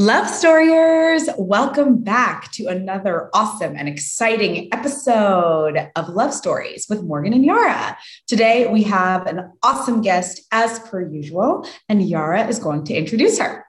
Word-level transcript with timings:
Love 0.00 0.26
Storyers, 0.26 1.28
welcome 1.38 1.96
back 2.04 2.52
to 2.52 2.68
another 2.68 3.30
awesome 3.34 3.74
and 3.76 3.88
exciting 3.88 4.68
episode 4.72 5.90
of 5.96 6.08
Love 6.10 6.32
Stories 6.32 6.86
with 6.88 7.02
Morgan 7.02 7.32
and 7.32 7.44
Yarah. 7.44 7.96
Today 8.28 8.68
we 8.68 8.84
have 8.84 9.26
an 9.26 9.50
awesome 9.64 10.00
guest 10.00 10.42
as 10.52 10.78
per 10.78 11.02
usual, 11.02 11.66
and 11.88 12.08
Yarah 12.08 12.46
is 12.46 12.60
going 12.60 12.84
to 12.84 12.94
introduce 12.94 13.40
her. 13.40 13.66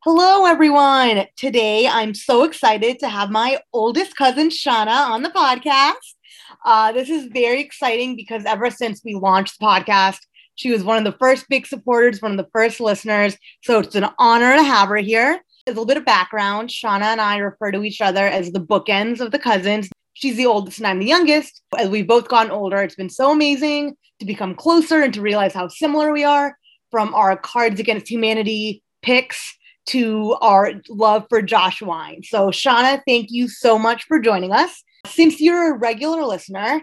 Hello, 0.00 0.44
everyone. 0.44 1.26
Today 1.36 1.86
I'm 1.86 2.14
so 2.14 2.42
excited 2.42 2.98
to 2.98 3.08
have 3.08 3.30
my 3.30 3.60
oldest 3.72 4.16
cousin, 4.16 4.48
Shana, 4.48 5.08
on 5.08 5.22
the 5.22 5.30
podcast. 5.30 6.16
Uh, 6.64 6.90
this 6.90 7.08
is 7.08 7.26
very 7.26 7.60
exciting 7.60 8.16
because 8.16 8.44
ever 8.44 8.70
since 8.70 9.02
we 9.04 9.14
launched 9.14 9.60
the 9.60 9.66
podcast, 9.66 10.18
she 10.54 10.70
was 10.70 10.84
one 10.84 10.98
of 10.98 11.04
the 11.04 11.18
first 11.18 11.48
big 11.48 11.66
supporters, 11.66 12.20
one 12.20 12.32
of 12.32 12.36
the 12.36 12.50
first 12.52 12.80
listeners. 12.80 13.36
So 13.62 13.80
it's 13.80 13.94
an 13.94 14.08
honor 14.18 14.56
to 14.56 14.62
have 14.62 14.88
her 14.88 14.96
here. 14.96 15.40
A 15.66 15.70
little 15.70 15.86
bit 15.86 15.96
of 15.96 16.04
background 16.04 16.68
Shana 16.68 17.04
and 17.04 17.20
I 17.20 17.38
refer 17.38 17.70
to 17.70 17.84
each 17.84 18.00
other 18.00 18.26
as 18.26 18.50
the 18.50 18.60
bookends 18.60 19.20
of 19.20 19.30
the 19.30 19.38
cousins. 19.38 19.88
She's 20.14 20.36
the 20.36 20.46
oldest 20.46 20.78
and 20.78 20.86
I'm 20.86 20.98
the 20.98 21.06
youngest. 21.06 21.62
As 21.78 21.88
we've 21.88 22.06
both 22.06 22.28
gotten 22.28 22.52
older, 22.52 22.82
it's 22.82 22.96
been 22.96 23.10
so 23.10 23.30
amazing 23.30 23.96
to 24.18 24.26
become 24.26 24.54
closer 24.54 25.02
and 25.02 25.14
to 25.14 25.20
realize 25.20 25.54
how 25.54 25.68
similar 25.68 26.12
we 26.12 26.24
are 26.24 26.56
from 26.90 27.14
our 27.14 27.36
Cards 27.36 27.80
Against 27.80 28.10
Humanity 28.10 28.82
picks 29.02 29.56
to 29.86 30.36
our 30.40 30.74
love 30.88 31.26
for 31.28 31.42
Josh 31.42 31.80
Wine. 31.80 32.22
So, 32.22 32.48
Shana, 32.48 33.00
thank 33.06 33.30
you 33.30 33.48
so 33.48 33.78
much 33.78 34.04
for 34.04 34.20
joining 34.20 34.52
us. 34.52 34.82
Since 35.06 35.40
you're 35.40 35.74
a 35.74 35.78
regular 35.78 36.24
listener, 36.24 36.82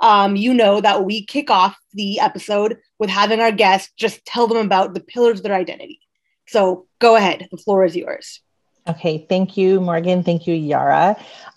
um, 0.00 0.36
you 0.36 0.54
know 0.54 0.80
that 0.80 1.04
we 1.04 1.24
kick 1.24 1.50
off 1.50 1.76
the 1.92 2.20
episode 2.20 2.78
with 2.98 3.10
having 3.10 3.40
our 3.40 3.52
guests 3.52 3.92
just 3.96 4.24
tell 4.24 4.46
them 4.46 4.64
about 4.64 4.94
the 4.94 5.00
pillars 5.00 5.40
of 5.40 5.44
their 5.44 5.54
identity. 5.54 6.00
So 6.46 6.86
go 6.98 7.16
ahead, 7.16 7.48
the 7.50 7.56
floor 7.56 7.84
is 7.84 7.96
yours. 7.96 8.40
Okay, 8.88 9.26
thank 9.28 9.56
you, 9.56 9.80
Morgan. 9.80 10.22
Thank 10.22 10.46
you, 10.46 10.54
Yarah. 10.54 11.16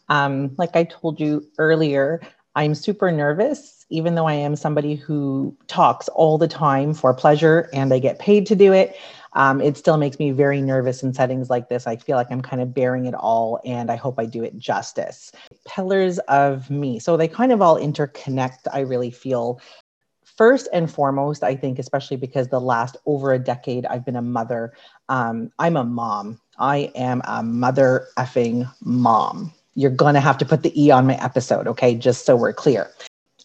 Um, 0.09 0.53
like 0.57 0.75
I 0.75 0.83
told 0.83 1.19
you 1.19 1.47
earlier, 1.57 2.21
I'm 2.55 2.75
super 2.75 3.09
nervous, 3.11 3.85
even 3.89 4.15
though 4.15 4.27
I 4.27 4.33
am 4.33 4.57
somebody 4.57 4.95
who 4.95 5.55
talks 5.67 6.09
all 6.09 6.37
the 6.37 6.49
time 6.49 6.93
for 6.93 7.13
pleasure 7.13 7.69
and 7.71 7.93
I 7.93 7.99
get 7.99 8.19
paid 8.19 8.47
to 8.47 8.55
do 8.55 8.73
it 8.73 8.97
um, 9.33 9.61
it 9.61 9.77
still 9.77 9.97
makes 9.97 10.19
me 10.19 10.31
very 10.31 10.61
nervous 10.61 11.03
in 11.03 11.13
settings 11.13 11.49
like 11.49 11.69
this. 11.69 11.87
I 11.87 11.95
feel 11.95 12.17
like 12.17 12.31
I'm 12.31 12.41
kind 12.41 12.61
of 12.61 12.73
bearing 12.73 13.05
it 13.05 13.13
all, 13.13 13.59
and 13.65 13.89
I 13.89 13.95
hope 13.95 14.19
I 14.19 14.25
do 14.25 14.43
it 14.43 14.57
justice. 14.57 15.31
Pillars 15.65 16.19
of 16.27 16.69
me. 16.69 16.99
So 16.99 17.17
they 17.17 17.27
kind 17.27 17.51
of 17.51 17.61
all 17.61 17.79
interconnect, 17.79 18.67
I 18.71 18.81
really 18.81 19.11
feel. 19.11 19.61
First 20.37 20.67
and 20.73 20.91
foremost, 20.91 21.43
I 21.43 21.55
think, 21.55 21.77
especially 21.77 22.17
because 22.17 22.47
the 22.47 22.59
last 22.59 22.97
over 23.05 23.33
a 23.33 23.39
decade 23.39 23.85
I've 23.85 24.05
been 24.05 24.15
a 24.15 24.21
mother, 24.21 24.73
um, 25.09 25.51
I'm 25.59 25.77
a 25.77 25.83
mom. 25.83 26.39
I 26.57 26.91
am 26.95 27.21
a 27.25 27.43
mother 27.43 28.07
effing 28.17 28.71
mom. 28.81 29.53
You're 29.75 29.91
going 29.91 30.15
to 30.15 30.19
have 30.19 30.37
to 30.39 30.45
put 30.45 30.63
the 30.63 30.81
E 30.81 30.91
on 30.91 31.07
my 31.07 31.15
episode, 31.23 31.67
okay? 31.67 31.95
Just 31.95 32.25
so 32.25 32.35
we're 32.35 32.53
clear 32.53 32.89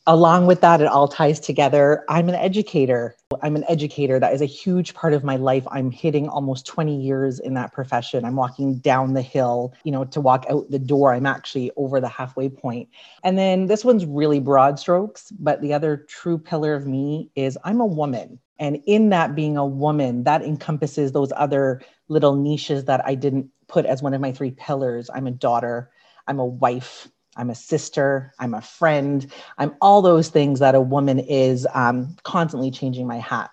along 0.07 0.47
with 0.47 0.61
that, 0.61 0.81
it 0.81 0.87
all 0.87 1.09
ties 1.09 1.41
together. 1.41 2.05
I'm 2.09 2.29
an 2.29 2.37
educator. 2.37 3.17
I'm 3.43 3.57
an 3.57 3.65
educator. 3.69 4.21
That 4.21 4.33
is 4.33 4.41
a 4.41 4.47
huge 4.47 4.95
part 4.95 5.13
of 5.13 5.25
my 5.25 5.37
life. 5.37 5.67
I'm 5.71 5.91
hitting 5.91 6.29
almost 6.29 6.67
20 6.67 7.01
years 7.01 7.41
in 7.41 7.55
that 7.55 7.73
profession. 7.73 8.25
I'm 8.25 8.37
walking 8.37 8.79
down 8.79 9.15
the 9.15 9.23
hill, 9.23 9.75
you 9.83 9.91
know, 9.91 10.05
to 10.05 10.21
walk 10.21 10.47
out 10.49 10.71
the 10.71 10.79
door. 10.79 11.13
I'm 11.13 11.27
actually 11.27 11.73
over 11.77 12.01
the 12.01 12.09
halfway 12.09 12.49
point. 12.49 12.89
And 13.25 13.37
then 13.37 13.67
this 13.67 13.85
one's 13.85 14.07
really 14.07 14.39
broad 14.39 14.79
strokes, 14.79 15.33
but 15.33 15.61
the 15.61 15.75
other 15.75 15.97
true 15.97 16.39
pillar 16.39 16.75
of 16.75 16.87
me 16.87 17.31
is 17.35 17.59
I'm 17.65 17.81
a 17.81 17.87
woman. 17.87 18.39
And 18.59 18.81
in 18.87 19.11
that 19.11 19.35
being 19.35 19.57
a 19.57 19.67
woman, 19.67 20.25
that 20.25 20.43
encompasses 20.43 21.13
those 21.13 21.33
other 21.37 21.83
little 22.09 22.37
niches 22.37 22.85
that 22.85 23.05
I 23.05 23.17
didn't 23.17 23.51
put 23.67 23.85
as 23.85 24.03
one 24.03 24.15
of 24.15 24.21
my 24.21 24.33
three 24.33 24.53
pillars. 24.53 25.11
I'm 25.13 25.27
a 25.27 25.33
daughter, 25.33 25.91
I'm 26.29 26.39
a 26.39 26.47
wife, 26.47 27.09
I'm 27.37 27.51
a 27.51 27.55
sister, 27.55 28.33
I'm 28.39 28.55
a 28.55 28.63
friend, 28.63 29.31
I'm 29.59 29.75
all 29.81 30.03
those 30.03 30.29
things 30.29 30.61
that 30.61 30.75
a 30.75 30.81
woman 30.81 31.19
is 31.19 31.67
um, 31.75 32.17
constantly 32.23 32.71
changing 32.71 33.07
my 33.07 33.19
hat. 33.19 33.51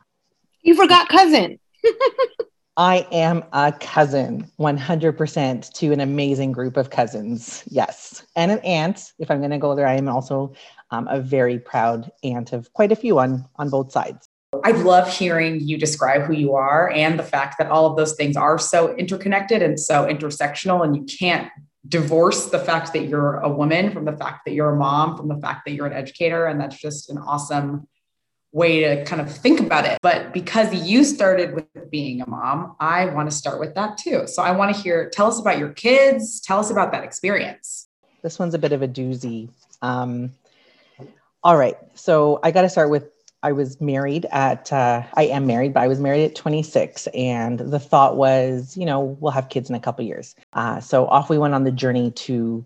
You 0.62 0.76
forgot 0.76 1.10
cousin. 1.10 1.60
I 2.78 3.06
am 3.12 3.44
a 3.54 3.72
cousin, 3.72 4.50
100% 4.60 5.74
to 5.74 5.92
an 5.92 6.00
amazing 6.00 6.54
group 6.54 6.76
of 6.76 6.90
cousins. 6.90 7.64
Yes. 7.68 8.26
And 8.36 8.52
an 8.52 8.60
aunt. 8.60 9.14
If 9.20 9.30
I'm 9.30 9.40
going 9.40 9.52
to 9.52 9.60
go 9.60 9.76
there, 9.76 9.86
I 9.86 9.94
am 9.94 10.10
also 10.10 10.54
um, 10.90 11.08
a 11.08 11.20
very 11.20 11.60
proud 11.60 12.12
aunt 12.24 12.52
of 12.52 12.74
quite 12.74 12.92
a 12.92 12.96
few 12.96 13.20
on, 13.20 13.48
on 13.58 13.70
both 13.70 13.92
sides. 13.92 14.28
I 14.64 14.72
love 14.72 15.12
hearing 15.12 15.60
you 15.60 15.78
describe 15.78 16.24
who 16.24 16.34
you 16.34 16.56
are 16.56 16.90
and 16.90 17.18
the 17.18 17.24
fact 17.24 17.58
that 17.60 17.70
all 17.70 17.86
of 17.86 17.98
those 17.98 18.14
things 18.14 18.38
are 18.38 18.58
so 18.58 18.96
interconnected 18.96 19.62
and 19.62 19.80
so 19.80 20.06
intersectional, 20.06 20.84
and 20.84 20.96
you 20.96 21.04
can't 21.04 21.50
divorce 21.88 22.48
the 22.48 22.60
fact 22.60 22.94
that 22.94 23.06
you're 23.06 23.40
a 23.40 23.50
woman 23.50 23.92
from 23.92 24.06
the 24.06 24.16
fact 24.16 24.46
that 24.46 24.54
you're 24.54 24.72
a 24.72 24.76
mom, 24.76 25.18
from 25.18 25.28
the 25.28 25.38
fact 25.38 25.66
that 25.66 25.72
you're 25.72 25.86
an 25.86 25.94
educator. 25.94 26.46
And 26.46 26.60
that's 26.60 26.78
just 26.80 27.10
an 27.10 27.18
awesome 27.18 27.88
way 28.54 28.82
to 28.82 29.04
kind 29.04 29.22
of 29.22 29.36
think 29.36 29.60
about 29.60 29.86
it. 29.86 29.98
But 30.02 30.32
because 30.32 30.74
you 30.74 31.04
started 31.04 31.56
with 31.56 31.90
being 31.90 32.22
a 32.22 32.30
mom, 32.30 32.76
I 32.80 33.06
want 33.06 33.30
to 33.30 33.36
start 33.36 33.60
with 33.60 33.76
that 33.76 33.98
too. 33.98 34.28
So 34.28 34.44
I 34.44 34.52
want 34.52 34.74
to 34.76 34.82
hear, 34.82 35.10
tell 35.10 35.28
us 35.28 35.40
about 35.40 35.58
your 35.58 35.74
kids, 35.74 36.40
tell 36.40 36.60
us 36.60 36.70
about 36.70 36.92
that 36.92 37.04
experience. 37.04 37.88
This 38.22 38.40
one's 38.40 38.54
a 38.54 38.60
bit 38.60 38.72
of 38.72 38.82
a 38.82 38.88
doozy. 38.88 39.50
Um, 39.82 40.32
all 41.44 41.58
right. 41.58 41.76
So 41.96 42.40
I 42.44 42.52
got 42.52 42.62
to 42.62 42.70
start 42.70 42.90
with 42.90 43.10
I 43.44 43.52
was 43.52 43.82
married 43.82 44.26
at, 44.32 44.72
uh, 44.72 45.04
I 45.16 45.26
am 45.26 45.46
married, 45.46 45.74
but 45.74 45.84
I 45.84 45.88
was 45.88 46.00
married 46.00 46.24
at 46.24 46.36
26. 46.36 47.08
And 47.08 47.60
the 47.60 47.80
thought 47.80 48.16
was, 48.16 48.78
you 48.78 48.86
know, 48.86 49.02
we'll 49.20 49.34
have 49.34 49.50
kids 49.50 49.70
in 49.70 49.76
a 49.76 49.82
couple 49.82 50.06
years. 50.06 50.34
Uh, 50.54 50.80
so 50.80 51.06
off 51.08 51.30
we 51.30 51.38
went 51.38 51.54
on 51.54 51.66
the 51.66 51.72
journey 51.72 52.12
to, 52.12 52.66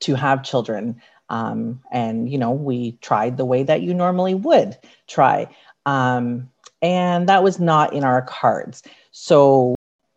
to 0.00 0.14
have 0.14 0.44
children. 0.44 1.02
Um, 1.28 1.82
and, 1.90 2.30
you 2.30 2.38
know, 2.38 2.52
we 2.52 2.92
tried 3.00 3.36
the 3.36 3.44
way 3.44 3.64
that 3.64 3.82
you 3.82 3.92
normally 3.94 4.34
would 4.34 4.78
try. 5.08 5.48
Um, 5.84 6.48
and 6.80 7.28
that 7.28 7.42
was 7.42 7.58
not 7.58 7.92
in 7.92 8.04
our 8.04 8.22
cards. 8.22 8.84
So, 9.10 9.74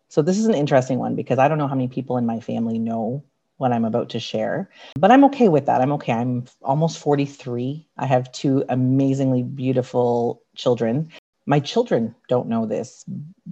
so 0.08 0.22
this 0.22 0.38
is 0.38 0.46
an 0.46 0.54
interesting 0.54 0.98
one 0.98 1.16
because 1.16 1.40
I 1.40 1.48
don't 1.48 1.58
know 1.58 1.66
how 1.66 1.74
many 1.74 1.88
people 1.88 2.16
in 2.16 2.26
my 2.26 2.38
family 2.38 2.78
know 2.78 3.24
what 3.62 3.72
I'm 3.72 3.84
about 3.84 4.10
to 4.10 4.20
share. 4.20 4.68
But 4.98 5.12
I'm 5.12 5.24
okay 5.26 5.48
with 5.48 5.66
that. 5.66 5.80
I'm 5.80 5.92
okay. 5.92 6.12
I'm 6.12 6.46
almost 6.62 6.98
43. 6.98 7.86
I 7.96 8.06
have 8.06 8.30
two 8.32 8.64
amazingly 8.68 9.44
beautiful 9.44 10.42
children. 10.56 11.10
My 11.46 11.60
children 11.60 12.14
don't 12.28 12.48
know 12.48 12.66
this, 12.66 13.04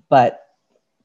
but 0.08 0.48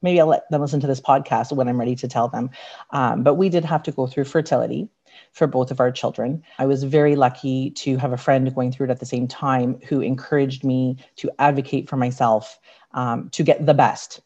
maybe 0.02 0.20
I'll 0.20 0.26
let 0.26 0.50
them 0.50 0.60
listen 0.60 0.80
to 0.80 0.88
this 0.88 1.00
podcast 1.00 1.52
when 1.52 1.68
I'm 1.68 1.78
ready 1.78 1.94
to 1.94 2.08
tell 2.08 2.26
them. 2.26 2.50
Um, 2.90 3.22
but 3.22 3.34
we 3.34 3.48
did 3.48 3.64
have 3.64 3.84
to 3.84 3.92
go 3.92 4.08
through 4.08 4.24
fertility 4.24 4.88
for 5.32 5.46
both 5.46 5.70
of 5.70 5.78
our 5.78 5.92
children. 5.92 6.42
I 6.58 6.66
was 6.66 6.82
very 6.82 7.14
lucky 7.14 7.70
to 7.70 7.96
have 7.98 8.12
a 8.12 8.16
friend 8.16 8.52
going 8.54 8.72
through 8.72 8.86
it 8.88 8.90
at 8.90 8.98
the 8.98 9.06
same 9.06 9.28
time 9.28 9.80
who 9.88 10.00
encouraged 10.00 10.64
me 10.64 10.96
to 11.16 11.30
advocate 11.38 11.88
for 11.88 11.96
myself 11.96 12.58
um, 12.92 13.30
to 13.30 13.44
get 13.44 13.64
the 13.64 13.74
best 13.74 14.20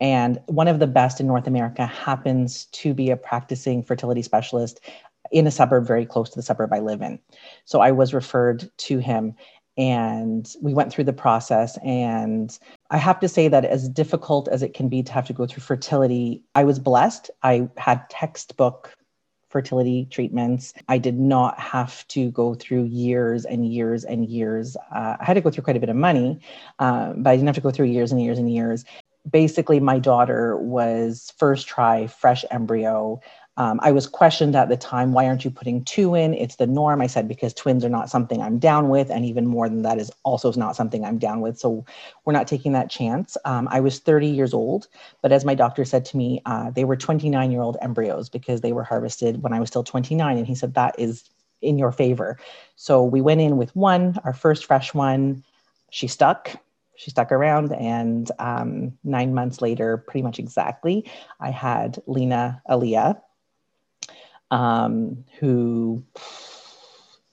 and 0.00 0.38
one 0.46 0.68
of 0.68 0.78
the 0.78 0.86
best 0.86 1.20
in 1.20 1.26
North 1.26 1.46
America 1.46 1.86
happens 1.86 2.66
to 2.66 2.94
be 2.94 3.10
a 3.10 3.16
practicing 3.16 3.82
fertility 3.82 4.22
specialist 4.22 4.80
in 5.30 5.46
a 5.46 5.50
suburb 5.50 5.86
very 5.86 6.04
close 6.04 6.30
to 6.30 6.36
the 6.36 6.42
suburb 6.42 6.72
I 6.72 6.80
live 6.80 7.02
in. 7.02 7.18
So 7.64 7.80
I 7.80 7.90
was 7.90 8.12
referred 8.12 8.70
to 8.78 8.98
him 8.98 9.34
and 9.76 10.54
we 10.60 10.74
went 10.74 10.92
through 10.92 11.04
the 11.04 11.12
process. 11.12 11.78
And 11.84 12.56
I 12.90 12.96
have 12.98 13.18
to 13.20 13.28
say 13.28 13.48
that 13.48 13.64
as 13.64 13.88
difficult 13.88 14.48
as 14.48 14.62
it 14.62 14.74
can 14.74 14.88
be 14.88 15.02
to 15.02 15.12
have 15.12 15.26
to 15.26 15.32
go 15.32 15.46
through 15.46 15.62
fertility, 15.62 16.42
I 16.54 16.64
was 16.64 16.78
blessed. 16.78 17.30
I 17.42 17.68
had 17.76 18.08
textbook 18.10 18.94
fertility 19.48 20.06
treatments. 20.10 20.74
I 20.88 20.98
did 20.98 21.18
not 21.18 21.58
have 21.60 22.06
to 22.08 22.30
go 22.32 22.54
through 22.54 22.84
years 22.84 23.44
and 23.44 23.72
years 23.72 24.04
and 24.04 24.26
years. 24.26 24.76
Uh, 24.94 25.16
I 25.20 25.24
had 25.24 25.34
to 25.34 25.40
go 25.40 25.50
through 25.50 25.62
quite 25.62 25.76
a 25.76 25.80
bit 25.80 25.88
of 25.88 25.96
money, 25.96 26.40
uh, 26.80 27.12
but 27.16 27.30
I 27.30 27.36
didn't 27.36 27.46
have 27.46 27.54
to 27.54 27.60
go 27.60 27.70
through 27.70 27.86
years 27.86 28.10
and 28.10 28.20
years 28.20 28.38
and 28.38 28.52
years 28.52 28.84
basically 29.30 29.80
my 29.80 29.98
daughter 29.98 30.56
was 30.56 31.32
first 31.38 31.66
try 31.66 32.06
fresh 32.06 32.44
embryo. 32.50 33.20
Um, 33.56 33.78
i 33.84 33.92
was 33.92 34.08
questioned 34.08 34.56
at 34.56 34.68
the 34.68 34.76
time 34.76 35.12
why 35.12 35.26
aren't 35.26 35.44
you 35.44 35.50
putting 35.50 35.84
two 35.84 36.14
in? 36.16 36.34
It's 36.34 36.56
the 36.56 36.66
norm. 36.66 37.00
I 37.00 37.06
said 37.06 37.28
because 37.28 37.54
twins 37.54 37.84
are 37.84 37.88
not 37.88 38.10
something 38.10 38.42
i'm 38.42 38.58
down 38.58 38.88
with 38.88 39.10
and 39.10 39.24
even 39.24 39.46
more 39.46 39.68
than 39.68 39.82
that 39.82 39.98
is 39.98 40.10
also 40.24 40.52
not 40.52 40.76
something 40.76 41.04
i'm 41.04 41.18
down 41.18 41.40
with 41.40 41.58
so 41.58 41.84
we're 42.24 42.32
not 42.32 42.48
taking 42.48 42.72
that 42.72 42.90
chance. 42.90 43.36
Um, 43.44 43.68
i 43.70 43.80
was 43.80 44.00
30 44.00 44.26
years 44.26 44.52
old 44.52 44.88
but 45.22 45.32
as 45.32 45.44
my 45.44 45.54
doctor 45.54 45.84
said 45.84 46.04
to 46.06 46.16
me 46.16 46.42
uh, 46.46 46.70
they 46.70 46.84
were 46.84 46.96
29 46.96 47.52
year 47.52 47.62
old 47.62 47.76
embryos 47.80 48.28
because 48.28 48.60
they 48.60 48.72
were 48.72 48.84
harvested 48.84 49.42
when 49.42 49.52
i 49.52 49.60
was 49.60 49.68
still 49.68 49.84
29 49.84 50.36
and 50.36 50.46
he 50.46 50.54
said 50.54 50.74
that 50.74 50.94
is 50.98 51.30
in 51.64 51.78
your 51.78 51.92
favor. 51.92 52.38
So 52.76 53.02
we 53.02 53.20
went 53.20 53.40
in 53.40 53.56
with 53.56 53.74
one 53.74 54.18
our 54.24 54.32
first 54.32 54.66
fresh 54.66 54.94
one. 54.94 55.42
She 55.90 56.06
stuck 56.06 56.50
she 56.96 57.10
stuck 57.10 57.32
around 57.32 57.72
and 57.72 58.30
um, 58.38 58.96
nine 59.04 59.34
months 59.34 59.60
later 59.60 59.96
pretty 59.96 60.22
much 60.22 60.38
exactly 60.38 61.08
i 61.40 61.50
had 61.50 61.98
lena 62.06 62.62
aaliyah 62.68 63.20
um, 64.50 65.24
who 65.40 66.04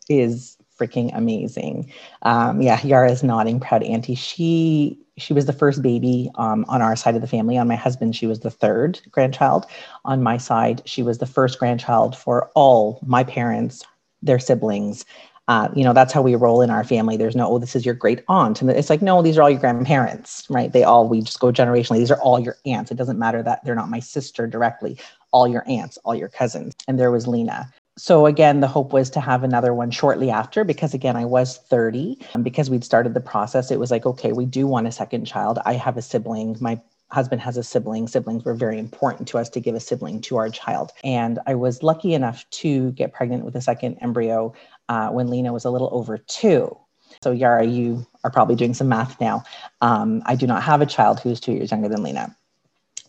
is 0.10 0.58
freaking 0.81 1.16
amazing. 1.16 1.92
Um, 2.24 2.62
yeah, 2.62 2.81
Yarah 2.84 3.12
is 3.12 3.24
nodding, 3.24 3.60
proud 3.60 3.84
auntie. 3.84 4.16
She 4.16 4.98
she 5.18 5.34
was 5.34 5.46
the 5.46 5.54
first 5.54 5.84
baby 5.84 6.31
um, 6.36 6.66
on 6.68 6.81
our 6.81 6.96
side 6.96 7.16
of 7.16 7.22
the 7.22 7.28
family. 7.28 7.58
On 7.58 7.68
my 7.68 7.75
husband, 7.75 8.16
she 8.16 8.25
was 8.25 8.40
the 8.40 8.50
third 8.50 9.00
grandchild. 9.12 9.66
On 10.06 10.24
my 10.24 10.38
side, 10.38 10.81
she 10.86 11.04
was 11.04 11.19
the 11.19 11.28
first 11.28 11.60
grandchild 11.60 12.18
for 12.18 12.50
all 12.56 13.00
my 13.06 13.24
parents, 13.24 13.86
their 14.24 14.40
siblings. 14.40 15.06
Uh, 15.51 15.68
you 15.75 15.83
know, 15.83 15.92
that's 15.92 16.13
how 16.13 16.21
we 16.21 16.33
roll 16.33 16.62
in 16.62 16.69
our 16.69 16.86
family. 16.86 17.18
There's 17.18 17.36
no, 17.36 17.45
oh, 17.45 17.59
this 17.59 17.75
is 17.75 17.86
your 17.86 17.94
great 17.94 18.24
aunt. 18.30 18.62
And 18.62 18.71
it's 18.71 18.89
like, 18.89 19.01
no, 19.01 19.21
these 19.21 19.38
are 19.38 19.42
all 19.42 19.50
your 19.50 19.59
grandparents, 19.59 20.45
right? 20.50 20.71
They 20.71 20.83
all, 20.83 21.09
we 21.09 21.19
just 21.19 21.42
go 21.42 21.51
generationally. 21.51 21.98
These 21.98 22.09
are 22.09 22.21
all 22.21 22.39
your 22.39 22.56
aunts. 22.65 22.89
It 22.89 22.95
doesn't 22.95 23.19
matter 23.19 23.44
that 23.44 23.59
they're 23.65 23.75
not 23.75 23.89
my 23.89 24.00
sister 24.00 24.48
directly, 24.48 24.98
all 25.31 25.50
your 25.50 25.65
aunts, 25.68 25.98
all 26.06 26.15
your 26.15 26.30
cousins. 26.30 26.74
And 26.88 26.98
there 26.98 27.12
was 27.12 27.27
Lena 27.27 27.69
so 27.98 28.25
again 28.25 28.62
the 28.62 28.68
hope 28.68 28.94
was 28.94 29.09
to 29.09 29.19
have 29.19 29.44
another 29.44 29.74
one 29.74 29.92
shortly 29.92 30.30
after 30.30 30.63
because 30.63 30.94
again 30.94 31.18
i 31.18 31.25
was 31.25 31.57
30 31.57 32.18
and 32.33 32.42
because 32.42 32.69
we'd 32.69 32.86
started 32.86 33.13
the 33.13 33.19
process 33.19 33.69
it 33.69 33.80
was 33.80 33.92
like 33.92 34.06
okay 34.06 34.31
we 34.31 34.45
do 34.45 34.65
want 34.65 34.88
a 34.88 34.92
second 34.94 35.25
child 35.25 35.59
i 35.65 35.74
have 35.74 35.98
a 35.98 36.01
sibling 36.01 36.56
my 36.62 36.80
husband 37.09 37.42
has 37.42 37.57
a 37.57 37.63
sibling 37.63 38.07
siblings 38.07 38.45
were 38.45 38.53
very 38.53 38.80
important 38.80 39.27
to 39.27 39.38
us 39.38 39.50
to 39.50 39.59
give 39.59 39.75
a 39.75 39.80
sibling 39.81 40.21
to 40.21 40.38
our 40.38 40.50
child 40.50 40.92
and 41.03 41.38
i 41.48 41.53
was 41.53 41.83
lucky 41.83 42.13
enough 42.13 42.50
to 42.50 42.92
get 42.94 43.12
pregnant 43.12 43.44
with 43.44 43.56
a 43.56 43.62
second 43.62 43.98
embryo 44.00 44.53
uh, 44.92 45.10
when 45.10 45.28
lena 45.28 45.52
was 45.52 45.66
a 45.66 45.72
little 45.76 45.90
over 45.92 46.18
two 46.18 46.78
so 47.24 47.32
yarah 47.32 47.66
you 47.66 48.06
are 48.24 48.32
probably 48.32 48.56
doing 48.56 48.74
some 48.74 48.90
math 48.90 49.20
now 49.20 49.44
um, 49.82 50.22
i 50.26 50.36
do 50.36 50.46
not 50.46 50.62
have 50.62 50.82
a 50.82 50.86
child 50.86 51.20
who's 51.20 51.40
two 51.40 51.54
years 51.54 51.72
younger 51.72 51.90
than 51.90 52.04
lena 52.04 52.36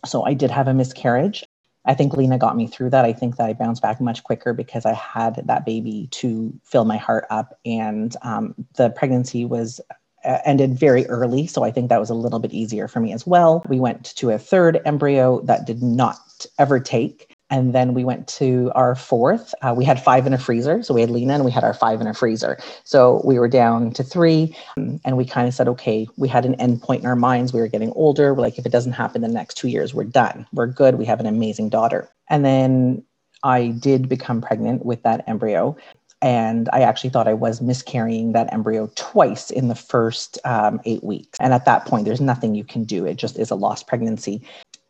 so 0.05 0.23
I 0.25 0.33
did 0.33 0.51
have 0.51 0.67
a 0.67 0.73
miscarriage. 0.73 1.43
I 1.85 1.93
think 1.93 2.13
Lena 2.13 2.37
got 2.37 2.55
me 2.55 2.67
through 2.67 2.91
that. 2.91 3.05
I 3.05 3.13
think 3.13 3.35
that 3.37 3.45
I 3.45 3.53
bounced 3.53 3.81
back 3.81 3.99
much 3.99 4.23
quicker 4.23 4.53
because 4.53 4.85
I 4.85 4.93
had 4.93 5.41
that 5.45 5.65
baby 5.65 6.07
to 6.11 6.53
fill 6.63 6.85
my 6.85 6.97
heart 6.97 7.25
up, 7.29 7.59
and 7.65 8.15
um, 8.21 8.55
the 8.75 8.89
pregnancy 8.91 9.43
was 9.43 9.81
uh, 10.23 10.37
ended 10.45 10.79
very 10.79 11.05
early. 11.07 11.45
So 11.47 11.63
I 11.63 11.71
think 11.71 11.89
that 11.89 11.99
was 11.99 12.09
a 12.09 12.15
little 12.15 12.39
bit 12.39 12.53
easier 12.53 12.87
for 12.87 13.01
me 13.01 13.11
as 13.11 13.27
well. 13.27 13.63
We 13.67 13.79
went 13.79 14.15
to 14.15 14.29
a 14.29 14.39
third 14.39 14.79
embryo 14.85 15.41
that 15.41 15.65
did 15.65 15.83
not 15.83 16.45
ever 16.57 16.79
take. 16.79 17.35
And 17.53 17.71
then 17.71 17.93
we 17.93 18.03
went 18.03 18.27
to 18.39 18.71
our 18.73 18.95
fourth. 18.95 19.53
Uh, 19.61 19.75
we 19.77 19.85
had 19.85 20.01
five 20.01 20.25
in 20.25 20.33
a 20.33 20.39
freezer. 20.39 20.81
So 20.81 20.91
we 20.91 21.01
had 21.01 21.11
Lena 21.11 21.35
and 21.35 21.45
we 21.45 21.51
had 21.51 21.63
our 21.63 21.75
five 21.75 22.01
in 22.01 22.07
a 22.07 22.13
freezer. 22.15 22.57
So 22.83 23.21
we 23.23 23.37
were 23.37 23.47
down 23.47 23.91
to 23.91 24.03
three. 24.03 24.57
And 24.75 25.15
we 25.15 25.23
kind 25.23 25.47
of 25.47 25.53
said, 25.53 25.67
okay, 25.67 26.07
we 26.17 26.27
had 26.27 26.45
an 26.45 26.55
end 26.55 26.81
point 26.81 27.03
in 27.03 27.07
our 27.07 27.15
minds. 27.15 27.53
We 27.53 27.59
were 27.59 27.67
getting 27.67 27.91
older. 27.91 28.33
We're 28.33 28.41
like, 28.41 28.57
if 28.57 28.65
it 28.65 28.71
doesn't 28.71 28.93
happen 28.93 29.23
in 29.23 29.29
the 29.29 29.35
next 29.35 29.53
two 29.53 29.67
years, 29.67 29.93
we're 29.93 30.03
done. 30.05 30.47
We're 30.51 30.65
good. 30.65 30.95
We 30.95 31.05
have 31.05 31.19
an 31.19 31.27
amazing 31.27 31.69
daughter. 31.69 32.09
And 32.27 32.43
then 32.43 33.03
I 33.43 33.67
did 33.67 34.09
become 34.09 34.41
pregnant 34.41 34.83
with 34.83 35.03
that 35.03 35.23
embryo. 35.27 35.77
And 36.23 36.69
I 36.73 36.81
actually 36.81 37.11
thought 37.11 37.27
I 37.27 37.35
was 37.35 37.61
miscarrying 37.61 38.31
that 38.31 38.51
embryo 38.51 38.89
twice 38.95 39.51
in 39.51 39.67
the 39.67 39.75
first 39.75 40.39
um, 40.43 40.81
eight 40.85 41.03
weeks. 41.03 41.37
And 41.39 41.53
at 41.53 41.65
that 41.65 41.85
point, 41.85 42.05
there's 42.05 42.21
nothing 42.21 42.55
you 42.55 42.63
can 42.63 42.83
do. 42.83 43.05
It 43.05 43.17
just 43.17 43.37
is 43.37 43.51
a 43.51 43.55
lost 43.55 43.85
pregnancy 43.85 44.41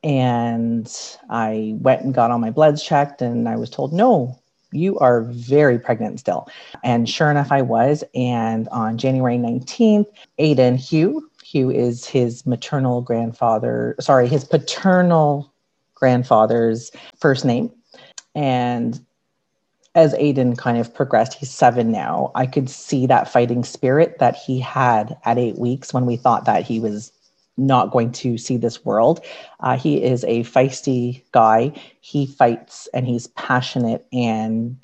and 0.04 0.92
I 1.30 1.76
went 1.80 2.02
and 2.02 2.14
got 2.14 2.32
all 2.32 2.40
my 2.40 2.52
bloods 2.52 2.84
checked, 2.84 3.22
and 3.22 3.48
I 3.48 3.56
was 3.56 3.70
told, 3.70 3.94
no, 3.94 4.38
you 4.72 4.98
are 5.00 5.22
very 5.24 5.80
pregnant 5.80 6.20
still. 6.20 6.48
And 6.84 7.08
sure 7.08 7.32
enough, 7.32 7.52
I 7.52 7.62
was. 7.62 8.04
And 8.16 8.68
on 8.70 8.98
January 8.98 9.38
19th, 9.38 10.08
Aiden 10.40 10.76
Hugh, 10.78 11.30
Hugh 11.44 11.70
is 11.70 12.06
his 12.06 12.46
maternal 12.46 13.02
grandfather, 13.02 13.96
sorry, 14.00 14.28
his 14.28 14.44
paternal 14.44 15.52
grandfather's 15.94 16.92
first 17.20 17.46
name. 17.46 17.72
And 18.36 19.00
as 19.96 20.14
Aiden 20.16 20.58
kind 20.58 20.80
of 20.80 20.94
progressed, 20.94 21.36
he's 21.36 21.52
seven 21.52 21.92
now, 21.92 22.32
I 22.34 22.48
could 22.48 22.70
see 22.70 23.06
that 23.06 23.32
fighting 23.32 23.64
spirit 23.64 24.18
that 24.20 24.36
he 24.36 24.60
had 24.60 25.16
at 25.24 25.38
eight 25.38 25.60
weeks 25.60 25.94
when 25.94 26.06
we 26.06 26.18
thought 26.18 26.46
that 26.46 26.64
he 26.64 26.80
was 26.80 27.12
not 27.58 27.92
going 27.92 28.12
to 28.12 28.38
see 28.38 28.58
this 28.58 28.84
world. 28.84 29.24
Uh, 29.60 29.78
he 29.78 30.04
is 30.04 30.24
a 30.24 30.44
feisty 30.44 31.24
guy. 31.32 31.72
He 32.02 32.26
fights 32.26 32.88
and 32.94 33.08
he's 33.08 33.28
passionate 33.28 34.06
and 34.12 34.78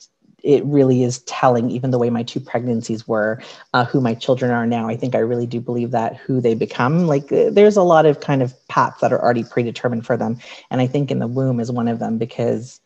it 0.43 0.63
really 0.65 1.03
is 1.03 1.19
telling, 1.23 1.69
even 1.69 1.91
the 1.91 1.97
way 1.97 2.09
my 2.09 2.23
two 2.23 2.39
pregnancies 2.39 3.07
were, 3.07 3.41
uh, 3.73 3.85
who 3.85 3.99
my 3.99 4.13
children 4.13 4.51
are 4.51 4.65
now. 4.65 4.87
I 4.87 4.95
think 4.95 5.15
I 5.15 5.19
really 5.19 5.47
do 5.47 5.59
believe 5.59 5.91
that 5.91 6.15
who 6.15 6.39
they 6.39 6.55
become. 6.55 7.07
Like 7.07 7.31
uh, 7.31 7.49
there's 7.51 7.77
a 7.77 7.83
lot 7.83 8.05
of 8.05 8.21
kind 8.21 8.41
of 8.41 8.53
paths 8.67 9.01
that 9.01 9.11
are 9.11 9.21
already 9.21 9.43
predetermined 9.43 10.05
for 10.05 10.15
them. 10.15 10.37
And 10.71 10.81
I 10.81 10.87
think 10.87 11.11
in 11.11 11.19
the 11.19 11.27
womb 11.27 11.59
is 11.59 11.71
one 11.71 11.87
of 11.87 11.99
them 11.99 12.17
because 12.17 12.79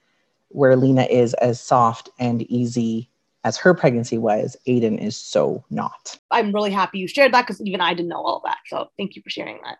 where 0.49 0.75
Lena 0.75 1.03
is 1.03 1.33
as 1.35 1.59
soft 1.59 2.09
and 2.19 2.41
easy 2.43 3.09
as 3.43 3.57
her 3.57 3.73
pregnancy 3.73 4.17
was, 4.17 4.55
Aiden 4.67 4.97
is 4.99 5.17
so 5.17 5.63
not. 5.69 6.17
I'm 6.31 6.53
really 6.53 6.71
happy 6.71 6.99
you 6.99 7.07
shared 7.07 7.33
that 7.33 7.41
because 7.41 7.61
even 7.61 7.81
I 7.81 7.93
didn't 7.93 8.09
know 8.09 8.21
all 8.21 8.41
that. 8.45 8.57
So 8.67 8.89
thank 8.97 9.15
you 9.15 9.21
for 9.21 9.29
sharing 9.29 9.59
that. 9.63 9.77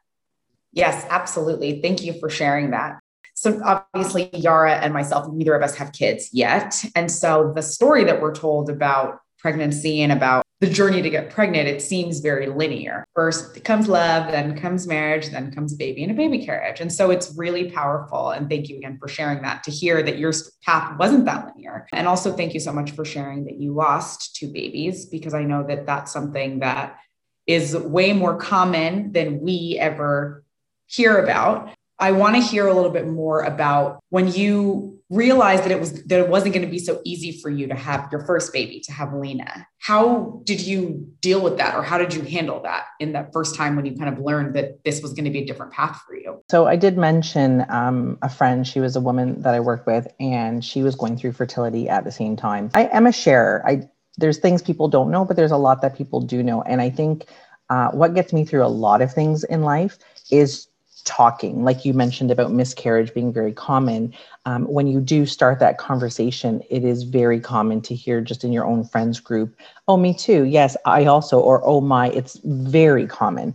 Yes, 0.74 1.06
absolutely. 1.10 1.81
Thank 1.81 2.04
you 2.04 2.13
for 2.19 2.30
sharing 2.30 2.71
that. 2.71 3.00
So 3.36 3.62
obviously, 3.63 4.30
Yarah 4.33 4.75
and 4.75 4.94
myself, 4.94 5.31
neither 5.31 5.56
of 5.56 5.63
us 5.63 5.75
have 5.75 5.92
kids 5.92 6.30
yet. 6.33 6.83
And 6.95 7.12
so 7.12 7.51
the 7.56 7.62
story 7.62 8.04
that 8.04 8.21
we're 8.21 8.33
told 8.33 8.69
about 8.69 9.19
pregnancy 9.39 10.01
and 10.01 10.12
about 10.12 10.44
the 10.63 10.69
journey 10.69 11.01
to 11.01 11.10
get 11.10 11.30
pregnant, 11.30 11.68
it 11.68 11.81
seems 11.81 12.21
very 12.21 12.48
linear. 12.48 13.06
First 13.13 13.62
comes 13.65 13.89
love, 13.89 14.31
then 14.31 14.57
comes 14.57 14.88
marriage, 14.88 15.27
then 15.27 15.51
comes 15.51 15.74
a 15.74 15.75
baby 15.75 16.04
and 16.04 16.12
a 16.13 16.15
baby 16.15 16.45
carriage. 16.45 16.80
And 16.80 16.89
so 16.89 17.12
it's 17.12 17.33
really 17.36 17.69
powerful. 17.69 18.30
And 18.30 18.50
thank 18.50 18.69
you 18.69 18.77
again 18.77 18.98
for 18.98 19.10
sharing 19.10 19.42
that 19.42 19.63
to 19.63 19.71
hear 19.71 20.01
that 20.01 20.18
your 20.18 20.31
path 20.63 20.98
wasn't 20.98 21.25
that 21.25 21.48
linear. 21.48 21.86
And 21.92 22.07
also 22.07 22.31
thank 22.31 22.54
you 22.54 22.62
so 22.62 22.71
much 22.71 22.92
for 22.92 23.04
sharing 23.04 23.44
that 23.44 23.60
you 23.60 23.74
lost 23.74 24.38
two 24.38 24.54
babies, 24.54 25.06
because 25.06 25.33
I 25.33 25.44
know 25.44 25.68
that 25.68 25.86
that's 25.86 26.13
something 26.13 26.60
that 26.60 26.98
is 27.45 27.75
way 27.75 28.13
more 28.13 28.38
common 28.38 29.12
than 29.12 29.42
we 29.42 29.77
ever 29.81 30.45
hear 30.86 31.18
about. 31.18 31.71
I 32.03 32.11
want 32.11 32.35
to 32.35 32.41
hear 32.41 32.67
a 32.67 32.73
little 32.73 32.91
bit 32.91 33.07
more 33.07 33.44
about 33.44 34.03
when 34.09 34.27
you 34.27 35.00
realized 35.09 35.63
that 35.63 35.71
it 35.71 35.79
was 35.79 36.03
that 36.03 36.19
it 36.19 36.27
wasn't 36.27 36.53
going 36.53 36.65
to 36.65 36.69
be 36.69 36.77
so 36.77 37.00
easy 37.05 37.39
for 37.39 37.50
you 37.50 37.65
to 37.67 37.75
have 37.75 38.09
your 38.11 38.25
first 38.25 38.51
baby 38.51 38.81
to 38.81 38.91
have 38.91 39.13
Lena. 39.13 39.65
How 39.79 40.41
did 40.44 40.59
you 40.59 41.09
deal 41.21 41.39
with 41.39 41.57
that 41.59 41.75
or 41.75 41.81
how 41.81 41.97
did 41.97 42.13
you 42.13 42.21
handle 42.23 42.61
that 42.63 42.88
in 43.00 43.13
that 43.13 43.31
first 43.31 43.55
time 43.55 43.77
when 43.77 43.85
you 43.85 43.95
kind 43.95 44.13
of 44.13 44.21
learned 44.21 44.53
that 44.55 44.83
this 44.83 45.01
was 45.01 45.13
going 45.13 45.23
to 45.23 45.31
be 45.31 45.44
a 45.44 45.45
different 45.45 45.71
path 45.71 46.01
for 46.05 46.13
you? 46.13 46.44
So 46.51 46.67
I 46.67 46.75
did 46.75 46.97
mention 46.97 47.65
um, 47.69 48.17
a 48.21 48.27
friend, 48.27 48.67
she 48.67 48.81
was 48.81 48.97
a 48.97 49.01
woman 49.01 49.41
that 49.44 49.53
I 49.53 49.61
worked 49.61 49.88
with 49.88 50.05
and 50.19 50.65
she 50.65 50.83
was 50.83 50.95
going 50.95 51.15
through 51.15 51.31
fertility 51.31 51.88
at 51.88 52.03
the 52.03 52.11
same 52.11 52.35
time. 52.35 52.69
I 52.73 52.88
am 52.88 53.07
a 53.07 53.13
sharer. 53.13 53.63
I 53.65 53.88
there's 54.17 54.39
things 54.39 54.61
people 54.61 54.89
don't 54.89 55.09
know, 55.09 55.23
but 55.23 55.38
there's 55.38 55.51
a 55.51 55.57
lot 55.57 55.81
that 55.81 55.95
people 55.95 56.19
do 56.19 56.44
know. 56.44 56.63
And 56.63 56.81
I 56.81 56.89
think 56.89 57.27
uh, 57.69 57.91
what 57.91 58.13
gets 58.13 58.33
me 58.33 58.44
through 58.44 58.65
a 58.65 58.67
lot 58.67 59.01
of 59.01 59.13
things 59.13 59.45
in 59.45 59.61
life 59.61 59.97
is 60.29 60.67
talking 61.06 61.63
like 61.63 61.84
you 61.84 61.94
mentioned 61.94 62.31
about 62.31 62.51
miscarriage 62.51 63.13
being 63.13 63.34
very 63.34 63.51
common 63.51 64.13
um, 64.45 64.66
when 64.66 64.88
you 64.88 65.01
do 65.01 65.25
start 65.25 65.60
that 65.60 65.77
conversation 65.77 66.62
it 66.70 66.84
is 66.84 67.03
very 67.03 67.39
common 67.39 67.82
to 67.82 67.94
hear 67.94 68.22
just 68.22 68.44
in 68.44 68.53
your 68.53 68.65
own 68.65 68.86
friends 68.86 69.20
group 69.20 69.56
oh 69.88 69.98
me 69.98 70.13
too 70.13 70.44
yes 70.44 70.77
i 70.86 71.06
also 71.06 71.39
or 71.39 71.62
oh 71.65 71.82
my 71.82 72.10
it's 72.12 72.39
very 72.44 73.06
common 73.06 73.53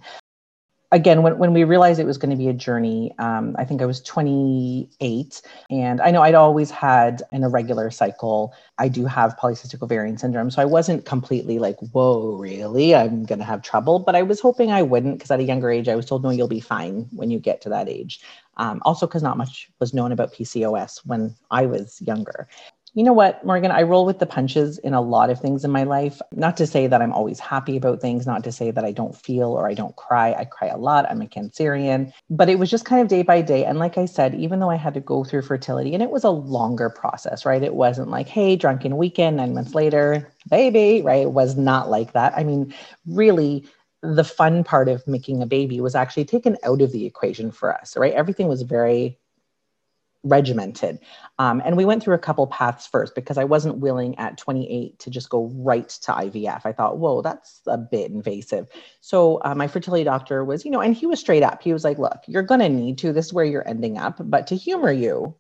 again, 0.91 1.23
when, 1.23 1.39
when 1.39 1.53
we 1.53 1.65
realized 1.65 2.01
it 2.01 2.07
was 2.07 2.17
going 2.17 2.31
to 2.31 2.37
be 2.37 2.49
a 2.49 2.53
journey, 2.53 3.13
um, 3.19 3.55
I 3.59 3.65
think 3.65 3.83
I 3.83 3.87
was 3.87 4.01
28. 4.03 5.43
And 5.71 6.01
I 6.01 6.11
know 6.11 6.23
I'd 6.23 6.35
always 6.35 6.71
had 6.71 7.23
an 7.33 7.45
irregular 7.45 7.91
cycle. 7.91 8.55
I 8.79 8.89
do 8.89 9.05
have 9.05 9.37
polycystic 9.37 9.83
ovarian 9.83 10.17
syndrome. 10.17 10.51
So 10.51 10.63
I 10.63 10.65
wasn't 10.65 11.05
completely 11.05 11.59
like, 11.59 11.77
whoa, 11.93 12.37
really? 12.37 12.95
I'm 12.95 13.25
going 13.25 13.39
to 13.39 13.45
have 13.45 13.63
trouble. 13.63 13.99
But 13.99 14.17
I 14.17 14.23
was 14.23 14.41
hoping 14.41 14.73
I 14.73 14.83
wouldn't 14.83 15.19
because 15.19 15.31
at 15.31 15.41
a 15.41 15.45
younger 15.45 15.71
age, 15.71 15.89
I 15.89 15.97
was 15.97 16.07
told, 16.07 16.23
no, 16.23 16.31
you'll 16.31 16.49
be 16.49 16.61
fine 16.61 17.07
when 17.13 17.31
you 17.31 17.39
get 17.39 17.61
to 17.63 17.69
that 17.69 17.89
age. 17.89 18.21
Um, 18.57 18.83
also, 18.85 19.07
because 19.07 19.23
not 19.23 19.37
much 19.37 19.71
was 19.79 19.95
known 19.95 20.11
about 20.11 20.33
PCOS 20.33 21.07
when 21.07 21.37
I 21.51 21.67
was 21.67 22.01
younger 22.03 22.49
you 22.99 23.05
know 23.05 23.13
what, 23.13 23.47
Morgan, 23.47 23.71
I 23.71 23.83
roll 23.83 24.05
with 24.05 24.19
the 24.19 24.27
punches 24.27 24.79
in 24.79 24.93
a 24.93 25.01
lot 25.01 25.31
of 25.31 25.39
things 25.41 25.65
in 25.65 25.71
my 25.71 25.85
life. 25.85 26.21
Not 26.33 26.57
to 26.57 26.67
say 26.67 26.89
that 26.89 27.01
I'm 27.01 27.13
always 27.13 27.39
happy 27.39 27.77
about 27.77 28.01
things, 28.01 28.27
not 28.27 28.43
to 28.43 28.51
say 28.51 28.73
that 28.73 28.85
I 28.85 28.91
don't 28.91 29.15
feel 29.15 29.51
or 29.51 29.69
I 29.69 29.75
don't 29.75 29.95
cry. 29.95 30.35
I 30.35 30.45
cry 30.45 30.67
a 30.67 30.77
lot. 30.77 31.07
I'm 31.09 31.23
a 31.23 31.27
Cancerian, 31.27 32.13
but 32.29 32.49
it 32.49 32.59
was 32.59 32.69
just 32.69 32.87
kind 32.87 33.01
of 33.01 33.07
day 33.07 33.23
by 33.23 33.41
day. 33.41 33.65
And 33.65 33.79
like 33.79 33.99
I 33.99 34.05
said, 34.07 34.35
even 34.35 34.59
though 34.59 34.71
I 34.71 34.75
had 34.75 34.95
to 34.95 35.01
go 35.01 35.23
through 35.23 35.43
fertility 35.43 35.95
and 35.95 36.03
it 36.03 36.11
was 36.11 36.25
a 36.25 36.31
longer 36.31 36.91
process, 36.91 37.47
right? 37.47 37.63
It 37.63 37.77
wasn't 37.77 38.11
like, 38.11 38.27
hey, 38.27 38.57
drunken 38.57 38.97
weekend, 38.97 39.37
nine 39.37 39.55
months 39.55 39.77
later, 39.77 40.29
baby, 40.51 41.01
right? 41.03 41.23
It 41.23 41.31
was 41.31 41.57
not 41.57 41.89
like 41.89 42.15
that. 42.15 42.37
I 42.37 42.43
mean, 42.43 42.75
really, 43.07 43.65
the 44.03 44.25
fun 44.25 44.65
part 44.65 44.89
of 44.89 45.07
making 45.07 45.41
a 45.41 45.47
baby 45.47 45.81
was 45.81 45.95
actually 45.95 46.25
taken 46.25 46.57
out 46.65 46.81
of 46.81 46.91
the 46.91 47.07
equation 47.07 47.53
for 47.53 47.73
us, 47.73 47.97
right? 47.97 48.13
Everything 48.15 48.49
was 48.49 48.63
very 48.63 49.21
regimented. 50.29 50.99
Um, 51.39 51.63
and 51.65 51.77
we 51.77 51.85
went 51.85 52.03
through 52.03 52.15
a 52.15 52.19
couple 52.19 52.47
paths 52.47 52.87
first 52.87 53.15
because 53.15 53.39
I 53.39 53.45
wasn't 53.45 53.79
willing 53.79 54.19
at 54.19 54.39
28 54.39 54.99
to 54.99 55.11
just 55.11 55.31
go 55.31 55.51
right 55.55 55.89
to 55.89 56.13
IVF. 56.13 56.63
I 56.65 56.73
thought, 56.73 56.99
whoa, 56.99 57.23
that's 57.23 57.61
a 57.67 57.79
bit 57.79 58.11
invasive. 58.11 58.69
So 59.01 59.41
uh, 59.45 59.55
my 59.55 59.69
fertility 59.69 60.05
doctor 60.05 60.45
was, 60.45 60.65
you 60.65 60.71
know, 60.71 60.81
and 60.81 60.95
he 60.95 61.07
was 61.07 61.21
straight 61.21 61.43
up. 61.43 61.63
He 61.63 61.73
was 61.73 61.85
like, 61.85 61.99
look, 61.99 62.19
you're 62.27 62.43
going 62.43 62.61
to 62.61 62.69
need 62.69 62.99
to. 62.99 63.13
This 63.13 63.27
is 63.27 63.33
where 63.33 63.45
you're 63.45 63.69
ending 63.69 63.99
up. 63.99 64.17
But 64.21 64.49
to 64.49 64.57
humor 64.57 64.93
you, 64.93 65.35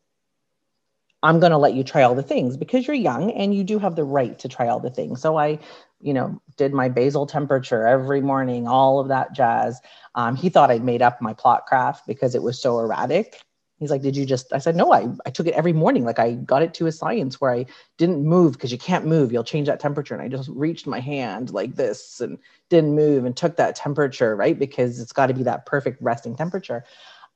I'm 1.22 1.40
going 1.40 1.52
to 1.52 1.58
let 1.58 1.74
you 1.74 1.82
try 1.82 2.02
all 2.02 2.14
the 2.14 2.22
things 2.22 2.56
because 2.56 2.86
you're 2.86 2.94
young 2.94 3.32
and 3.32 3.54
you 3.54 3.64
do 3.64 3.78
have 3.78 3.96
the 3.96 4.04
right 4.04 4.38
to 4.38 4.48
try 4.48 4.68
all 4.68 4.78
the 4.78 4.90
things. 4.90 5.20
So 5.20 5.36
I, 5.36 5.58
you 6.00 6.14
know, 6.14 6.40
did 6.56 6.72
my 6.72 6.88
basal 6.88 7.26
temperature 7.26 7.86
every 7.86 8.20
morning, 8.20 8.68
all 8.68 9.00
of 9.00 9.08
that 9.08 9.32
jazz. 9.32 9.80
Um, 10.14 10.36
he 10.36 10.48
thought 10.48 10.70
I'd 10.70 10.84
made 10.84 11.02
up 11.02 11.20
my 11.20 11.32
plot 11.32 11.66
craft 11.66 12.06
because 12.06 12.36
it 12.36 12.42
was 12.42 12.62
so 12.62 12.78
erratic. 12.78 13.40
He's 13.78 13.90
like, 13.90 14.02
Did 14.02 14.16
you 14.16 14.26
just? 14.26 14.52
I 14.52 14.58
said, 14.58 14.76
No, 14.76 14.92
I, 14.92 15.08
I 15.26 15.30
took 15.30 15.46
it 15.46 15.54
every 15.54 15.72
morning. 15.72 16.04
Like 16.04 16.18
I 16.18 16.32
got 16.32 16.62
it 16.62 16.74
to 16.74 16.86
a 16.86 16.92
science 16.92 17.40
where 17.40 17.52
I 17.52 17.66
didn't 17.96 18.24
move 18.24 18.52
because 18.52 18.72
you 18.72 18.78
can't 18.78 19.06
move. 19.06 19.32
You'll 19.32 19.44
change 19.44 19.68
that 19.68 19.80
temperature. 19.80 20.14
And 20.14 20.22
I 20.22 20.28
just 20.28 20.48
reached 20.50 20.86
my 20.86 21.00
hand 21.00 21.50
like 21.50 21.76
this 21.76 22.20
and 22.20 22.38
didn't 22.68 22.94
move 22.94 23.24
and 23.24 23.36
took 23.36 23.56
that 23.56 23.76
temperature, 23.76 24.34
right? 24.36 24.58
Because 24.58 25.00
it's 25.00 25.12
got 25.12 25.26
to 25.26 25.34
be 25.34 25.44
that 25.44 25.66
perfect 25.66 26.02
resting 26.02 26.36
temperature. 26.36 26.84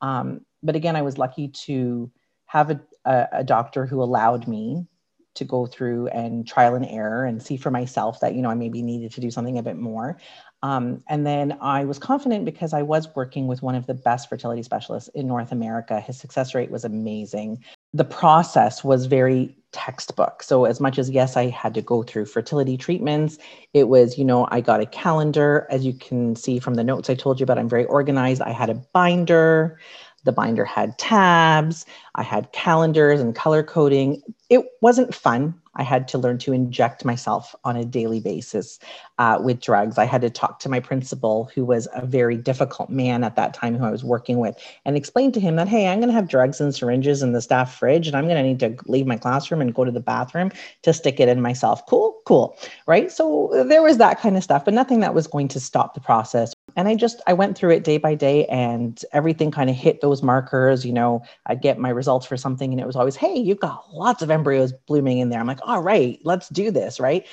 Um, 0.00 0.44
but 0.62 0.76
again, 0.76 0.96
I 0.96 1.02
was 1.02 1.18
lucky 1.18 1.48
to 1.48 2.10
have 2.46 2.70
a, 2.70 2.80
a, 3.04 3.28
a 3.32 3.44
doctor 3.44 3.86
who 3.86 4.02
allowed 4.02 4.48
me 4.48 4.86
to 5.34 5.44
go 5.44 5.66
through 5.66 6.08
and 6.08 6.46
trial 6.46 6.74
and 6.74 6.84
error 6.86 7.24
and 7.24 7.42
see 7.42 7.56
for 7.56 7.70
myself 7.70 8.20
that 8.20 8.34
you 8.34 8.42
know 8.42 8.50
i 8.50 8.54
maybe 8.54 8.82
needed 8.82 9.10
to 9.10 9.20
do 9.20 9.30
something 9.30 9.56
a 9.56 9.62
bit 9.62 9.78
more 9.78 10.18
um, 10.62 11.02
and 11.08 11.26
then 11.26 11.56
i 11.60 11.84
was 11.84 11.98
confident 11.98 12.44
because 12.44 12.72
i 12.72 12.82
was 12.82 13.08
working 13.14 13.46
with 13.46 13.62
one 13.62 13.74
of 13.74 13.86
the 13.86 13.94
best 13.94 14.28
fertility 14.28 14.62
specialists 14.62 15.08
in 15.14 15.26
north 15.26 15.52
america. 15.52 16.00
His 16.00 16.18
success 16.18 16.54
rate 16.54 16.70
was 16.70 16.84
amazing. 16.84 17.62
The 17.94 18.04
process 18.04 18.82
was 18.82 19.06
very 19.06 19.56
textbook. 19.72 20.42
So 20.42 20.64
as 20.66 20.80
much 20.80 20.98
as 20.98 21.10
yes 21.10 21.36
i 21.36 21.46
had 21.48 21.74
to 21.74 21.82
go 21.82 22.02
through 22.02 22.26
fertility 22.26 22.76
treatments 22.76 23.38
it 23.72 23.88
was 23.88 24.18
you 24.18 24.24
know 24.24 24.46
i 24.50 24.60
got 24.60 24.80
a 24.80 24.86
calendar. 24.86 25.66
As 25.70 25.84
you 25.84 25.94
can 25.94 26.36
see 26.36 26.58
from 26.58 26.74
the 26.74 26.84
notes 26.84 27.10
i 27.10 27.14
told 27.14 27.40
you 27.40 27.44
about 27.44 27.58
i'm 27.58 27.68
very 27.68 27.86
organized. 27.86 28.42
I 28.42 28.50
had 28.50 28.70
a 28.70 28.74
binder. 28.74 29.78
The 30.24 30.32
binder 30.32 30.64
had 30.64 30.98
tabs, 30.98 31.84
I 32.14 32.22
had 32.22 32.52
calendars 32.52 33.20
and 33.20 33.34
color 33.34 33.62
coding. 33.64 34.22
It 34.50 34.64
wasn't 34.80 35.14
fun. 35.14 35.54
I 35.74 35.82
had 35.82 36.08
to 36.08 36.18
learn 36.18 36.38
to 36.38 36.52
inject 36.52 37.04
myself 37.04 37.54
on 37.64 37.76
a 37.76 37.84
daily 37.84 38.20
basis 38.20 38.78
uh, 39.18 39.38
with 39.42 39.60
drugs. 39.60 39.98
I 39.98 40.04
had 40.04 40.20
to 40.22 40.30
talk 40.30 40.58
to 40.60 40.68
my 40.68 40.80
principal, 40.80 41.50
who 41.54 41.64
was 41.64 41.88
a 41.94 42.04
very 42.04 42.36
difficult 42.36 42.90
man 42.90 43.24
at 43.24 43.36
that 43.36 43.54
time, 43.54 43.76
who 43.76 43.84
I 43.84 43.90
was 43.90 44.04
working 44.04 44.38
with, 44.38 44.56
and 44.84 44.96
explain 44.96 45.32
to 45.32 45.40
him 45.40 45.56
that, 45.56 45.68
hey, 45.68 45.88
I'm 45.88 45.98
going 45.98 46.08
to 46.08 46.14
have 46.14 46.28
drugs 46.28 46.60
and 46.60 46.74
syringes 46.74 47.22
in 47.22 47.32
the 47.32 47.40
staff 47.40 47.74
fridge, 47.78 48.06
and 48.06 48.16
I'm 48.16 48.26
going 48.26 48.36
to 48.36 48.42
need 48.42 48.60
to 48.60 48.76
leave 48.90 49.06
my 49.06 49.16
classroom 49.16 49.60
and 49.60 49.74
go 49.74 49.84
to 49.84 49.90
the 49.90 50.00
bathroom 50.00 50.52
to 50.82 50.92
stick 50.92 51.20
it 51.20 51.28
in 51.28 51.40
myself. 51.40 51.86
Cool, 51.86 52.16
cool. 52.26 52.56
Right. 52.86 53.10
So 53.10 53.64
there 53.66 53.82
was 53.82 53.98
that 53.98 54.20
kind 54.20 54.36
of 54.36 54.42
stuff, 54.42 54.64
but 54.64 54.74
nothing 54.74 55.00
that 55.00 55.14
was 55.14 55.26
going 55.26 55.48
to 55.48 55.60
stop 55.60 55.94
the 55.94 56.00
process 56.00 56.54
and 56.76 56.88
i 56.88 56.94
just 56.94 57.20
i 57.26 57.32
went 57.32 57.56
through 57.56 57.70
it 57.70 57.84
day 57.84 57.98
by 57.98 58.14
day 58.14 58.46
and 58.46 59.04
everything 59.12 59.50
kind 59.50 59.70
of 59.70 59.76
hit 59.76 60.00
those 60.00 60.22
markers 60.22 60.84
you 60.84 60.92
know 60.92 61.22
i'd 61.46 61.62
get 61.62 61.78
my 61.78 61.88
results 61.88 62.26
for 62.26 62.36
something 62.36 62.72
and 62.72 62.80
it 62.80 62.86
was 62.86 62.96
always 62.96 63.16
hey 63.16 63.34
you've 63.34 63.60
got 63.60 63.84
lots 63.92 64.22
of 64.22 64.30
embryos 64.30 64.72
blooming 64.86 65.18
in 65.18 65.28
there. 65.28 65.40
I'm 65.40 65.46
like 65.46 65.60
all 65.62 65.82
right 65.82 66.18
let's 66.24 66.48
do 66.48 66.70
this 66.70 67.00
right? 67.00 67.26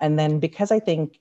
And 0.00 0.18
then 0.18 0.38
because 0.38 0.70
i 0.70 0.80
think 0.80 1.20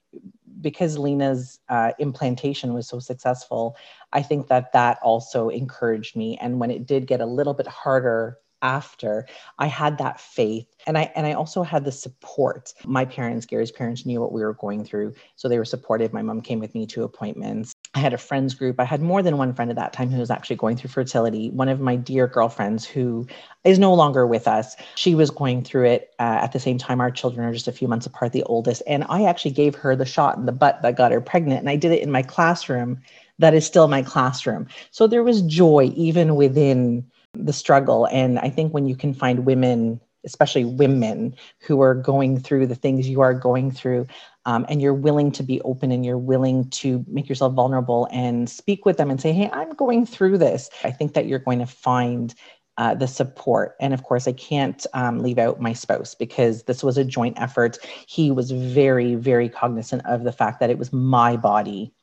because 0.62 0.98
lena's 0.98 1.60
uh, 1.70 1.92
implantation 2.00 2.74
was 2.74 2.88
so 2.88 3.00
successful 3.00 3.76
i 4.14 4.22
think 4.22 4.48
that 4.48 4.72
that 4.74 5.00
also 5.02 5.50
encouraged 5.50 6.16
me. 6.16 6.38
And 6.42 6.60
when 6.60 6.72
it 6.72 6.86
did 6.86 7.08
get 7.08 7.22
a 7.22 7.26
little 7.26 7.54
bit 7.54 7.68
harder 7.68 8.38
after 8.64 9.28
i 9.60 9.68
had 9.68 9.98
that 10.00 10.20
faith. 10.20 10.66
And 10.88 10.98
i 10.98 11.12
and 11.16 11.28
i 11.28 11.34
also 11.34 11.62
had 11.62 11.86
the 11.86 11.92
support. 11.92 12.74
My 12.86 13.06
parents 13.06 13.46
gary's 13.46 13.72
parents 13.72 14.06
knew 14.06 14.20
what 14.20 14.32
we 14.32 14.42
were 14.42 14.54
going 14.54 14.84
through 14.84 15.14
so 15.36 15.48
they 15.48 15.58
were 15.58 15.66
supportive. 15.66 16.14
My 16.14 16.22
mom 16.22 16.42
came 16.42 16.60
with 16.60 16.74
me 16.74 16.88
to 16.88 17.04
appointments. 17.04 17.74
I 17.94 18.00
had 18.00 18.14
a 18.14 18.18
friends 18.18 18.56
group. 18.56 18.80
I 18.80 18.86
had 18.86 19.02
more 19.02 19.22
than 19.22 19.38
one 19.38 19.54
friend 19.54 19.70
at 19.70 19.78
that 19.78 19.94
time 19.94 20.10
who 20.10 20.20
was 20.20 20.32
actually 20.32 20.56
going 20.56 20.78
through 20.78 20.90
fertility. 20.90 21.52
One 21.52 21.70
of 21.70 21.80
my 21.80 21.96
dear 21.96 22.28
girlfriends 22.28 22.86
who 22.86 23.28
is 23.64 23.78
no 23.78 23.94
longer 23.94 24.26
with 24.26 24.48
us 24.48 24.76
she 24.96 25.14
was 25.16 25.30
going 25.30 25.64
through 25.64 25.86
it 25.86 26.14
uh, 26.20 26.40
at 26.42 26.54
the 26.54 26.60
same 26.60 26.78
time 26.78 27.02
our 27.02 27.12
children 27.12 27.46
are 27.46 27.54
just 27.54 27.68
a 27.68 27.72
few 27.72 27.88
months 27.88 28.06
apart 28.06 28.32
the 28.32 28.44
oldest. 28.44 28.82
And 28.88 29.06
i 29.10 29.26
actually 29.26 29.52
gave 29.52 29.76
her 29.76 29.96
the 29.96 30.06
shot 30.06 30.38
in 30.38 30.46
the 30.46 30.52
butt 30.52 30.82
that 30.82 30.98
got 30.98 31.12
her 31.12 31.22
pregnant 31.22 31.60
and 31.60 31.70
i 31.70 31.76
did 31.76 31.92
it 31.92 32.02
in 32.02 32.12
my 32.12 32.24
classroom 32.24 33.02
that 33.40 33.54
is 33.54 33.66
still 33.66 33.88
my 33.88 34.02
classroom. 34.02 34.68
So 34.92 35.08
there 35.08 35.24
was 35.24 35.42
joy 35.42 35.92
even 35.96 36.36
within 36.36 37.06
the 37.34 37.54
struggle. 37.54 38.08
And 38.08 38.40
I 38.40 38.50
think 38.50 38.74
when 38.74 38.86
you 38.86 38.96
can 38.96 39.14
find 39.14 39.46
women, 39.46 40.00
especially 40.26 40.66
women, 40.66 41.36
who 41.60 41.82
are 41.82 41.96
going 41.96 42.40
through 42.40 42.68
the 42.68 42.76
things 42.76 43.10
you 43.10 43.22
are 43.22 43.34
going 43.34 43.72
through, 43.72 44.08
um, 44.46 44.66
and 44.70 44.82
you're 44.82 44.94
willing 44.94 45.32
to 45.34 45.44
be 45.44 45.62
open 45.62 45.92
and 45.92 46.06
you're 46.06 46.18
willing 46.18 46.70
to 46.70 47.04
make 47.08 47.28
yourself 47.28 47.54
vulnerable 47.54 48.08
and 48.12 48.50
speak 48.50 48.86
with 48.86 48.98
them 48.98 49.10
and 49.10 49.20
say, 49.20 49.34
Hey, 49.34 49.50
I'm 49.52 49.72
going 49.72 50.06
through 50.06 50.38
this. 50.38 50.70
I 50.84 50.92
think 50.92 51.14
that 51.14 51.28
you're 51.28 51.40
going 51.40 51.60
to 51.60 51.66
find 51.66 52.34
uh, 52.78 52.96
the 52.96 53.08
support. 53.08 53.76
And 53.80 53.94
of 53.94 54.04
course, 54.04 54.28
I 54.28 54.34
can't 54.34 54.86
um, 54.94 55.20
leave 55.20 55.38
out 55.38 55.62
my 55.62 55.74
spouse 55.74 56.16
because 56.16 56.64
this 56.64 56.84
was 56.84 56.98
a 56.98 57.04
joint 57.04 57.40
effort. 57.40 57.78
He 58.08 58.32
was 58.32 58.52
very, 58.52 59.16
very 59.16 59.48
cognizant 59.48 60.06
of 60.06 60.24
the 60.24 60.32
fact 60.32 60.60
that 60.60 60.70
it 60.70 60.80
was 60.80 60.92
my 60.92 61.38
body 61.38 61.94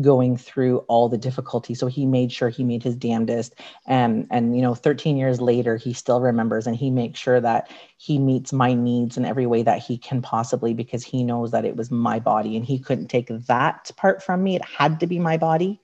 going 0.00 0.36
through 0.36 0.78
all 0.88 1.08
the 1.08 1.18
difficulty. 1.18 1.74
So 1.74 1.88
he 1.88 2.06
made 2.06 2.30
sure 2.30 2.48
he 2.48 2.62
made 2.62 2.82
his 2.82 2.94
damnedest. 2.94 3.54
And, 3.86 4.26
and, 4.30 4.54
you 4.54 4.62
know, 4.62 4.74
13 4.74 5.16
years 5.16 5.40
later, 5.40 5.76
he 5.76 5.92
still 5.92 6.20
remembers 6.20 6.66
and 6.66 6.76
he 6.76 6.90
makes 6.90 7.18
sure 7.18 7.40
that 7.40 7.70
he 7.96 8.18
meets 8.18 8.52
my 8.52 8.72
needs 8.72 9.16
in 9.16 9.24
every 9.24 9.46
way 9.46 9.62
that 9.62 9.82
he 9.82 9.98
can 9.98 10.22
possibly 10.22 10.74
because 10.74 11.04
he 11.04 11.24
knows 11.24 11.50
that 11.50 11.64
it 11.64 11.76
was 11.76 11.90
my 11.90 12.20
body 12.20 12.56
and 12.56 12.64
he 12.64 12.78
couldn't 12.78 13.08
take 13.08 13.28
that 13.28 13.90
part 13.96 14.22
from 14.22 14.44
me. 14.44 14.54
It 14.54 14.64
had 14.64 15.00
to 15.00 15.06
be 15.06 15.18
my 15.18 15.36
body. 15.36 15.80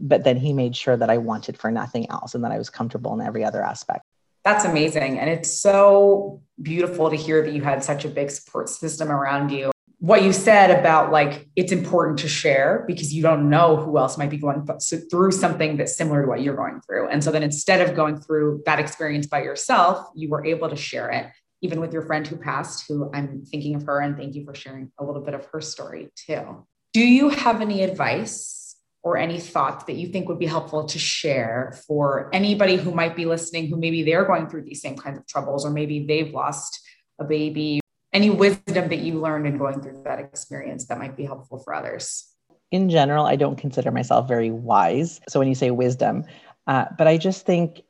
But 0.00 0.24
then 0.24 0.36
he 0.36 0.52
made 0.52 0.74
sure 0.74 0.96
that 0.96 1.10
I 1.10 1.18
wanted 1.18 1.58
for 1.58 1.70
nothing 1.70 2.10
else 2.10 2.34
and 2.34 2.42
that 2.44 2.52
I 2.52 2.58
was 2.58 2.70
comfortable 2.70 3.14
in 3.14 3.26
every 3.26 3.44
other 3.44 3.62
aspect. 3.62 4.02
That's 4.44 4.64
amazing. 4.64 5.18
And 5.18 5.28
it's 5.28 5.52
so 5.52 6.42
beautiful 6.62 7.10
to 7.10 7.16
hear 7.16 7.42
that 7.42 7.52
you 7.52 7.62
had 7.62 7.82
such 7.82 8.04
a 8.04 8.08
big 8.08 8.30
support 8.30 8.68
system 8.68 9.10
around 9.10 9.50
you 9.50 9.72
what 9.98 10.22
you 10.22 10.32
said 10.32 10.78
about 10.78 11.10
like 11.10 11.48
it's 11.56 11.72
important 11.72 12.18
to 12.18 12.28
share 12.28 12.84
because 12.86 13.14
you 13.14 13.22
don't 13.22 13.48
know 13.48 13.76
who 13.76 13.96
else 13.96 14.18
might 14.18 14.28
be 14.28 14.36
going 14.36 14.66
through 15.10 15.32
something 15.32 15.76
that's 15.76 15.96
similar 15.96 16.22
to 16.22 16.28
what 16.28 16.42
you're 16.42 16.56
going 16.56 16.80
through. 16.82 17.08
And 17.08 17.24
so 17.24 17.30
then 17.30 17.42
instead 17.42 17.80
of 17.80 17.96
going 17.96 18.20
through 18.20 18.62
that 18.66 18.78
experience 18.78 19.26
by 19.26 19.42
yourself, 19.42 20.06
you 20.14 20.28
were 20.28 20.44
able 20.44 20.68
to 20.68 20.76
share 20.76 21.10
it 21.10 21.28
even 21.62 21.80
with 21.80 21.92
your 21.92 22.02
friend 22.02 22.26
who 22.26 22.36
passed, 22.36 22.84
who 22.86 23.10
I'm 23.14 23.44
thinking 23.46 23.74
of 23.74 23.84
her 23.84 24.00
and 24.00 24.16
thank 24.16 24.34
you 24.34 24.44
for 24.44 24.54
sharing 24.54 24.92
a 24.98 25.04
little 25.04 25.22
bit 25.22 25.34
of 25.34 25.46
her 25.46 25.62
story 25.62 26.10
too. 26.14 26.66
Do 26.92 27.00
you 27.00 27.30
have 27.30 27.62
any 27.62 27.82
advice 27.82 28.76
or 29.02 29.16
any 29.16 29.40
thoughts 29.40 29.84
that 29.84 29.94
you 29.94 30.08
think 30.08 30.28
would 30.28 30.38
be 30.38 30.46
helpful 30.46 30.84
to 30.84 30.98
share 30.98 31.78
for 31.86 32.28
anybody 32.34 32.76
who 32.76 32.90
might 32.90 33.16
be 33.16 33.24
listening 33.24 33.68
who 33.68 33.76
maybe 33.76 34.02
they're 34.02 34.24
going 34.24 34.48
through 34.48 34.62
these 34.62 34.82
same 34.82 34.96
kinds 34.96 35.16
of 35.16 35.26
troubles 35.26 35.64
or 35.64 35.70
maybe 35.70 36.04
they've 36.04 36.34
lost 36.34 36.80
a 37.18 37.24
baby 37.24 37.80
any 38.16 38.30
wisdom 38.30 38.88
that 38.88 39.00
you 39.00 39.20
learned 39.20 39.46
in 39.46 39.58
going 39.58 39.82
through 39.82 40.02
that 40.04 40.18
experience 40.18 40.86
that 40.86 40.98
might 40.98 41.14
be 41.16 41.26
helpful 41.26 41.58
for 41.58 41.74
others? 41.74 42.32
In 42.70 42.88
general, 42.88 43.26
I 43.26 43.36
don't 43.36 43.56
consider 43.56 43.90
myself 43.90 44.26
very 44.26 44.50
wise. 44.50 45.20
So 45.28 45.38
when 45.38 45.48
you 45.48 45.54
say 45.54 45.70
wisdom, 45.70 46.24
uh, 46.66 46.86
but 46.96 47.06
I 47.06 47.18
just 47.18 47.44
think 47.44 47.82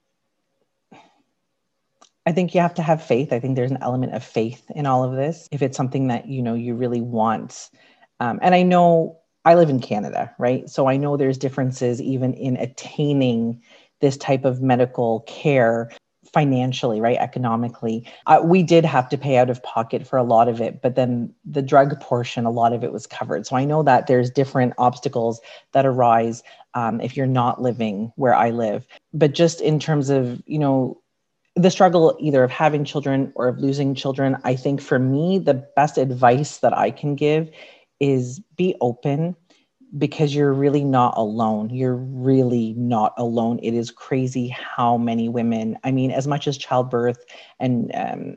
I 2.29 2.33
think 2.33 2.57
you 2.57 2.61
have 2.61 2.75
to 2.75 2.83
have 2.83 3.05
faith. 3.05 3.33
I 3.33 3.39
think 3.39 3.55
there's 3.55 3.71
an 3.71 3.79
element 3.81 4.13
of 4.13 4.25
faith 4.25 4.69
in 4.75 4.85
all 4.85 5.05
of 5.05 5.15
this. 5.15 5.49
If 5.53 5.63
it's 5.63 5.77
something 5.77 6.09
that 6.09 6.27
you 6.27 6.43
know 6.43 6.55
you 6.55 6.75
really 6.75 7.01
want, 7.01 7.71
um, 8.19 8.41
and 8.43 8.53
I 8.53 8.65
know 8.65 9.21
I 9.45 9.55
live 9.55 9.71
in 9.71 9.79
Canada, 9.79 10.35
right? 10.41 10.69
So 10.69 10.89
I 10.89 10.97
know 10.97 11.17
there's 11.17 11.39
differences 11.39 12.03
even 12.03 12.35
in 12.35 12.57
attaining 12.57 13.63
this 14.01 14.17
type 14.17 14.45
of 14.45 14.61
medical 14.61 15.21
care 15.21 15.89
financially, 16.37 17.01
right? 17.01 17.17
Economically. 17.17 18.05
Uh, 18.27 18.43
we 18.45 18.63
did 18.63 18.85
have 18.85 19.09
to 19.09 19.17
pay 19.17 19.39
out 19.39 19.49
of 19.49 19.63
pocket 19.63 20.07
for 20.07 20.19
a 20.19 20.23
lot 20.23 20.49
of 20.49 20.61
it, 20.61 20.83
but 20.83 20.95
then 20.95 21.33
the 21.47 21.63
drug 21.63 21.99
portion, 21.99 22.45
a 22.45 22.51
lot 22.51 22.75
of 22.75 22.85
it 22.85 22.93
was 22.93 23.07
covered. 23.07 23.47
So 23.47 23.57
I 23.57 23.65
know 23.65 23.83
that 23.85 24.07
there's 24.07 24.29
different 24.29 24.75
obstacles 24.77 25.41
that 25.73 25.87
arise 25.87 26.43
um, 26.75 27.01
if 27.01 27.17
you're 27.17 27.27
not 27.27 27.63
living 27.63 28.13
where 28.17 28.35
I 28.35 28.51
live. 28.51 28.87
But 29.15 29.33
just 29.33 29.63
in 29.63 29.81
terms 29.81 30.11
of, 30.11 30.43
you 30.45 30.59
know, 30.59 31.01
the 31.55 31.71
struggle 31.71 32.15
either 32.21 32.45
of 32.45 32.51
having 32.51 32.85
children 32.85 33.33
or 33.35 33.49
of 33.49 33.59
losing 33.59 33.95
children, 33.95 34.37
I 34.45 34.57
think 34.57 34.83
for 34.83 34.99
me, 34.99 35.39
the 35.39 35.67
best 35.75 35.97
advice 35.97 36.59
that 36.59 36.77
I 36.77 36.91
can 36.91 37.15
give 37.15 37.51
is 37.99 38.41
be 38.59 38.77
open 38.83 39.37
because 39.99 40.35
you're 40.35 40.53
really 40.53 40.85
not 40.85 41.15
alone. 41.17 41.71
You're 41.71 41.97
really 41.97 42.75
not 42.77 43.15
alone. 43.17 43.59
It 43.63 43.75
is 43.75 43.91
crazy 43.91 44.49
how 44.49 44.97
many 44.97 45.29
women, 45.29 45.79
I 45.85 45.91
mean, 45.91 46.11
as 46.11 46.27
much 46.27 46.47
as 46.47 46.59
childbirth 46.59 47.25
and 47.61 47.91
um, 47.95 48.37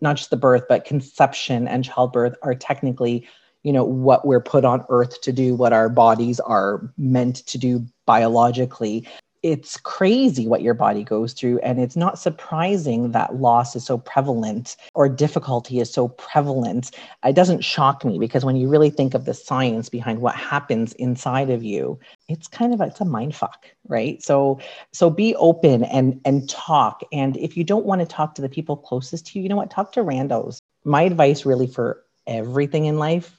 not 0.00 0.16
just 0.16 0.30
the 0.30 0.36
birth, 0.36 0.64
but 0.68 0.84
conception 0.84 1.66
and 1.68 1.84
childbirth 1.84 2.34
are 2.42 2.54
technically, 2.54 3.26
you 3.62 3.72
know, 3.72 3.84
what 3.84 4.26
we're 4.26 4.40
put 4.40 4.64
on 4.64 4.84
earth 4.88 5.20
to 5.22 5.32
do, 5.32 5.54
what 5.54 5.72
our 5.72 5.88
bodies 5.88 6.40
are 6.40 6.92
meant 6.96 7.36
to 7.46 7.58
do 7.58 7.86
biologically. 8.06 9.06
It's 9.42 9.76
crazy 9.76 10.48
what 10.48 10.62
your 10.62 10.74
body 10.74 11.04
goes 11.04 11.32
through. 11.32 11.58
And 11.60 11.80
it's 11.80 11.96
not 11.96 12.18
surprising 12.18 13.12
that 13.12 13.36
loss 13.36 13.76
is 13.76 13.84
so 13.84 13.98
prevalent 13.98 14.76
or 14.94 15.08
difficulty 15.08 15.78
is 15.78 15.92
so 15.92 16.08
prevalent. 16.08 16.90
It 17.24 17.34
doesn't 17.34 17.64
shock 17.64 18.04
me 18.04 18.18
because 18.18 18.44
when 18.44 18.56
you 18.56 18.68
really 18.68 18.90
think 18.90 19.14
of 19.14 19.24
the 19.24 19.34
science 19.34 19.88
behind 19.88 20.20
what 20.20 20.34
happens 20.34 20.92
inside 20.94 21.50
of 21.50 21.62
you, 21.62 21.98
it's 22.28 22.48
kind 22.48 22.74
of 22.74 22.80
it's 22.80 23.00
a 23.00 23.04
mind 23.04 23.34
fuck, 23.34 23.66
right? 23.86 24.22
So 24.22 24.60
so 24.92 25.08
be 25.08 25.36
open 25.36 25.84
and 25.84 26.20
and 26.24 26.48
talk. 26.48 27.02
And 27.12 27.36
if 27.36 27.56
you 27.56 27.64
don't 27.64 27.86
want 27.86 28.00
to 28.00 28.06
talk 28.06 28.34
to 28.36 28.42
the 28.42 28.48
people 28.48 28.76
closest 28.76 29.26
to 29.28 29.38
you, 29.38 29.44
you 29.44 29.48
know 29.48 29.56
what? 29.56 29.70
Talk 29.70 29.92
to 29.92 30.00
randos. 30.00 30.58
My 30.84 31.02
advice 31.02 31.46
really 31.46 31.66
for 31.66 32.02
everything 32.26 32.86
in 32.86 32.98
life, 32.98 33.36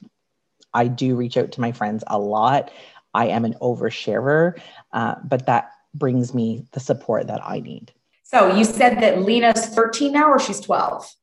I 0.73 0.87
do 0.87 1.15
reach 1.15 1.35
out 1.35 1.51
to 1.53 1.61
my 1.61 1.71
friends 1.71 2.03
a 2.07 2.17
lot. 2.17 2.71
I 3.13 3.27
am 3.27 3.43
an 3.43 3.55
oversharer, 3.61 4.59
uh, 4.93 5.15
but 5.23 5.47
that 5.47 5.71
brings 5.93 6.33
me 6.33 6.65
the 6.71 6.79
support 6.79 7.27
that 7.27 7.41
I 7.43 7.59
need. 7.59 7.91
So 8.23 8.55
you 8.55 8.63
said 8.63 9.01
that 9.01 9.21
Lena's 9.21 9.65
13 9.67 10.11
now, 10.11 10.29
or 10.29 10.39
she's 10.39 10.59
12? 10.59 11.15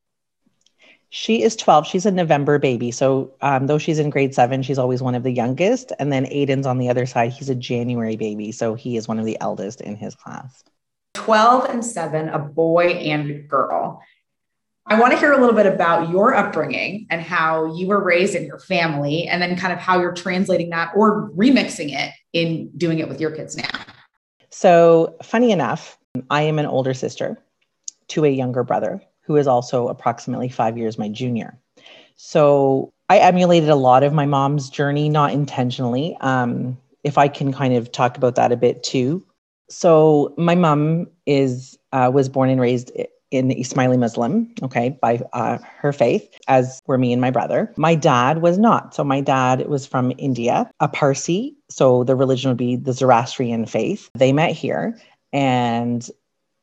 She 1.10 1.42
is 1.42 1.54
12. 1.54 1.86
She's 1.86 2.04
a 2.04 2.10
November 2.10 2.58
baby. 2.58 2.90
So, 2.90 3.32
um, 3.40 3.68
though 3.68 3.78
she's 3.78 3.98
in 3.98 4.10
grade 4.10 4.34
seven, 4.34 4.62
she's 4.62 4.78
always 4.78 5.02
one 5.02 5.14
of 5.14 5.22
the 5.22 5.30
youngest. 5.30 5.92
And 5.98 6.12
then 6.12 6.26
Aiden's 6.26 6.66
on 6.66 6.78
the 6.78 6.90
other 6.90 7.06
side. 7.06 7.32
He's 7.32 7.48
a 7.48 7.54
January 7.54 8.16
baby. 8.16 8.50
So, 8.50 8.74
he 8.74 8.96
is 8.96 9.06
one 9.06 9.18
of 9.18 9.24
the 9.24 9.38
eldest 9.40 9.80
in 9.80 9.96
his 9.96 10.14
class. 10.14 10.64
12 11.14 11.70
and 11.70 11.84
seven, 11.84 12.28
a 12.28 12.38
boy 12.38 12.88
and 12.88 13.48
girl. 13.48 14.02
I 14.84 15.00
want 15.00 15.12
to 15.12 15.18
hear 15.18 15.32
a 15.32 15.38
little 15.38 15.54
bit 15.54 15.66
about 15.66 16.10
your 16.10 16.34
upbringing 16.34 17.06
and 17.10 17.20
how 17.20 17.74
you 17.74 17.88
were 17.88 18.02
raised 18.02 18.34
in 18.34 18.44
your 18.44 18.58
family, 18.58 19.26
and 19.26 19.40
then 19.40 19.56
kind 19.56 19.72
of 19.72 19.78
how 19.78 20.00
you're 20.00 20.12
translating 20.12 20.70
that 20.70 20.92
or 20.94 21.30
remixing 21.30 21.92
it 21.92 22.12
in 22.32 22.70
doing 22.76 22.98
it 22.98 23.08
with 23.08 23.20
your 23.20 23.30
kids 23.30 23.56
now. 23.56 23.68
So, 24.58 25.14
funny 25.22 25.50
enough, 25.50 25.98
I 26.30 26.40
am 26.40 26.58
an 26.58 26.64
older 26.64 26.94
sister 26.94 27.36
to 28.08 28.24
a 28.24 28.30
younger 28.30 28.64
brother 28.64 29.02
who 29.20 29.36
is 29.36 29.46
also 29.46 29.88
approximately 29.88 30.48
five 30.48 30.78
years 30.78 30.96
my 30.96 31.10
junior. 31.10 31.60
So, 32.16 32.90
I 33.10 33.18
emulated 33.18 33.68
a 33.68 33.74
lot 33.74 34.02
of 34.02 34.14
my 34.14 34.24
mom's 34.24 34.70
journey, 34.70 35.10
not 35.10 35.34
intentionally. 35.34 36.16
Um, 36.22 36.78
if 37.04 37.18
I 37.18 37.28
can 37.28 37.52
kind 37.52 37.74
of 37.74 37.92
talk 37.92 38.16
about 38.16 38.36
that 38.36 38.50
a 38.50 38.56
bit 38.56 38.82
too. 38.82 39.22
So, 39.68 40.32
my 40.38 40.54
mom 40.54 41.08
is 41.26 41.78
uh, 41.92 42.10
was 42.10 42.30
born 42.30 42.48
and 42.48 42.58
raised 42.58 42.90
in 43.30 43.48
Ismaili 43.48 43.98
Muslim, 43.98 44.52
okay, 44.62 44.96
by 45.00 45.20
uh, 45.32 45.58
her 45.78 45.92
faith, 45.92 46.28
as 46.48 46.80
were 46.86 46.98
me 46.98 47.12
and 47.12 47.20
my 47.20 47.30
brother. 47.30 47.72
My 47.76 47.94
dad 47.94 48.40
was 48.40 48.58
not. 48.58 48.94
So 48.94 49.02
my 49.04 49.20
dad 49.20 49.66
was 49.66 49.86
from 49.86 50.12
India, 50.18 50.70
a 50.80 50.88
Parsi. 50.88 51.56
So 51.68 52.04
the 52.04 52.14
religion 52.14 52.50
would 52.50 52.56
be 52.56 52.76
the 52.76 52.92
Zoroastrian 52.92 53.66
faith. 53.66 54.08
They 54.14 54.32
met 54.32 54.52
here. 54.52 54.98
And 55.32 56.08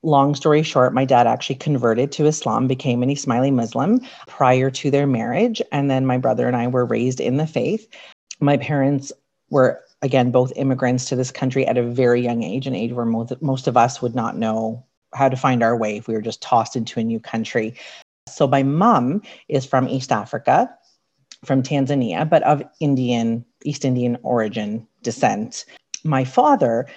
long 0.04 0.36
story 0.36 0.64
short, 0.64 0.94
my 0.94 1.06
dad 1.06 1.28
actually 1.28 1.56
converted 1.56 2.12
to 2.14 2.26
Islam, 2.26 2.68
became 2.68 3.04
an 3.04 3.10
Ismaili 3.10 3.54
Muslim 3.54 4.00
prior 4.28 4.70
to 4.72 4.90
their 4.90 5.08
marriage. 5.08 5.62
And 5.72 5.90
then 5.90 6.06
my 6.06 6.18
brother 6.18 6.48
and 6.48 6.56
I 6.56 6.68
were 6.68 6.86
raised 6.86 7.20
in 7.20 7.38
the 7.38 7.48
faith. 7.48 7.88
My 8.40 8.58
parents 8.58 9.12
were 9.50 9.82
again 10.02 10.32
both 10.32 10.52
immigrants 10.56 11.06
to 11.06 11.16
this 11.16 11.32
country 11.32 11.66
at 11.66 11.78
a 11.78 11.84
very 11.84 12.22
young 12.22 12.44
age 12.44 12.68
an 12.68 12.76
age 12.76 12.92
where 12.92 13.06
most, 13.06 13.42
most 13.42 13.68
of 13.68 13.78
us 13.78 14.02
would 14.02 14.16
not 14.16 14.36
know 14.36 14.86
how 15.14 15.30
to 15.30 15.38
find 15.38 15.64
our 15.64 15.76
way 15.76 15.98
if 15.98 16.08
we 16.08 16.14
were 16.14 16.22
just 16.22 16.42
tossed 16.42 16.76
into 16.76 17.00
a 17.00 17.04
new 17.04 17.20
country. 17.20 17.76
So 18.28 18.48
my 18.48 18.64
mom 18.64 19.22
is 19.48 19.66
from 19.66 19.88
East 19.88 20.12
Africa, 20.12 20.74
from 21.44 21.62
Tanzania, 21.62 22.30
but 22.30 22.44
of 22.44 22.64
Indian, 22.80 23.46
East 23.64 23.86
Indian 23.86 24.18
origin 24.24 24.88
descent. 25.02 25.66
My 26.04 26.24
father 26.24 26.88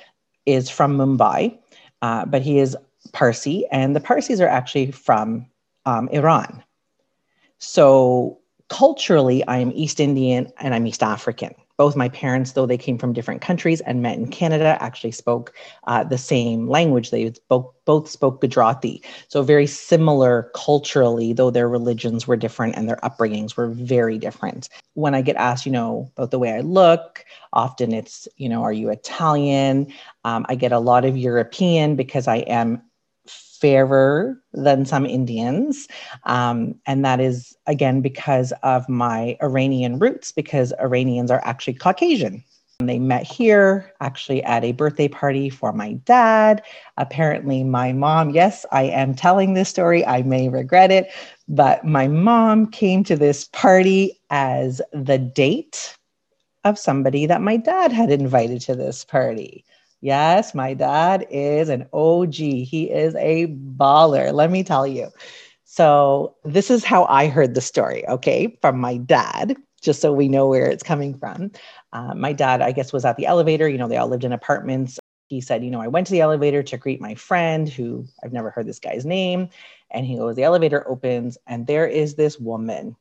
is 0.46 0.70
from 0.70 0.96
Mumbai, 0.96 1.58
uh, 2.02 2.25
but 2.26 2.42
he 2.42 2.58
is 2.58 2.76
Parsi, 3.12 3.66
and 3.70 3.94
the 3.94 4.00
Parsis 4.00 4.40
are 4.40 4.49
actually 4.49 4.90
from 4.92 5.46
um, 5.85 6.08
Iran. 6.08 6.62
So 7.58 8.38
culturally, 8.68 9.46
I 9.46 9.58
am 9.58 9.73
East 9.75 10.00
Indian 10.00 10.52
and 10.61 10.75
I'm 10.75 10.87
East 10.87 11.02
African 11.02 11.54
both 11.76 11.97
my 11.97 12.09
parents, 12.09 12.52
though 12.52 12.66
they 12.66 12.78
came 12.78 12.99
from 12.99 13.12
different 13.12 13.40
countries 13.40 13.80
and 13.83 14.02
met 14.02 14.16
in 14.16 14.28
Canada, 14.28 14.78
actually 14.80 15.12
spoke 15.12 15.52
uh, 15.87 16.04
the 16.04 16.18
same 16.18 16.68
language. 16.68 17.11
They 17.11 17.33
both, 17.49 17.66
both 17.85 18.09
spoke 18.09 18.40
Gujarati. 18.40 19.02
So, 19.28 19.42
very 19.42 19.66
similar 19.66 20.50
culturally, 20.54 21.33
though 21.33 21.50
their 21.50 21.68
religions 21.68 22.26
were 22.26 22.37
different 22.37 22.76
and 22.76 22.88
their 22.88 23.00
upbringings 23.02 23.56
were 23.56 23.68
very 23.68 24.18
different. 24.18 24.68
When 24.95 25.14
I 25.14 25.23
get 25.23 25.37
asked, 25.37 25.66
you 25.66 25.73
know, 25.73 26.11
about 26.16 26.30
the 26.30 26.38
way 26.38 26.52
I 26.52 26.61
look, 26.61 27.25
often 27.52 27.92
it's, 27.92 28.26
you 28.37 28.49
know, 28.49 28.62
are 28.62 28.73
you 28.73 28.90
Italian? 28.90 29.92
Um, 30.25 30.47
I 30.49 30.54
get 30.54 30.73
a 30.73 30.78
lot 30.78 31.04
of 31.04 31.16
European 31.16 31.97
because 31.97 32.26
I 32.26 32.37
am 32.38 32.83
fairer 33.61 34.41
than 34.53 34.85
some 34.85 35.07
Indians. 35.07 35.89
Um, 36.25 36.75
and 36.87 37.05
that 37.05 37.21
is, 37.21 37.57
again, 37.66 38.01
because 38.01 38.53
of 38.62 38.88
my 38.88 39.37
Iranian 39.42 39.99
roots, 39.99 40.33
because 40.33 40.73
Iranians 40.81 41.31
are 41.31 41.40
actually 41.45 41.75
Caucasian. 41.75 42.45
And 42.81 42.88
They 42.88 42.99
met 42.99 43.23
here 43.23 43.90
actually 44.01 44.42
at 44.42 44.62
a 44.62 44.73
birthday 44.73 45.09
party 45.09 45.49
for 45.49 45.73
my 45.73 45.95
dad. 46.05 46.62
Apparently, 46.99 47.64
my 47.64 47.92
mom, 47.92 48.31
yes, 48.31 48.66
I 48.71 48.83
am 48.83 49.14
telling 49.14 49.55
this 49.55 49.71
story. 49.71 50.05
I 50.05 50.23
may 50.23 50.51
regret 50.51 50.90
it, 50.90 51.11
but 51.49 51.85
my 51.85 52.07
mom 52.07 52.66
came 52.71 53.03
to 53.05 53.16
this 53.16 53.49
party 53.53 54.21
as 54.29 54.83
the 54.92 55.16
date 55.16 55.97
of 56.64 56.79
somebody 56.79 57.25
that 57.27 57.40
my 57.40 57.57
dad 57.57 57.92
had 57.92 58.11
invited 58.11 58.61
to 58.62 58.75
this 58.75 59.05
party. 59.05 59.64
Yes, 60.07 60.55
my 60.55 60.73
dad 60.73 61.27
is 61.31 61.69
an 61.69 61.88
OG. 61.92 62.35
He 62.35 62.88
is 62.92 63.16
a 63.16 63.49
baller, 63.49 64.33
let 64.33 64.53
me 64.53 64.62
tell 64.62 64.87
you. 64.87 65.09
So, 65.64 66.37
this 66.45 66.71
is 66.71 66.85
how 66.85 67.07
I 67.07 67.27
heard 67.27 67.57
the 67.57 67.61
story, 67.61 68.07
okay, 68.07 68.57
from 68.61 68.79
my 68.79 68.99
dad, 68.99 69.57
just 69.83 70.01
so 70.01 70.12
we 70.12 70.29
know 70.29 70.47
where 70.47 70.66
it's 70.66 70.85
coming 70.85 71.19
from. 71.19 71.51
Uh, 71.92 72.14
my 72.14 72.33
dad, 72.33 72.62
I 72.62 72.71
guess, 72.71 72.92
was 72.92 73.05
at 73.05 73.16
the 73.16 73.27
elevator. 73.27 73.69
You 73.69 73.79
know, 73.79 73.88
they 73.88 73.97
all 73.97 74.07
lived 74.07 74.23
in 74.23 74.33
apartments. 74.33 75.01
He 75.27 75.40
said, 75.40 75.64
You 75.64 75.73
know, 75.73 75.81
I 75.81 75.88
went 75.88 76.07
to 76.07 76.12
the 76.12 76.21
elevator 76.21 76.62
to 76.62 76.77
greet 76.77 77.01
my 77.01 77.16
friend 77.16 77.69
who 77.69 78.07
I've 78.23 78.33
never 78.33 78.51
heard 78.51 78.69
this 78.69 78.79
guy's 78.79 79.05
name. 79.05 79.49
And 79.90 80.07
he 80.07 80.19
goes, 80.19 80.37
The 80.37 80.45
elevator 80.45 80.88
opens, 80.88 81.37
and 81.49 81.66
there 81.66 81.88
is 81.88 82.14
this 82.14 82.38
woman. 82.38 82.95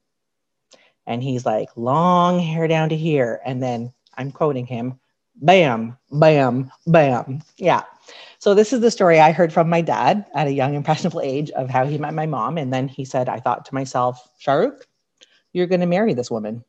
And 1.06 1.22
he's 1.22 1.46
like, 1.46 1.70
Long 1.76 2.39
hair 2.39 2.68
down 2.68 2.89
to 2.89 2.98
here. 2.98 3.41
And 3.46 3.62
then 3.62 3.94
I'm 4.18 4.32
quoting 4.32 4.65
him 4.65 5.00
bam, 5.38 5.98
bam, 6.12 6.71
bam. 6.88 7.41
Yeah. 7.58 7.84
So 8.39 8.54
this 8.54 8.74
is 8.74 8.82
the 8.82 8.91
story 8.91 9.19
I 9.19 9.32
heard 9.32 9.52
from 9.52 9.69
my 9.69 9.82
dad 9.82 10.26
at 10.36 10.48
a 10.48 10.52
young, 10.52 10.76
impressionable 10.76 11.21
age 11.21 11.50
of 11.52 11.69
how 11.69 11.86
he 11.86 11.98
met 11.98 12.13
my 12.13 12.26
mom. 12.26 12.58
And 12.58 12.71
then 12.71 12.88
he 12.88 13.06
said, 13.06 13.30
I 13.30 13.39
thought 13.39 13.65
to 13.65 13.74
myself, 13.74 14.28
Shahrukh, 14.39 14.82
you're 15.54 15.67
going 15.67 15.82
to 15.82 15.88
marry 15.88 16.13
this 16.13 16.30
woman. 16.30 16.63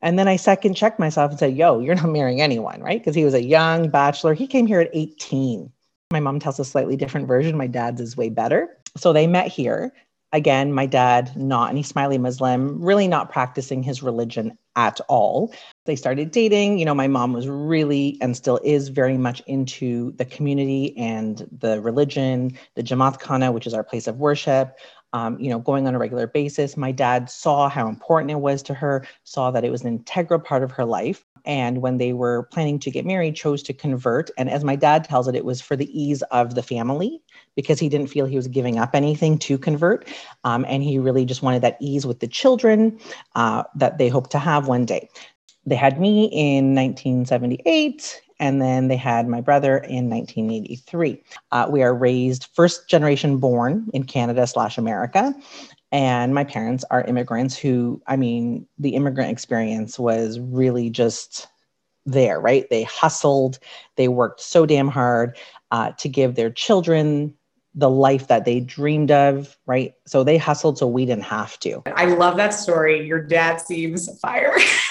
And 0.00 0.18
then 0.18 0.28
I 0.28 0.36
second 0.36 0.74
checked 0.74 0.98
myself 0.98 1.30
and 1.30 1.38
said, 1.38 1.56
Yo, 1.56 1.80
you're 1.80 1.94
not 1.94 2.10
marrying 2.10 2.40
anyone, 2.40 2.80
right? 2.82 3.00
Because 3.00 3.14
he 3.14 3.24
was 3.24 3.34
a 3.34 3.42
young 3.42 3.88
bachelor. 3.88 4.34
He 4.34 4.46
came 4.46 4.66
here 4.66 4.80
at 4.80 4.90
18. 4.92 5.72
My 6.10 6.20
mom 6.20 6.40
tells 6.40 6.58
a 6.58 6.64
slightly 6.64 6.96
different 6.96 7.26
version. 7.26 7.56
My 7.56 7.68
dad's 7.68 8.00
is 8.00 8.16
way 8.16 8.28
better. 8.28 8.76
So 8.96 9.12
they 9.12 9.26
met 9.26 9.48
here. 9.48 9.92
Again, 10.34 10.72
my 10.72 10.86
dad, 10.86 11.36
not 11.36 11.70
an 11.70 11.76
Ismaili 11.76 12.18
Muslim, 12.18 12.82
really 12.82 13.06
not 13.06 13.30
practicing 13.30 13.82
his 13.82 14.02
religion 14.02 14.56
at 14.76 14.98
all. 15.08 15.52
They 15.84 15.96
started 15.96 16.30
dating. 16.30 16.78
You 16.78 16.86
know, 16.86 16.94
my 16.94 17.08
mom 17.08 17.32
was 17.34 17.48
really 17.48 18.16
and 18.22 18.34
still 18.36 18.58
is 18.64 18.88
very 18.88 19.18
much 19.18 19.42
into 19.46 20.12
the 20.12 20.24
community 20.24 20.96
and 20.96 21.46
the 21.60 21.80
religion, 21.82 22.58
the 22.76 22.82
Jamaat 22.82 23.20
Khana, 23.20 23.52
which 23.52 23.66
is 23.66 23.74
our 23.74 23.84
place 23.84 24.06
of 24.06 24.18
worship. 24.18 24.78
Um, 25.14 25.38
you 25.38 25.50
know, 25.50 25.58
going 25.58 25.86
on 25.86 25.94
a 25.94 25.98
regular 25.98 26.26
basis. 26.26 26.74
My 26.74 26.90
dad 26.90 27.28
saw 27.28 27.68
how 27.68 27.86
important 27.86 28.30
it 28.30 28.40
was 28.40 28.62
to 28.62 28.72
her, 28.72 29.06
saw 29.24 29.50
that 29.50 29.62
it 29.62 29.70
was 29.70 29.82
an 29.82 29.88
integral 29.88 30.40
part 30.40 30.62
of 30.62 30.70
her 30.70 30.86
life. 30.86 31.22
And 31.44 31.82
when 31.82 31.98
they 31.98 32.12
were 32.12 32.44
planning 32.44 32.78
to 32.80 32.90
get 32.90 33.04
married, 33.04 33.34
chose 33.34 33.62
to 33.64 33.72
convert. 33.72 34.30
And 34.36 34.48
as 34.50 34.64
my 34.64 34.76
dad 34.76 35.04
tells 35.04 35.28
it, 35.28 35.34
it 35.34 35.44
was 35.44 35.60
for 35.60 35.76
the 35.76 35.90
ease 35.98 36.22
of 36.30 36.54
the 36.54 36.62
family 36.62 37.20
because 37.56 37.78
he 37.78 37.88
didn't 37.88 38.08
feel 38.08 38.26
he 38.26 38.36
was 38.36 38.48
giving 38.48 38.78
up 38.78 38.94
anything 38.94 39.38
to 39.38 39.58
convert. 39.58 40.08
Um, 40.44 40.64
and 40.68 40.82
he 40.82 40.98
really 40.98 41.24
just 41.24 41.42
wanted 41.42 41.62
that 41.62 41.76
ease 41.80 42.06
with 42.06 42.20
the 42.20 42.28
children 42.28 42.98
uh, 43.34 43.64
that 43.74 43.98
they 43.98 44.08
hope 44.08 44.30
to 44.30 44.38
have 44.38 44.68
one 44.68 44.84
day. 44.84 45.08
They 45.64 45.76
had 45.76 46.00
me 46.00 46.24
in 46.24 46.74
1978, 46.74 48.20
and 48.40 48.60
then 48.60 48.88
they 48.88 48.96
had 48.96 49.28
my 49.28 49.40
brother 49.40 49.76
in 49.76 50.10
1983. 50.10 51.22
Uh, 51.52 51.68
we 51.70 51.82
are 51.82 51.94
raised 51.94 52.48
first 52.54 52.88
generation 52.88 53.38
born 53.38 53.88
in 53.94 54.02
Canada 54.02 54.46
slash 54.46 54.76
America. 54.76 55.32
And 55.92 56.34
my 56.34 56.44
parents 56.44 56.84
are 56.90 57.04
immigrants 57.04 57.56
who, 57.56 58.02
I 58.06 58.16
mean, 58.16 58.66
the 58.78 58.94
immigrant 58.94 59.30
experience 59.30 59.98
was 59.98 60.40
really 60.40 60.88
just 60.88 61.48
there, 62.06 62.40
right? 62.40 62.68
They 62.70 62.82
hustled, 62.84 63.58
they 63.96 64.08
worked 64.08 64.40
so 64.40 64.66
damn 64.66 64.88
hard 64.88 65.36
uh, 65.70 65.92
to 65.92 66.08
give 66.08 66.34
their 66.34 66.50
children 66.50 67.34
the 67.74 67.90
life 67.90 68.28
that 68.28 68.44
they 68.44 68.60
dreamed 68.60 69.10
of, 69.10 69.56
right? 69.66 69.94
So 70.06 70.24
they 70.24 70.36
hustled 70.36 70.78
so 70.78 70.86
we 70.86 71.06
didn't 71.06 71.24
have 71.24 71.58
to. 71.60 71.82
I 71.94 72.06
love 72.06 72.36
that 72.36 72.54
story. 72.54 73.06
Your 73.06 73.22
dad 73.22 73.60
seems 73.60 74.18
fire. 74.20 74.54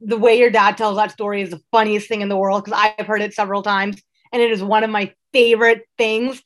the 0.00 0.16
way 0.16 0.38
your 0.38 0.50
dad 0.50 0.76
tells 0.76 0.96
that 0.96 1.10
story 1.10 1.42
is 1.42 1.50
the 1.50 1.60
funniest 1.70 2.08
thing 2.08 2.22
in 2.22 2.28
the 2.28 2.36
world 2.36 2.64
because 2.64 2.92
I've 2.98 3.06
heard 3.06 3.20
it 3.20 3.34
several 3.34 3.62
times. 3.62 4.00
and 4.32 4.40
it 4.40 4.50
is 4.50 4.62
one 4.62 4.84
of 4.84 4.90
my 4.90 5.12
favorite 5.32 5.82
things. 5.98 6.42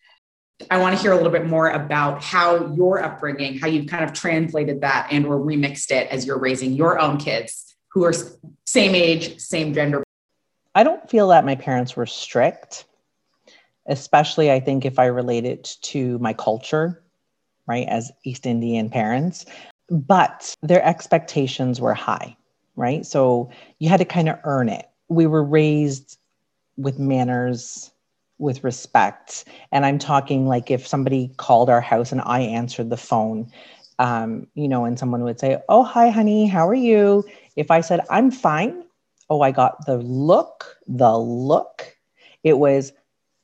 I 0.70 0.78
want 0.78 0.96
to 0.96 1.02
hear 1.02 1.12
a 1.12 1.16
little 1.16 1.32
bit 1.32 1.46
more 1.46 1.70
about 1.70 2.22
how 2.22 2.72
your 2.74 3.02
upbringing, 3.02 3.58
how 3.58 3.66
you've 3.66 3.86
kind 3.86 4.04
of 4.04 4.12
translated 4.12 4.80
that 4.82 5.08
and 5.10 5.26
or 5.26 5.38
remixed 5.38 5.90
it 5.90 6.08
as 6.08 6.26
you're 6.26 6.38
raising 6.38 6.72
your 6.72 6.98
own 6.98 7.18
kids 7.18 7.74
who 7.88 8.04
are 8.04 8.12
same 8.66 8.94
age, 8.94 9.38
same 9.38 9.74
gender. 9.74 10.02
I 10.74 10.82
don't 10.82 11.08
feel 11.08 11.28
that 11.28 11.44
my 11.44 11.54
parents 11.54 11.96
were 11.96 12.06
strict, 12.06 12.86
especially 13.86 14.50
I 14.50 14.60
think 14.60 14.84
if 14.84 14.98
I 14.98 15.06
relate 15.06 15.44
it 15.44 15.76
to 15.82 16.18
my 16.18 16.32
culture, 16.32 17.02
right, 17.66 17.86
as 17.88 18.10
East 18.24 18.46
Indian 18.46 18.90
parents, 18.90 19.46
but 19.90 20.54
their 20.62 20.84
expectations 20.84 21.80
were 21.80 21.94
high, 21.94 22.36
right? 22.76 23.06
So 23.06 23.50
you 23.78 23.88
had 23.88 23.98
to 23.98 24.04
kind 24.04 24.28
of 24.28 24.38
earn 24.44 24.68
it. 24.68 24.88
We 25.08 25.26
were 25.26 25.44
raised 25.44 26.18
with 26.76 26.98
manners, 26.98 27.92
with 28.38 28.64
respect. 28.64 29.44
And 29.72 29.86
I'm 29.86 29.98
talking 29.98 30.46
like 30.46 30.70
if 30.70 30.86
somebody 30.86 31.32
called 31.36 31.70
our 31.70 31.80
house 31.80 32.12
and 32.12 32.20
I 32.24 32.40
answered 32.40 32.90
the 32.90 32.96
phone, 32.96 33.50
um, 33.98 34.46
you 34.54 34.68
know, 34.68 34.84
and 34.84 34.98
someone 34.98 35.22
would 35.24 35.38
say, 35.38 35.62
Oh, 35.68 35.82
hi, 35.82 36.10
honey, 36.10 36.46
how 36.46 36.68
are 36.68 36.74
you? 36.74 37.24
If 37.56 37.70
I 37.70 37.80
said, 37.80 38.00
I'm 38.10 38.30
fine, 38.30 38.84
oh, 39.30 39.40
I 39.40 39.50
got 39.50 39.86
the 39.86 39.98
look, 39.98 40.76
the 40.86 41.16
look. 41.16 41.96
It 42.42 42.58
was, 42.58 42.92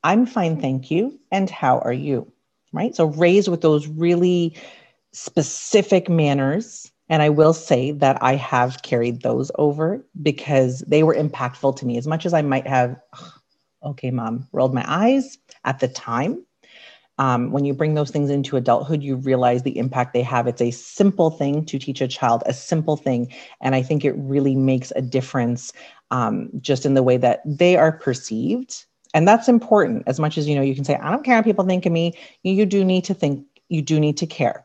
I'm 0.02 0.26
fine, 0.26 0.60
thank 0.60 0.90
you. 0.90 1.18
And 1.30 1.48
how 1.48 1.78
are 1.78 1.92
you? 1.92 2.30
Right. 2.72 2.94
So 2.94 3.06
raised 3.06 3.48
with 3.48 3.62
those 3.62 3.86
really 3.86 4.56
specific 5.12 6.08
manners. 6.08 6.90
And 7.08 7.22
I 7.22 7.28
will 7.28 7.52
say 7.52 7.90
that 7.92 8.22
I 8.22 8.36
have 8.36 8.82
carried 8.82 9.22
those 9.22 9.50
over 9.56 10.04
because 10.22 10.84
they 10.86 11.02
were 11.02 11.14
impactful 11.14 11.76
to 11.76 11.86
me 11.86 11.98
as 11.98 12.06
much 12.06 12.24
as 12.24 12.32
I 12.32 12.42
might 12.42 12.68
have 12.68 12.96
okay, 13.82 14.10
mom, 14.10 14.48
rolled 14.52 14.74
my 14.74 14.84
eyes 14.86 15.38
at 15.64 15.80
the 15.80 15.88
time. 15.88 16.44
Um, 17.18 17.52
when 17.52 17.66
you 17.66 17.74
bring 17.74 17.94
those 17.94 18.10
things 18.10 18.30
into 18.30 18.56
adulthood, 18.56 19.02
you 19.02 19.16
realize 19.16 19.62
the 19.62 19.76
impact 19.76 20.14
they 20.14 20.22
have. 20.22 20.46
It's 20.46 20.62
a 20.62 20.70
simple 20.70 21.30
thing 21.30 21.66
to 21.66 21.78
teach 21.78 22.00
a 22.00 22.08
child, 22.08 22.42
a 22.46 22.54
simple 22.54 22.96
thing. 22.96 23.30
And 23.60 23.74
I 23.74 23.82
think 23.82 24.04
it 24.04 24.14
really 24.16 24.54
makes 24.54 24.90
a 24.96 25.02
difference 25.02 25.70
um, 26.10 26.48
just 26.60 26.86
in 26.86 26.94
the 26.94 27.02
way 27.02 27.18
that 27.18 27.42
they 27.44 27.76
are 27.76 27.92
perceived. 27.92 28.86
And 29.12 29.28
that's 29.28 29.48
important 29.48 30.04
as 30.06 30.18
much 30.18 30.38
as, 30.38 30.48
you 30.48 30.54
know, 30.54 30.62
you 30.62 30.74
can 30.74 30.84
say, 30.84 30.94
I 30.94 31.10
don't 31.10 31.24
care 31.24 31.36
what 31.36 31.44
people 31.44 31.66
think 31.66 31.84
of 31.84 31.92
me. 31.92 32.14
You, 32.42 32.54
you 32.54 32.64
do 32.64 32.84
need 32.84 33.04
to 33.04 33.14
think, 33.14 33.44
you 33.68 33.82
do 33.82 34.00
need 34.00 34.16
to 34.16 34.26
care 34.26 34.64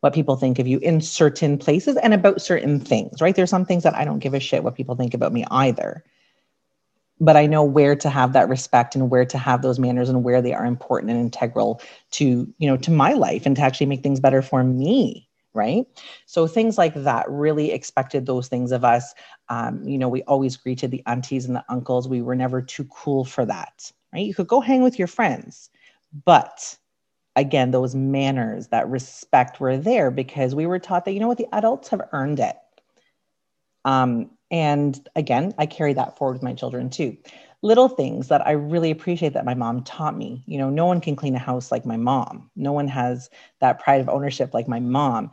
what 0.00 0.12
people 0.12 0.36
think 0.36 0.58
of 0.58 0.66
you 0.66 0.78
in 0.80 1.00
certain 1.00 1.56
places 1.56 1.96
and 1.96 2.12
about 2.12 2.42
certain 2.42 2.80
things, 2.80 3.22
right? 3.22 3.34
There's 3.34 3.48
some 3.48 3.64
things 3.64 3.82
that 3.84 3.94
I 3.94 4.04
don't 4.04 4.18
give 4.18 4.34
a 4.34 4.40
shit 4.40 4.62
what 4.62 4.74
people 4.74 4.94
think 4.94 5.14
about 5.14 5.32
me 5.32 5.46
either 5.50 6.04
but 7.20 7.36
I 7.36 7.46
know 7.46 7.62
where 7.62 7.96
to 7.96 8.10
have 8.10 8.32
that 8.32 8.48
respect 8.48 8.94
and 8.94 9.10
where 9.10 9.24
to 9.24 9.38
have 9.38 9.62
those 9.62 9.78
manners 9.78 10.08
and 10.08 10.24
where 10.24 10.42
they 10.42 10.52
are 10.52 10.64
important 10.66 11.10
and 11.10 11.20
integral 11.20 11.80
to, 12.12 12.52
you 12.58 12.66
know, 12.68 12.76
to 12.78 12.90
my 12.90 13.12
life 13.12 13.46
and 13.46 13.56
to 13.56 13.62
actually 13.62 13.86
make 13.86 14.02
things 14.02 14.20
better 14.20 14.42
for 14.42 14.64
me. 14.64 15.28
Right. 15.52 15.86
So 16.26 16.48
things 16.48 16.76
like 16.78 16.94
that 16.94 17.30
really 17.30 17.70
expected 17.70 18.26
those 18.26 18.48
things 18.48 18.72
of 18.72 18.84
us. 18.84 19.14
Um, 19.48 19.86
you 19.86 19.98
know, 19.98 20.08
we 20.08 20.22
always 20.24 20.56
greeted 20.56 20.90
the 20.90 21.02
aunties 21.06 21.44
and 21.46 21.54
the 21.54 21.64
uncles. 21.68 22.08
We 22.08 22.22
were 22.22 22.34
never 22.34 22.60
too 22.60 22.84
cool 22.86 23.24
for 23.24 23.46
that. 23.46 23.92
Right. 24.12 24.26
You 24.26 24.34
could 24.34 24.48
go 24.48 24.60
hang 24.60 24.82
with 24.82 24.98
your 24.98 25.06
friends, 25.06 25.70
but 26.24 26.76
again, 27.36 27.70
those 27.70 27.94
manners, 27.94 28.68
that 28.68 28.88
respect 28.88 29.60
were 29.60 29.76
there 29.76 30.10
because 30.10 30.54
we 30.54 30.66
were 30.66 30.78
taught 30.78 31.04
that, 31.04 31.12
you 31.12 31.20
know 31.20 31.28
what, 31.28 31.38
the 31.38 31.48
adults 31.52 31.88
have 31.88 32.02
earned 32.12 32.40
it. 32.40 32.56
Um, 33.84 34.30
and 34.50 35.06
again, 35.16 35.54
I 35.58 35.66
carry 35.66 35.92
that 35.94 36.16
forward 36.16 36.34
with 36.34 36.42
my 36.42 36.54
children 36.54 36.90
too. 36.90 37.16
Little 37.62 37.88
things 37.88 38.28
that 38.28 38.46
I 38.46 38.52
really 38.52 38.90
appreciate 38.90 39.32
that 39.32 39.44
my 39.46 39.54
mom 39.54 39.82
taught 39.84 40.16
me. 40.16 40.42
You 40.46 40.58
know, 40.58 40.70
no 40.70 40.86
one 40.86 41.00
can 41.00 41.16
clean 41.16 41.34
a 41.34 41.38
house 41.38 41.72
like 41.72 41.86
my 41.86 41.96
mom. 41.96 42.50
No 42.56 42.72
one 42.72 42.88
has 42.88 43.30
that 43.60 43.80
pride 43.80 44.00
of 44.00 44.08
ownership 44.08 44.52
like 44.52 44.68
my 44.68 44.80
mom. 44.80 45.30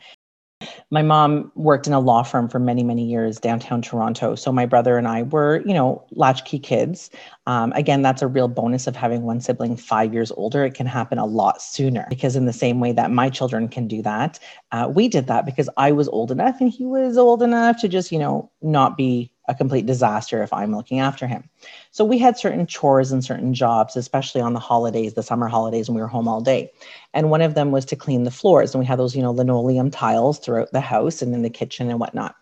My 0.94 1.02
mom 1.02 1.54
worked 1.56 1.88
in 1.88 1.94
a 1.94 2.02
law 2.02 2.22
firm 2.22 2.50
for 2.50 2.60
many, 2.60 2.84
many 2.84 3.06
years 3.06 3.40
downtown 3.40 3.82
Toronto. 3.82 4.36
So 4.36 4.52
my 4.52 4.66
brother 4.66 4.98
and 4.98 5.08
I 5.08 5.24
were, 5.24 5.62
you 5.66 5.74
know, 5.74 6.06
latchkey 6.12 6.60
kids. 6.60 7.10
Um, 7.48 7.72
again, 7.74 8.02
that's 8.02 8.22
a 8.22 8.28
real 8.28 8.50
bonus 8.50 8.88
of 8.88 8.96
having 8.98 9.24
one 9.24 9.40
sibling 9.40 9.78
five 9.78 10.14
years 10.14 10.32
older. 10.34 10.66
It 10.66 10.74
can 10.74 10.88
happen 10.88 11.18
a 11.18 11.26
lot 11.26 11.62
sooner 11.62 12.06
because, 12.10 12.36
in 12.36 12.46
the 12.46 12.54
same 12.54 12.82
way 12.82 12.92
that 12.92 13.10
my 13.10 13.30
children 13.30 13.70
can 13.70 13.88
do 13.88 14.02
that, 14.02 14.38
uh, 14.74 14.92
we 14.94 15.08
did 15.08 15.28
that 15.28 15.46
because 15.46 15.70
I 15.78 15.94
was 15.94 16.10
old 16.10 16.30
enough 16.30 16.60
and 16.60 16.70
he 16.70 16.86
was 16.86 17.18
old 17.18 17.42
enough 17.42 17.80
to 17.82 17.88
just, 17.88 18.12
you 18.12 18.20
know, 18.20 18.52
not 18.62 18.98
be 18.98 19.31
a 19.48 19.56
complete 19.56 19.86
disaster 19.86 20.44
if 20.44 20.54
I'm 20.54 20.76
looking 20.76 21.00
after 21.00 21.28
him. 21.28 21.50
So 21.92 22.06
we 22.06 22.18
had 22.18 22.38
certain 22.38 22.68
chores 22.68 23.12
and 23.12 23.24
certain 23.24 23.54
jobs, 23.54 23.96
especially 23.96 24.42
on 24.42 24.54
the 24.54 24.60
holidays, 24.60 25.14
the 25.14 25.24
summer 25.24 25.48
holidays 25.48 25.90
when 25.90 25.96
we 25.96 26.02
were 26.02 26.08
home 26.08 26.28
all 26.28 26.42
day. 26.42 26.72
And 27.14 27.30
one 27.30 27.42
of 27.42 27.56
them 27.56 27.72
was 27.72 27.86
to 27.86 27.96
clean 27.96 28.24
the 28.24 28.32
floors. 28.32 28.74
And 28.74 28.80
we 28.80 28.86
had 28.86 29.00
those, 29.00 29.16
you 29.16 29.22
know, 29.22 29.32
linoleum 29.32 29.90
tiles 29.90 30.40
throughout 30.40 30.72
the 30.72 30.82
house 30.82 31.22
and 31.22 31.34
in 31.34 31.42
the 31.42 31.50
kitchen 31.50 31.90
and 31.90 32.00
whatnot. 32.00 32.36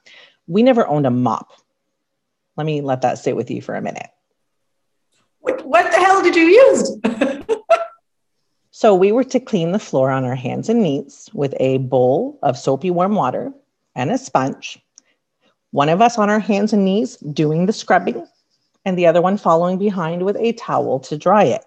We 0.48 0.62
never 0.62 0.88
owned 0.88 1.08
a 1.08 1.12
mop. 1.12 1.52
Let 2.58 2.66
me 2.66 2.82
let 2.82 3.02
that 3.02 3.18
sit 3.18 3.36
with 3.36 3.50
you 3.50 3.62
for 3.62 3.76
a 3.76 3.82
minute. 3.82 4.10
What, 5.40 5.66
what 5.66 5.90
the 5.92 5.98
hell 5.98 6.22
did 6.22 6.36
you 6.36 6.44
use? 6.44 6.98
so 8.72 8.94
we 8.94 9.14
were 9.14 9.24
to 9.24 9.40
clean 9.40 9.72
the 9.72 9.80
floor 9.80 10.10
on 10.10 10.26
our 10.26 10.36
hands 10.36 10.68
and 10.68 10.84
knees 10.84 11.30
with 11.34 11.54
a 11.62 11.78
bowl 11.78 12.40
of 12.44 12.58
soapy 12.58 12.92
warm 12.92 13.16
water 13.16 13.54
and 13.96 14.12
a 14.12 14.18
sponge 14.18 14.80
one 15.72 15.90
of 15.90 16.02
us 16.02 16.18
on 16.18 16.30
our 16.30 16.40
hands 16.40 16.74
and 16.74 16.86
knees 16.86 17.18
doing 17.18 17.66
the 17.66 17.74
scrubbing, 17.74 18.26
and 18.86 18.98
the 18.98 19.06
other 19.06 19.22
one 19.22 19.38
following 19.38 19.78
behind 19.78 20.24
with 20.24 20.38
a 20.38 20.54
towel 20.54 21.00
to 21.02 21.18
dry 21.18 21.44
it. 21.44 21.64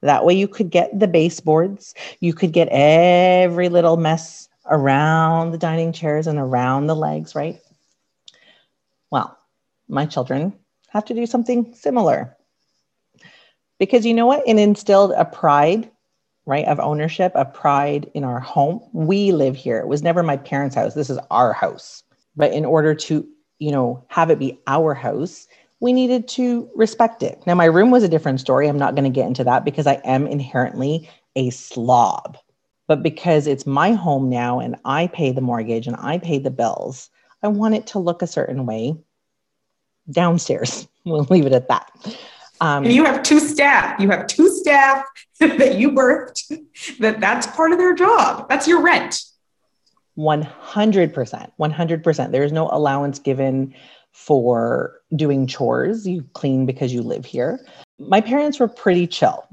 That 0.00 0.24
way, 0.24 0.34
you 0.34 0.48
could 0.48 0.70
get 0.70 0.98
the 0.98 1.08
baseboards, 1.08 1.94
you 2.20 2.32
could 2.32 2.52
get 2.52 2.68
every 2.70 3.68
little 3.68 3.96
mess 3.96 4.48
around 4.66 5.52
the 5.52 5.58
dining 5.58 5.92
chairs 5.92 6.26
and 6.26 6.38
around 6.38 6.86
the 6.86 6.96
legs, 6.96 7.34
right? 7.34 7.60
Well, 9.10 9.36
my 9.88 10.06
children 10.06 10.52
have 10.88 11.04
to 11.06 11.14
do 11.14 11.26
something 11.26 11.74
similar. 11.74 12.36
Because 13.78 14.04
you 14.04 14.14
know 14.14 14.26
what? 14.26 14.42
It 14.46 14.58
instilled 14.58 15.12
a 15.16 15.24
pride, 15.24 15.90
right, 16.46 16.66
of 16.66 16.80
ownership, 16.80 17.32
a 17.34 17.44
pride 17.44 18.10
in 18.14 18.24
our 18.24 18.40
home. 18.40 18.80
We 18.92 19.32
live 19.32 19.56
here. 19.56 19.78
It 19.78 19.86
was 19.86 20.02
never 20.02 20.22
my 20.22 20.36
parents' 20.36 20.74
house. 20.74 20.94
This 20.94 21.10
is 21.10 21.18
our 21.30 21.52
house. 21.52 22.02
But 22.38 22.52
in 22.52 22.64
order 22.64 22.94
to, 22.94 23.28
you 23.58 23.72
know, 23.72 24.04
have 24.08 24.30
it 24.30 24.38
be 24.38 24.60
our 24.68 24.94
house, 24.94 25.48
we 25.80 25.92
needed 25.92 26.28
to 26.28 26.70
respect 26.74 27.22
it. 27.22 27.42
Now, 27.46 27.56
my 27.56 27.64
room 27.64 27.90
was 27.90 28.04
a 28.04 28.08
different 28.08 28.40
story. 28.40 28.68
I'm 28.68 28.78
not 28.78 28.94
going 28.94 29.04
to 29.04 29.10
get 29.10 29.26
into 29.26 29.44
that 29.44 29.64
because 29.64 29.86
I 29.86 29.94
am 30.04 30.26
inherently 30.26 31.10
a 31.34 31.50
slob. 31.50 32.38
But 32.86 33.02
because 33.02 33.46
it's 33.46 33.66
my 33.66 33.92
home 33.92 34.30
now 34.30 34.60
and 34.60 34.76
I 34.84 35.08
pay 35.08 35.32
the 35.32 35.40
mortgage 35.40 35.88
and 35.88 35.96
I 35.96 36.18
pay 36.18 36.38
the 36.38 36.50
bills, 36.50 37.10
I 37.42 37.48
want 37.48 37.74
it 37.74 37.88
to 37.88 37.98
look 37.98 38.22
a 38.22 38.26
certain 38.26 38.64
way 38.64 38.96
downstairs. 40.10 40.88
We'll 41.04 41.26
leave 41.30 41.46
it 41.46 41.54
at 41.54 41.68
that. 41.68 41.90
Um, 42.60 42.84
you 42.84 43.02
have 43.06 43.22
two 43.22 43.40
staff. 43.40 43.98
You 43.98 44.10
have 44.10 44.26
two 44.26 44.50
staff 44.50 45.06
that 45.40 45.78
you 45.78 45.92
birthed. 45.92 46.54
That 46.98 47.18
that's 47.18 47.46
part 47.46 47.72
of 47.72 47.78
their 47.78 47.94
job. 47.94 48.46
That's 48.50 48.68
your 48.68 48.82
rent. 48.82 49.22
100%. 50.18 51.52
100%. 51.58 52.32
There 52.32 52.42
is 52.42 52.52
no 52.52 52.68
allowance 52.72 53.18
given 53.18 53.74
for 54.12 55.00
doing 55.14 55.46
chores. 55.46 56.06
You 56.06 56.24
clean 56.32 56.66
because 56.66 56.92
you 56.92 57.02
live 57.02 57.24
here. 57.24 57.64
My 57.98 58.20
parents 58.20 58.58
were 58.58 58.68
pretty 58.68 59.06
chill. 59.06 59.46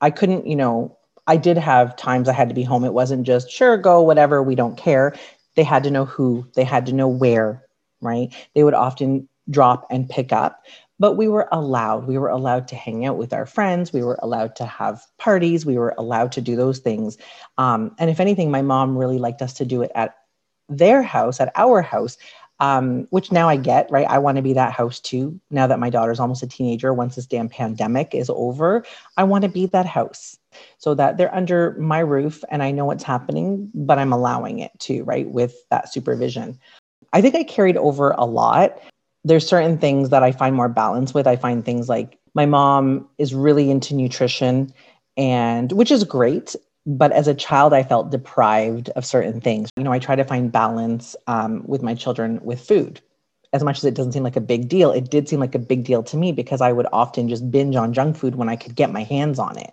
I 0.00 0.10
couldn't, 0.10 0.46
you 0.46 0.56
know, 0.56 0.96
I 1.26 1.36
did 1.36 1.56
have 1.58 1.96
times 1.96 2.28
I 2.28 2.32
had 2.32 2.48
to 2.48 2.54
be 2.54 2.62
home. 2.62 2.84
It 2.84 2.94
wasn't 2.94 3.26
just 3.26 3.50
sure, 3.50 3.76
go, 3.76 4.00
whatever, 4.00 4.42
we 4.42 4.54
don't 4.54 4.76
care. 4.76 5.14
They 5.54 5.64
had 5.64 5.82
to 5.84 5.90
know 5.90 6.04
who, 6.04 6.46
they 6.54 6.64
had 6.64 6.86
to 6.86 6.92
know 6.92 7.08
where, 7.08 7.64
right? 8.00 8.32
They 8.54 8.64
would 8.64 8.74
often 8.74 9.28
drop 9.50 9.86
and 9.90 10.08
pick 10.08 10.32
up 10.32 10.62
but 11.02 11.16
we 11.16 11.26
were 11.26 11.48
allowed 11.50 12.06
we 12.06 12.16
were 12.16 12.28
allowed 12.28 12.68
to 12.68 12.76
hang 12.76 13.04
out 13.04 13.18
with 13.18 13.32
our 13.32 13.44
friends 13.44 13.92
we 13.92 14.04
were 14.04 14.18
allowed 14.22 14.54
to 14.54 14.64
have 14.64 15.02
parties 15.18 15.66
we 15.66 15.76
were 15.76 15.94
allowed 15.98 16.30
to 16.30 16.40
do 16.40 16.54
those 16.54 16.78
things 16.78 17.18
um, 17.58 17.94
and 17.98 18.08
if 18.08 18.20
anything 18.20 18.52
my 18.52 18.62
mom 18.62 18.96
really 18.96 19.18
liked 19.18 19.42
us 19.42 19.52
to 19.52 19.64
do 19.64 19.82
it 19.82 19.90
at 19.96 20.14
their 20.68 21.02
house 21.02 21.40
at 21.40 21.52
our 21.56 21.82
house 21.82 22.16
um, 22.60 23.08
which 23.10 23.32
now 23.32 23.48
I 23.48 23.56
get, 23.56 23.90
right? 23.90 24.06
I 24.06 24.18
want 24.18 24.36
to 24.36 24.42
be 24.42 24.52
that 24.52 24.72
house 24.72 25.00
too. 25.00 25.40
Now 25.50 25.66
that 25.66 25.80
my 25.80 25.90
daughter's 25.90 26.20
almost 26.20 26.44
a 26.44 26.46
teenager, 26.46 26.94
once 26.94 27.16
this 27.16 27.26
damn 27.26 27.48
pandemic 27.48 28.14
is 28.14 28.30
over, 28.30 28.84
I 29.16 29.24
want 29.24 29.42
to 29.42 29.48
be 29.48 29.66
that 29.66 29.86
house 29.86 30.38
so 30.78 30.94
that 30.94 31.16
they're 31.16 31.34
under 31.34 31.72
my 31.80 31.98
roof 31.98 32.44
and 32.52 32.62
I 32.62 32.70
know 32.70 32.84
what's 32.84 33.02
happening, 33.02 33.68
but 33.74 33.98
I'm 33.98 34.12
allowing 34.12 34.60
it 34.60 34.70
too, 34.78 35.02
right? 35.02 35.28
With 35.28 35.56
that 35.70 35.92
supervision. 35.92 36.56
I 37.12 37.20
think 37.20 37.34
I 37.34 37.42
carried 37.42 37.76
over 37.76 38.12
a 38.12 38.26
lot 38.26 38.78
there's 39.24 39.46
certain 39.46 39.78
things 39.78 40.10
that 40.10 40.22
I 40.22 40.32
find 40.32 40.54
more 40.56 40.68
balance 40.68 41.14
with. 41.14 41.26
I 41.26 41.36
find 41.36 41.64
things 41.64 41.88
like 41.88 42.18
my 42.34 42.46
mom 42.46 43.08
is 43.18 43.34
really 43.34 43.70
into 43.70 43.94
nutrition 43.94 44.72
and 45.16 45.70
which 45.72 45.90
is 45.90 46.04
great. 46.04 46.56
But 46.84 47.12
as 47.12 47.28
a 47.28 47.34
child, 47.34 47.72
I 47.72 47.84
felt 47.84 48.10
deprived 48.10 48.88
of 48.90 49.06
certain 49.06 49.40
things. 49.40 49.70
You 49.76 49.84
know, 49.84 49.92
I 49.92 50.00
try 50.00 50.16
to 50.16 50.24
find 50.24 50.50
balance 50.50 51.14
um, 51.28 51.62
with 51.66 51.82
my 51.82 51.94
children 51.94 52.40
with 52.42 52.60
food. 52.60 53.00
as 53.52 53.62
much 53.62 53.78
as 53.78 53.84
it 53.84 53.94
doesn't 53.94 54.12
seem 54.12 54.22
like 54.22 54.36
a 54.36 54.40
big 54.40 54.68
deal, 54.68 54.90
it 54.92 55.10
did 55.10 55.28
seem 55.28 55.38
like 55.38 55.54
a 55.54 55.58
big 55.58 55.84
deal 55.84 56.02
to 56.02 56.16
me 56.16 56.32
because 56.32 56.62
I 56.62 56.72
would 56.72 56.86
often 56.92 57.28
just 57.28 57.50
binge 57.50 57.76
on 57.76 57.92
junk 57.92 58.16
food 58.16 58.34
when 58.34 58.48
I 58.48 58.56
could 58.56 58.74
get 58.74 58.90
my 58.90 59.02
hands 59.02 59.38
on 59.38 59.58
it. 59.58 59.72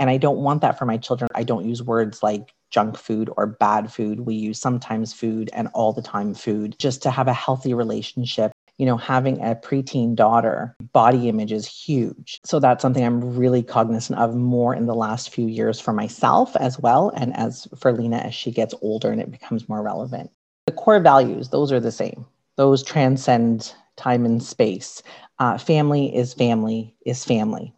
And 0.00 0.10
I 0.10 0.16
don't 0.16 0.38
want 0.38 0.62
that 0.62 0.78
for 0.78 0.84
my 0.84 0.96
children. 0.96 1.28
I 1.34 1.44
don't 1.44 1.68
use 1.68 1.82
words 1.82 2.22
like 2.22 2.52
junk 2.70 2.96
food 2.98 3.30
or 3.36 3.46
bad 3.46 3.92
food. 3.92 4.20
We 4.20 4.34
use 4.34 4.60
sometimes 4.60 5.12
food 5.12 5.48
and 5.52 5.68
all 5.74 5.92
the 5.92 6.02
time 6.02 6.34
food 6.34 6.76
just 6.78 7.02
to 7.04 7.10
have 7.10 7.28
a 7.28 7.32
healthy 7.32 7.72
relationship. 7.72 8.52
You 8.80 8.86
know, 8.86 8.96
having 8.96 9.38
a 9.42 9.54
preteen 9.54 10.14
daughter, 10.14 10.74
body 10.94 11.28
image 11.28 11.52
is 11.52 11.66
huge. 11.66 12.40
So 12.46 12.58
that's 12.58 12.80
something 12.80 13.04
I'm 13.04 13.36
really 13.36 13.62
cognizant 13.62 14.18
of 14.18 14.34
more 14.34 14.74
in 14.74 14.86
the 14.86 14.94
last 14.94 15.34
few 15.34 15.46
years 15.46 15.78
for 15.78 15.92
myself 15.92 16.56
as 16.56 16.78
well. 16.78 17.12
And 17.14 17.36
as 17.36 17.68
for 17.76 17.92
Lena, 17.92 18.16
as 18.16 18.34
she 18.34 18.50
gets 18.50 18.74
older 18.80 19.10
and 19.10 19.20
it 19.20 19.30
becomes 19.30 19.68
more 19.68 19.82
relevant. 19.82 20.30
The 20.64 20.72
core 20.72 20.98
values, 20.98 21.50
those 21.50 21.72
are 21.72 21.78
the 21.78 21.92
same 21.92 22.24
those 22.56 22.82
transcend 22.82 23.74
time 23.96 24.24
and 24.24 24.42
space. 24.42 25.02
Uh, 25.38 25.58
family 25.58 26.16
is 26.16 26.32
family 26.32 26.94
is 27.04 27.22
family, 27.22 27.74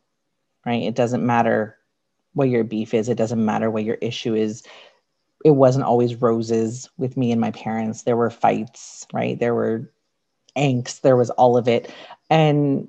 right? 0.65 0.83
It 0.83 0.95
doesn't 0.95 1.27
matter 1.27 1.77
what 2.35 2.49
your 2.49 2.63
beef 2.63 2.95
is, 2.95 3.09
it 3.09 3.19
doesn't 3.19 3.45
matter 3.45 3.73
what 3.73 3.83
your 3.83 3.97
issue 3.97 4.37
is. 4.37 4.63
It 5.45 5.51
wasn't 5.51 5.85
always 5.85 6.15
roses 6.15 6.89
with 6.97 7.17
me 7.17 7.33
and 7.33 7.41
my 7.41 7.51
parents. 7.51 8.03
There 8.03 8.17
were 8.17 8.31
fights, 8.31 9.05
right? 9.13 9.37
There 9.37 9.55
were 9.55 9.93
angst, 10.57 11.01
there 11.03 11.17
was 11.17 11.31
all 11.31 11.57
of 11.57 11.69
it. 11.69 11.93
And 12.31 12.89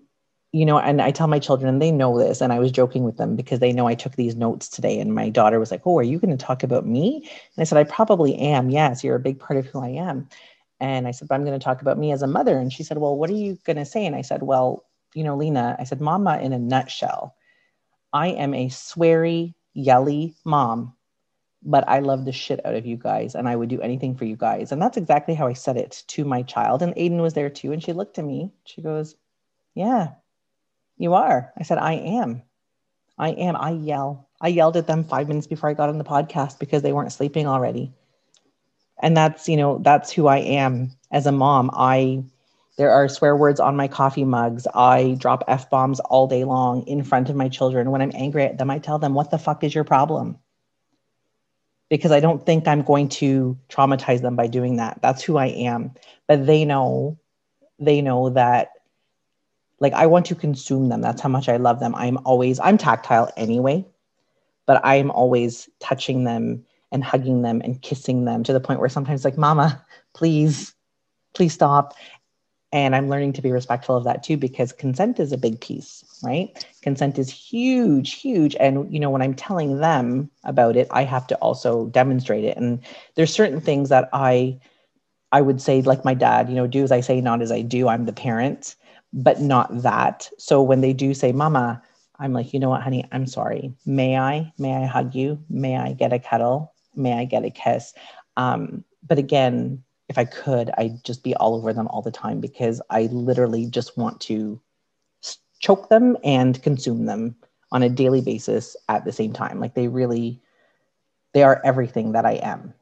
you 0.56 0.67
know, 0.67 0.78
and 0.78 1.02
I 1.02 1.10
tell 1.10 1.26
my 1.26 1.39
children, 1.39 1.67
and 1.67 1.82
they 1.82 1.91
know 1.91 2.19
this, 2.19 2.39
and 2.39 2.54
I 2.54 2.60
was 2.60 2.71
joking 2.71 3.04
with 3.04 3.17
them 3.17 3.36
because 3.36 3.60
they 3.60 3.73
know 3.73 3.88
I 3.88 3.95
took 3.95 4.15
these 4.15 4.36
notes 4.36 4.69
today. 4.69 4.99
And 4.99 5.15
my 5.15 5.30
daughter 5.30 5.60
was 5.60 5.71
like, 5.71 5.82
Oh, 5.86 5.97
are 5.97 6.04
you 6.04 6.19
going 6.19 6.38
to 6.38 6.45
talk 6.45 6.62
about 6.62 6.86
me? 6.86 7.17
And 7.56 7.62
I 7.62 7.63
said, 7.63 7.80
I 7.80 7.84
probably 7.86 8.38
am. 8.38 8.69
Yes, 8.69 9.04
you're 9.04 9.15
a 9.15 9.19
big 9.19 9.39
part 9.39 9.58
of 9.58 9.65
who 9.65 9.80
I 9.80 9.89
am. 9.89 10.30
And 10.80 11.08
I 11.08 11.12
said, 11.12 11.30
but 11.30 11.36
I'm 11.36 11.45
going 11.45 11.58
to 11.58 11.63
talk 11.63 11.82
about 11.82 11.97
me 11.97 12.12
as 12.12 12.21
a 12.21 12.28
mother. 12.28 12.58
And 12.58 12.71
she 12.71 12.84
said, 12.84 12.97
well, 12.97 13.15
what 13.15 13.30
are 13.30 13.36
you 13.36 13.58
going 13.63 13.78
to 13.78 13.86
say? 13.86 14.06
And 14.06 14.17
I 14.17 14.21
said, 14.21 14.43
well, 14.43 14.84
you 15.15 15.23
know, 15.23 15.38
Lena, 15.38 15.78
I 15.80 15.86
said, 15.86 16.02
mama, 16.02 16.39
in 16.39 16.52
a 16.52 16.60
nutshell, 16.60 17.36
I 18.12 18.28
am 18.28 18.54
a 18.54 18.67
sweary, 18.67 19.54
yelly 19.73 20.36
mom, 20.43 20.93
but 21.65 21.88
I 21.88 21.99
love 21.99 22.26
the 22.26 22.32
shit 22.32 22.65
out 22.65 22.76
of 22.76 22.86
you 22.86 22.97
guys 22.97 23.36
and 23.36 23.47
I 23.47 23.56
would 23.56 23.69
do 23.69 23.82
anything 23.82 24.15
for 24.15 24.26
you 24.26 24.36
guys. 24.36 24.71
And 24.71 24.82
that's 24.82 24.97
exactly 24.97 25.34
how 25.34 25.47
I 25.47 25.54
said 25.54 25.78
it 25.78 26.04
to 26.08 26.26
my 26.26 26.43
child. 26.43 26.82
And 26.82 26.95
Aiden 26.95 27.21
was 27.21 27.34
there 27.34 27.49
too. 27.49 27.71
And 27.71 27.84
she 27.84 27.93
looked 27.93 28.19
at 28.19 28.26
me. 28.26 28.52
She 28.65 28.82
goes, 28.82 29.15
yeah, 29.76 30.10
you 30.97 31.13
are. 31.13 31.52
I 31.58 31.63
said, 31.63 31.78
I 31.78 31.93
am. 31.93 32.43
I 33.17 33.30
am. 33.30 33.56
I 33.56 33.71
yell. 33.71 34.30
I 34.41 34.49
yelled 34.49 34.78
at 34.78 34.88
them 34.88 35.04
five 35.04 35.28
minutes 35.28 35.47
before 35.47 35.69
I 35.69 35.73
got 35.73 35.89
on 35.89 35.97
the 35.97 36.04
podcast 36.04 36.60
because 36.60 36.82
they 36.82 36.93
weren't 36.93 37.13
sleeping 37.13 37.47
already 37.47 37.93
and 39.02 39.15
that's 39.15 39.47
you 39.49 39.58
know 39.58 39.80
that's 39.80 40.12
who 40.12 40.28
i 40.28 40.38
am 40.38 40.91
as 41.12 41.26
a 41.26 41.32
mom 41.32 41.69
i 41.73 42.23
there 42.78 42.91
are 42.91 43.08
swear 43.08 43.36
words 43.36 43.60
on 43.60 43.76
my 43.76 43.88
coffee 43.88 44.26
mugs 44.26 44.67
i 44.73 45.15
drop 45.19 45.43
f-bombs 45.47 45.99
all 46.02 46.28
day 46.28 46.43
long 46.43 46.84
in 46.88 47.04
front 47.04 47.30
of 47.30 47.36
my 47.36 47.49
children 47.49 47.91
when 47.91 48.02
i'm 48.02 48.12
angry 48.15 48.43
at 48.43 48.58
them 48.58 48.69
i 48.69 48.80
tell 48.80 48.99
them 48.99 49.13
what 49.13 49.32
the 49.32 49.38
fuck 49.38 49.63
is 49.63 49.76
your 49.76 49.84
problem 49.84 50.38
because 51.93 52.12
i 52.12 52.19
don't 52.19 52.43
think 52.43 52.67
i'm 52.67 52.82
going 52.82 53.08
to 53.08 53.56
traumatize 53.69 54.21
them 54.23 54.36
by 54.36 54.47
doing 54.47 54.77
that. 54.77 54.99
That's 55.03 55.21
who 55.21 55.38
i 55.38 55.45
am. 55.45 55.91
But 56.27 56.47
they 56.47 56.65
know 56.65 57.19
they 57.77 58.01
know 58.01 58.32
that 58.32 58.69
like 59.79 59.93
i 59.93 60.08
want 60.08 60.25
to 60.25 60.36
consume 60.36 60.89
them. 60.89 61.01
That's 61.01 61.21
how 61.21 61.29
much 61.29 61.47
i 61.49 61.58
love 61.58 61.79
them. 61.79 61.93
I'm 61.93 62.17
always 62.25 62.60
i'm 62.60 62.79
tactile 62.79 63.32
anyway 63.38 63.86
but 64.65 64.82
i'm 64.84 65.12
always 65.12 65.69
touching 65.79 66.23
them 66.23 66.65
and 66.91 67.03
hugging 67.03 67.43
them 67.43 67.62
and 67.63 67.82
kissing 67.84 68.25
them 68.25 68.43
to 68.43 68.53
the 68.53 68.60
point 68.60 68.79
where 68.79 68.89
sometimes 68.89 69.23
like 69.23 69.38
mama 69.38 69.86
please 70.15 70.73
please 71.36 71.53
stop 71.53 71.93
and 72.74 72.96
i'm 72.96 73.08
learning 73.08 73.32
to 73.32 73.42
be 73.42 73.52
respectful 73.52 73.96
of 73.96 74.04
that 74.04 74.24
too 74.24 74.36
because 74.36 74.74
consent 74.74 75.20
is 75.20 75.32
a 75.32 75.38
big 75.38 75.62
piece 75.62 76.04
right? 76.24 76.66
Consent 76.82 77.20
is 77.20 77.30
huge 77.30 78.14
huge. 78.14 78.56
And 78.60 78.92
you 78.94 79.00
know 79.00 79.10
when 79.10 79.22
i'm 79.22 79.34
telling 79.34 79.80
them 79.80 80.30
about 80.44 80.76
it 80.76 80.88
i 80.92 81.04
have 81.04 81.28
to 81.28 81.36
also 81.36 81.88
demonstrate 81.88 82.44
it. 82.44 82.58
And 82.58 82.80
there's 83.16 83.34
certain 83.34 83.62
things 83.62 83.90
that 83.90 84.10
i 84.12 84.58
i 85.32 85.42
would 85.42 85.62
say 85.62 85.82
like 85.82 86.04
my 86.04 86.14
dad 86.14 86.50
you 86.50 86.56
know 86.56 86.68
do 86.68 86.84
as 86.84 86.92
i 86.92 87.02
say 87.02 87.22
not 87.22 87.42
as 87.42 87.52
i 87.52 87.62
do. 87.62 87.88
I'm 87.88 88.06
the 88.06 88.14
parent 88.14 88.76
but 89.16 89.40
not 89.40 89.84
that. 89.84 90.28
So 90.40 90.62
when 90.64 90.82
they 90.82 90.94
do 90.94 91.14
say 91.14 91.32
mama 91.32 91.82
i'm 92.20 92.34
like 92.34 92.54
you 92.54 92.60
know 92.60 92.70
what 92.70 92.82
honey? 92.82 93.06
I'm 93.12 93.28
sorry. 93.28 93.74
May 93.86 94.18
i? 94.18 94.52
May 94.58 94.74
i 94.74 94.86
hug 94.86 95.14
you? 95.14 95.44
May 95.50 95.78
i 95.78 95.94
get 95.94 96.14
a 96.14 96.20
cuddle? 96.20 96.74
May 96.96 97.14
I 97.14 97.26
get 97.26 97.44
a 97.44 97.50
kiss? 97.50 97.94
Um, 98.38 98.84
but 99.06 99.18
again, 99.20 99.84
if 100.10 100.18
I 100.18 100.26
could, 100.26 100.70
I'd 100.78 101.04
just 101.04 101.24
be 101.24 101.36
all 101.36 101.56
over 101.56 101.74
them 101.74 101.88
all 101.88 102.02
the 102.02 102.12
time 102.12 102.39
because 102.39 102.82
I 102.89 103.04
literally 103.12 103.66
just 103.68 103.98
want 103.98 104.20
to 104.22 104.60
choke 105.60 105.89
them 105.89 106.18
and 106.24 106.62
consume 106.62 107.06
them 107.06 107.36
on 107.72 107.84
a 107.84 107.89
daily 107.89 108.22
basis 108.22 108.76
at 108.89 109.06
the 109.06 109.12
same 109.12 109.34
time. 109.34 109.60
Like 109.60 109.74
they 109.74 109.88
really, 109.88 110.42
they 111.34 111.44
are 111.44 111.62
everything 111.63 112.12
that 112.12 112.26
I 112.26 112.34
am. 112.34 112.74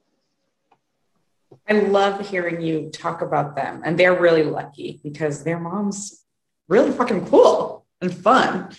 I 1.70 1.74
love 1.74 2.28
hearing 2.28 2.62
you 2.62 2.90
talk 2.90 3.22
about 3.22 3.56
them, 3.56 3.82
and 3.86 3.98
they're 3.98 4.20
really 4.20 4.44
lucky 4.44 5.00
because 5.04 5.44
their 5.44 5.60
mom's 5.60 6.26
really 6.68 6.92
fucking 6.92 7.28
cool 7.28 7.86
and 8.02 8.14
fun. 8.14 8.70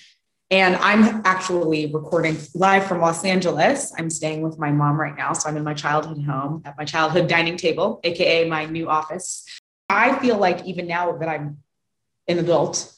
And 0.52 0.76
I'm 0.76 1.22
actually 1.24 1.86
recording 1.86 2.36
live 2.54 2.84
from 2.84 3.00
Los 3.00 3.24
Angeles. 3.24 3.90
I'm 3.96 4.10
staying 4.10 4.42
with 4.42 4.58
my 4.58 4.70
mom 4.70 5.00
right 5.00 5.16
now. 5.16 5.32
So 5.32 5.48
I'm 5.48 5.56
in 5.56 5.64
my 5.64 5.72
childhood 5.72 6.22
home 6.22 6.60
at 6.66 6.76
my 6.76 6.84
childhood 6.84 7.26
dining 7.26 7.56
table, 7.56 8.00
AKA 8.04 8.50
my 8.50 8.66
new 8.66 8.86
office. 8.86 9.46
I 9.88 10.18
feel 10.18 10.36
like 10.36 10.62
even 10.66 10.86
now 10.86 11.10
that 11.16 11.26
I'm 11.26 11.62
an 12.28 12.38
adult, 12.38 12.92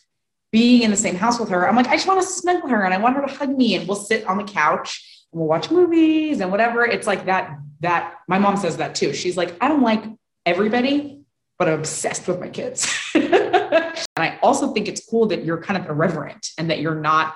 being 0.50 0.82
in 0.82 0.90
the 0.90 0.96
same 0.96 1.14
house 1.14 1.38
with 1.38 1.48
her, 1.50 1.68
I'm 1.68 1.76
like, 1.76 1.86
I 1.86 1.94
just 1.94 2.08
want 2.08 2.20
to 2.22 2.26
snuggle 2.26 2.70
her 2.70 2.82
and 2.82 2.92
I 2.92 2.98
want 2.98 3.14
her 3.14 3.24
to 3.24 3.32
hug 3.32 3.56
me 3.56 3.76
and 3.76 3.86
we'll 3.86 3.98
sit 3.98 4.26
on 4.26 4.36
the 4.36 4.44
couch 4.44 5.24
and 5.32 5.38
we'll 5.38 5.48
watch 5.48 5.70
movies 5.70 6.40
and 6.40 6.50
whatever. 6.50 6.84
It's 6.84 7.06
like 7.06 7.26
that, 7.26 7.56
that 7.82 8.16
my 8.26 8.40
mom 8.40 8.56
says 8.56 8.78
that 8.78 8.96
too. 8.96 9.14
She's 9.14 9.36
like, 9.36 9.54
I 9.60 9.68
don't 9.68 9.82
like 9.82 10.02
everybody, 10.44 11.20
but 11.56 11.68
I'm 11.68 11.78
obsessed 11.78 12.26
with 12.26 12.40
my 12.40 12.48
kids. 12.48 12.92
And 13.72 14.04
I 14.16 14.38
also 14.42 14.72
think 14.72 14.88
it's 14.88 15.04
cool 15.04 15.26
that 15.26 15.44
you're 15.44 15.60
kind 15.60 15.82
of 15.82 15.88
irreverent 15.88 16.48
and 16.58 16.70
that 16.70 16.80
you're 16.80 16.94
not 16.94 17.34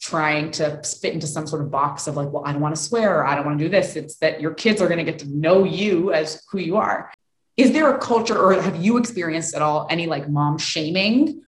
trying 0.00 0.50
to 0.52 0.82
spit 0.84 1.14
into 1.14 1.26
some 1.26 1.46
sort 1.46 1.62
of 1.62 1.70
box 1.70 2.06
of 2.06 2.16
like, 2.16 2.30
well, 2.30 2.44
I 2.46 2.52
don't 2.52 2.60
want 2.60 2.76
to 2.76 2.80
swear 2.80 3.18
or 3.18 3.26
I 3.26 3.34
don't 3.34 3.44
want 3.44 3.58
to 3.58 3.64
do 3.64 3.68
this. 3.68 3.96
It's 3.96 4.16
that 4.18 4.40
your 4.40 4.54
kids 4.54 4.80
are 4.80 4.86
going 4.86 4.98
to 4.98 5.04
get 5.04 5.18
to 5.20 5.28
know 5.28 5.64
you 5.64 6.12
as 6.12 6.42
who 6.50 6.58
you 6.58 6.76
are. 6.76 7.12
Is 7.56 7.72
there 7.72 7.92
a 7.94 7.98
culture 7.98 8.38
or 8.38 8.60
have 8.60 8.76
you 8.76 8.98
experienced 8.98 9.54
at 9.54 9.62
all 9.62 9.86
any 9.90 10.06
like 10.06 10.28
mom 10.28 10.58
shaming? 10.58 11.42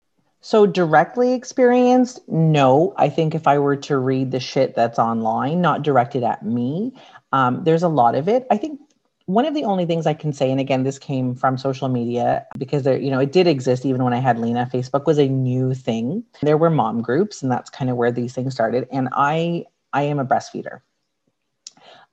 So 0.42 0.68
directly 0.68 1.34
experienced, 1.34 2.20
no. 2.30 2.94
I 2.98 3.10
think 3.10 3.34
if 3.34 3.48
I 3.48 3.58
were 3.58 3.78
to 3.78 3.98
read 3.98 4.30
the 4.30 4.40
shit 4.40 4.76
that's 4.76 5.00
online, 5.00 5.60
not 5.60 5.82
directed 5.82 6.22
at 6.22 6.46
me, 6.46 6.94
um, 7.32 7.64
there's 7.64 7.82
a 7.82 7.88
lot 7.88 8.14
of 8.14 8.30
it. 8.30 8.46
I 8.52 8.58
think 8.58 8.80
one 9.28 9.46
of 9.46 9.56
the 9.56 9.64
only 9.64 9.86
things 9.86 10.06
I 10.06 10.14
can 10.14 10.34
say, 10.34 10.52
and 10.52 10.60
again, 10.60 10.84
this 10.84 11.00
came 11.00 11.34
from 11.34 11.58
social 11.58 11.90
media 11.90 12.46
because 12.58 12.84
there, 12.84 12.98
you 12.98 13.10
know, 13.10 13.20
it 13.20 13.32
did 13.32 13.48
exist 13.48 13.86
even 13.86 14.04
when 14.04 14.14
I 14.14 14.20
had 14.20 14.38
Lena. 14.38 14.70
Facebook 14.72 15.06
was 15.06 15.18
a 15.18 15.28
new 15.28 15.74
thing. 15.74 16.24
There 16.42 16.58
were 16.58 16.70
mom 16.70 17.02
groups, 17.02 17.42
and 17.42 17.52
that's 17.52 17.70
kind 17.70 17.90
of 17.90 17.98
where 17.98 18.12
these 18.12 18.34
things 18.34 18.54
started. 18.54 18.88
And 18.92 19.10
I, 19.14 19.66
I 19.94 20.04
am 20.04 20.20
a 20.20 20.26
breastfeeder. 20.26 20.82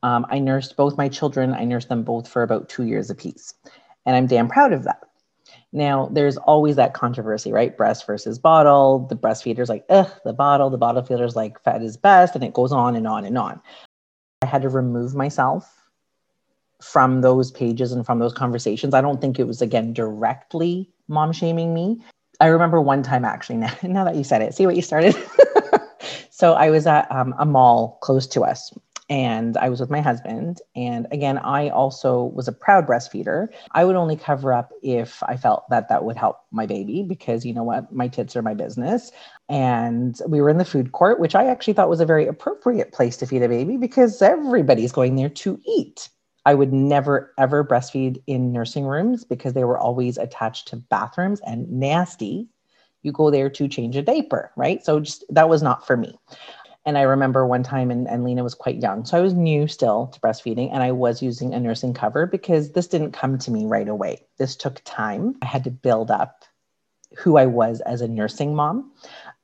Um, 0.02 0.26
I 0.30 0.38
nursed 0.38 0.76
both 0.76 0.96
my 0.96 1.08
children. 1.08 1.52
I 1.52 1.64
nursed 1.64 1.90
them 1.90 2.02
both 2.02 2.26
for 2.26 2.42
about 2.42 2.68
two 2.68 2.84
years 2.84 3.10
apiece, 3.10 3.54
and 4.06 4.16
I'm 4.16 4.26
damn 4.26 4.48
proud 4.48 4.72
of 4.72 4.84
that. 4.84 5.02
Now, 5.74 6.08
there's 6.12 6.38
always 6.38 6.76
that 6.76 6.94
controversy, 6.94 7.52
right? 7.52 7.76
Breast 7.76 8.06
versus 8.06 8.38
bottle. 8.38 9.06
The 9.06 9.16
breastfeeder's 9.16 9.68
like, 9.68 9.84
ugh, 9.90 10.10
the 10.24 10.32
bottle. 10.32 10.70
The 10.70 10.78
bottle 10.78 11.02
feeder's 11.02 11.36
like, 11.36 11.62
fed 11.62 11.82
is 11.82 11.96
best, 11.96 12.34
and 12.34 12.42
it 12.42 12.54
goes 12.54 12.72
on 12.72 12.96
and 12.96 13.06
on 13.06 13.26
and 13.26 13.36
on. 13.36 13.60
I 14.40 14.46
had 14.46 14.62
to 14.62 14.70
remove 14.70 15.14
myself 15.14 15.81
from 16.82 17.20
those 17.20 17.50
pages 17.50 17.92
and 17.92 18.04
from 18.04 18.18
those 18.18 18.32
conversations. 18.32 18.94
I 18.94 19.00
don't 19.00 19.20
think 19.20 19.38
it 19.38 19.46
was, 19.46 19.62
again, 19.62 19.92
directly 19.92 20.90
mom 21.08 21.32
shaming 21.32 21.74
me. 21.74 22.02
I 22.40 22.46
remember 22.46 22.80
one 22.80 23.02
time 23.02 23.24
actually, 23.24 23.56
now, 23.58 23.74
now 23.82 24.04
that 24.04 24.16
you 24.16 24.24
said 24.24 24.42
it, 24.42 24.54
see 24.54 24.66
what 24.66 24.76
you 24.76 24.82
started? 24.82 25.14
so 26.30 26.54
I 26.54 26.70
was 26.70 26.86
at 26.86 27.10
um, 27.10 27.34
a 27.38 27.46
mall 27.46 27.98
close 28.02 28.26
to 28.28 28.42
us 28.42 28.72
and 29.12 29.58
I 29.58 29.68
was 29.68 29.78
with 29.78 29.90
my 29.90 30.00
husband. 30.00 30.60
And 30.74 31.06
again, 31.10 31.36
I 31.36 31.68
also 31.68 32.24
was 32.34 32.48
a 32.48 32.52
proud 32.52 32.86
breastfeeder. 32.86 33.48
I 33.72 33.84
would 33.84 33.96
only 33.96 34.16
cover 34.16 34.54
up 34.54 34.72
if 34.82 35.22
I 35.24 35.36
felt 35.36 35.68
that 35.68 35.90
that 35.90 36.04
would 36.04 36.16
help 36.16 36.38
my 36.50 36.64
baby 36.64 37.02
because 37.02 37.44
you 37.44 37.52
know 37.52 37.62
what? 37.62 37.92
My 37.92 38.08
tits 38.08 38.36
are 38.36 38.42
my 38.42 38.54
business. 38.54 39.12
And 39.50 40.18
we 40.26 40.40
were 40.40 40.48
in 40.48 40.56
the 40.56 40.64
food 40.64 40.92
court, 40.92 41.20
which 41.20 41.34
I 41.34 41.46
actually 41.46 41.74
thought 41.74 41.90
was 41.90 42.00
a 42.00 42.06
very 42.06 42.26
appropriate 42.26 42.92
place 42.92 43.18
to 43.18 43.26
feed 43.26 43.42
a 43.42 43.48
baby 43.48 43.76
because 43.76 44.22
everybody's 44.22 44.92
going 44.92 45.16
there 45.16 45.28
to 45.28 45.60
eat. 45.66 46.08
I 46.44 46.54
would 46.54 46.72
never 46.72 47.32
ever 47.38 47.64
breastfeed 47.64 48.22
in 48.26 48.52
nursing 48.52 48.84
rooms 48.84 49.24
because 49.24 49.52
they 49.52 49.64
were 49.64 49.78
always 49.78 50.18
attached 50.18 50.68
to 50.68 50.76
bathrooms 50.76 51.40
and 51.46 51.70
nasty. 51.70 52.48
You 53.02 53.12
go 53.12 53.30
there 53.30 53.50
to 53.50 53.68
change 53.68 53.96
a 53.96 54.02
diaper, 54.02 54.52
right? 54.56 54.84
So 54.84 55.00
just 55.00 55.24
that 55.30 55.48
was 55.48 55.62
not 55.62 55.86
for 55.86 55.96
me. 55.96 56.18
And 56.84 56.98
I 56.98 57.02
remember 57.02 57.46
one 57.46 57.62
time, 57.62 57.92
and, 57.92 58.08
and 58.08 58.24
Lena 58.24 58.42
was 58.42 58.54
quite 58.54 58.82
young. 58.82 59.04
So 59.04 59.16
I 59.16 59.20
was 59.20 59.34
new 59.34 59.68
still 59.68 60.08
to 60.08 60.20
breastfeeding, 60.20 60.70
and 60.72 60.82
I 60.82 60.90
was 60.90 61.22
using 61.22 61.54
a 61.54 61.60
nursing 61.60 61.94
cover 61.94 62.26
because 62.26 62.72
this 62.72 62.88
didn't 62.88 63.12
come 63.12 63.38
to 63.38 63.52
me 63.52 63.66
right 63.66 63.88
away. 63.88 64.26
This 64.38 64.56
took 64.56 64.82
time. 64.84 65.36
I 65.42 65.46
had 65.46 65.62
to 65.64 65.70
build 65.70 66.10
up 66.10 66.44
who 67.16 67.36
I 67.36 67.46
was 67.46 67.80
as 67.82 68.00
a 68.00 68.08
nursing 68.08 68.54
mom. 68.54 68.92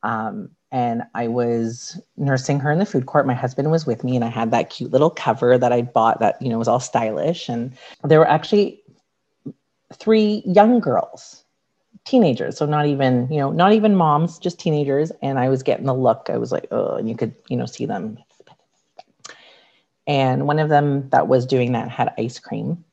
Um, 0.02 0.50
and 0.70 1.02
I 1.14 1.28
was 1.28 2.00
nursing 2.16 2.61
her 2.61 2.70
in 2.70 2.78
the 2.78 2.87
food 2.87 3.07
court. 3.07 3.26
My 3.26 3.35
husband 3.35 3.70
was 3.70 3.87
with 3.87 4.04
me, 4.04 4.16
and 4.16 4.24
I 4.24 4.28
had 4.28 4.50
that 4.50 4.70
cute 4.70 4.90
little 4.90 5.11
cover 5.11 5.57
that 5.57 5.72
I 5.72 5.83
bought 5.83 6.20
that 6.20 6.40
you 6.42 6.48
know 6.48 6.59
was 6.59 6.68
all 6.68 6.81
stylish. 6.81 7.48
And 7.48 7.72
there 8.04 8.18
were 8.18 8.28
actually 8.28 8.83
three 9.94 10.42
young 10.44 10.81
girls, 10.81 11.44
teenagers, 12.04 12.59
so 12.59 12.66
not 12.66 12.87
even 12.87 13.28
you 13.31 13.38
know 13.38 13.50
not 13.50 13.72
even 13.72 13.96
moms, 13.96 14.38
just 14.38 14.59
teenagers. 14.59 15.11
And 15.22 15.38
I 15.38 15.48
was 15.48 15.62
getting 15.62 15.87
the 15.87 15.94
look. 15.94 16.28
I 16.31 16.37
was 16.37 16.52
like, 16.52 16.66
oh, 16.70 16.96
and 16.96 17.09
you 17.09 17.16
could 17.16 17.35
you 17.48 17.57
know 17.57 17.66
see 17.66 17.87
them. 17.87 18.18
And 20.07 20.46
one 20.46 20.59
of 20.59 20.70
them 20.70 21.09
that 21.11 21.28
was 21.28 21.44
doing 21.44 21.72
that 21.72 21.90
had 21.90 22.14
ice 22.18 22.38
cream, 22.38 22.85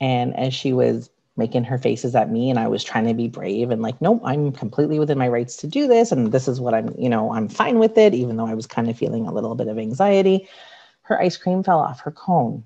and 0.00 0.34
as 0.36 0.54
she 0.54 0.72
was 0.72 1.10
making 1.36 1.64
her 1.64 1.78
faces 1.78 2.14
at 2.14 2.30
me 2.30 2.50
and 2.50 2.58
I 2.58 2.68
was 2.68 2.84
trying 2.84 3.06
to 3.06 3.14
be 3.14 3.28
brave 3.28 3.70
and 3.70 3.80
like, 3.80 4.00
nope, 4.02 4.20
I'm 4.24 4.52
completely 4.52 4.98
within 4.98 5.18
my 5.18 5.28
rights 5.28 5.56
to 5.58 5.66
do 5.66 5.86
this. 5.86 6.12
And 6.12 6.30
this 6.30 6.46
is 6.46 6.60
what 6.60 6.74
I'm, 6.74 6.94
you 6.98 7.08
know, 7.08 7.32
I'm 7.32 7.48
fine 7.48 7.78
with 7.78 7.96
it, 7.96 8.14
even 8.14 8.36
though 8.36 8.46
I 8.46 8.54
was 8.54 8.66
kind 8.66 8.90
of 8.90 8.98
feeling 8.98 9.26
a 9.26 9.32
little 9.32 9.54
bit 9.54 9.68
of 9.68 9.78
anxiety. 9.78 10.48
Her 11.02 11.20
ice 11.20 11.36
cream 11.36 11.62
fell 11.62 11.80
off 11.80 12.00
her 12.00 12.10
cone. 12.10 12.64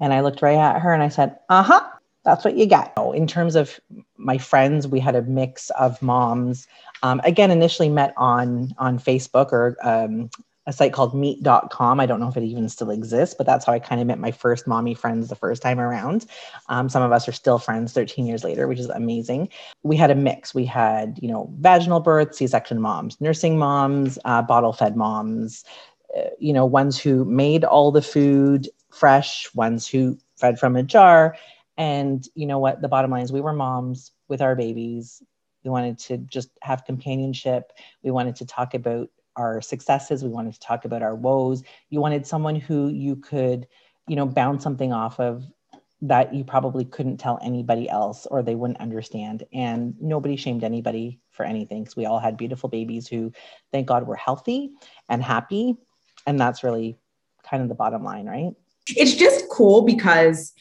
And 0.00 0.12
I 0.12 0.20
looked 0.20 0.42
right 0.42 0.58
at 0.58 0.80
her 0.80 0.92
and 0.92 1.02
I 1.02 1.08
said, 1.08 1.38
uh 1.48 1.62
huh, 1.62 1.88
that's 2.24 2.44
what 2.44 2.56
you 2.56 2.66
got. 2.66 2.92
In 3.14 3.26
terms 3.26 3.54
of 3.54 3.78
my 4.16 4.38
friends, 4.38 4.88
we 4.88 4.98
had 4.98 5.14
a 5.14 5.22
mix 5.22 5.70
of 5.70 6.00
moms. 6.02 6.66
Um, 7.04 7.20
again, 7.24 7.50
initially 7.50 7.88
met 7.88 8.14
on 8.16 8.74
on 8.78 8.98
Facebook 8.98 9.52
or 9.52 9.76
um, 9.82 10.30
a 10.66 10.72
site 10.72 10.92
called 10.92 11.14
meet.com. 11.14 11.98
I 11.98 12.06
don't 12.06 12.20
know 12.20 12.28
if 12.28 12.36
it 12.36 12.44
even 12.44 12.68
still 12.68 12.90
exists, 12.90 13.34
but 13.36 13.46
that's 13.46 13.64
how 13.64 13.72
I 13.72 13.78
kind 13.78 14.00
of 14.00 14.06
met 14.06 14.18
my 14.18 14.30
first 14.30 14.66
mommy 14.66 14.94
friends 14.94 15.28
the 15.28 15.34
first 15.34 15.60
time 15.60 15.80
around. 15.80 16.26
Um, 16.68 16.88
some 16.88 17.02
of 17.02 17.10
us 17.10 17.26
are 17.28 17.32
still 17.32 17.58
friends 17.58 17.92
13 17.92 18.26
years 18.26 18.44
later, 18.44 18.68
which 18.68 18.78
is 18.78 18.88
amazing. 18.88 19.48
We 19.82 19.96
had 19.96 20.10
a 20.10 20.14
mix. 20.14 20.54
We 20.54 20.64
had, 20.64 21.18
you 21.20 21.28
know, 21.28 21.52
vaginal 21.58 22.00
birth, 22.00 22.34
C 22.34 22.46
section 22.46 22.80
moms, 22.80 23.20
nursing 23.20 23.58
moms, 23.58 24.18
uh, 24.24 24.42
bottle 24.42 24.72
fed 24.72 24.96
moms, 24.96 25.64
uh, 26.16 26.30
you 26.38 26.52
know, 26.52 26.66
ones 26.66 26.98
who 26.98 27.24
made 27.24 27.64
all 27.64 27.90
the 27.90 28.02
food 28.02 28.68
fresh, 28.90 29.52
ones 29.54 29.88
who 29.88 30.18
fed 30.36 30.60
from 30.60 30.76
a 30.76 30.82
jar. 30.82 31.36
And 31.76 32.26
you 32.34 32.46
know 32.46 32.58
what? 32.58 32.82
The 32.82 32.88
bottom 32.88 33.10
line 33.10 33.22
is 33.22 33.32
we 33.32 33.40
were 33.40 33.52
moms 33.52 34.12
with 34.28 34.42
our 34.42 34.54
babies. 34.54 35.22
We 35.64 35.70
wanted 35.70 35.98
to 36.00 36.18
just 36.18 36.50
have 36.60 36.84
companionship. 36.84 37.72
We 38.02 38.10
wanted 38.10 38.36
to 38.36 38.46
talk 38.46 38.74
about 38.74 39.08
our 39.36 39.60
successes 39.60 40.22
we 40.22 40.30
wanted 40.30 40.54
to 40.54 40.60
talk 40.60 40.84
about 40.84 41.02
our 41.02 41.14
woes. 41.14 41.62
You 41.90 42.00
wanted 42.00 42.26
someone 42.26 42.56
who 42.56 42.88
you 42.88 43.16
could 43.16 43.66
you 44.08 44.16
know 44.16 44.26
bounce 44.26 44.62
something 44.62 44.92
off 44.92 45.20
of 45.20 45.44
that 46.02 46.34
you 46.34 46.42
probably 46.42 46.84
couldn't 46.84 47.18
tell 47.18 47.38
anybody 47.42 47.88
else 47.88 48.26
or 48.26 48.42
they 48.42 48.56
wouldn't 48.56 48.80
understand. 48.80 49.44
And 49.52 49.94
nobody 50.00 50.34
shamed 50.34 50.64
anybody 50.64 51.20
for 51.30 51.44
anything. 51.46 51.84
Because 51.84 51.94
we 51.94 52.06
all 52.06 52.18
had 52.18 52.36
beautiful 52.36 52.68
babies 52.68 53.06
who 53.06 53.32
thank 53.70 53.86
god 53.86 54.06
were 54.06 54.16
healthy 54.16 54.72
and 55.08 55.22
happy. 55.22 55.76
And 56.26 56.38
that's 56.40 56.64
really 56.64 56.98
kind 57.48 57.62
of 57.62 57.68
the 57.68 57.74
bottom 57.74 58.02
line 58.02 58.26
right? 58.26 58.52
It's 58.88 59.14
just 59.14 59.48
cool 59.48 59.82
because 59.82 60.52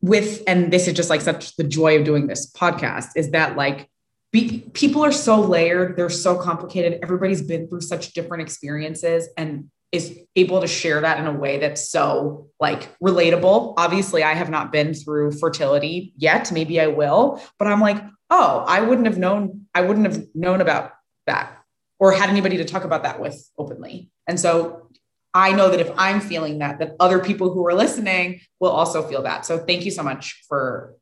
with 0.00 0.42
and 0.48 0.72
this 0.72 0.88
is 0.88 0.94
just 0.94 1.10
like 1.10 1.20
such 1.20 1.54
the 1.56 1.64
joy 1.64 1.96
of 1.96 2.04
doing 2.04 2.26
this 2.26 2.50
podcast 2.52 3.10
is 3.14 3.30
that 3.30 3.56
like 3.56 3.88
be, 4.32 4.60
people 4.72 5.04
are 5.04 5.12
so 5.12 5.40
layered 5.40 5.96
they're 5.96 6.10
so 6.10 6.36
complicated 6.36 6.98
everybody's 7.02 7.42
been 7.42 7.68
through 7.68 7.82
such 7.82 8.12
different 8.12 8.42
experiences 8.42 9.28
and 9.36 9.70
is 9.92 10.18
able 10.36 10.62
to 10.62 10.66
share 10.66 11.02
that 11.02 11.18
in 11.18 11.26
a 11.26 11.32
way 11.32 11.58
that's 11.58 11.90
so 11.90 12.48
like 12.58 12.98
relatable. 12.98 13.74
Obviously 13.76 14.22
i 14.22 14.32
have 14.32 14.50
not 14.50 14.72
been 14.72 14.94
through 14.94 15.32
fertility 15.32 16.14
yet 16.16 16.50
maybe 16.50 16.80
i 16.80 16.86
will 16.86 17.42
but 17.58 17.68
i'm 17.68 17.80
like 17.80 18.02
oh 18.30 18.64
i 18.66 18.80
wouldn't 18.80 19.06
have 19.06 19.18
known 19.18 19.66
i 19.74 19.82
wouldn't 19.82 20.06
have 20.06 20.26
known 20.34 20.60
about 20.60 20.92
that 21.26 21.58
or 22.02 22.10
had 22.10 22.30
anybody 22.30 22.56
to 22.56 22.64
talk 22.64 22.82
about 22.82 23.04
that 23.04 23.20
with 23.20 23.48
openly. 23.56 24.10
And 24.26 24.40
so 24.40 24.88
i 25.34 25.52
know 25.52 25.68
that 25.70 25.80
if 25.80 25.90
i'm 25.96 26.20
feeling 26.20 26.58
that 26.58 26.78
that 26.78 26.96
other 26.98 27.18
people 27.18 27.52
who 27.52 27.66
are 27.66 27.74
listening 27.74 28.40
will 28.60 28.70
also 28.70 29.06
feel 29.06 29.22
that. 29.22 29.44
So 29.44 29.58
thank 29.58 29.84
you 29.84 29.90
so 29.90 30.02
much 30.02 30.42
for 30.48 30.94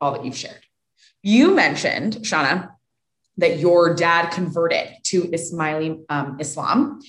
all 0.00 0.12
that 0.12 0.24
you've 0.24 0.36
shared 0.36 0.65
you 1.26 1.56
mentioned, 1.56 2.18
Shana, 2.18 2.70
that 3.38 3.58
your 3.58 3.94
dad 3.96 4.30
converted 4.30 4.88
to 5.06 5.24
Ismaili 5.24 6.04
um, 6.08 6.36
Islam 6.38 7.00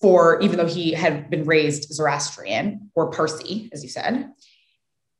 for 0.00 0.40
even 0.40 0.58
though 0.58 0.66
he 0.66 0.92
had 0.92 1.28
been 1.28 1.44
raised 1.44 1.92
Zoroastrian 1.92 2.92
or 2.94 3.10
Parsi, 3.10 3.68
as 3.72 3.82
you 3.82 3.88
said. 3.88 4.30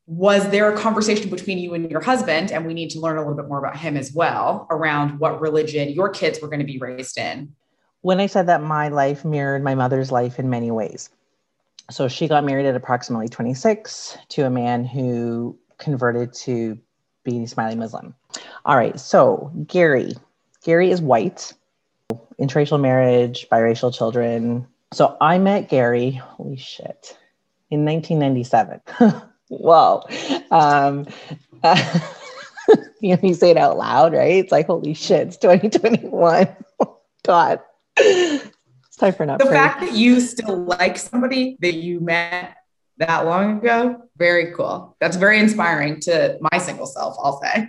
Was 0.07 0.49
there 0.51 0.73
a 0.73 0.79
conversation 0.79 1.31
between 1.31 1.59
you 1.59 1.75
and 1.75 1.91
your 1.91 2.01
husband? 2.01 2.53
And 2.53 2.65
we 2.65 2.75
need 2.75 2.91
to 2.91 3.01
learn 3.01 3.17
a 3.17 3.23
little 3.23 3.35
bit 3.35 3.49
more 3.49 3.59
about 3.59 3.77
him 3.77 3.97
as 3.97 4.13
well 4.13 4.69
around 4.71 5.19
what 5.19 5.41
religion 5.41 5.89
your 5.89 6.09
kids 6.09 6.41
were 6.41 6.47
going 6.47 6.61
to 6.61 6.67
be 6.67 6.79
raised 6.79 7.19
in. 7.19 7.53
When 8.03 8.21
I 8.21 8.27
said 8.27 8.47
that 8.47 8.63
my 8.63 8.87
life 8.87 9.25
mirrored 9.25 9.65
my 9.65 9.75
mother's 9.75 10.13
life 10.13 10.39
in 10.39 10.49
many 10.49 10.71
ways. 10.71 11.11
So 11.91 12.07
she 12.07 12.29
got 12.29 12.45
married 12.45 12.67
at 12.67 12.77
approximately 12.77 13.29
26 13.29 14.17
to 14.29 14.47
a 14.47 14.51
man 14.51 14.85
who 14.85 15.59
converted 15.79 16.33
to 16.35 16.79
being 17.27 17.45
Ismaili 17.45 17.77
Muslim. 17.77 18.15
All 18.65 18.77
right, 18.77 18.99
so 18.99 19.53
Gary. 19.67 20.15
Gary 20.65 20.91
is 20.91 21.03
white, 21.03 21.53
interracial 22.41 22.81
marriage, 22.81 23.47
biracial 23.53 23.95
children. 23.95 24.67
So 24.95 25.17
I 25.21 25.39
met 25.39 25.69
Gary, 25.69 26.13
holy 26.13 26.57
shit, 26.57 27.19
in 27.71 27.85
1997. 27.85 28.81
Whoa. 29.49 30.03
Um, 30.51 31.07
uh, 31.63 32.01
you 33.01 33.15
know, 33.15 33.21
you 33.23 33.35
say 33.35 33.51
it 33.51 33.57
out 33.57 33.77
loud, 33.77 34.13
right? 34.13 34.37
It's 34.37 34.53
like, 34.53 34.67
holy 34.67 34.95
shit, 34.95 35.29
it's 35.29 35.37
2021. 35.37 36.49
God. 37.25 37.61
It's 37.97 38.97
time 38.99 39.13
for 39.13 39.25
an 39.25 39.31
upgrade. 39.31 39.51
The 39.51 39.55
fact 39.55 39.81
that 39.81 39.93
you 39.93 40.21
still 40.21 40.65
like 40.65 40.97
somebody 40.97 41.57
that 41.61 41.75
you 41.75 42.01
met 42.01 42.57
that 42.99 43.27
long 43.27 43.59
ago. 43.59 44.03
Very 44.17 44.53
cool. 44.55 44.97
That's 45.01 45.17
very 45.17 45.39
inspiring 45.39 46.01
to 46.01 46.39
my 46.41 46.59
single 46.59 46.87
self, 46.87 47.17
I'll 47.23 47.41
say. 47.41 47.69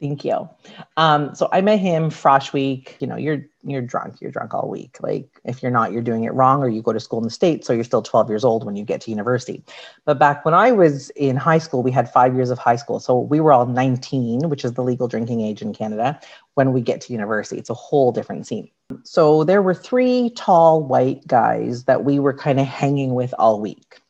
Thank 0.00 0.24
you. 0.24 0.48
Um, 0.96 1.34
so 1.34 1.48
I 1.50 1.60
met 1.60 1.80
him 1.80 2.08
Frosh 2.08 2.52
week. 2.52 2.96
You 3.00 3.08
know, 3.08 3.16
you're 3.16 3.46
you're 3.64 3.82
drunk. 3.82 4.20
You're 4.20 4.30
drunk 4.30 4.54
all 4.54 4.68
week. 4.68 4.96
Like 5.00 5.40
if 5.44 5.60
you're 5.60 5.72
not, 5.72 5.90
you're 5.90 6.02
doing 6.02 6.22
it 6.22 6.32
wrong, 6.34 6.62
or 6.62 6.68
you 6.68 6.82
go 6.82 6.92
to 6.92 7.00
school 7.00 7.18
in 7.18 7.24
the 7.24 7.30
states, 7.30 7.66
so 7.66 7.72
you're 7.72 7.82
still 7.82 8.00
12 8.00 8.28
years 8.28 8.44
old 8.44 8.64
when 8.64 8.76
you 8.76 8.84
get 8.84 9.00
to 9.02 9.10
university. 9.10 9.64
But 10.04 10.20
back 10.20 10.44
when 10.44 10.54
I 10.54 10.70
was 10.70 11.10
in 11.10 11.34
high 11.34 11.58
school, 11.58 11.82
we 11.82 11.90
had 11.90 12.08
five 12.12 12.36
years 12.36 12.50
of 12.50 12.58
high 12.58 12.76
school, 12.76 13.00
so 13.00 13.18
we 13.18 13.40
were 13.40 13.52
all 13.52 13.66
19, 13.66 14.48
which 14.48 14.64
is 14.64 14.74
the 14.74 14.84
legal 14.84 15.08
drinking 15.08 15.40
age 15.40 15.62
in 15.62 15.74
Canada. 15.74 16.20
When 16.54 16.72
we 16.72 16.80
get 16.80 17.00
to 17.02 17.12
university, 17.12 17.58
it's 17.58 17.70
a 17.70 17.74
whole 17.74 18.12
different 18.12 18.46
scene. 18.46 18.70
So 19.02 19.42
there 19.42 19.62
were 19.62 19.74
three 19.74 20.30
tall 20.36 20.80
white 20.84 21.26
guys 21.26 21.84
that 21.84 22.04
we 22.04 22.20
were 22.20 22.34
kind 22.34 22.60
of 22.60 22.66
hanging 22.66 23.14
with 23.14 23.34
all 23.36 23.60
week. 23.60 24.00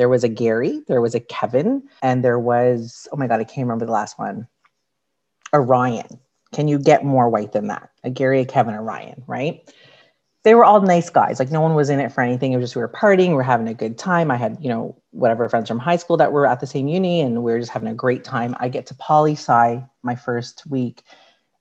There 0.00 0.08
was 0.08 0.24
a 0.24 0.30
Gary, 0.30 0.80
there 0.88 1.02
was 1.02 1.14
a 1.14 1.20
Kevin, 1.20 1.82
and 2.00 2.24
there 2.24 2.38
was, 2.38 3.06
oh 3.12 3.18
my 3.18 3.26
God, 3.26 3.38
I 3.38 3.44
can't 3.44 3.66
remember 3.66 3.84
the 3.84 3.92
last 3.92 4.18
one. 4.18 4.48
A 5.52 5.60
Ryan. 5.60 6.18
Can 6.54 6.68
you 6.68 6.78
get 6.78 7.04
more 7.04 7.28
white 7.28 7.52
than 7.52 7.66
that? 7.66 7.90
A 8.02 8.08
Gary, 8.08 8.40
a 8.40 8.46
Kevin, 8.46 8.72
a 8.72 8.80
Ryan, 8.80 9.22
right? 9.26 9.60
They 10.42 10.54
were 10.54 10.64
all 10.64 10.80
nice 10.80 11.10
guys. 11.10 11.38
Like 11.38 11.50
no 11.50 11.60
one 11.60 11.74
was 11.74 11.90
in 11.90 12.00
it 12.00 12.12
for 12.12 12.22
anything. 12.22 12.54
It 12.54 12.56
was 12.56 12.64
just 12.64 12.76
we 12.76 12.80
were 12.80 12.88
partying, 12.88 13.28
we 13.28 13.34
were 13.34 13.42
having 13.42 13.68
a 13.68 13.74
good 13.74 13.98
time. 13.98 14.30
I 14.30 14.38
had, 14.38 14.56
you 14.58 14.70
know, 14.70 14.96
whatever 15.10 15.46
friends 15.50 15.68
from 15.68 15.78
high 15.78 15.96
school 15.96 16.16
that 16.16 16.32
were 16.32 16.46
at 16.46 16.60
the 16.60 16.66
same 16.66 16.88
uni, 16.88 17.20
and 17.20 17.42
we 17.42 17.52
were 17.52 17.58
just 17.58 17.70
having 17.70 17.90
a 17.90 17.94
great 17.94 18.24
time. 18.24 18.56
I 18.58 18.70
get 18.70 18.86
to 18.86 18.94
poli 18.94 19.34
sci 19.34 19.84
my 20.02 20.14
first 20.14 20.66
week 20.66 21.02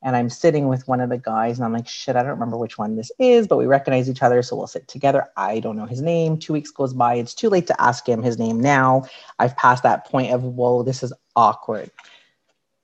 and 0.02 0.16
I'm 0.16 0.30
sitting 0.30 0.68
with 0.68 0.88
one 0.88 1.02
of 1.02 1.10
the 1.10 1.18
guys 1.18 1.58
and 1.58 1.66
I'm 1.66 1.74
like, 1.74 1.88
shit, 1.88 2.16
I 2.16 2.22
don't 2.22 2.32
remember 2.32 2.58
which 2.58 2.78
one 2.78 2.96
this 2.96 3.12
is, 3.20 3.48
but 3.48 3.58
we 3.58 3.66
recognize 3.66 4.10
each 4.10 4.24
other. 4.24 4.42
So 4.42 4.56
we'll 4.56 4.68
sit 4.68 4.88
together. 4.88 5.28
I 5.36 5.60
don't 5.60 5.76
know 5.76 5.86
his 5.86 6.02
name. 6.02 6.38
Two 6.38 6.54
weeks 6.54 6.72
goes 6.72 6.94
by. 6.94 7.16
It's 7.16 7.34
too 7.34 7.50
late 7.50 7.68
to 7.68 7.82
ask 7.82 8.08
him 8.08 8.24
his 8.24 8.40
name 8.40 8.60
now. 8.60 9.04
I've 9.40 9.58
passed 9.58 9.84
that 9.84 10.06
point 10.06 10.32
of, 10.32 10.44
whoa, 10.44 10.84
this 10.84 11.04
is 11.04 11.12
awkward. 11.36 11.92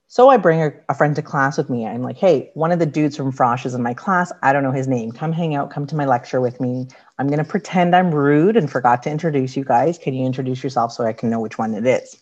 So 0.07 0.29
I 0.29 0.37
bring 0.37 0.61
a, 0.61 0.71
a 0.87 0.93
friend 0.93 1.15
to 1.15 1.21
class 1.21 1.57
with 1.57 1.69
me. 1.69 1.85
I'm 1.85 2.01
like, 2.01 2.17
hey, 2.17 2.51
one 2.53 2.71
of 2.71 2.79
the 2.79 2.85
dudes 2.85 3.17
from 3.17 3.33
Frosh 3.33 3.65
is 3.65 3.73
in 3.73 3.83
my 3.83 3.93
class. 3.93 4.31
I 4.43 4.53
don't 4.53 4.63
know 4.63 4.71
his 4.71 4.87
name. 4.87 5.11
Come 5.11 5.33
hang 5.33 5.55
out, 5.55 5.71
come 5.71 5.87
to 5.87 5.95
my 5.95 6.05
lecture 6.05 6.39
with 6.39 6.61
me. 6.61 6.87
I'm 7.17 7.27
going 7.27 7.39
to 7.39 7.43
pretend 7.43 7.95
I'm 7.95 8.13
rude 8.13 8.55
and 8.55 8.71
forgot 8.71 9.03
to 9.03 9.09
introduce 9.09 9.57
you 9.57 9.65
guys. 9.65 9.97
Can 9.97 10.13
you 10.13 10.25
introduce 10.25 10.63
yourself 10.63 10.91
so 10.91 11.05
I 11.05 11.13
can 11.13 11.29
know 11.29 11.39
which 11.39 11.57
one 11.57 11.73
it 11.73 11.85
is? 11.85 12.21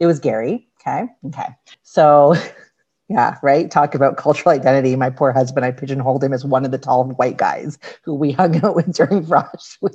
It 0.00 0.06
was 0.06 0.20
Gary. 0.20 0.68
Okay. 0.80 1.06
Okay. 1.26 1.48
So 1.82 2.34
Yeah, 3.14 3.38
right. 3.44 3.70
Talk 3.70 3.94
about 3.94 4.16
cultural 4.16 4.52
identity. 4.52 4.96
My 4.96 5.08
poor 5.08 5.30
husband, 5.30 5.64
I 5.64 5.70
pigeonholed 5.70 6.24
him 6.24 6.32
as 6.32 6.44
one 6.44 6.64
of 6.64 6.72
the 6.72 6.78
tall 6.78 7.04
white 7.04 7.36
guys 7.36 7.78
who 8.02 8.14
we 8.14 8.32
hung 8.40 8.62
out 8.64 8.74
with 8.74 8.92
during 8.92 9.24
Frosh 9.24 9.78
Week. 9.80 9.94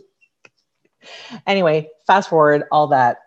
anyway, 1.46 1.90
fast 2.08 2.30
forward 2.30 2.64
all 2.72 2.88
that. 2.88 3.18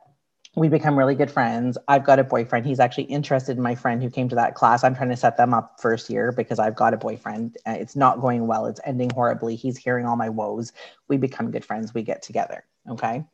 we 0.56 0.68
become 0.68 0.98
really 0.98 1.14
good 1.14 1.30
friends. 1.30 1.76
I've 1.88 2.04
got 2.04 2.18
a 2.18 2.24
boyfriend. 2.24 2.64
He's 2.66 2.80
actually 2.80 3.04
interested 3.04 3.58
in 3.58 3.62
my 3.62 3.74
friend 3.74 4.02
who 4.02 4.08
came 4.10 4.30
to 4.30 4.34
that 4.36 4.54
class. 4.54 4.82
I'm 4.82 4.94
trying 4.94 5.10
to 5.10 5.16
set 5.16 5.36
them 5.36 5.52
up 5.52 5.80
first 5.80 6.08
year 6.08 6.32
because 6.32 6.58
I've 6.58 6.76
got 6.76 6.94
a 6.94 6.98
boyfriend. 6.98 7.58
Uh, 7.66 7.72
it's 7.72 7.96
not 7.96 8.20
going 8.22 8.46
well. 8.46 8.64
It's 8.66 8.80
ending 8.84 9.10
horribly. 9.10 9.56
He's 9.56 9.76
hearing 9.76 10.06
all 10.06 10.16
my 10.16 10.30
woes. 10.30 10.72
We 11.08 11.18
become 11.18 11.50
good 11.50 11.64
friends. 11.66 11.94
We 11.94 12.02
get 12.02 12.22
together. 12.22 12.64
Okay. 12.88 13.24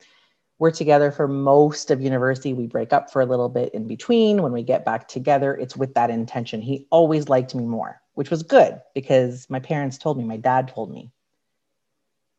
We're 0.58 0.72
together 0.72 1.12
for 1.12 1.28
most 1.28 1.90
of 1.90 2.00
university. 2.00 2.52
We 2.52 2.66
break 2.66 2.92
up 2.92 3.12
for 3.12 3.22
a 3.22 3.26
little 3.26 3.48
bit 3.48 3.72
in 3.74 3.86
between. 3.86 4.42
When 4.42 4.52
we 4.52 4.62
get 4.62 4.84
back 4.84 5.06
together, 5.06 5.54
it's 5.54 5.76
with 5.76 5.94
that 5.94 6.10
intention. 6.10 6.60
He 6.60 6.86
always 6.90 7.28
liked 7.28 7.54
me 7.54 7.64
more, 7.64 8.00
which 8.14 8.30
was 8.30 8.42
good 8.42 8.80
because 8.94 9.48
my 9.48 9.60
parents 9.60 9.98
told 9.98 10.18
me, 10.18 10.24
my 10.24 10.36
dad 10.36 10.68
told 10.68 10.90
me. 10.90 11.12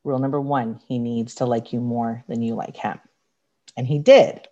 Rule 0.04 0.20
number 0.20 0.42
one, 0.42 0.82
he 0.88 1.00
needs 1.00 1.36
to 1.36 1.46
like 1.46 1.72
you 1.72 1.80
more 1.80 2.24
than 2.28 2.42
you 2.42 2.56
like 2.56 2.76
him. 2.76 3.00
And 3.78 3.88
he 3.88 4.00
did 4.00 4.48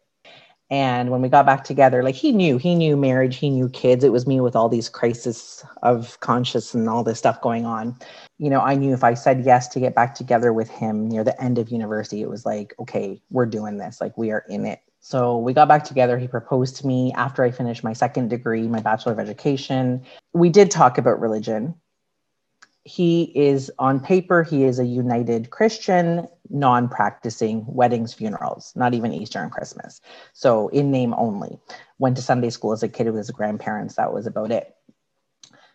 and 0.70 1.12
when 1.12 1.22
we 1.22 1.30
got 1.30 1.46
back 1.46 1.64
together 1.64 2.04
like 2.04 2.16
he 2.16 2.32
knew 2.32 2.58
he 2.58 2.76
knew 2.76 2.98
marriage 2.98 3.38
he 3.38 3.50
knew 3.50 3.70
kids. 3.70 4.04
It 4.04 4.12
was 4.12 4.28
me 4.28 4.42
with 4.42 4.56
all 4.56 4.70
these 4.70 4.90
crises 4.90 5.64
of 5.84 6.20
conscience 6.20 6.74
and 6.74 6.90
all 6.90 7.04
this 7.04 7.20
stuff 7.20 7.42
going 7.42 7.66
on. 7.66 7.96
You 8.38 8.50
know 8.50 8.62
i 8.62 8.76
knew 8.76 8.94
if 8.94 9.04
i 9.04 9.14
said 9.14 9.46
yes 9.46 9.68
to 9.70 9.80
get 9.80 9.96
back 9.96 10.16
together 10.16 10.54
with 10.54 10.70
him 10.70 11.08
near 11.08 11.24
the 11.24 11.42
end 11.42 11.58
of 11.58 11.70
university 11.70 12.22
it 12.22 12.30
was 12.30 12.46
like 12.46 12.74
okay 12.80 13.22
we're 13.30 13.46
doing 13.46 13.78
this. 13.78 14.02
Like 14.02 14.18
we 14.18 14.32
are 14.32 14.46
in 14.50 14.66
it. 14.66 14.80
So 15.00 15.38
we 15.38 15.54
got 15.54 15.70
back 15.70 15.86
together. 15.86 16.18
He 16.18 16.28
proposed 16.28 16.76
to 16.78 16.88
me 16.88 17.14
after 17.14 17.44
i 17.44 17.52
finished 17.52 17.84
my 17.84 17.94
second 17.94 18.30
degree 18.30 18.68
my 18.68 18.82
bachelor 18.82 19.14
of 19.14 19.20
education. 19.20 20.04
We 20.34 20.50
did 20.50 20.72
talk 20.72 20.98
about 20.98 21.20
religion 21.20 21.76
he 22.88 23.32
is 23.36 23.70
on 23.80 24.00
paper 24.00 24.44
he 24.44 24.64
is 24.64 24.80
a 24.80 24.86
united 24.86 25.50
christian 25.50 26.28
non-practicing 26.50 27.66
weddings 27.68 28.14
funerals 28.14 28.72
not 28.76 28.94
even 28.94 29.14
easter 29.14 29.40
and 29.40 29.52
christmas. 29.52 30.00
So 30.34 30.70
in 30.70 30.92
name 30.92 31.14
only. 31.18 31.60
Went 32.00 32.16
to 32.16 32.22
sunday 32.22 32.50
school 32.50 32.72
as 32.72 32.84
a 32.84 32.88
kid 32.88 33.08
with 33.08 33.18
his 33.18 33.32
grandparents 33.32 33.96
that 33.96 34.14
was 34.14 34.26
about 34.26 34.52
it. 34.52 34.74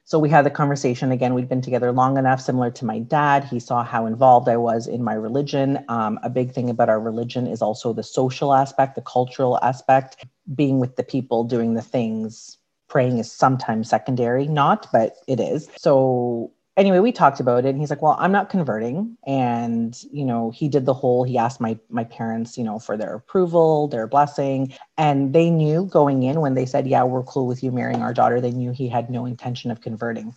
So 0.05 0.19
we 0.19 0.29
had 0.29 0.45
the 0.45 0.51
conversation 0.51 1.13
again. 1.13 1.35
We'd 1.35 1.49
been 1.49 1.63
together 1.63 1.93
long 1.93 2.17
enough 2.17 2.41
similar 2.41 2.71
to 2.73 2.85
my 2.85 2.99
dad. 2.99 3.45
He 3.45 3.61
saw 3.61 3.85
how 3.85 4.07
involved 4.07 4.49
i 4.49 4.57
was 4.57 4.87
in 4.87 5.03
my 5.03 5.15
religion. 5.15 5.85
Um, 5.89 6.19
a 6.23 6.31
big 6.31 6.53
thing 6.53 6.69
about 6.71 6.89
our 6.89 7.01
religion 7.01 7.47
is 7.47 7.63
also 7.63 7.93
the 7.93 8.03
social 8.03 8.53
aspect 8.53 8.95
the 8.95 9.03
cultural 9.03 9.59
aspect. 9.63 10.25
Being 10.55 10.81
with 10.81 10.97
the 10.97 11.05
people 11.05 11.45
doing 11.45 11.75
the 11.75 11.83
things 11.83 12.59
praying 12.89 13.19
is 13.19 13.33
sometimes 13.33 13.89
secondary 13.89 14.47
not 14.47 14.87
but 14.93 15.17
it 15.27 15.41
is. 15.41 15.69
So 15.77 16.52
anyway, 16.77 16.99
we 17.01 17.13
talked 17.13 17.41
about 17.41 17.65
it 17.65 17.71
and 17.71 17.79
he's 17.79 17.91
like, 17.91 18.01
well, 18.01 18.17
I'm 18.19 18.33
not 18.33 18.49
converting. 18.49 19.17
And, 19.27 19.97
you 20.11 20.25
know, 20.25 20.51
he 20.51 20.69
did 20.69 20.87
the 20.87 20.95
whole, 20.95 21.25
he 21.25 21.37
asked 21.37 21.61
my, 21.61 21.79
my 21.91 22.05
parents, 22.05 22.57
you 22.57 22.65
know, 22.65 22.79
for 22.79 22.97
their 22.97 23.15
approval, 23.15 23.89
their 23.89 24.07
blessing. 24.07 24.73
And 24.97 25.35
they 25.35 25.51
knew 25.51 25.85
going 25.87 26.23
in 26.23 26.41
when 26.41 26.55
they 26.55 26.67
said, 26.67 26.87
yeah, 26.87 27.05
we're 27.05 27.25
cool 27.25 27.47
with 27.47 27.63
you 27.63 27.73
marrying 27.73 28.03
our 28.03 28.15
daughter, 28.15 28.41
they 28.41 28.53
knew 28.53 28.73
he 28.73 28.89
had 28.89 29.11
no 29.11 29.27
intention 29.27 29.71
of 29.71 29.81
converting. 29.81 30.35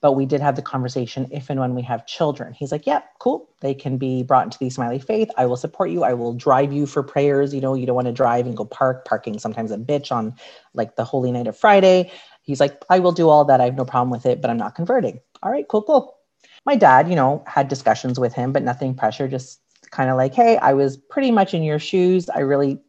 But 0.00 0.12
we 0.12 0.26
did 0.26 0.40
have 0.40 0.56
the 0.56 0.62
conversation 0.62 1.28
if 1.30 1.48
and 1.50 1.60
when 1.60 1.74
we 1.74 1.82
have 1.82 2.06
children. 2.06 2.52
He's 2.52 2.72
like, 2.72 2.86
yeah, 2.86 3.00
cool. 3.18 3.48
They 3.60 3.74
can 3.74 3.96
be 3.96 4.22
brought 4.22 4.44
into 4.44 4.58
the 4.58 4.66
Ismaili 4.66 5.02
faith. 5.02 5.30
I 5.38 5.46
will 5.46 5.56
support 5.56 5.90
you. 5.90 6.04
I 6.04 6.12
will 6.12 6.34
drive 6.34 6.72
you 6.72 6.86
for 6.86 7.02
prayers. 7.02 7.54
You 7.54 7.62
know, 7.62 7.74
you 7.74 7.86
don't 7.86 7.94
want 7.94 8.06
to 8.08 8.12
drive 8.12 8.46
and 8.46 8.56
go 8.56 8.66
park, 8.66 9.06
parking 9.06 9.38
sometimes 9.38 9.70
a 9.70 9.78
bitch 9.78 10.12
on 10.12 10.34
like 10.74 10.96
the 10.96 11.04
holy 11.04 11.32
night 11.32 11.46
of 11.46 11.56
Friday. 11.56 12.12
He's 12.44 12.60
like, 12.60 12.82
I 12.88 13.00
will 13.00 13.12
do 13.12 13.28
all 13.28 13.44
that. 13.46 13.60
I 13.60 13.64
have 13.64 13.76
no 13.76 13.84
problem 13.84 14.10
with 14.10 14.26
it, 14.26 14.40
but 14.40 14.50
I'm 14.50 14.56
not 14.56 14.74
converting 14.74 15.20
all 15.44 15.52
right, 15.52 15.68
cool, 15.68 15.82
cool. 15.82 16.16
My 16.64 16.74
dad, 16.74 17.08
you 17.08 17.14
know, 17.14 17.44
had 17.46 17.68
discussions 17.68 18.18
with 18.18 18.32
him, 18.32 18.52
but 18.52 18.62
nothing 18.62 18.94
pressure, 18.94 19.28
just 19.28 19.60
kind 19.90 20.10
of 20.10 20.16
like, 20.16 20.34
hey, 20.34 20.56
I 20.56 20.72
was 20.72 20.96
pretty 20.96 21.30
much 21.30 21.52
in 21.52 21.62
your 21.62 21.78
shoes. 21.78 22.28
I 22.30 22.40
really 22.40 22.80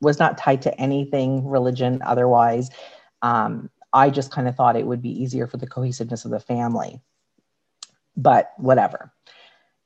was 0.00 0.18
not 0.18 0.36
tied 0.36 0.60
to 0.62 0.80
anything 0.80 1.46
religion 1.46 2.02
otherwise. 2.04 2.70
Um, 3.22 3.70
I 3.92 4.10
just 4.10 4.32
kind 4.32 4.48
of 4.48 4.56
thought 4.56 4.76
it 4.76 4.86
would 4.86 5.02
be 5.02 5.22
easier 5.22 5.46
for 5.46 5.56
the 5.56 5.66
cohesiveness 5.66 6.24
of 6.24 6.32
the 6.32 6.40
family. 6.40 7.00
But 8.16 8.52
whatever. 8.56 9.12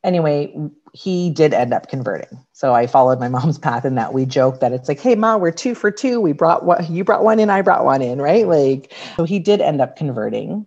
Anyway, 0.04 0.54
he 0.92 1.30
did 1.30 1.54
end 1.54 1.72
up 1.72 1.88
converting. 1.88 2.38
So 2.52 2.74
I 2.74 2.86
followed 2.86 3.18
my 3.18 3.28
mom's 3.28 3.58
path 3.58 3.84
in 3.84 3.96
that 3.96 4.12
we 4.12 4.26
joke 4.26 4.60
that 4.60 4.72
it's 4.72 4.88
like, 4.88 5.00
hey, 5.00 5.14
ma, 5.16 5.36
we're 5.36 5.50
two 5.50 5.74
for 5.74 5.90
two. 5.90 6.20
We 6.20 6.32
brought 6.32 6.88
you 6.90 7.04
brought 7.04 7.24
one 7.24 7.40
in, 7.40 7.50
I 7.50 7.62
brought 7.62 7.84
one 7.84 8.02
in, 8.02 8.20
right? 8.20 8.46
Like, 8.46 8.92
so 9.16 9.24
he 9.24 9.38
did 9.38 9.60
end 9.60 9.80
up 9.80 9.96
converting 9.96 10.66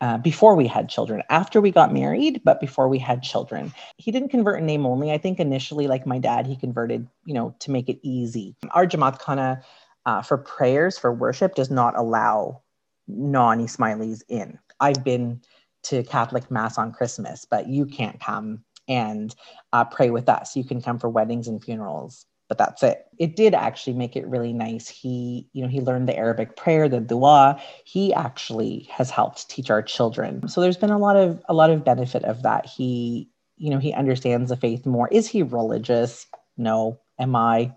uh, 0.00 0.18
before 0.18 0.54
we 0.54 0.66
had 0.66 0.88
children, 0.88 1.22
after 1.28 1.60
we 1.60 1.72
got 1.72 1.92
married, 1.92 2.40
but 2.44 2.60
before 2.60 2.88
we 2.88 2.98
had 2.98 3.22
children. 3.22 3.72
He 3.96 4.12
didn't 4.12 4.28
convert 4.28 4.60
in 4.60 4.66
name 4.66 4.86
only. 4.86 5.10
I 5.10 5.18
think 5.18 5.40
initially, 5.40 5.88
like 5.88 6.06
my 6.06 6.18
dad, 6.18 6.46
he 6.46 6.56
converted, 6.56 7.08
you 7.24 7.34
know, 7.34 7.54
to 7.60 7.70
make 7.70 7.88
it 7.88 7.98
easy. 8.02 8.54
Our 8.70 8.86
Jamaat 8.86 9.20
Khana 9.20 9.62
uh, 10.06 10.22
for 10.22 10.38
prayers, 10.38 10.98
for 10.98 11.12
worship, 11.12 11.56
does 11.56 11.70
not 11.70 11.96
allow 11.96 12.62
non 13.08 13.58
Ismailis 13.58 14.22
in. 14.28 14.58
I've 14.80 15.02
been 15.02 15.40
to 15.84 16.02
Catholic 16.04 16.50
Mass 16.50 16.78
on 16.78 16.92
Christmas, 16.92 17.44
but 17.44 17.68
you 17.68 17.86
can't 17.86 18.20
come 18.20 18.64
and 18.88 19.34
uh, 19.72 19.84
pray 19.84 20.10
with 20.10 20.28
us. 20.28 20.56
You 20.56 20.64
can 20.64 20.82
come 20.82 20.98
for 20.98 21.08
weddings 21.08 21.48
and 21.48 21.62
funerals 21.62 22.26
but 22.48 22.58
that's 22.58 22.82
it. 22.82 23.06
It 23.18 23.36
did 23.36 23.54
actually 23.54 23.92
make 23.92 24.16
it 24.16 24.26
really 24.26 24.52
nice. 24.52 24.88
He, 24.88 25.46
you 25.52 25.62
know, 25.62 25.68
he 25.68 25.80
learned 25.80 26.08
the 26.08 26.16
Arabic 26.16 26.56
prayer, 26.56 26.88
the 26.88 27.00
dua. 27.00 27.60
He 27.84 28.12
actually 28.14 28.88
has 28.90 29.10
helped 29.10 29.48
teach 29.50 29.70
our 29.70 29.82
children. 29.82 30.48
So 30.48 30.60
there's 30.60 30.76
been 30.76 30.90
a 30.90 30.98
lot 30.98 31.16
of 31.16 31.42
a 31.48 31.54
lot 31.54 31.70
of 31.70 31.84
benefit 31.84 32.24
of 32.24 32.42
that. 32.42 32.64
He, 32.64 33.28
you 33.58 33.70
know, 33.70 33.78
he 33.78 33.92
understands 33.92 34.48
the 34.48 34.56
faith 34.56 34.86
more. 34.86 35.08
Is 35.08 35.28
he 35.28 35.42
religious? 35.42 36.26
No. 36.56 36.98
Am 37.18 37.36
I? 37.36 37.74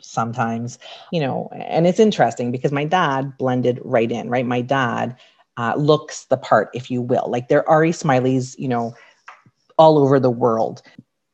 Sometimes, 0.00 0.78
you 1.12 1.20
know, 1.20 1.50
and 1.52 1.86
it's 1.86 2.00
interesting 2.00 2.50
because 2.50 2.72
my 2.72 2.84
dad 2.84 3.36
blended 3.36 3.80
right 3.84 4.10
in, 4.10 4.30
right? 4.30 4.46
My 4.46 4.62
dad 4.62 5.14
uh, 5.58 5.74
looks 5.76 6.24
the 6.24 6.38
part, 6.38 6.70
if 6.72 6.90
you 6.90 7.02
will. 7.02 7.28
Like 7.28 7.48
there 7.48 7.68
are 7.68 7.82
Ismailis, 7.82 8.58
you 8.58 8.66
know, 8.68 8.94
all 9.80 9.98
over 9.98 10.20
the 10.20 10.30
world. 10.30 10.82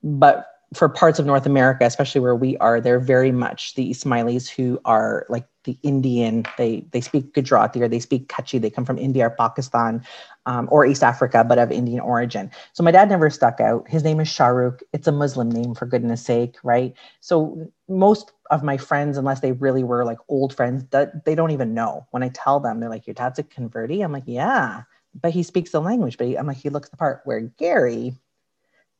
But 0.02 0.46
for 0.74 0.88
parts 0.88 1.18
of 1.18 1.26
North 1.26 1.46
America, 1.46 1.84
especially 1.84 2.20
where 2.20 2.34
we 2.34 2.56
are, 2.58 2.80
they're 2.80 3.00
very 3.00 3.32
much 3.32 3.74
the 3.74 3.90
Ismailis 3.90 4.48
who 4.48 4.80
are 4.84 5.26
like 5.28 5.46
the 5.64 5.78
Indian. 5.82 6.44
They 6.58 6.86
they 6.92 7.00
speak 7.00 7.34
Gujarati 7.34 7.82
or 7.82 7.88
they 7.88 8.00
speak 8.00 8.28
Kutchi. 8.28 8.60
They 8.60 8.70
come 8.70 8.84
from 8.84 8.98
India 8.98 9.26
or 9.26 9.30
Pakistan 9.30 10.04
um, 10.46 10.68
or 10.70 10.86
East 10.86 11.02
Africa, 11.02 11.44
but 11.44 11.58
of 11.58 11.72
Indian 11.72 12.00
origin. 12.00 12.50
So 12.72 12.82
my 12.82 12.90
dad 12.90 13.08
never 13.08 13.30
stuck 13.30 13.60
out. 13.60 13.88
His 13.88 14.04
name 14.04 14.20
is 14.20 14.28
Shahrukh. 14.28 14.80
It's 14.92 15.08
a 15.08 15.12
Muslim 15.12 15.50
name, 15.50 15.74
for 15.74 15.86
goodness 15.86 16.22
sake, 16.24 16.56
right? 16.62 16.94
So 17.20 17.70
most 17.88 18.32
of 18.50 18.62
my 18.62 18.76
friends, 18.76 19.16
unless 19.18 19.40
they 19.40 19.52
really 19.52 19.84
were 19.84 20.04
like 20.04 20.18
old 20.28 20.54
friends, 20.54 20.84
that 20.90 21.24
they 21.24 21.34
don't 21.34 21.52
even 21.52 21.74
know. 21.74 22.06
When 22.10 22.22
I 22.22 22.28
tell 22.30 22.60
them, 22.60 22.80
they're 22.80 22.90
like, 22.90 23.06
"Your 23.06 23.14
dad's 23.14 23.38
a 23.38 23.44
converti." 23.44 24.04
I'm 24.04 24.12
like, 24.12 24.24
"Yeah." 24.26 24.82
But 25.20 25.32
he 25.32 25.42
speaks 25.42 25.70
the 25.70 25.80
language, 25.80 26.18
but 26.18 26.26
he, 26.26 26.36
I'm 26.36 26.46
like, 26.46 26.58
he 26.58 26.68
looks 26.68 26.90
the 26.90 26.96
part. 26.96 27.22
Where 27.24 27.40
Gary, 27.40 28.14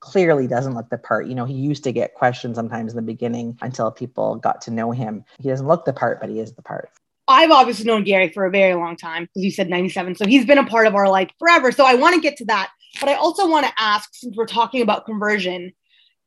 clearly 0.06 0.46
doesn't 0.46 0.74
look 0.74 0.88
the 0.88 0.98
part. 0.98 1.26
You 1.26 1.34
know, 1.34 1.44
he 1.44 1.54
used 1.54 1.82
to 1.84 1.92
get 1.92 2.14
questions 2.14 2.56
sometimes 2.56 2.92
in 2.92 2.96
the 2.96 3.02
beginning 3.02 3.58
until 3.60 3.90
people 3.90 4.36
got 4.36 4.60
to 4.62 4.70
know 4.70 4.92
him. 4.92 5.24
He 5.40 5.48
doesn't 5.48 5.66
look 5.66 5.84
the 5.84 5.92
part, 5.92 6.20
but 6.20 6.30
he 6.30 6.38
is 6.38 6.54
the 6.54 6.62
part. 6.62 6.90
I've 7.28 7.50
obviously 7.50 7.86
known 7.86 8.04
Gary 8.04 8.30
for 8.32 8.46
a 8.46 8.50
very 8.50 8.74
long 8.74 8.96
time 8.96 9.24
because 9.24 9.42
you 9.42 9.50
said 9.50 9.68
97. 9.68 10.14
So 10.14 10.26
he's 10.26 10.46
been 10.46 10.58
a 10.58 10.66
part 10.66 10.86
of 10.86 10.94
our 10.94 11.08
life 11.08 11.28
forever. 11.40 11.72
So 11.72 11.84
I 11.84 11.94
want 11.94 12.14
to 12.14 12.20
get 12.20 12.36
to 12.36 12.44
that. 12.44 12.70
But 13.00 13.08
I 13.08 13.14
also 13.14 13.48
want 13.48 13.66
to 13.66 13.72
ask 13.76 14.10
since 14.12 14.36
we're 14.36 14.46
talking 14.46 14.80
about 14.80 15.06
conversion 15.06 15.72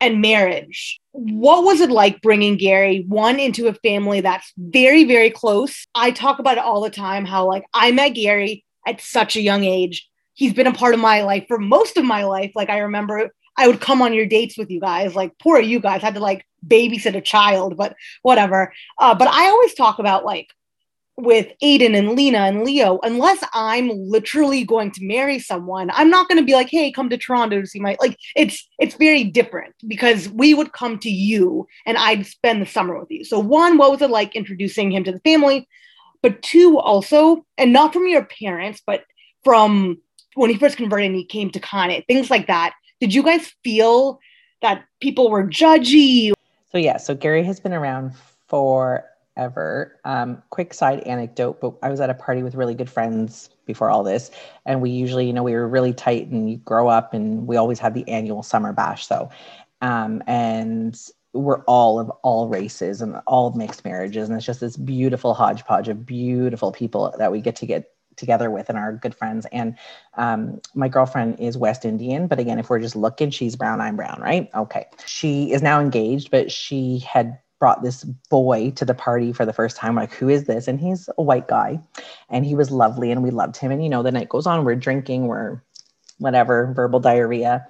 and 0.01 0.21
marriage, 0.21 0.99
what 1.11 1.63
was 1.63 1.80
it 1.80 1.89
like 1.89 2.21
bringing 2.21 2.57
Gary, 2.57 3.05
one, 3.07 3.39
into 3.39 3.67
a 3.67 3.73
family 3.75 4.21
that's 4.21 4.51
very, 4.57 5.05
very 5.05 5.30
close? 5.30 5.86
I 5.95 6.11
talk 6.11 6.39
about 6.39 6.57
it 6.57 6.63
all 6.63 6.82
the 6.82 6.89
time 6.89 7.25
how, 7.25 7.47
like, 7.47 7.63
I 7.73 7.91
met 7.91 8.09
Gary 8.09 8.65
at 8.86 9.01
such 9.01 9.36
a 9.36 9.41
young 9.41 9.63
age. 9.63 10.07
He's 10.34 10.53
been 10.53 10.67
a 10.67 10.73
part 10.73 10.93
of 10.93 10.99
my 10.99 11.23
life 11.23 11.45
for 11.47 11.59
most 11.59 11.97
of 11.97 12.05
my 12.05 12.23
life. 12.23 12.51
Like, 12.55 12.69
I 12.69 12.80
remember 12.80 13.32
I 13.60 13.68
would 13.68 13.82
come 13.82 14.01
on 14.01 14.14
your 14.14 14.26
dates 14.26 14.57
with 14.57 14.72
you 14.72 14.80
guys. 14.80 15.16
Like, 15.16 15.38
poor 15.38 15.60
you 15.60 15.82
guys 15.82 16.01
had 16.01 16.14
to 16.14 16.22
like 16.22 16.45
babysit 16.66 17.14
a 17.14 17.22
child, 17.22 17.76
but 17.76 17.95
whatever. 18.22 18.74
Uh, 18.97 19.14
but 19.14 19.28
I 19.28 19.47
always 19.47 19.74
talk 19.74 19.99
about 19.99 20.24
like 20.24 20.47
with 21.18 21.47
Aiden 21.62 21.93
and 21.93 22.14
Lena 22.14 22.38
and 22.38 22.64
Leo, 22.64 22.99
unless 23.03 23.43
I'm 23.53 23.89
literally 23.89 24.64
going 24.64 24.91
to 24.91 25.05
marry 25.05 25.39
someone, 25.39 25.91
I'm 25.93 26.10
not 26.10 26.30
going 26.30 26.39
to 26.39 26.45
be 26.45 26.53
like, 26.53 26.70
hey, 26.70 26.89
come 26.89 27.10
to 27.10 27.18
Toronto 27.18 27.60
to 27.60 27.68
see 27.68 27.82
my 27.82 27.97
like. 27.99 28.18
It's 28.34 28.66
it's 28.80 28.95
very 28.95 29.26
different 29.26 29.76
because 29.86 30.30
we 30.30 30.53
would 30.53 30.72
come 30.72 30.97
to 30.99 31.10
you 31.10 31.68
and 31.86 31.97
I'd 31.97 32.26
spend 32.26 32.62
the 32.62 32.66
summer 32.66 32.97
with 32.97 33.12
you. 33.12 33.26
So 33.26 33.39
one, 33.39 33.78
what 33.78 33.91
was 33.91 34.01
it 34.01 34.10
like 34.10 34.38
introducing 34.38 34.89
him 34.89 35.03
to 35.03 35.12
the 35.12 35.20
family? 35.20 35.68
But 36.22 36.41
two, 36.41 36.80
also, 36.80 37.45
and 37.57 37.74
not 37.74 37.91
from 37.91 38.07
your 38.07 38.24
parents, 38.24 38.82
but 38.86 39.03
from 39.43 39.97
when 40.36 40.49
he 40.49 40.57
first 40.57 40.78
converted 40.78 41.07
and 41.07 41.16
he 41.16 41.26
came 41.26 41.49
to 41.51 41.60
Khana, 41.60 42.05
things 42.07 42.30
like 42.30 42.47
that 42.47 42.74
did 42.99 43.13
you 43.13 43.23
guys 43.23 43.53
feel 43.63 44.19
that 44.61 44.85
people 45.01 45.29
were 45.29 45.43
judgy? 45.43 46.31
So 46.71 46.77
yeah, 46.77 46.97
so 46.97 47.15
Gary 47.15 47.43
has 47.43 47.59
been 47.59 47.73
around 47.73 48.13
forever. 48.47 49.99
Um, 50.05 50.43
quick 50.49 50.73
side 50.73 50.99
anecdote, 51.01 51.61
but 51.61 51.73
I 51.81 51.89
was 51.89 51.99
at 51.99 52.09
a 52.09 52.13
party 52.13 52.43
with 52.43 52.55
really 52.55 52.75
good 52.75 52.89
friends 52.89 53.49
before 53.65 53.89
all 53.89 54.03
this, 54.03 54.31
and 54.65 54.81
we 54.81 54.89
usually, 54.89 55.25
you 55.25 55.33
know, 55.33 55.43
we 55.43 55.53
were 55.53 55.67
really 55.67 55.93
tight, 55.93 56.27
and 56.27 56.49
you 56.49 56.57
grow 56.57 56.87
up, 56.87 57.13
and 57.13 57.47
we 57.47 57.55
always 57.55 57.79
had 57.79 57.93
the 57.93 58.07
annual 58.07 58.43
summer 58.43 58.73
bash. 58.73 59.07
So, 59.07 59.29
um, 59.81 60.21
and 60.27 60.99
we're 61.33 61.61
all 61.63 61.99
of 61.99 62.09
all 62.23 62.47
races 62.49 63.01
and 63.01 63.17
all 63.27 63.51
mixed 63.51 63.85
marriages 63.85 64.27
and 64.27 64.35
it's 64.35 64.45
just 64.45 64.59
this 64.59 64.75
beautiful 64.75 65.35
hodgepodge 65.35 65.87
of 65.87 66.03
beautiful 66.03 66.71
people 66.71 67.13
that 67.19 67.31
we 67.31 67.39
get 67.39 67.55
to 67.55 67.67
get 67.67 67.91
together 68.20 68.51
with 68.51 68.70
and 68.70 68.78
are 68.78 68.93
good 68.93 69.15
friends. 69.15 69.47
And 69.51 69.78
um, 70.15 70.61
my 70.76 70.88
girlfriend 70.88 71.39
is 71.39 71.57
west 71.57 71.86
indian 71.86 72.28
but 72.28 72.39
again 72.39 72.59
if 72.59 72.70
we're 72.70 72.80
just 72.80 72.95
looking 72.95 73.30
she's 73.30 73.55
brown 73.55 73.82
i'm 73.82 73.95
brown 73.95 74.22
right? 74.22 74.49
Okay. 74.53 74.86
She 75.05 75.51
is 75.51 75.61
now 75.61 75.80
engaged 75.80 76.32
but 76.32 76.51
she 76.51 76.99
had 76.99 77.39
brought 77.59 77.84
this 77.84 78.05
boy 78.30 78.72
to 78.72 78.86
the 78.86 78.93
party 78.93 79.34
for 79.34 79.45
the 79.45 79.53
first 79.53 79.76
time. 79.76 79.95
Like 79.95 80.13
who 80.13 80.30
is 80.30 80.45
this? 80.45 80.67
And 80.67 80.80
he's 80.80 81.09
a 81.17 81.24
white 81.24 81.47
guy 81.47 81.80
and 82.30 82.45
he 82.45 82.55
was 82.55 82.72
lovely 82.72 83.11
and 83.11 83.22
we 83.24 83.32
loved 83.32 83.57
him. 83.57 83.72
And 83.72 83.84
you 83.84 83.89
know 83.89 84.03
the 84.03 84.11
night 84.11 84.30
goes 84.30 84.47
on 84.47 84.63
we're 84.63 84.76
drinking 84.76 85.28
we're 85.28 85.61
whatever 86.17 86.74
verbal 86.74 86.99
diarrhea. 86.99 87.67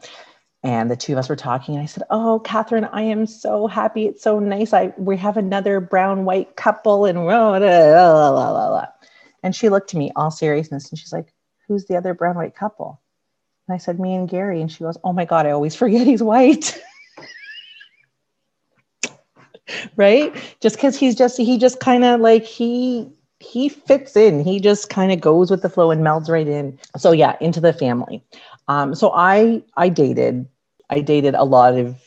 And 0.61 0.91
the 0.91 0.97
two 0.97 1.13
of 1.13 1.19
us 1.19 1.29
were 1.29 1.37
talking 1.37 1.75
and 1.75 1.83
i 1.83 1.85
said 1.85 2.03
oh 2.09 2.39
catherine 2.39 2.85
i 2.91 3.01
am 3.01 3.25
so 3.25 3.67
happy. 3.67 4.07
It's 4.07 4.23
so 4.23 4.39
nice. 4.39 4.73
I 4.73 4.93
we 4.97 5.17
have 5.17 5.37
another 5.37 5.79
brown 5.79 6.25
white 6.25 6.55
couple 6.55 7.05
and 7.05 7.19
blah, 7.19 7.59
blah, 7.59 8.71
blah, 8.71 8.87
and 9.43 9.55
she 9.55 9.69
looked 9.69 9.89
to 9.91 9.97
me 9.97 10.11
all 10.15 10.31
seriousness 10.31 10.89
and 10.89 10.99
she's 10.99 11.13
like 11.13 11.33
who's 11.67 11.85
the 11.85 11.95
other 11.95 12.13
brown 12.13 12.35
white 12.35 12.55
couple? 12.55 13.01
And 13.67 13.75
i 13.75 13.77
said 13.77 13.99
me 13.99 14.15
and 14.15 14.27
gary. 14.27 14.61
And 14.61 14.71
she 14.71 14.83
goes 14.83 14.97
oh 15.03 15.13
my 15.13 15.25
god 15.25 15.45
i 15.45 15.51
always 15.51 15.75
forget 15.81 16.05
he's 16.05 16.23
white. 16.23 16.77
Right? 19.95 20.33
Just 20.61 20.77
because 20.77 20.97
he's 20.97 21.13
just 21.13 21.37
he 21.37 21.57
just 21.57 21.79
kind 21.79 22.03
of 22.03 22.21
like 22.21 22.43
he 22.43 23.07
he 23.39 23.69
fits 23.69 24.15
in. 24.15 24.43
He 24.43 24.59
just 24.59 24.89
kind 24.89 25.11
of 25.11 25.21
goes 25.21 25.51
with 25.51 25.61
the 25.61 25.69
flow 25.69 25.91
and 25.91 26.01
melds 26.01 26.27
right 26.27 26.47
in. 26.47 26.79
So 26.97 27.11
yeah 27.11 27.37
into 27.39 27.61
the 27.61 27.71
family. 27.71 28.23
Um, 28.67 28.95
so 28.95 29.11
I 29.13 29.61
I 29.77 29.89
dated 29.89 30.47
I 30.89 31.01
dated 31.01 31.35
a 31.35 31.43
lot 31.43 31.77
of 31.77 32.01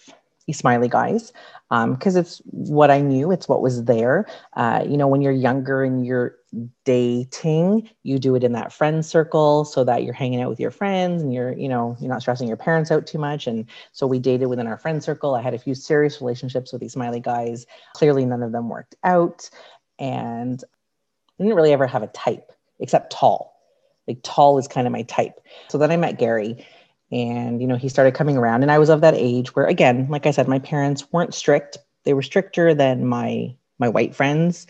Ismaili 0.50 0.90
guys 0.90 1.32
because 1.72 2.16
um, 2.16 2.20
it's 2.20 2.42
what 2.44 2.90
I 2.90 3.00
knew, 3.00 3.32
it's 3.32 3.48
what 3.48 3.62
was 3.62 3.84
there. 3.84 4.26
Uh, 4.52 4.84
you 4.86 4.98
know, 4.98 5.08
when 5.08 5.22
you're 5.22 5.32
younger 5.32 5.82
and 5.82 6.04
you're 6.04 6.36
dating, 6.84 7.88
you 8.02 8.18
do 8.18 8.34
it 8.34 8.44
in 8.44 8.52
that 8.52 8.74
friend 8.74 9.06
circle 9.06 9.64
so 9.64 9.82
that 9.84 10.04
you're 10.04 10.12
hanging 10.12 10.42
out 10.42 10.50
with 10.50 10.60
your 10.60 10.70
friends 10.70 11.22
and 11.22 11.32
you're, 11.32 11.54
you 11.54 11.70
know, 11.70 11.96
you're 11.98 12.10
not 12.10 12.20
stressing 12.20 12.46
your 12.46 12.58
parents 12.58 12.90
out 12.90 13.06
too 13.06 13.16
much. 13.16 13.46
And 13.46 13.64
so 13.92 14.06
we 14.06 14.18
dated 14.18 14.48
within 14.48 14.66
our 14.66 14.76
friend 14.76 15.02
circle. 15.02 15.34
I 15.34 15.40
had 15.40 15.54
a 15.54 15.58
few 15.58 15.74
serious 15.74 16.20
relationships 16.20 16.72
with 16.72 16.82
these 16.82 16.94
Ismaili 16.94 17.22
guys. 17.22 17.64
Clearly, 17.94 18.26
none 18.26 18.42
of 18.42 18.52
them 18.52 18.68
worked 18.68 18.96
out, 19.02 19.48
and 19.98 20.62
I 21.40 21.42
didn't 21.42 21.56
really 21.56 21.72
ever 21.72 21.86
have 21.86 22.02
a 22.02 22.08
type 22.08 22.52
except 22.80 23.12
tall 23.12 23.52
like 24.08 24.18
tall 24.22 24.58
is 24.58 24.66
kind 24.66 24.86
of 24.86 24.92
my 24.92 25.02
type. 25.02 25.40
So 25.68 25.78
then 25.78 25.90
I 25.90 25.96
met 25.96 26.18
Gary 26.18 26.66
and 27.12 27.60
you 27.60 27.66
know 27.66 27.76
he 27.76 27.88
started 27.88 28.14
coming 28.14 28.36
around 28.36 28.62
and 28.62 28.72
I 28.72 28.78
was 28.78 28.88
of 28.88 29.00
that 29.02 29.14
age 29.14 29.54
where 29.54 29.66
again, 29.66 30.06
like 30.08 30.26
I 30.26 30.30
said 30.30 30.48
my 30.48 30.58
parents 30.58 31.12
weren't 31.12 31.34
strict. 31.34 31.78
They 32.04 32.14
were 32.14 32.22
stricter 32.22 32.74
than 32.74 33.06
my 33.06 33.54
my 33.78 33.88
white 33.88 34.14
friends 34.14 34.66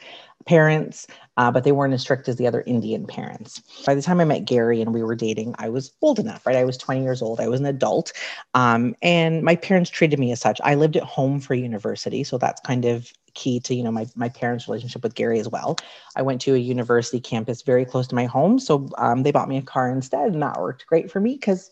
parents, 0.47 1.07
uh, 1.37 1.51
but 1.51 1.65
they 1.65 1.73
weren't 1.73 1.95
as 1.95 2.01
strict 2.01 2.29
as 2.29 2.37
the 2.37 2.47
other 2.47 2.63
Indian 2.67 3.07
parents. 3.07 3.61
By 3.87 3.95
the 3.95 4.03
time 4.03 4.21
I 4.21 4.25
met 4.25 4.45
Gary 4.45 4.81
and 4.81 4.93
we 4.93 5.03
were 5.03 5.15
dating, 5.15 5.55
I 5.59 5.69
was 5.69 5.93
old 6.03 6.19
enough, 6.19 6.47
right? 6.47 6.57
I 6.57 6.65
was 6.65 6.77
20 6.77 7.03
years 7.03 7.23
old. 7.23 7.41
I 7.41 7.49
was 7.49 7.61
an 7.61 7.67
adult. 7.67 8.13
Um, 8.55 8.95
and 9.03 9.43
my 9.43 9.57
parents 9.57 9.91
treated 9.91 10.19
me 10.19 10.33
as 10.33 10.41
such. 10.41 10.61
I 10.65 10.75
lived 10.75 10.97
at 10.97 11.03
home 11.03 11.41
for 11.41 11.55
university. 11.55 12.25
So 12.25 12.39
that's 12.39 12.61
kind 12.61 12.85
of 12.85 13.13
key 13.35 13.61
to 13.61 13.75
you 13.75 13.83
know 13.83 13.91
my, 13.91 14.07
my 14.15 14.29
parents 14.29 14.69
relationship 14.69 15.03
with 15.03 15.15
gary 15.15 15.41
as 15.41 15.49
well 15.49 15.75
i 16.17 16.21
went 16.21 16.39
to 16.39 16.55
a 16.55 16.59
university 16.59 17.19
campus 17.19 17.63
very 17.63 17.83
close 17.83 18.07
to 18.07 18.15
my 18.15 18.27
home 18.27 18.59
so 18.59 18.91
um, 18.99 19.23
they 19.23 19.31
bought 19.31 19.49
me 19.49 19.57
a 19.57 19.63
car 19.63 19.91
instead 19.91 20.35
and 20.35 20.43
that 20.43 20.61
worked 20.61 20.87
great 20.87 21.11
for 21.11 21.19
me 21.19 21.33
because 21.33 21.71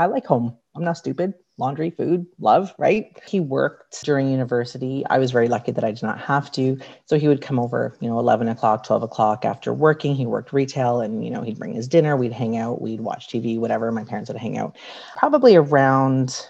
i 0.00 0.06
like 0.06 0.24
home. 0.24 0.56
I'm 0.74 0.82
not 0.82 0.96
stupid. 0.96 1.34
Laundry 1.58 1.90
food 1.90 2.26
love 2.38 2.74
right? 2.78 3.20
He 3.28 3.38
worked 3.38 4.02
during 4.02 4.30
university. 4.30 5.04
I 5.10 5.18
was 5.18 5.30
very 5.30 5.46
lucky 5.46 5.72
that 5.72 5.84
i 5.84 5.92
did 5.92 6.02
not 6.02 6.18
have 6.18 6.50
to. 6.52 6.78
So 7.04 7.18
he 7.18 7.28
would 7.28 7.42
come 7.42 7.58
over 7.58 7.94
you 8.00 8.08
know 8.08 8.18
11 8.18 8.48
o'clock 8.48 8.82
12 8.84 9.02
o'clock 9.02 9.44
after 9.44 9.74
working. 9.74 10.14
He 10.14 10.24
worked 10.24 10.54
retail 10.54 11.02
and 11.02 11.22
you 11.22 11.30
know 11.30 11.42
he'd 11.42 11.58
bring 11.58 11.74
his 11.74 11.86
dinner. 11.86 12.16
We'd 12.16 12.32
hang 12.32 12.56
out. 12.56 12.80
We'd 12.80 13.02
watch 13.02 13.28
tv 13.28 13.58
whatever. 13.58 13.92
My 13.92 14.04
parents 14.04 14.30
would 14.30 14.40
hang 14.40 14.56
out. 14.56 14.76
Probably 15.18 15.54
around 15.54 16.48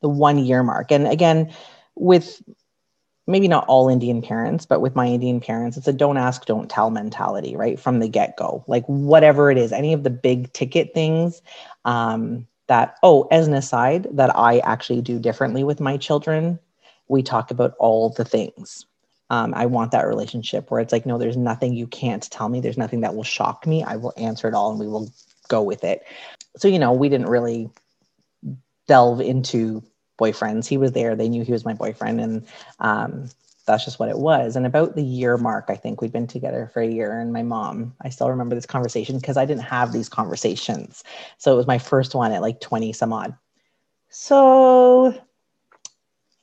the 0.00 0.08
one 0.08 0.38
year 0.38 0.62
mark. 0.62 0.92
And 0.92 1.08
again 1.08 1.52
with 1.96 2.40
maybe 3.26 3.48
not 3.48 3.66
all 3.66 3.88
Indian 3.88 4.22
parents, 4.22 4.64
but 4.66 4.80
with 4.80 4.94
my 4.94 5.06
Indian 5.06 5.40
parents, 5.40 5.76
it's 5.76 5.88
a 5.88 5.92
don't 5.92 6.16
ask, 6.16 6.46
don't 6.46 6.68
tell 6.68 6.90
mentality, 6.90 7.56
right? 7.56 7.78
From 7.78 8.00
the 8.00 8.08
get 8.08 8.36
go. 8.36 8.64
Like, 8.66 8.84
whatever 8.86 9.50
it 9.50 9.58
is, 9.58 9.72
any 9.72 9.92
of 9.92 10.02
the 10.02 10.10
big 10.10 10.52
ticket 10.52 10.92
things 10.94 11.40
um, 11.84 12.46
that, 12.70 12.98
oh, 13.02 13.26
as 13.32 13.48
an 13.48 13.54
aside, 13.54 14.06
that 14.12 14.30
I 14.36 14.60
actually 14.60 15.02
do 15.02 15.18
differently 15.18 15.64
with 15.64 15.80
my 15.80 15.96
children, 15.96 16.60
we 17.08 17.20
talk 17.20 17.50
about 17.50 17.74
all 17.80 18.10
the 18.10 18.24
things. 18.24 18.86
Um, 19.28 19.52
I 19.56 19.66
want 19.66 19.90
that 19.90 20.06
relationship 20.06 20.70
where 20.70 20.80
it's 20.80 20.92
like, 20.92 21.04
no, 21.04 21.18
there's 21.18 21.36
nothing 21.36 21.74
you 21.74 21.88
can't 21.88 22.22
tell 22.30 22.48
me. 22.48 22.60
There's 22.60 22.78
nothing 22.78 23.00
that 23.00 23.16
will 23.16 23.24
shock 23.24 23.66
me. 23.66 23.82
I 23.82 23.96
will 23.96 24.12
answer 24.16 24.46
it 24.46 24.54
all 24.54 24.70
and 24.70 24.78
we 24.78 24.86
will 24.86 25.12
go 25.48 25.62
with 25.62 25.82
it. 25.82 26.04
So, 26.58 26.68
you 26.68 26.78
know, 26.78 26.92
we 26.92 27.08
didn't 27.08 27.28
really 27.28 27.70
delve 28.86 29.20
into 29.20 29.82
boyfriends. 30.16 30.68
He 30.68 30.76
was 30.76 30.92
there. 30.92 31.16
They 31.16 31.28
knew 31.28 31.42
he 31.42 31.52
was 31.52 31.64
my 31.64 31.74
boyfriend. 31.74 32.20
And 32.20 32.46
um, 32.78 33.30
that's 33.70 33.84
just 33.84 33.98
what 33.98 34.08
it 34.08 34.18
was. 34.18 34.56
And 34.56 34.66
about 34.66 34.96
the 34.96 35.02
year 35.02 35.36
mark, 35.36 35.66
I 35.68 35.76
think 35.76 36.00
we'd 36.00 36.12
been 36.12 36.26
together 36.26 36.70
for 36.72 36.82
a 36.82 36.88
year. 36.88 37.18
And 37.18 37.32
my 37.32 37.42
mom, 37.42 37.94
I 38.02 38.08
still 38.08 38.30
remember 38.30 38.54
this 38.54 38.66
conversation 38.66 39.16
because 39.18 39.36
I 39.36 39.44
didn't 39.44 39.62
have 39.62 39.92
these 39.92 40.08
conversations. 40.08 41.04
So 41.38 41.52
it 41.52 41.56
was 41.56 41.66
my 41.66 41.78
first 41.78 42.14
one 42.14 42.32
at 42.32 42.42
like 42.42 42.60
20 42.60 42.92
some 42.92 43.12
odd. 43.12 43.34
So 44.08 45.14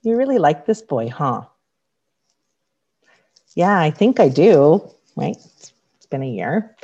you 0.02 0.16
really 0.16 0.38
like 0.38 0.66
this 0.66 0.82
boy, 0.82 1.10
huh? 1.10 1.44
Yeah, 3.56 3.80
I 3.80 3.92
think 3.92 4.20
I 4.20 4.30
do. 4.30 4.82
Right? 5.16 5.36
It's 5.36 6.06
been 6.10 6.24
a 6.24 6.30
year. 6.30 6.76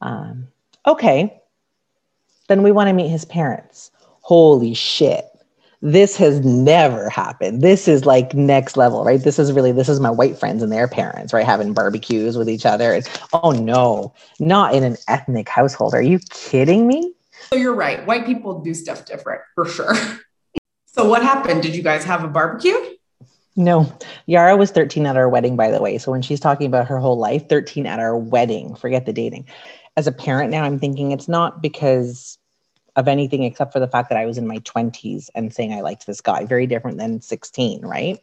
Um, 0.00 0.48
okay. 0.86 1.40
Then 2.48 2.62
we 2.62 2.72
want 2.72 2.88
to 2.88 2.94
meet 2.94 3.08
his 3.08 3.24
parents. 3.24 3.90
Holy 4.22 4.74
shit 4.74 5.29
this 5.82 6.16
has 6.16 6.40
never 6.40 7.08
happened. 7.08 7.62
This 7.62 7.88
is 7.88 8.04
like 8.04 8.34
next 8.34 8.76
level, 8.76 9.04
right? 9.04 9.22
This 9.22 9.38
is 9.38 9.52
really 9.52 9.72
this 9.72 9.88
is 9.88 9.98
my 9.98 10.10
white 10.10 10.38
friends 10.38 10.62
and 10.62 10.70
their 10.70 10.86
parents, 10.86 11.32
right? 11.32 11.46
Having 11.46 11.72
barbecues 11.72 12.36
with 12.36 12.48
each 12.48 12.66
other. 12.66 12.92
And 12.92 13.08
oh 13.32 13.52
no, 13.52 14.14
not 14.38 14.74
in 14.74 14.84
an 14.84 14.96
ethnic 15.08 15.48
household. 15.48 15.94
Are 15.94 16.02
you 16.02 16.18
kidding 16.30 16.86
me? 16.86 17.14
So 17.50 17.56
you're 17.56 17.74
right. 17.74 18.04
White 18.06 18.26
people 18.26 18.60
do 18.60 18.74
stuff 18.74 19.06
different 19.06 19.40
for 19.54 19.64
sure. 19.64 19.94
so 20.86 21.08
what 21.08 21.22
happened? 21.22 21.62
Did 21.62 21.74
you 21.74 21.82
guys 21.82 22.04
have 22.04 22.24
a 22.24 22.28
barbecue? 22.28 22.76
No, 23.56 23.92
Yarah 24.26 24.56
was 24.56 24.70
13 24.70 25.06
at 25.06 25.16
our 25.16 25.28
wedding, 25.28 25.56
by 25.56 25.70
the 25.70 25.82
way. 25.82 25.98
So 25.98 26.12
when 26.12 26.22
she's 26.22 26.40
talking 26.40 26.66
about 26.66 26.86
her 26.86 26.98
whole 26.98 27.18
life, 27.18 27.48
13 27.48 27.86
at 27.86 27.98
our 27.98 28.16
wedding, 28.16 28.74
forget 28.76 29.06
the 29.06 29.12
dating. 29.12 29.46
As 29.96 30.06
a 30.06 30.12
parent 30.12 30.50
now, 30.50 30.62
I'm 30.62 30.78
thinking 30.78 31.10
it's 31.10 31.28
not 31.28 31.60
because 31.60 32.38
of 32.96 33.08
anything 33.08 33.44
except 33.44 33.72
for 33.72 33.80
the 33.80 33.88
fact 33.88 34.08
that 34.08 34.18
I 34.18 34.26
was 34.26 34.38
in 34.38 34.46
my 34.46 34.58
20s 34.58 35.30
and 35.34 35.52
saying 35.52 35.72
I 35.72 35.80
liked 35.80 36.06
this 36.06 36.20
guy, 36.20 36.44
very 36.44 36.66
different 36.66 36.98
than 36.98 37.20
16, 37.20 37.82
right? 37.82 38.20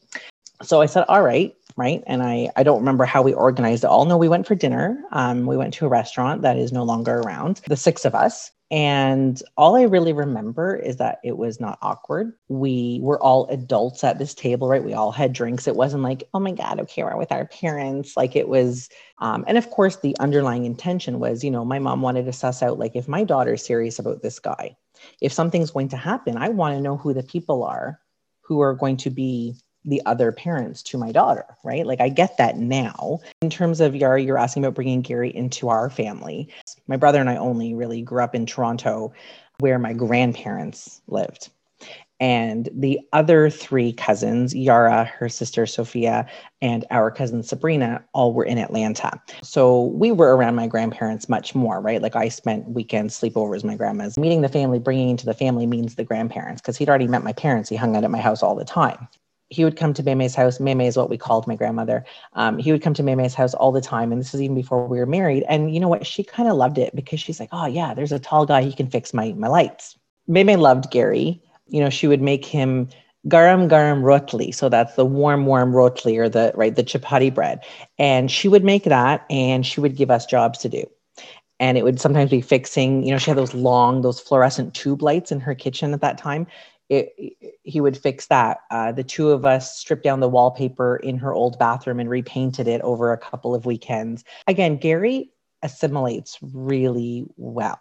So 0.63 0.81
I 0.81 0.85
said, 0.85 1.05
all 1.07 1.21
right, 1.21 1.55
right. 1.77 2.03
And 2.07 2.23
I, 2.23 2.49
I 2.55 2.63
don't 2.63 2.79
remember 2.79 3.05
how 3.05 3.21
we 3.21 3.33
organized 3.33 3.83
it 3.83 3.87
all. 3.87 4.05
No, 4.05 4.17
we 4.17 4.27
went 4.27 4.47
for 4.47 4.55
dinner. 4.55 5.01
Um, 5.11 5.45
we 5.45 5.55
went 5.55 5.73
to 5.75 5.85
a 5.85 5.89
restaurant 5.89 6.41
that 6.41 6.57
is 6.57 6.71
no 6.71 6.83
longer 6.83 7.19
around, 7.19 7.61
the 7.67 7.77
six 7.77 8.03
of 8.03 8.15
us. 8.15 8.51
And 8.69 9.41
all 9.55 9.77
I 9.77 9.83
really 9.83 10.11
remember 10.11 10.75
is 10.75 10.97
that 10.97 11.19
it 11.23 11.37
was 11.37 11.61
not 11.61 11.79
awkward. 11.81 12.33
We 12.49 12.99
were 13.01 13.21
all 13.23 13.47
adults 13.47 14.03
at 14.03 14.19
this 14.19 14.33
table, 14.33 14.67
right? 14.67 14.83
We 14.83 14.93
all 14.93 15.13
had 15.13 15.31
drinks. 15.31 15.67
It 15.67 15.77
wasn't 15.77 16.03
like, 16.03 16.27
oh 16.33 16.39
my 16.39 16.51
God, 16.51 16.81
okay, 16.81 17.03
we're 17.03 17.15
with 17.15 17.31
our 17.31 17.45
parents. 17.45 18.17
Like 18.17 18.35
it 18.35 18.49
was, 18.49 18.89
um, 19.19 19.45
and 19.47 19.57
of 19.57 19.69
course, 19.69 19.97
the 19.97 20.17
underlying 20.19 20.65
intention 20.65 21.19
was, 21.19 21.45
you 21.45 21.51
know, 21.51 21.63
my 21.63 21.79
mom 21.79 22.01
wanted 22.01 22.25
to 22.25 22.33
suss 22.33 22.61
out, 22.61 22.77
like, 22.77 22.95
if 22.95 23.07
my 23.07 23.23
daughter's 23.23 23.65
serious 23.65 23.99
about 23.99 24.21
this 24.21 24.37
guy, 24.37 24.75
if 25.21 25.31
something's 25.31 25.71
going 25.71 25.87
to 25.89 25.97
happen, 25.97 26.35
I 26.35 26.49
want 26.49 26.75
to 26.75 26.81
know 26.81 26.97
who 26.97 27.13
the 27.13 27.23
people 27.23 27.63
are 27.63 27.99
who 28.41 28.61
are 28.61 28.73
going 28.73 28.97
to 28.97 29.09
be 29.09 29.55
the 29.87 30.01
other 30.05 30.31
parents 30.31 30.83
to 30.83 30.97
my 30.97 31.11
daughter, 31.11 31.45
right? 31.63 31.87
Like 31.87 32.01
I 32.01 32.09
get 32.09 32.37
that 32.37 32.57
now. 32.57 33.19
In 33.41 33.49
terms 33.49 33.79
of 33.79 33.95
Yarah, 33.95 34.21
you're 34.21 34.37
asking 34.37 34.65
about 34.65 34.75
bringing 34.75 35.01
Gary 35.01 35.33
into 35.35 35.69
our 35.69 35.89
family. 35.89 36.49
My 36.87 36.97
brother 36.97 37.19
and 37.19 37.29
I 37.29 37.37
only 37.37 37.73
really 37.73 38.01
grew 38.01 38.21
up 38.21 38.35
in 38.35 38.45
Toronto 38.45 39.13
where 39.59 39.79
my 39.79 39.93
grandparents 39.93 41.01
lived. 41.07 41.49
And 42.19 42.67
the 42.73 42.99
other 43.13 43.49
three 43.49 43.93
cousins, 43.93 44.53
Yarah, 44.55 45.05
her 45.05 45.29
sister 45.29 45.67
Sophia, 45.67 46.27
and 46.61 46.83
our 46.89 47.11
cousin 47.11 47.43
Sabrina, 47.43 48.03
all 48.13 48.33
were 48.33 48.43
in 48.43 48.57
Atlanta. 48.57 49.21
So 49.43 49.83
we 49.83 50.11
were 50.11 50.35
around 50.35 50.55
my 50.55 50.65
grandparents 50.65 51.29
much 51.29 51.53
more, 51.53 51.79
right? 51.79 52.01
Like 52.01 52.15
I 52.15 52.29
spent 52.29 52.69
weekends, 52.69 53.19
sleepovers, 53.19 53.63
my 53.63 53.75
grandma's. 53.75 54.17
Meeting 54.17 54.41
the 54.41 54.49
family, 54.49 54.79
bringing 54.79 55.09
into 55.09 55.27
the 55.27 55.35
family 55.35 55.67
means 55.67 55.93
the 55.93 56.03
grandparents, 56.03 56.59
because 56.59 56.75
he'd 56.75 56.89
already 56.89 57.07
met 57.07 57.23
my 57.23 57.33
parents. 57.33 57.69
He 57.69 57.75
hung 57.75 57.95
out 57.95 58.03
at 58.03 58.09
my 58.09 58.19
house 58.19 58.41
all 58.41 58.55
the 58.55 58.65
time 58.65 59.07
he 59.49 59.63
would 59.63 59.77
come 59.77 59.93
to 59.93 60.03
Meme's 60.03 60.35
house. 60.35 60.59
Meme 60.59 60.81
is 60.81 60.97
what 60.97 61.09
we 61.09 61.17
called 61.17 61.47
my 61.47 61.55
grandmother. 61.55 62.05
Um, 62.33 62.57
he 62.57 62.71
would 62.71 62.81
come 62.81 62.93
to 62.95 63.03
Meme's 63.03 63.33
house 63.33 63.53
all 63.53 63.71
the 63.71 63.81
time. 63.81 64.11
And 64.11 64.19
this 64.19 64.33
is 64.33 64.41
even 64.41 64.55
before 64.55 64.87
we 64.87 64.99
were 64.99 65.05
married. 65.05 65.45
And 65.47 65.73
you 65.73 65.79
know 65.79 65.87
what? 65.87 66.05
She 66.05 66.23
kind 66.23 66.49
of 66.49 66.57
loved 66.57 66.77
it 66.77 66.95
because 66.95 67.19
she's 67.19 67.39
like, 67.39 67.49
oh, 67.51 67.65
yeah, 67.65 67.93
there's 67.93 68.11
a 68.11 68.19
tall 68.19 68.45
guy. 68.45 68.63
He 68.63 68.73
can 68.73 68.89
fix 68.89 69.13
my, 69.13 69.33
my 69.33 69.47
lights. 69.47 69.97
Meme 70.27 70.59
loved 70.59 70.91
Gary. 70.91 71.41
You 71.67 71.81
know, 71.81 71.89
she 71.89 72.07
would 72.07 72.21
make 72.21 72.45
him 72.45 72.89
garam 73.27 73.69
garam 73.69 74.01
rotli. 74.03 74.53
So 74.53 74.69
that's 74.69 74.95
the 74.95 75.05
warm, 75.05 75.45
warm 75.45 75.71
rotli 75.71 76.17
or 76.17 76.29
the 76.29 76.51
right, 76.55 76.75
the 76.75 76.83
chapati 76.83 77.33
bread. 77.33 77.61
And 77.97 78.29
she 78.29 78.47
would 78.47 78.63
make 78.63 78.83
that 78.83 79.25
and 79.29 79.65
she 79.65 79.79
would 79.79 79.95
give 79.95 80.11
us 80.11 80.25
jobs 80.25 80.59
to 80.59 80.69
do. 80.69 80.83
And 81.59 81.77
it 81.77 81.83
would 81.83 81.99
sometimes 81.99 82.29
be 82.29 82.41
fixing, 82.41 83.03
you 83.03 83.11
know, 83.11 83.17
she 83.17 83.31
had 83.31 83.37
those 83.37 83.53
long, 83.53 84.01
those 84.01 84.19
fluorescent 84.19 84.75
tube 84.75 85.01
lights 85.01 85.31
in 85.31 85.39
her 85.39 85.55
kitchen 85.55 85.93
at 85.93 86.01
that 86.01 86.17
time. 86.17 86.45
It, 86.89 87.57
he 87.63 87.81
would 87.81 87.97
fix 87.97 88.27
that. 88.27 88.59
Uh, 88.71 88.91
the 88.91 89.03
two 89.03 89.31
of 89.31 89.45
us 89.45 89.77
stripped 89.77 90.03
down 90.03 90.21
the 90.21 90.29
wallpaper 90.29 90.97
in 90.97 91.17
her 91.17 91.33
old 91.33 91.59
bathroom 91.59 91.99
and 91.99 92.09
repainted 92.09 92.67
it 92.67 92.81
over 92.81 93.11
a 93.11 93.17
couple 93.17 93.53
of 93.53 93.65
weekends. 93.65 94.23
Again, 94.47 94.77
Gary 94.77 95.31
assimilates 95.63 96.37
really 96.41 97.25
well 97.35 97.79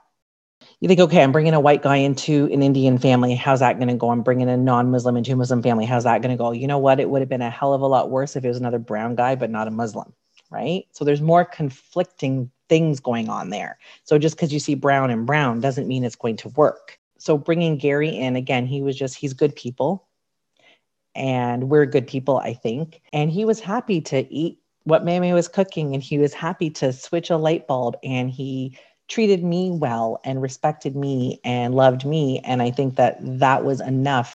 you 0.80 0.88
think, 0.88 1.00
okay, 1.00 1.22
I'm 1.22 1.32
bringing 1.32 1.54
a 1.54 1.60
white 1.60 1.82
guy 1.82 1.96
into 1.96 2.46
an 2.52 2.62
Indian 2.62 2.98
family. 2.98 3.34
How's 3.34 3.60
that 3.60 3.78
going 3.78 3.88
to 3.88 3.94
go? 3.94 4.10
I'm 4.10 4.22
bringing 4.22 4.48
a 4.48 4.56
non 4.56 4.90
Muslim 4.90 5.16
into 5.16 5.32
a 5.32 5.36
Muslim 5.36 5.62
family. 5.62 5.84
How's 5.84 6.04
that 6.04 6.22
going 6.22 6.36
to 6.36 6.38
go? 6.38 6.52
You 6.52 6.66
know 6.66 6.78
what? 6.78 7.00
It 7.00 7.08
would 7.08 7.22
have 7.22 7.28
been 7.28 7.42
a 7.42 7.50
hell 7.50 7.72
of 7.72 7.80
a 7.80 7.86
lot 7.86 8.10
worse 8.10 8.36
if 8.36 8.44
it 8.44 8.48
was 8.48 8.56
another 8.56 8.78
brown 8.78 9.14
guy, 9.14 9.34
but 9.34 9.50
not 9.50 9.68
a 9.68 9.70
Muslim, 9.70 10.12
right? 10.50 10.84
So 10.92 11.04
there's 11.04 11.22
more 11.22 11.44
conflicting 11.44 12.50
things 12.68 13.00
going 13.00 13.28
on 13.28 13.50
there. 13.50 13.78
So 14.04 14.18
just 14.18 14.36
because 14.36 14.52
you 14.52 14.60
see 14.60 14.74
brown 14.74 15.10
and 15.10 15.26
brown 15.26 15.60
doesn't 15.60 15.86
mean 15.86 16.04
it's 16.04 16.16
going 16.16 16.36
to 16.38 16.48
work. 16.50 16.98
So 17.18 17.38
bringing 17.38 17.78
Gary 17.78 18.10
in, 18.10 18.36
again, 18.36 18.66
he 18.66 18.82
was 18.82 18.96
just, 18.96 19.16
he's 19.16 19.32
good 19.32 19.54
people. 19.56 20.06
And 21.14 21.70
we're 21.70 21.86
good 21.86 22.06
people, 22.06 22.38
I 22.38 22.52
think. 22.52 23.00
And 23.12 23.30
he 23.30 23.44
was 23.44 23.58
happy 23.60 24.00
to 24.02 24.32
eat 24.32 24.58
what 24.84 25.04
Meme 25.04 25.32
was 25.32 25.48
cooking 25.48 25.94
and 25.94 26.02
he 26.02 26.18
was 26.18 26.32
happy 26.32 26.70
to 26.70 26.92
switch 26.92 27.30
a 27.30 27.36
light 27.36 27.66
bulb 27.66 27.96
and 28.04 28.30
he 28.30 28.78
treated 29.08 29.42
me 29.42 29.70
well 29.70 30.20
and 30.24 30.42
respected 30.42 30.94
me 30.94 31.40
and 31.44 31.74
loved 31.74 32.04
me. 32.04 32.40
And 32.40 32.62
I 32.62 32.70
think 32.70 32.96
that 32.96 33.18
that 33.20 33.64
was 33.64 33.80
enough. 33.80 34.34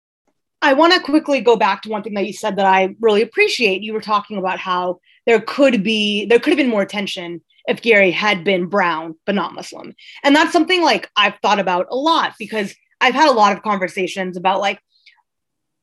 I 0.63 0.73
want 0.73 0.93
to 0.93 1.01
quickly 1.01 1.41
go 1.41 1.57
back 1.57 1.83
to 1.83 1.89
one 1.89 2.03
thing 2.03 2.15
that 2.15 2.27
you 2.27 2.33
said 2.33 2.57
that 2.57 2.67
I 2.67 2.95
really 3.01 3.23
appreciate. 3.23 3.83
You 3.83 3.93
were 3.93 4.01
talking 4.01 4.39
about 4.39 4.59
how 4.59 5.01
there 5.27 5.41
could 5.41 5.83
be, 5.83 6.27
there 6.27 6.39
could 6.39 6.51
have 6.51 6.59
been 6.59 6.69
more 6.69 6.85
tension 6.85 7.41
if 7.67 7.83
Gary 7.83 8.11
had 8.11 8.45
been 8.45 8.67
brown, 8.67 9.17
but 9.27 9.35
not 9.35 9.55
Muslim. 9.55 9.95
And 10.23 10.35
that's 10.35 10.53
something 10.53 10.83
like 10.83 11.11
I've 11.17 11.39
thought 11.43 11.59
about 11.59 11.87
a 11.91 11.97
lot 11.97 12.35
because 12.39 12.75
I've 13.01 13.15
had 13.15 13.29
a 13.29 13.33
lot 13.33 13.57
of 13.57 13.63
conversations 13.63 14.37
about 14.37 14.61
like, 14.61 14.81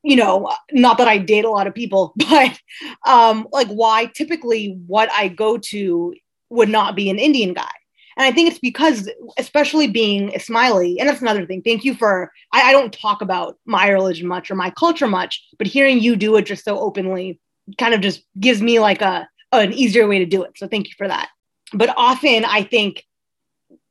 you 0.02 0.16
know, 0.16 0.52
not 0.72 0.98
that 0.98 1.08
I 1.08 1.18
date 1.18 1.44
a 1.44 1.50
lot 1.50 1.66
of 1.66 1.74
people, 1.74 2.12
but 2.30 2.58
um, 3.06 3.48
like 3.52 3.68
why 3.68 4.06
typically 4.06 4.78
what 4.86 5.10
I 5.12 5.28
go 5.28 5.58
to 5.58 6.14
would 6.50 6.68
not 6.68 6.96
be 6.96 7.10
an 7.10 7.18
Indian 7.18 7.54
guy. 7.54 7.70
And 8.16 8.26
I 8.26 8.32
think 8.32 8.50
it's 8.50 8.58
because, 8.58 9.08
especially 9.38 9.86
being 9.86 10.30
Ismaili, 10.30 10.96
and 10.98 11.08
that's 11.08 11.20
another 11.20 11.46
thing. 11.46 11.62
Thank 11.62 11.84
you 11.84 11.94
for, 11.94 12.32
I, 12.52 12.62
I 12.62 12.72
don't 12.72 12.92
talk 12.92 13.22
about 13.22 13.56
my 13.64 13.88
religion 13.88 14.26
much 14.26 14.50
or 14.50 14.56
my 14.56 14.70
culture 14.70 15.06
much, 15.06 15.46
but 15.56 15.68
hearing 15.68 16.00
you 16.00 16.16
do 16.16 16.34
it 16.34 16.42
just 16.42 16.64
so 16.64 16.80
openly 16.80 17.40
kind 17.78 17.94
of 17.94 18.00
just 18.00 18.24
gives 18.40 18.60
me 18.60 18.80
like 18.80 19.02
a, 19.02 19.28
an 19.52 19.72
easier 19.72 20.08
way 20.08 20.18
to 20.18 20.26
do 20.26 20.42
it. 20.42 20.58
So 20.58 20.66
thank 20.66 20.88
you 20.88 20.94
for 20.98 21.06
that. 21.06 21.28
But 21.72 21.94
often 21.96 22.44
I 22.44 22.62
think 22.62 23.04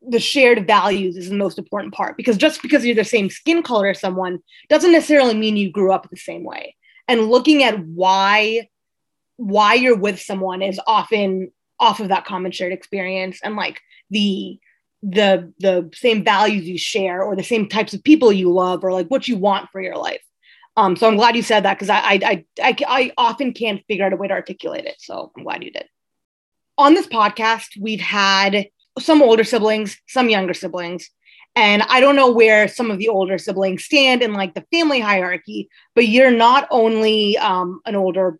the 0.07 0.19
shared 0.19 0.65
values 0.65 1.17
is 1.17 1.29
the 1.29 1.35
most 1.35 1.57
important 1.57 1.93
part 1.93 2.15
because 2.17 2.37
just 2.37 2.61
because 2.61 2.85
you're 2.85 2.95
the 2.95 3.03
same 3.03 3.29
skin 3.29 3.61
color 3.61 3.87
as 3.87 3.99
someone 3.99 4.39
doesn't 4.69 4.91
necessarily 4.91 5.33
mean 5.33 5.57
you 5.57 5.71
grew 5.71 5.91
up 5.91 6.09
the 6.09 6.17
same 6.17 6.43
way. 6.43 6.75
And 7.07 7.29
looking 7.29 7.63
at 7.63 7.79
why 7.79 8.69
why 9.37 9.75
you're 9.75 9.97
with 9.97 10.19
someone 10.19 10.61
is 10.61 10.79
often 10.87 11.51
off 11.79 11.99
of 11.99 12.07
that 12.09 12.25
common 12.25 12.51
shared 12.51 12.73
experience 12.73 13.39
and 13.43 13.55
like 13.55 13.81
the 14.09 14.59
the 15.03 15.53
the 15.59 15.89
same 15.93 16.23
values 16.23 16.67
you 16.67 16.77
share 16.77 17.21
or 17.21 17.35
the 17.35 17.43
same 17.43 17.69
types 17.69 17.93
of 17.93 18.03
people 18.03 18.31
you 18.31 18.51
love 18.51 18.83
or 18.83 18.91
like 18.91 19.07
what 19.07 19.27
you 19.27 19.37
want 19.37 19.69
for 19.71 19.81
your 19.81 19.95
life. 19.95 20.21
Um, 20.75 20.95
so 20.95 21.07
i'm 21.07 21.17
glad 21.17 21.35
you 21.35 21.41
said 21.41 21.63
that 21.63 21.75
because 21.75 21.89
I, 21.89 21.99
I 21.99 22.45
i 22.61 22.75
i 22.87 23.11
often 23.17 23.51
can't 23.53 23.83
figure 23.87 24.05
out 24.05 24.13
a 24.13 24.15
way 24.15 24.27
to 24.27 24.33
articulate 24.33 24.85
it. 24.85 24.95
So 24.99 25.31
i'm 25.35 25.43
glad 25.43 25.63
you 25.63 25.71
did 25.71 25.87
on 26.77 26.93
this 26.93 27.07
podcast 27.07 27.69
we've 27.79 28.01
had 28.01 28.67
some 28.99 29.21
older 29.21 29.43
siblings 29.43 29.97
some 30.07 30.29
younger 30.29 30.53
siblings 30.53 31.09
and 31.55 31.81
i 31.83 31.99
don't 31.99 32.15
know 32.15 32.31
where 32.31 32.67
some 32.67 32.91
of 32.91 32.97
the 32.97 33.09
older 33.09 33.37
siblings 33.37 33.83
stand 33.83 34.21
in 34.21 34.33
like 34.33 34.53
the 34.53 34.65
family 34.71 34.99
hierarchy 34.99 35.69
but 35.95 36.07
you're 36.07 36.31
not 36.31 36.67
only 36.71 37.37
um, 37.37 37.81
an 37.85 37.95
older 37.95 38.39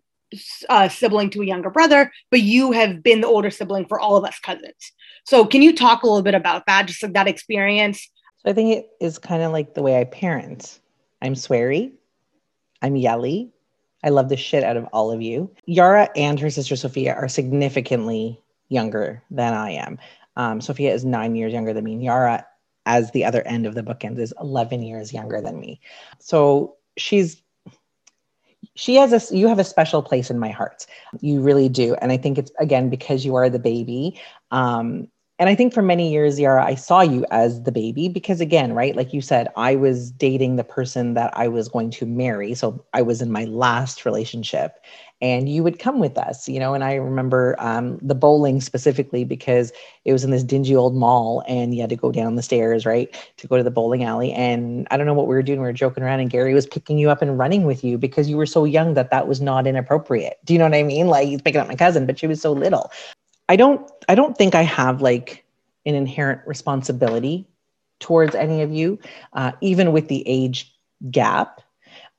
uh, 0.68 0.88
sibling 0.88 1.30
to 1.30 1.42
a 1.42 1.46
younger 1.46 1.70
brother, 1.70 2.12
but 2.30 2.40
you 2.40 2.72
have 2.72 3.02
been 3.02 3.20
the 3.20 3.26
older 3.26 3.50
sibling 3.50 3.86
for 3.86 3.98
all 3.98 4.16
of 4.16 4.24
us 4.24 4.38
cousins. 4.40 4.92
So, 5.24 5.44
can 5.44 5.62
you 5.62 5.74
talk 5.74 6.02
a 6.02 6.06
little 6.06 6.22
bit 6.22 6.34
about 6.34 6.66
that, 6.66 6.86
just 6.86 7.02
like 7.02 7.14
that 7.14 7.28
experience? 7.28 8.08
So, 8.38 8.50
I 8.50 8.52
think 8.52 8.76
it 8.76 8.88
is 9.00 9.18
kind 9.18 9.42
of 9.42 9.52
like 9.52 9.74
the 9.74 9.82
way 9.82 9.98
I 9.98 10.04
parent. 10.04 10.80
I'm 11.20 11.34
sweary, 11.34 11.92
I'm 12.82 12.96
yelly. 12.96 13.52
I 14.04 14.10
love 14.10 14.28
the 14.28 14.36
shit 14.36 14.64
out 14.64 14.76
of 14.76 14.84
all 14.92 15.10
of 15.10 15.22
you. 15.22 15.50
Yarah 15.66 16.08
and 16.14 16.38
her 16.38 16.50
sister 16.50 16.76
Sophia 16.76 17.14
are 17.14 17.28
significantly 17.28 18.40
younger 18.68 19.22
than 19.30 19.54
I 19.54 19.70
am. 19.72 19.98
Um, 20.36 20.60
Sophia 20.60 20.94
is 20.94 21.04
nine 21.04 21.34
years 21.34 21.52
younger 21.52 21.72
than 21.72 21.84
me. 21.84 21.96
Yarah, 22.04 22.44
as 22.86 23.10
the 23.10 23.24
other 23.24 23.42
end 23.42 23.66
of 23.66 23.74
the 23.74 23.82
bookend, 23.82 24.18
is 24.18 24.32
11 24.40 24.82
years 24.82 25.12
younger 25.12 25.40
than 25.40 25.58
me. 25.58 25.80
So 26.20 26.76
she's 26.96 27.42
she 28.74 28.96
has 28.96 29.12
a 29.12 29.36
you 29.36 29.48
have 29.48 29.58
a 29.58 29.64
special 29.64 30.02
place 30.02 30.30
in 30.30 30.38
my 30.38 30.50
heart 30.50 30.86
you 31.20 31.40
really 31.40 31.68
do 31.68 31.94
and 31.96 32.10
i 32.10 32.16
think 32.16 32.38
it's 32.38 32.50
again 32.58 32.90
because 32.90 33.24
you 33.24 33.36
are 33.36 33.48
the 33.48 33.58
baby 33.58 34.20
um, 34.50 35.08
and 35.38 35.48
I 35.48 35.54
think 35.54 35.72
for 35.72 35.82
many 35.82 36.10
years, 36.10 36.40
Yarah, 36.40 36.64
I 36.64 36.74
saw 36.74 37.00
you 37.00 37.24
as 37.30 37.62
the 37.62 37.70
baby 37.70 38.08
because, 38.08 38.40
again, 38.40 38.72
right, 38.72 38.96
like 38.96 39.12
you 39.12 39.20
said, 39.20 39.48
I 39.56 39.76
was 39.76 40.10
dating 40.10 40.56
the 40.56 40.64
person 40.64 41.14
that 41.14 41.32
I 41.36 41.46
was 41.46 41.68
going 41.68 41.90
to 41.92 42.06
marry. 42.06 42.54
So 42.54 42.84
I 42.92 43.02
was 43.02 43.22
in 43.22 43.30
my 43.30 43.44
last 43.44 44.04
relationship, 44.04 44.72
and 45.20 45.48
you 45.48 45.62
would 45.62 45.78
come 45.78 46.00
with 46.00 46.18
us, 46.18 46.48
you 46.48 46.58
know. 46.58 46.74
And 46.74 46.82
I 46.82 46.94
remember 46.94 47.54
um, 47.60 47.98
the 48.02 48.16
bowling 48.16 48.60
specifically 48.60 49.24
because 49.24 49.72
it 50.04 50.12
was 50.12 50.24
in 50.24 50.32
this 50.32 50.42
dingy 50.42 50.74
old 50.74 50.96
mall, 50.96 51.44
and 51.46 51.72
you 51.72 51.82
had 51.82 51.90
to 51.90 51.96
go 51.96 52.10
down 52.10 52.34
the 52.34 52.42
stairs, 52.42 52.84
right, 52.84 53.14
to 53.36 53.46
go 53.46 53.56
to 53.56 53.62
the 53.62 53.70
bowling 53.70 54.02
alley. 54.02 54.32
And 54.32 54.88
I 54.90 54.96
don't 54.96 55.06
know 55.06 55.14
what 55.14 55.28
we 55.28 55.36
were 55.36 55.42
doing. 55.42 55.60
We 55.60 55.66
were 55.66 55.72
joking 55.72 56.02
around, 56.02 56.18
and 56.18 56.30
Gary 56.30 56.52
was 56.52 56.66
picking 56.66 56.98
you 56.98 57.10
up 57.10 57.22
and 57.22 57.38
running 57.38 57.64
with 57.64 57.84
you 57.84 57.96
because 57.96 58.28
you 58.28 58.36
were 58.36 58.46
so 58.46 58.64
young 58.64 58.94
that 58.94 59.10
that 59.12 59.28
was 59.28 59.40
not 59.40 59.68
inappropriate. 59.68 60.38
Do 60.44 60.52
you 60.52 60.58
know 60.58 60.66
what 60.66 60.74
I 60.74 60.82
mean? 60.82 61.06
Like 61.06 61.28
he's 61.28 61.42
picking 61.42 61.60
up 61.60 61.68
my 61.68 61.76
cousin, 61.76 62.06
but 62.06 62.18
she 62.18 62.26
was 62.26 62.40
so 62.40 62.52
little. 62.52 62.90
I 63.48 63.56
don't 63.56 63.90
I 64.08 64.14
don't 64.14 64.36
think 64.36 64.54
I 64.54 64.62
have 64.62 65.02
like 65.02 65.44
an 65.86 65.94
inherent 65.94 66.40
responsibility 66.46 67.46
towards 68.00 68.34
any 68.34 68.62
of 68.62 68.72
you, 68.72 68.98
uh, 69.32 69.52
even 69.60 69.92
with 69.92 70.08
the 70.08 70.22
age 70.26 70.74
gap. 71.10 71.60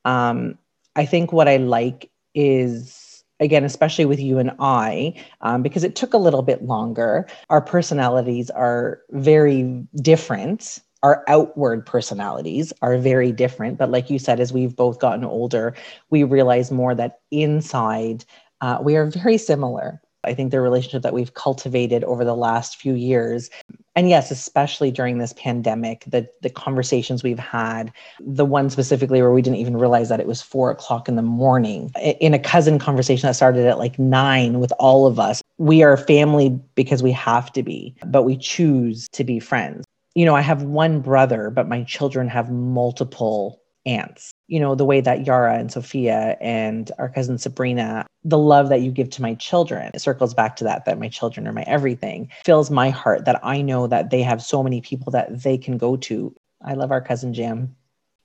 Um, 0.06 0.58
I 0.96 1.06
think 1.06 1.32
what 1.32 1.48
I 1.48 1.58
like 1.58 2.10
is 2.34 3.24
again, 3.40 3.64
especially 3.64 4.06
with 4.06 4.20
you 4.20 4.38
and 4.38 4.52
I, 4.60 5.14
um, 5.42 5.62
because 5.64 5.84
it 5.84 5.96
took 5.96 6.14
a 6.14 6.18
little 6.18 6.42
bit 6.42 6.64
longer. 6.64 7.28
Our 7.50 7.62
personalities 7.62 8.50
are 8.50 9.02
very 9.12 9.86
different. 10.02 10.80
Our 11.04 11.24
outward 11.30 11.86
personalities 11.86 12.74
are 12.82 12.98
very 12.98 13.32
different. 13.32 13.78
But 13.78 13.92
like 13.92 14.10
you 14.10 14.20
said, 14.20 14.42
as 14.42 14.52
we've 14.52 14.76
both 14.76 15.00
gotten 15.00 15.24
older, 15.24 15.74
we 16.10 16.24
realize 16.24 16.72
more 16.72 16.94
that 16.96 17.22
inside 17.32 18.26
uh, 18.60 18.80
we 18.82 18.98
are 18.98 19.06
very 19.06 19.38
similar. 19.38 20.02
I 20.24 20.34
think 20.34 20.52
the 20.52 20.60
relationship 20.60 21.02
that 21.04 21.14
we've 21.14 21.34
cultivated 21.34 22.04
over 22.04 22.26
the 22.26 22.36
last 22.36 22.76
few 22.76 22.94
years, 22.94 23.50
and 23.96 24.10
yes, 24.10 24.32
especially 24.32 24.92
during 24.92 25.18
this 25.18 25.34
pandemic, 25.34 26.04
the 26.08 26.28
the 26.42 26.50
conversations 26.50 27.24
we've 27.24 27.40
had, 27.40 27.92
the 28.20 28.46
one 28.46 28.70
specifically 28.70 29.22
where 29.22 29.32
we 29.32 29.42
didn't 29.42 29.60
even 29.60 29.78
realize 29.78 30.10
that 30.10 30.20
it 30.20 30.28
was 30.28 30.42
four 30.42 30.72
o'clock 30.72 31.08
in 31.08 31.16
the 31.16 31.22
morning, 31.22 31.92
in 32.20 32.34
a 32.34 32.40
cousin 32.40 32.80
conversation 32.80 33.28
that 33.28 33.36
started 33.36 33.66
at 33.66 33.78
like 33.78 33.98
nine 33.98 34.60
with 34.60 34.74
all 34.80 35.08
of 35.08 35.20
us. 35.20 35.42
We 35.58 35.84
are 35.84 35.96
family 35.96 36.50
because 36.76 37.02
we 37.02 37.12
have 37.14 37.52
to 37.54 37.64
be, 37.64 37.96
but 38.06 38.24
we 38.24 38.38
choose 38.38 39.08
to 39.14 39.24
be 39.24 39.40
friends. 39.40 39.86
You 40.16 40.26
know, 40.26 40.36
I 40.36 40.42
have 40.42 40.64
one 40.64 41.00
brother, 41.00 41.50
but 41.50 41.70
my 41.70 41.84
children 41.84 42.28
have 42.28 42.52
multiple 42.52 43.62
aunts 43.86 44.34
you 44.50 44.60
know, 44.60 44.74
the 44.74 44.84
way 44.84 45.00
that 45.00 45.26
Yarah 45.26 45.58
and 45.58 45.72
Sophia 45.72 46.36
and 46.42 46.92
our 46.98 47.08
cousin 47.08 47.38
Sabrina, 47.38 48.06
the 48.24 48.38
love 48.38 48.70
that 48.70 48.82
you 48.82 48.92
give 48.92 49.12
to 49.12 49.22
my 49.22 49.36
children, 49.36 49.92
it 49.94 50.02
circles 50.02 50.34
back 50.34 50.56
to 50.58 50.64
that, 50.64 50.86
that 50.86 51.00
my 51.00 51.08
children 51.08 51.48
are 51.48 51.54
my 51.54 51.64
everything, 51.68 52.30
fills 52.44 52.72
my 52.72 52.90
heart 52.90 53.26
that 53.26 53.40
I 53.46 53.62
know 53.62 53.86
that 53.86 54.10
they 54.10 54.24
have 54.24 54.42
so 54.42 54.64
many 54.64 54.82
people 54.82 55.12
that 55.12 55.44
they 55.44 55.58
can 55.58 55.78
go 55.78 55.96
to. 55.98 56.36
I 56.66 56.74
love 56.74 56.92
our 56.92 57.00
cousin 57.00 57.34
Jim. 57.34 57.76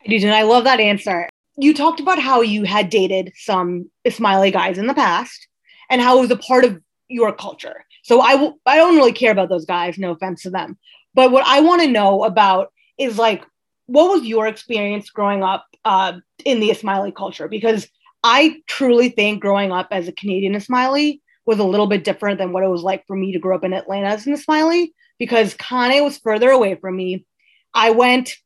I 0.04 0.08
do, 0.08 0.16
and 0.16 0.34
I 0.34 0.42
love 0.42 0.64
that 0.64 0.80
answer. 0.80 1.28
You 1.56 1.74
talked 1.74 2.00
about 2.00 2.18
how 2.18 2.40
you 2.40 2.64
had 2.64 2.88
dated 2.88 3.32
some 3.36 3.90
Ismaili 4.06 4.52
guys 4.52 4.78
in 4.78 4.86
the 4.86 4.94
past 4.94 5.46
and 5.90 6.00
how 6.00 6.16
it 6.18 6.22
was 6.22 6.30
a 6.30 6.36
part 6.36 6.64
of 6.64 6.80
your 7.08 7.32
culture. 7.34 7.84
So 8.02 8.22
I 8.22 8.32
w- 8.32 8.54
I 8.64 8.76
don't 8.76 8.96
really 8.96 9.12
care 9.12 9.30
about 9.30 9.50
those 9.50 9.66
guys, 9.66 9.98
no 9.98 10.12
offense 10.12 10.42
to 10.42 10.50
them. 10.50 10.78
But 11.12 11.30
what 11.30 11.46
I 11.46 11.60
want 11.60 11.82
to 11.82 11.88
know 11.88 12.24
about 12.24 12.72
is 12.98 13.18
like, 13.18 13.44
what 13.86 14.10
was 14.10 14.24
your 14.24 14.46
experience 14.46 15.10
growing 15.10 15.42
up 15.42 15.66
uh, 15.84 16.14
in 16.44 16.60
the 16.60 16.70
Ismaili 16.70 17.14
culture 17.14 17.48
because 17.48 17.88
I 18.22 18.62
truly 18.66 19.10
think 19.10 19.42
growing 19.42 19.72
up 19.72 19.88
as 19.90 20.08
a 20.08 20.12
Canadian 20.12 20.54
Ismaili 20.54 21.20
was 21.46 21.58
a 21.58 21.64
little 21.64 21.86
bit 21.86 22.04
different 22.04 22.38
than 22.38 22.52
what 22.52 22.64
it 22.64 22.68
was 22.68 22.82
like 22.82 23.06
for 23.06 23.14
me 23.14 23.32
to 23.32 23.38
grow 23.38 23.56
up 23.56 23.64
in 23.64 23.74
Atlanta 23.74 24.08
as 24.08 24.26
an 24.26 24.34
Ismaili 24.34 24.92
because 25.18 25.54
Khane 25.54 26.02
was 26.02 26.18
further 26.18 26.50
away 26.50 26.74
from 26.76 26.96
me. 26.96 27.26
I 27.74 27.90
went 27.90 28.36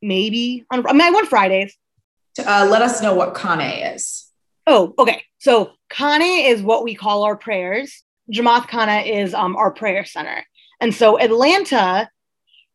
maybe 0.00 0.64
on, 0.70 0.84
I 0.86 0.92
mean, 0.92 1.02
I 1.02 1.10
went 1.10 1.28
Fridays, 1.28 1.76
uh, 2.44 2.66
let 2.68 2.82
us 2.82 3.00
know 3.00 3.14
what 3.14 3.34
Khane 3.34 3.94
is. 3.94 4.26
Oh, 4.66 4.94
okay. 4.98 5.22
So 5.38 5.72
Khane 5.90 6.50
is 6.50 6.62
what 6.62 6.82
we 6.82 6.94
call 6.94 7.24
our 7.24 7.36
prayers. 7.36 8.02
Jamaat 8.32 8.68
Khana 8.68 9.02
is 9.02 9.34
um, 9.34 9.56
our 9.56 9.70
prayer 9.70 10.04
center. 10.04 10.44
And 10.80 10.94
so 10.94 11.20
Atlanta 11.20 12.08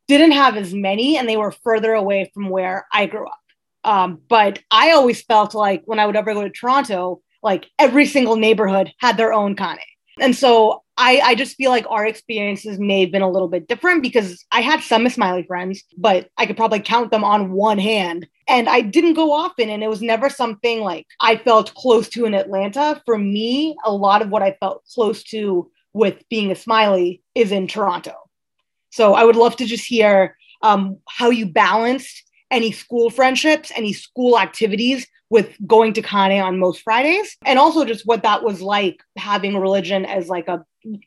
didn't 0.07 0.31
have 0.31 0.55
as 0.55 0.73
many 0.73 1.17
and 1.17 1.27
they 1.27 1.37
were 1.37 1.51
further 1.51 1.93
away 1.93 2.31
from 2.33 2.49
where 2.49 2.87
I 2.91 3.05
grew 3.05 3.27
up. 3.27 3.39
Um, 3.83 4.19
but 4.27 4.59
I 4.71 4.91
always 4.91 5.21
felt 5.21 5.53
like 5.53 5.83
when 5.85 5.99
I 5.99 6.05
would 6.05 6.15
ever 6.15 6.33
go 6.33 6.43
to 6.43 6.49
Toronto, 6.49 7.21
like 7.43 7.67
every 7.79 8.05
single 8.05 8.35
neighborhood 8.35 8.91
had 8.99 9.17
their 9.17 9.33
own 9.33 9.55
Khane. 9.55 9.77
And 10.19 10.35
so 10.35 10.83
I, 10.97 11.21
I 11.23 11.35
just 11.35 11.55
feel 11.55 11.69
like 11.69 11.85
our 11.89 12.05
experiences 12.05 12.79
may 12.79 13.01
have 13.01 13.11
been 13.11 13.21
a 13.21 13.29
little 13.29 13.47
bit 13.47 13.67
different 13.67 14.01
because 14.01 14.43
I 14.51 14.61
had 14.61 14.81
some 14.81 15.05
Ismaili 15.05 15.45
friends, 15.45 15.83
but 15.95 16.29
I 16.37 16.47
could 16.47 16.57
probably 16.57 16.79
count 16.79 17.11
them 17.11 17.23
on 17.23 17.51
one 17.51 17.77
hand. 17.77 18.27
And 18.47 18.67
I 18.67 18.81
didn't 18.81 19.13
go 19.13 19.31
often, 19.31 19.69
and 19.69 19.83
it 19.83 19.89
was 19.89 20.01
never 20.01 20.29
something 20.29 20.81
like 20.81 21.05
I 21.21 21.35
felt 21.35 21.73
close 21.75 22.09
to 22.09 22.25
in 22.25 22.33
Atlanta. 22.33 23.01
For 23.05 23.17
me, 23.17 23.75
a 23.85 23.91
lot 23.91 24.21
of 24.21 24.29
what 24.29 24.41
I 24.41 24.57
felt 24.59 24.83
close 24.93 25.21
to 25.25 25.69
with 25.93 26.23
being 26.29 26.49
Ismaili 26.49 27.21
is 27.35 27.51
in 27.51 27.67
Toronto. 27.67 28.13
So 28.97 29.13
I 29.13 29.23
would 29.23 29.35
love 29.35 29.55
to 29.57 29.65
just 29.65 29.85
hear 29.85 30.35
um, 30.63 30.97
how 31.07 31.29
you 31.29 31.45
balanced 31.45 32.23
any 32.49 32.71
school 32.71 33.11
friendships, 33.11 33.71
any 33.75 33.93
school 33.93 34.39
activities 34.39 35.05
with 35.29 35.55
going 35.67 35.93
to 35.93 36.01
Khane 36.01 36.43
on 36.43 36.57
most 36.57 36.81
Fridays, 36.81 37.37
and 37.45 37.59
also 37.59 37.85
just 37.85 38.07
what 38.07 38.23
that 38.23 38.41
was 38.43 38.59
like 38.59 39.03
having 39.15 39.55
religion 39.55 40.03
as 40.03 40.29
like 40.29 40.47
a 40.47 40.65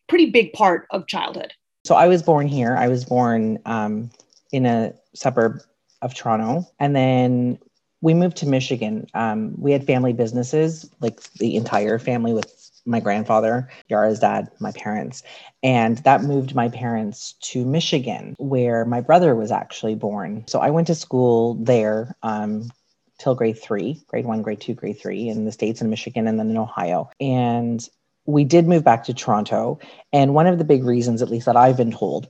pretty 0.08 0.30
big 0.30 0.52
part 0.52 0.86
of 0.92 1.08
childhood. 1.08 1.52
So 1.84 1.96
I 1.96 2.06
was 2.06 2.22
born 2.22 2.46
here. 2.46 2.76
I 2.76 2.86
was 2.86 3.04
born 3.04 3.58
um, 3.66 4.08
in 4.52 4.66
a 4.66 4.92
suburb 5.16 5.60
of 6.00 6.14
Toronto, 6.14 6.64
and 6.78 6.94
then 6.94 7.58
we 8.02 8.14
moved 8.14 8.36
to 8.36 8.46
Michigan. 8.46 9.08
Um, 9.14 9.60
we 9.60 9.72
had 9.72 9.84
family 9.84 10.12
businesses, 10.12 10.88
like 11.00 11.20
the 11.40 11.56
entire 11.56 11.98
family 11.98 12.34
with 12.34 12.69
my 12.86 13.00
grandfather, 13.00 13.68
Yara's 13.88 14.18
dad, 14.18 14.50
my 14.58 14.72
parents. 14.72 15.22
And 15.62 15.98
that 15.98 16.22
moved 16.22 16.54
my 16.54 16.68
parents 16.68 17.34
to 17.40 17.64
Michigan, 17.64 18.34
where 18.38 18.84
my 18.84 19.00
brother 19.00 19.34
was 19.34 19.50
actually 19.50 19.94
born. 19.94 20.44
So 20.46 20.60
I 20.60 20.70
went 20.70 20.86
to 20.86 20.94
school 20.94 21.54
there 21.54 22.16
um, 22.22 22.70
till 23.18 23.34
grade 23.34 23.58
three, 23.58 24.00
grade 24.08 24.26
one, 24.26 24.42
grade 24.42 24.60
two, 24.60 24.74
grade 24.74 24.98
three 24.98 25.28
in 25.28 25.44
the 25.44 25.52
States 25.52 25.80
in 25.80 25.90
Michigan 25.90 26.26
and 26.26 26.38
then 26.38 26.50
in 26.50 26.56
Ohio. 26.56 27.10
And 27.20 27.86
we 28.26 28.44
did 28.44 28.66
move 28.66 28.84
back 28.84 29.04
to 29.04 29.14
Toronto. 29.14 29.78
And 30.12 30.34
one 30.34 30.46
of 30.46 30.58
the 30.58 30.64
big 30.64 30.84
reasons, 30.84 31.22
at 31.22 31.30
least 31.30 31.46
that 31.46 31.56
I've 31.56 31.76
been 31.76 31.92
told, 31.92 32.28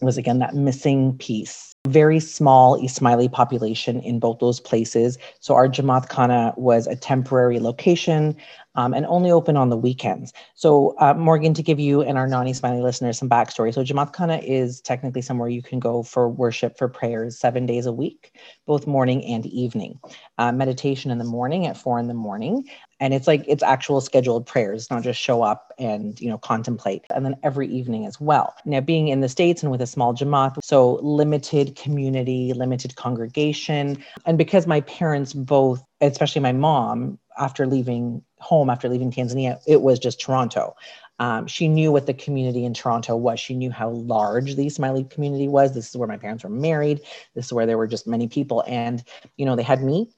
was 0.00 0.16
again 0.16 0.38
that 0.38 0.54
missing 0.54 1.16
piece. 1.18 1.74
Very 1.86 2.20
small 2.20 2.78
Ismaili 2.78 3.30
population 3.32 4.00
in 4.00 4.18
both 4.18 4.38
those 4.38 4.60
places. 4.60 5.18
So 5.40 5.54
our 5.54 5.68
Jamaat 5.68 6.08
Khana 6.08 6.56
was 6.58 6.86
a 6.86 6.96
temporary 6.96 7.58
location 7.58 8.36
um, 8.74 8.94
and 8.94 9.06
only 9.06 9.30
open 9.30 9.56
on 9.56 9.68
the 9.68 9.76
weekends. 9.76 10.32
So, 10.54 10.94
uh, 10.98 11.14
Morgan, 11.14 11.54
to 11.54 11.62
give 11.62 11.80
you 11.80 12.02
and 12.02 12.16
our 12.16 12.26
non 12.26 12.46
Ismaili 12.46 12.82
listeners 12.82 13.18
some 13.18 13.28
backstory. 13.28 13.74
So, 13.74 13.82
Jamaat 13.82 14.12
Khana 14.12 14.38
is 14.42 14.80
technically 14.80 15.22
somewhere 15.22 15.48
you 15.48 15.62
can 15.62 15.80
go 15.80 16.02
for 16.02 16.28
worship, 16.28 16.78
for 16.78 16.88
prayers 16.88 17.38
seven 17.38 17.66
days 17.66 17.86
a 17.86 17.92
week, 17.92 18.38
both 18.66 18.86
morning 18.86 19.24
and 19.24 19.46
evening. 19.46 19.98
Uh, 20.38 20.52
meditation 20.52 21.10
in 21.10 21.18
the 21.18 21.24
morning 21.24 21.66
at 21.66 21.76
four 21.76 21.98
in 21.98 22.08
the 22.08 22.14
morning. 22.14 22.68
And 23.00 23.14
it's 23.14 23.26
like 23.26 23.44
it's 23.48 23.62
actual 23.62 24.00
scheduled 24.00 24.46
prayers, 24.46 24.90
not 24.90 25.02
just 25.02 25.18
show 25.20 25.42
up 25.42 25.72
and 25.78 26.20
you 26.20 26.28
know 26.28 26.38
contemplate. 26.38 27.04
And 27.14 27.24
then 27.24 27.36
every 27.42 27.66
evening 27.68 28.06
as 28.06 28.20
well. 28.20 28.54
Now, 28.64 28.80
being 28.80 29.08
in 29.08 29.20
the 29.20 29.28
States 29.28 29.62
and 29.62 29.72
with 29.72 29.80
a 29.80 29.86
small 29.86 30.14
Jamaat, 30.14 30.58
so 30.62 30.94
limited 31.02 31.76
community, 31.76 32.52
limited 32.52 32.96
congregation. 32.96 34.02
And 34.26 34.36
because 34.36 34.66
my 34.66 34.82
parents 34.82 35.32
both, 35.32 35.82
especially 36.00 36.42
my 36.42 36.52
mom, 36.52 37.18
after 37.38 37.66
leaving 37.66 38.22
home, 38.40 38.70
after 38.70 38.88
leaving 38.88 39.10
Tanzania, 39.10 39.60
it 39.66 39.82
was 39.82 39.98
just 39.98 40.20
Toronto. 40.20 40.74
Um, 41.20 41.46
she 41.46 41.68
knew 41.68 41.92
what 41.92 42.06
the 42.06 42.14
community 42.14 42.64
in 42.64 42.72
Toronto 42.72 43.14
was. 43.14 43.38
She 43.38 43.54
knew 43.54 43.70
how 43.70 43.90
large 43.90 44.54
the 44.56 44.66
Ismaili 44.66 45.10
community 45.10 45.48
was. 45.48 45.74
This 45.74 45.90
is 45.90 45.96
where 45.96 46.08
my 46.08 46.16
parents 46.16 46.44
were 46.44 46.50
married. 46.50 47.02
This 47.34 47.46
is 47.46 47.52
where 47.52 47.66
there 47.66 47.76
were 47.76 47.86
just 47.86 48.06
many 48.06 48.26
people. 48.26 48.64
And, 48.66 49.04
you 49.36 49.44
know, 49.44 49.54
they 49.54 49.62
had 49.62 49.82
me 49.82 50.08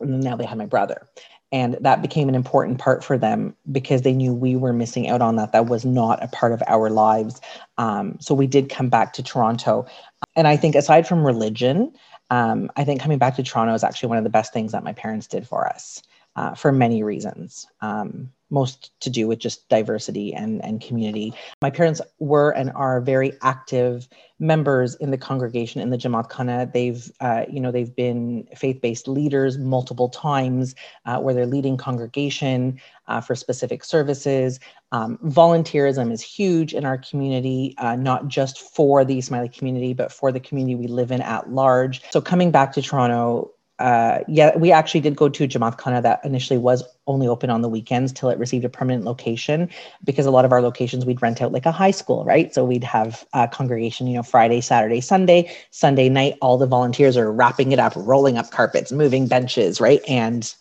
and 0.00 0.22
now 0.22 0.36
they 0.36 0.44
had 0.44 0.58
my 0.58 0.66
brother. 0.66 1.08
And 1.50 1.76
that 1.80 2.00
became 2.00 2.28
an 2.28 2.34
important 2.36 2.78
part 2.78 3.04
for 3.04 3.18
them 3.18 3.54
because 3.70 4.02
they 4.02 4.14
knew 4.14 4.32
we 4.32 4.56
were 4.56 4.72
missing 4.72 5.08
out 5.08 5.20
on 5.20 5.36
that. 5.36 5.52
That 5.52 5.66
was 5.66 5.84
not 5.84 6.22
a 6.22 6.28
part 6.28 6.52
of 6.52 6.62
our 6.66 6.88
lives. 6.88 7.40
Um, 7.76 8.16
so 8.20 8.32
we 8.32 8.46
did 8.46 8.70
come 8.70 8.88
back 8.88 9.12
to 9.14 9.22
Toronto. 9.22 9.86
And 10.34 10.46
I 10.48 10.56
think 10.56 10.76
aside 10.76 11.06
from 11.06 11.26
religion, 11.26 11.92
um, 12.30 12.70
I 12.76 12.84
think 12.84 13.02
coming 13.02 13.18
back 13.18 13.36
to 13.36 13.42
Toronto 13.42 13.74
is 13.74 13.84
actually 13.84 14.08
one 14.08 14.18
of 14.18 14.24
the 14.24 14.30
best 14.30 14.52
things 14.52 14.72
that 14.72 14.84
my 14.84 14.94
parents 14.94 15.26
did 15.26 15.46
for 15.46 15.68
us 15.68 16.00
uh, 16.36 16.54
for 16.54 16.72
many 16.72 17.02
reasons. 17.02 17.66
Um, 17.80 18.30
most 18.52 18.90
to 19.00 19.10
do 19.10 19.26
with 19.26 19.38
just 19.38 19.68
diversity 19.70 20.32
and, 20.34 20.62
and 20.62 20.80
community. 20.80 21.32
My 21.62 21.70
parents 21.70 22.02
were 22.18 22.50
and 22.50 22.70
are 22.74 23.00
very 23.00 23.32
active 23.42 24.06
members 24.38 24.94
in 24.96 25.10
the 25.10 25.16
congregation 25.16 25.80
in 25.80 25.88
the 25.88 25.96
Jamaat 25.96 26.30
Khana. 26.30 26.70
They've, 26.70 27.10
uh, 27.20 27.44
you 27.50 27.60
know, 27.60 27.72
they've 27.72 27.96
been 27.96 28.46
faith-based 28.54 29.08
leaders 29.08 29.56
multiple 29.56 30.10
times 30.10 30.74
uh, 31.06 31.18
where 31.18 31.32
they're 31.32 31.46
leading 31.46 31.78
congregation 31.78 32.78
uh, 33.08 33.22
for 33.22 33.34
specific 33.34 33.84
services. 33.84 34.60
Um, 34.92 35.18
volunteerism 35.24 36.12
is 36.12 36.20
huge 36.20 36.74
in 36.74 36.84
our 36.84 36.98
community, 36.98 37.74
uh, 37.78 37.96
not 37.96 38.28
just 38.28 38.60
for 38.60 39.02
the 39.02 39.16
Ismaili 39.16 39.56
community, 39.56 39.94
but 39.94 40.12
for 40.12 40.30
the 40.30 40.40
community 40.40 40.74
we 40.74 40.88
live 40.88 41.10
in 41.10 41.22
at 41.22 41.50
large. 41.50 42.02
So 42.10 42.20
coming 42.20 42.50
back 42.50 42.72
to 42.72 42.82
Toronto, 42.82 43.50
uh, 43.82 44.22
yeah, 44.28 44.56
we 44.56 44.70
actually 44.70 45.00
did 45.00 45.16
go 45.16 45.28
to 45.28 45.48
Jamaat 45.48 45.76
Khana 45.76 46.00
that 46.04 46.24
initially 46.24 46.56
was 46.56 46.84
only 47.08 47.26
open 47.26 47.50
on 47.50 47.62
the 47.62 47.68
weekends 47.68 48.12
till 48.12 48.30
it 48.30 48.38
received 48.38 48.64
a 48.64 48.68
permanent 48.68 49.04
location 49.04 49.68
because 50.04 50.24
a 50.24 50.30
lot 50.30 50.44
of 50.44 50.52
our 50.52 50.62
locations 50.62 51.04
we'd 51.04 51.20
rent 51.20 51.42
out 51.42 51.50
like 51.50 51.66
a 51.66 51.72
high 51.72 51.90
school, 51.90 52.24
right? 52.24 52.54
So 52.54 52.64
we'd 52.64 52.84
have 52.84 53.26
a 53.32 53.48
congregation, 53.48 54.06
you 54.06 54.14
know, 54.14 54.22
Friday, 54.22 54.60
Saturday, 54.60 55.00
Sunday, 55.00 55.52
Sunday 55.72 56.08
night, 56.08 56.38
all 56.40 56.58
the 56.58 56.66
volunteers 56.66 57.16
are 57.16 57.32
wrapping 57.32 57.72
it 57.72 57.80
up, 57.80 57.92
rolling 57.96 58.38
up 58.38 58.52
carpets, 58.52 58.92
moving 58.92 59.26
benches, 59.26 59.80
right? 59.80 60.00
And 60.06 60.54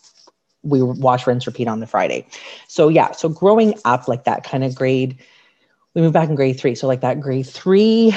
we 0.64 0.82
wash, 0.82 1.28
rinse, 1.28 1.46
repeat 1.46 1.68
on 1.68 1.80
the 1.80 1.86
Friday. 1.86 2.26
So 2.68 2.90
yeah, 2.90 3.12
so 3.12 3.30
growing 3.30 3.76
up 3.86 4.08
like 4.08 4.24
that 4.24 4.44
kind 4.44 4.64
of 4.64 4.74
grade, 4.74 5.16
we 5.94 6.02
moved 6.02 6.16
back 6.16 6.28
in 6.28 6.34
grade 6.34 6.60
three. 6.60 6.74
So 6.74 6.88
like 6.88 7.02
that 7.02 7.22
grade 7.22 7.46
three 7.46 8.16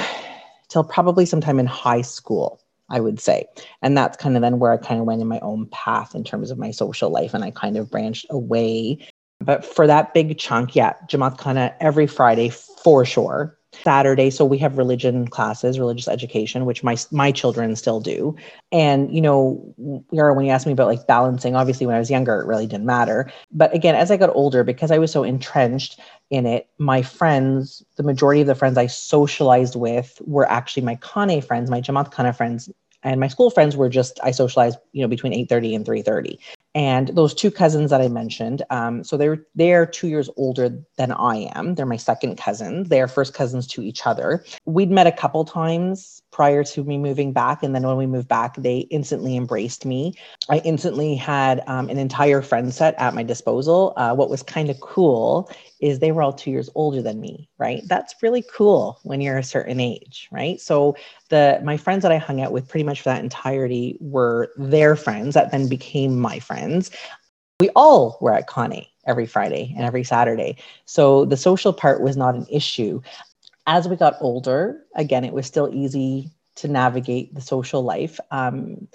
till 0.67 0.83
probably 0.83 1.27
sometime 1.27 1.59
in 1.59 1.67
high 1.67 2.01
school 2.01 2.59
I 2.89 2.99
would 2.99 3.19
say. 3.19 3.45
And 3.81 3.97
that's 3.97 4.17
kind 4.17 4.35
of 4.35 4.41
then 4.41 4.59
where 4.59 4.71
I 4.71 4.77
kind 4.77 4.99
of 4.99 5.05
went 5.05 5.21
in 5.21 5.27
my 5.27 5.39
own 5.39 5.67
path 5.67 6.15
in 6.15 6.23
terms 6.23 6.51
of 6.51 6.57
my 6.57 6.71
social 6.71 7.09
life 7.09 7.33
and 7.33 7.43
I 7.43 7.51
kind 7.51 7.77
of 7.77 7.89
branched 7.89 8.25
away. 8.29 8.99
But 9.39 9.65
for 9.65 9.87
that 9.87 10.13
big 10.13 10.37
chunk, 10.37 10.75
yeah, 10.75 10.93
Jamaat 11.07 11.37
Khana 11.37 11.75
every 11.79 12.07
Friday 12.07 12.49
for 12.49 13.05
sure. 13.05 13.54
Saturday, 13.83 14.29
so 14.29 14.45
we 14.45 14.57
have 14.59 14.77
religion 14.77 15.27
classes, 15.27 15.79
religious 15.79 16.07
education, 16.07 16.65
which 16.65 16.83
my 16.83 16.95
my 17.11 17.31
children 17.31 17.75
still 17.75 17.99
do. 17.99 18.35
And 18.71 19.13
you 19.13 19.21
know, 19.21 19.73
Yarah, 20.11 20.33
when 20.33 20.45
you 20.45 20.51
asked 20.51 20.65
me 20.65 20.73
about 20.73 20.87
like 20.87 21.07
balancing, 21.07 21.55
obviously 21.55 21.85
when 21.85 21.95
I 21.95 21.99
was 21.99 22.09
younger, 22.09 22.39
it 22.39 22.47
really 22.47 22.67
didn't 22.67 22.85
matter. 22.85 23.31
But 23.51 23.73
again, 23.73 23.95
as 23.95 24.11
I 24.11 24.17
got 24.17 24.35
older, 24.35 24.63
because 24.63 24.91
I 24.91 24.97
was 24.97 25.11
so 25.11 25.23
entrenched 25.23 25.99
in 26.29 26.45
it, 26.45 26.67
my 26.77 27.01
friends, 27.01 27.83
the 27.97 28.03
majority 28.03 28.41
of 28.41 28.47
the 28.47 28.55
friends 28.55 28.77
I 28.77 28.87
socialized 28.87 29.75
with 29.75 30.21
were 30.25 30.49
actually 30.49 30.83
my 30.83 30.95
Khane 30.97 31.43
friends, 31.43 31.69
my 31.69 31.81
Jamaat 31.81 32.11
Khana 32.11 32.35
friends, 32.35 32.69
and 33.03 33.19
my 33.19 33.27
school 33.27 33.49
friends 33.49 33.77
were 33.77 33.89
just 33.89 34.19
I 34.23 34.31
socialized, 34.31 34.79
you 34.93 35.01
know, 35.01 35.07
between 35.07 35.33
8:30 35.33 35.75
and 35.75 35.85
3:30 35.85 36.37
and 36.75 37.07
those 37.09 37.33
two 37.33 37.49
cousins 37.49 37.89
that 37.89 38.01
I 38.01 38.09
mentioned, 38.09 38.61
um, 38.69 39.03
so 39.03 39.15
they're 39.15 39.43
they're 39.55 39.85
two 39.85 40.09
years 40.09 40.29
older 40.35 40.77
than 40.97 41.13
I 41.13 41.49
am. 41.55 41.75
They're 41.75 41.85
my 41.85 41.97
second 41.97 42.35
cousins. 42.35 42.89
They 42.89 43.01
are 43.01 43.07
first 43.07 43.33
cousins 43.33 43.65
to 43.67 43.81
each 43.81 44.05
other. 44.05 44.43
We'd 44.65 44.91
met 44.91 45.07
a 45.07 45.11
couple 45.11 45.45
times 45.45 46.21
prior 46.35 46.65
to 46.65 46.83
me 46.83 46.97
moving 46.97 47.31
back, 47.31 47.63
and 47.63 47.73
then 47.73 47.83
when 47.83 47.95
we 47.95 48.05
moved 48.05 48.27
back, 48.27 48.57
they 48.57 48.79
instantly 48.91 49.37
embraced 49.37 49.85
me. 49.85 50.13
I 50.49 50.57
instantly 50.65 51.15
had 51.15 51.63
um, 51.65 51.87
an 51.87 51.97
entire 51.97 52.41
friend 52.41 52.73
set 52.73 52.93
at 52.95 53.13
my 53.13 53.23
disposal. 53.23 53.93
Uh, 53.95 54.13
what 54.13 54.29
was 54.29 54.43
kind 54.43 54.69
of 54.69 54.77
cool 54.81 55.49
is 55.79 55.99
they 55.99 56.11
were 56.11 56.21
all 56.21 56.33
two 56.33 56.51
years 56.51 56.69
older 56.75 57.01
than 57.01 57.21
me, 57.21 57.47
right? 57.57 57.83
That's 57.87 58.15
really 58.21 58.43
cool 58.53 58.99
when 59.03 59.21
you're 59.21 59.37
a 59.37 59.43
certain 59.43 59.79
age, 59.79 60.27
right? 60.29 60.59
So 60.59 60.97
the 61.29 61.61
my 61.63 61.77
friends 61.77 62.01
that 62.01 62.11
I 62.11 62.17
hung 62.17 62.41
out 62.41 62.51
with 62.51 62.67
pretty 62.67 62.83
much 62.83 62.99
for 62.99 63.11
that 63.11 63.23
entirety 63.23 63.97
were 64.01 64.51
their 64.57 64.97
friends 64.97 65.35
that 65.35 65.51
then 65.51 65.69
became 65.69 66.19
my 66.19 66.39
friends. 66.39 66.91
We 67.61 67.69
all 67.77 68.17
were 68.19 68.33
at 68.33 68.49
Khane 68.49 68.87
every 69.07 69.25
Friday 69.25 69.73
and 69.77 69.85
every 69.85 70.03
Saturday. 70.03 70.57
So 70.83 71.23
the 71.23 71.37
social 71.37 71.71
part 71.71 72.01
was 72.01 72.17
not 72.17 72.35
an 72.35 72.45
issue. 72.49 73.01
As 73.67 73.87
we 73.87 73.95
got 73.95 74.17
older, 74.21 74.83
again, 74.95 75.23
it 75.23 75.33
was 75.33 75.45
still 75.47 75.69
easy 75.73 76.31
to 76.55 76.67
navigate 76.67 77.33
the 77.33 77.41
social 77.41 77.83
life. 77.83 78.19
Um, 78.31 78.87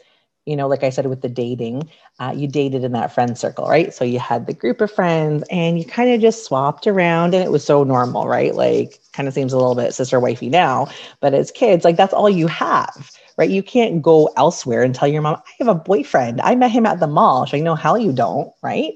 you 0.46 0.56
know, 0.56 0.68
like 0.68 0.82
I 0.82 0.90
said 0.90 1.06
with 1.06 1.20
the 1.20 1.28
dating, 1.28 1.90
uh, 2.18 2.32
you 2.34 2.48
dated 2.48 2.82
in 2.82 2.92
that 2.92 3.12
friend 3.12 3.36
circle, 3.36 3.68
right? 3.68 3.92
So 3.92 4.04
you 4.04 4.18
had 4.18 4.46
the 4.46 4.54
group 4.54 4.80
of 4.80 4.90
friends 4.90 5.44
and 5.50 5.78
you 5.78 5.84
kind 5.84 6.10
of 6.10 6.20
just 6.20 6.44
swapped 6.44 6.86
around 6.86 7.34
and 7.34 7.44
it 7.44 7.52
was 7.52 7.64
so 7.64 7.84
normal, 7.84 8.26
right? 8.26 8.54
Like, 8.54 8.98
kind 9.12 9.28
of 9.28 9.34
seems 9.34 9.52
a 9.52 9.58
little 9.58 9.74
bit 9.74 9.94
sister 9.94 10.18
wifey 10.18 10.48
now, 10.48 10.88
but 11.20 11.34
as 11.34 11.50
kids, 11.50 11.84
like 11.84 11.96
that's 11.96 12.14
all 12.14 12.30
you 12.30 12.46
have, 12.46 13.12
right? 13.36 13.50
You 13.50 13.62
can't 13.62 14.00
go 14.00 14.30
elsewhere 14.36 14.82
and 14.82 14.94
tell 14.94 15.08
your 15.08 15.22
mom, 15.22 15.36
I 15.36 15.50
have 15.58 15.68
a 15.68 15.74
boyfriend. 15.74 16.40
I 16.40 16.54
met 16.54 16.70
him 16.70 16.86
at 16.86 17.00
the 17.00 17.06
mall. 17.06 17.44
She's 17.44 17.54
like, 17.54 17.62
no, 17.62 17.74
hell 17.74 17.98
you 17.98 18.12
don't, 18.12 18.52
right? 18.62 18.94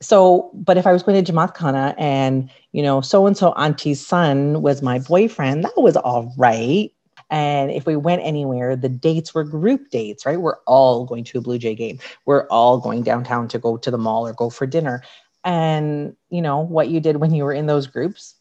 So, 0.00 0.50
but 0.52 0.76
if 0.76 0.86
I 0.86 0.92
was 0.92 1.02
going 1.02 1.24
to 1.24 1.32
Jamaat 1.32 1.94
and, 1.98 2.50
you 2.72 2.82
know, 2.82 3.00
so 3.00 3.26
and 3.26 3.36
so 3.36 3.52
auntie's 3.52 4.04
son 4.04 4.62
was 4.62 4.82
my 4.82 4.98
boyfriend, 4.98 5.64
that 5.64 5.76
was 5.76 5.96
all 5.96 6.32
right. 6.36 6.90
And 7.30 7.70
if 7.70 7.86
we 7.86 7.96
went 7.96 8.22
anywhere, 8.22 8.76
the 8.76 8.90
dates 8.90 9.34
were 9.34 9.44
group 9.44 9.90
dates, 9.90 10.26
right? 10.26 10.40
We're 10.40 10.58
all 10.66 11.06
going 11.06 11.24
to 11.24 11.38
a 11.38 11.40
Blue 11.40 11.58
Jay 11.58 11.74
game. 11.74 11.98
We're 12.26 12.46
all 12.48 12.78
going 12.78 13.02
downtown 13.02 13.48
to 13.48 13.58
go 13.58 13.78
to 13.78 13.90
the 13.90 13.98
mall 13.98 14.26
or 14.26 14.34
go 14.34 14.50
for 14.50 14.66
dinner. 14.66 15.02
And, 15.44 16.14
you 16.28 16.42
know, 16.42 16.60
what 16.60 16.88
you 16.88 17.00
did 17.00 17.16
when 17.16 17.34
you 17.34 17.44
were 17.44 17.54
in 17.54 17.66
those 17.66 17.86
groups, 17.86 18.34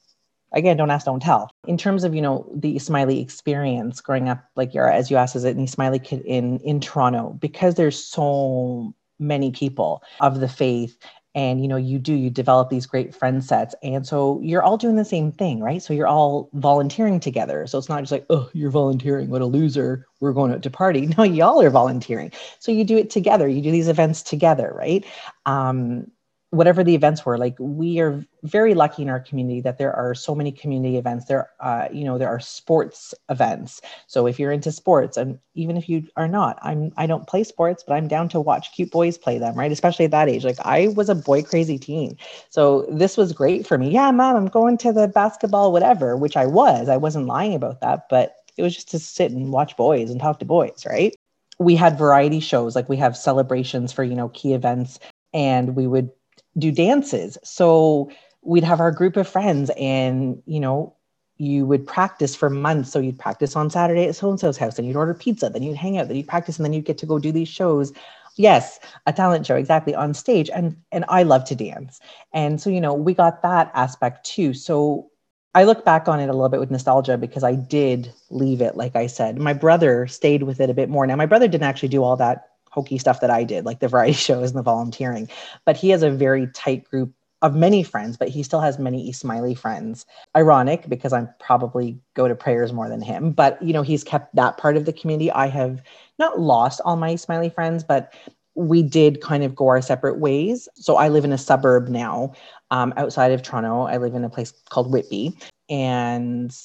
again, 0.51 0.75
don't 0.75 0.91
ask, 0.91 1.05
don't 1.05 1.21
tell. 1.21 1.49
In 1.67 1.77
terms 1.77 2.03
of, 2.03 2.13
you 2.13 2.21
know, 2.21 2.51
the 2.53 2.75
Ismaili 2.75 3.21
experience 3.21 4.01
growing 4.01 4.27
up, 4.27 4.43
like 4.57 4.73
you're, 4.73 4.91
as 4.91 5.09
you 5.09 5.15
asked, 5.15 5.37
it 5.37 5.55
an 5.55 5.65
Ismaili 5.65 6.03
kid 6.03 6.21
in, 6.25 6.59
in 6.59 6.81
Toronto? 6.81 7.37
Because 7.39 7.75
there's 7.75 8.03
so 8.03 8.93
many 9.19 9.51
people 9.51 10.03
of 10.19 10.41
the 10.41 10.49
faith 10.49 10.97
and 11.33 11.61
you 11.61 11.67
know 11.67 11.77
you 11.77 11.97
do 11.99 12.13
you 12.13 12.29
develop 12.29 12.69
these 12.69 12.85
great 12.85 13.15
friend 13.15 13.43
sets 13.43 13.73
and 13.83 14.05
so 14.05 14.39
you're 14.41 14.63
all 14.63 14.77
doing 14.77 14.95
the 14.95 15.05
same 15.05 15.31
thing 15.31 15.61
right? 15.61 15.81
So 15.81 15.93
you're 15.93 16.07
all 16.07 16.49
volunteering 16.53 17.19
together. 17.19 17.67
So 17.67 17.77
it's 17.77 17.89
not 17.89 18.01
just 18.01 18.11
like 18.11 18.25
oh 18.29 18.49
you're 18.53 18.71
volunteering 18.71 19.29
what 19.29 19.41
a 19.41 19.45
loser 19.45 20.07
we're 20.19 20.33
going 20.33 20.51
out 20.53 20.63
to 20.63 20.69
party. 20.69 21.07
No 21.17 21.23
y'all 21.23 21.61
are 21.61 21.69
volunteering. 21.69 22.31
So 22.59 22.71
you 22.71 22.83
do 22.83 22.97
it 22.97 23.09
together 23.09 23.47
you 23.47 23.61
do 23.61 23.71
these 23.71 23.87
events 23.87 24.21
together 24.21 24.73
right? 24.75 25.05
Um, 25.45 26.11
whatever 26.51 26.83
the 26.83 26.93
events 26.93 27.25
were 27.25 27.37
like 27.37 27.55
we 27.59 27.99
are 28.01 28.25
very 28.43 28.73
lucky 28.73 29.01
in 29.01 29.09
our 29.09 29.21
community 29.21 29.61
that 29.61 29.77
there 29.77 29.93
are 29.93 30.13
so 30.13 30.35
many 30.35 30.51
community 30.51 30.97
events. 30.97 31.25
There 31.25 31.49
uh, 31.61 31.87
you 31.91 32.03
know 32.03 32.17
there 32.17 32.27
are 32.27 32.41
sports 32.41 33.13
events. 33.29 33.81
So 34.07 34.27
if 34.27 34.37
you're 34.37 34.51
into 34.51 34.71
sports 34.71 35.15
and 35.15 35.39
even 35.55 35.77
if 35.77 35.87
you 35.87 36.07
are 36.17 36.27
not 36.27 36.59
i'm 36.61 36.91
i 36.97 37.05
don't 37.05 37.27
play 37.27 37.43
sports 37.43 37.83
but 37.85 37.93
i'm 37.93 38.07
down 38.07 38.29
to 38.29 38.39
watch 38.39 38.73
cute 38.73 38.91
boys 38.91 39.17
play 39.17 39.37
them 39.37 39.55
right? 39.55 39.71
Especially 39.71 40.05
at 40.05 40.11
that 40.11 40.29
age. 40.29 40.43
Like 40.43 40.59
i 40.65 40.89
was 40.89 41.09
a 41.09 41.15
boy 41.15 41.41
crazy 41.41 41.79
teen. 41.79 42.17
So 42.49 42.85
this 42.91 43.15
was 43.15 43.31
great 43.31 43.65
for 43.65 43.77
me. 43.77 43.89
Yeah 43.89 44.11
mom 44.11 44.35
i'm 44.35 44.47
going 44.47 44.77
to 44.79 44.91
the 44.91 45.07
basketball 45.07 45.71
whatever 45.71 46.17
which 46.17 46.35
i 46.35 46.45
was. 46.45 46.89
I 46.89 46.97
wasn't 46.97 47.27
lying 47.27 47.55
about 47.55 47.79
that 47.81 48.07
but 48.09 48.35
it 48.57 48.63
was 48.63 48.75
just 48.75 48.91
to 48.91 48.99
sit 48.99 49.31
and 49.31 49.53
watch 49.53 49.77
boys 49.77 50.09
and 50.11 50.19
talk 50.19 50.39
to 50.39 50.45
boys 50.45 50.85
right? 50.85 51.15
We 51.59 51.75
had 51.75 51.97
variety 51.97 52.39
shows. 52.39 52.75
Like 52.75 52.89
we 52.89 52.97
have 52.97 53.15
celebrations 53.15 53.93
for 53.93 54.03
you 54.03 54.15
know 54.15 54.29
key 54.29 54.53
events 54.53 54.99
and 55.33 55.75
we 55.75 55.87
would 55.87 56.09
do 56.57 56.71
dances. 56.71 57.37
So 57.43 58.11
we'd 58.41 58.63
have 58.63 58.79
our 58.79 58.91
group 58.91 59.17
of 59.17 59.27
friends 59.27 59.71
and, 59.77 60.41
you 60.45 60.59
know, 60.59 60.95
you 61.37 61.65
would 61.65 61.87
practice 61.87 62.35
for 62.35 62.49
months. 62.49 62.91
So 62.91 62.99
you'd 62.99 63.17
practice 63.17 63.55
on 63.55 63.69
Saturday 63.69 64.07
at 64.07 64.15
so 64.15 64.29
and 64.29 64.39
so's 64.39 64.57
house, 64.57 64.77
and 64.77 64.87
you'd 64.87 64.95
order 64.95 65.15
pizza, 65.15 65.49
then 65.49 65.63
you'd 65.63 65.75
hang 65.75 65.97
out, 65.97 66.07
then 66.07 66.17
you'd 66.17 66.27
practice, 66.27 66.57
and 66.57 66.65
then 66.65 66.71
you'd 66.73 66.85
get 66.85 66.99
to 66.99 67.07
go 67.07 67.17
do 67.17 67.31
these 67.31 67.47
shows. 67.47 67.91
Yes, 68.37 68.79
a 69.07 69.13
talent 69.13 69.45
show, 69.47 69.55
exactly 69.55 69.95
on 69.95 70.13
stage. 70.13 70.51
And 70.51 70.77
and 70.91 71.03
I 71.09 71.23
love 71.23 71.43
to 71.45 71.55
dance. 71.55 71.99
And 72.31 72.61
so, 72.61 72.69
you 72.69 72.79
know, 72.79 72.93
we 72.93 73.15
got 73.15 73.41
that 73.41 73.71
aspect 73.73 74.23
too. 74.25 74.53
So 74.53 75.09
I 75.55 75.63
look 75.63 75.83
back 75.83 76.07
on 76.07 76.19
it 76.19 76.29
a 76.29 76.33
little 76.33 76.47
bit 76.47 76.59
with 76.59 76.71
nostalgia 76.71 77.17
because 77.17 77.43
I 77.43 77.55
did 77.55 78.13
leave 78.29 78.61
it, 78.61 78.77
like 78.77 78.95
I 78.95 79.07
said. 79.07 79.39
My 79.39 79.53
brother 79.53 80.07
stayed 80.07 80.43
with 80.43 80.61
it 80.61 80.69
a 80.69 80.75
bit 80.75 80.89
more. 80.89 81.07
Now, 81.07 81.15
my 81.15 81.25
brother 81.25 81.47
didn't 81.47 81.67
actually 81.67 81.89
do 81.89 82.03
all 82.03 82.15
that 82.17 82.50
hokey 82.71 82.97
stuff 82.97 83.21
that 83.21 83.29
I 83.29 83.43
did, 83.43 83.65
like 83.65 83.79
the 83.79 83.87
variety 83.95 84.13
shows 84.13 84.49
and 84.49 84.57
the 84.57 84.63
volunteering. 84.63 85.29
But 85.65 85.77
he 85.77 85.89
has 85.89 86.03
a 86.03 86.11
very 86.11 86.47
tight 86.47 86.83
group 86.85 87.13
of 87.41 87.55
many 87.55 87.81
friends, 87.81 88.17
but 88.17 88.29
he 88.29 88.43
still 88.43 88.59
has 88.59 88.77
many 88.77 89.09
Ismaili 89.09 89.57
friends. 89.57 90.05
Ironic 90.35 90.87
because 90.87 91.11
I'm 91.11 91.27
probably 91.39 91.99
go 92.13 92.27
to 92.27 92.35
prayers 92.35 92.71
more 92.71 92.87
than 92.87 93.01
him, 93.01 93.31
but 93.31 93.61
you 93.61 93.73
know, 93.73 93.81
he's 93.81 94.03
kept 94.03 94.35
that 94.35 94.57
part 94.57 94.77
of 94.77 94.85
the 94.85 94.93
community. 94.93 95.31
I 95.31 95.47
have 95.47 95.81
not 96.19 96.39
lost 96.39 96.81
all 96.85 96.97
my 96.97 97.15
Ismaili 97.15 97.53
friends, 97.53 97.83
but 97.83 98.13
we 98.55 98.83
did 98.83 99.21
kind 99.21 99.43
of 99.43 99.55
go 99.55 99.69
our 99.69 99.81
separate 99.81 100.19
ways. 100.19 100.67
So 100.75 100.97
I 100.97 101.07
live 101.07 101.25
in 101.25 101.31
a 101.31 101.37
suburb 101.37 101.87
now 101.87 102.33
um, 102.69 102.93
outside 102.97 103.31
of 103.31 103.41
Toronto. 103.41 103.83
I 103.83 103.97
live 103.97 104.13
in 104.13 104.23
a 104.23 104.29
place 104.29 104.51
called 104.69 104.91
Whitby. 104.91 105.35
And 105.69 106.55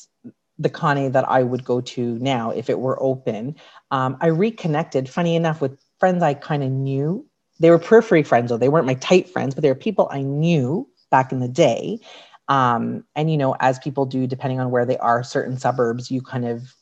the 0.59 0.68
Khane 0.68 1.12
that 1.12 1.28
I 1.28 1.42
would 1.42 1.64
go 1.64 1.80
to 1.80 2.18
now, 2.18 2.50
if 2.50 2.68
it 2.68 2.80
were 2.80 3.00
open, 3.02 3.54
um, 3.90 4.16
I 4.20 4.28
reconnected, 4.28 5.09
funny 5.09 5.36
enough, 5.36 5.61
with 5.61 5.78
friends 5.99 6.22
I 6.22 6.34
kind 6.34 6.62
of 6.62 6.70
knew. 6.70 7.26
They 7.59 7.70
were 7.70 7.78
periphery 7.78 8.22
friends, 8.22 8.51
though 8.51 8.59
they 8.59 8.68
weren't 8.68 8.86
my 8.86 8.94
tight 8.94 9.28
friends, 9.28 9.55
but 9.55 9.62
they 9.62 9.70
were 9.70 9.74
people 9.74 10.09
I 10.11 10.22
knew 10.22 10.88
back 11.11 11.32
in 11.32 11.40
the 11.40 11.49
day. 11.49 12.01
Um, 12.49 13.05
and 13.14 13.30
you 13.30 13.36
know, 13.36 13.57
as 13.61 13.78
people 13.78 14.07
do, 14.07 14.26
depending 14.26 14.61
on 14.61 14.70
where 14.70 14.84
they 14.84 14.99
are, 14.99 15.22
certain 15.22 15.59
suburbs, 15.59 16.11
you 16.11 16.22
kind 16.22 16.47
of 16.47 16.74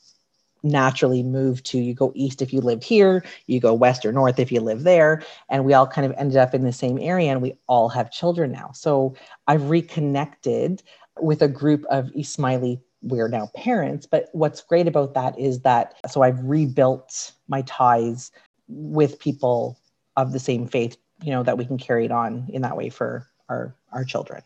naturally 0.63 1.23
move 1.23 1.63
to. 1.63 1.79
You 1.79 1.95
go 1.95 2.13
east 2.15 2.43
if 2.43 2.53
you 2.53 2.61
lived 2.61 2.85
here, 2.85 3.25
you 3.47 3.61
go 3.61 3.73
west 3.73 4.05
or 4.05 4.13
north 4.13 4.39
if 4.39 4.51
you 4.51 4.61
live 4.61 4.83
there, 4.83 5.23
and 5.49 5.65
we 5.65 5.75
all 5.75 5.87
kind 5.87 6.07
of 6.07 6.17
ended 6.19 6.39
up 6.39 6.55
in 6.55 6.65
the 6.65 6.73
same 6.73 6.99
area, 6.99 7.31
and 7.31 7.41
we 7.41 7.55
all 7.69 7.89
have 7.91 8.11
children 8.11 8.51
now. 8.51 8.73
So 8.73 9.15
I've 9.47 9.71
reconnected 9.71 10.83
with 11.21 11.41
a 11.43 11.49
group 11.49 11.85
of 11.91 12.07
Ismaili 12.07 12.81
we're 13.05 13.29
now 13.29 13.51
parents. 13.55 14.07
But 14.07 14.31
what's 14.33 14.63
great 14.63 14.89
about 14.89 15.15
that 15.15 15.39
is 15.39 15.61
that 15.61 15.95
so 16.11 16.23
I've 16.23 16.41
rebuilt 16.43 17.33
my 17.49 17.63
ties 17.63 18.33
with 18.69 19.19
people 19.19 19.79
of 20.17 20.33
the 20.33 20.39
same 20.39 20.67
faith, 20.67 20.97
you 21.23 21.31
know, 21.31 21.43
that 21.43 21.59
we 21.59 21.65
can 21.65 21.79
carry 21.79 22.05
it 22.05 22.13
on 22.13 22.49
in 22.53 22.63
that 22.63 22.77
way 22.77 22.89
for 22.89 23.27
our 23.49 23.75
our 23.93 24.05
children. 24.05 24.43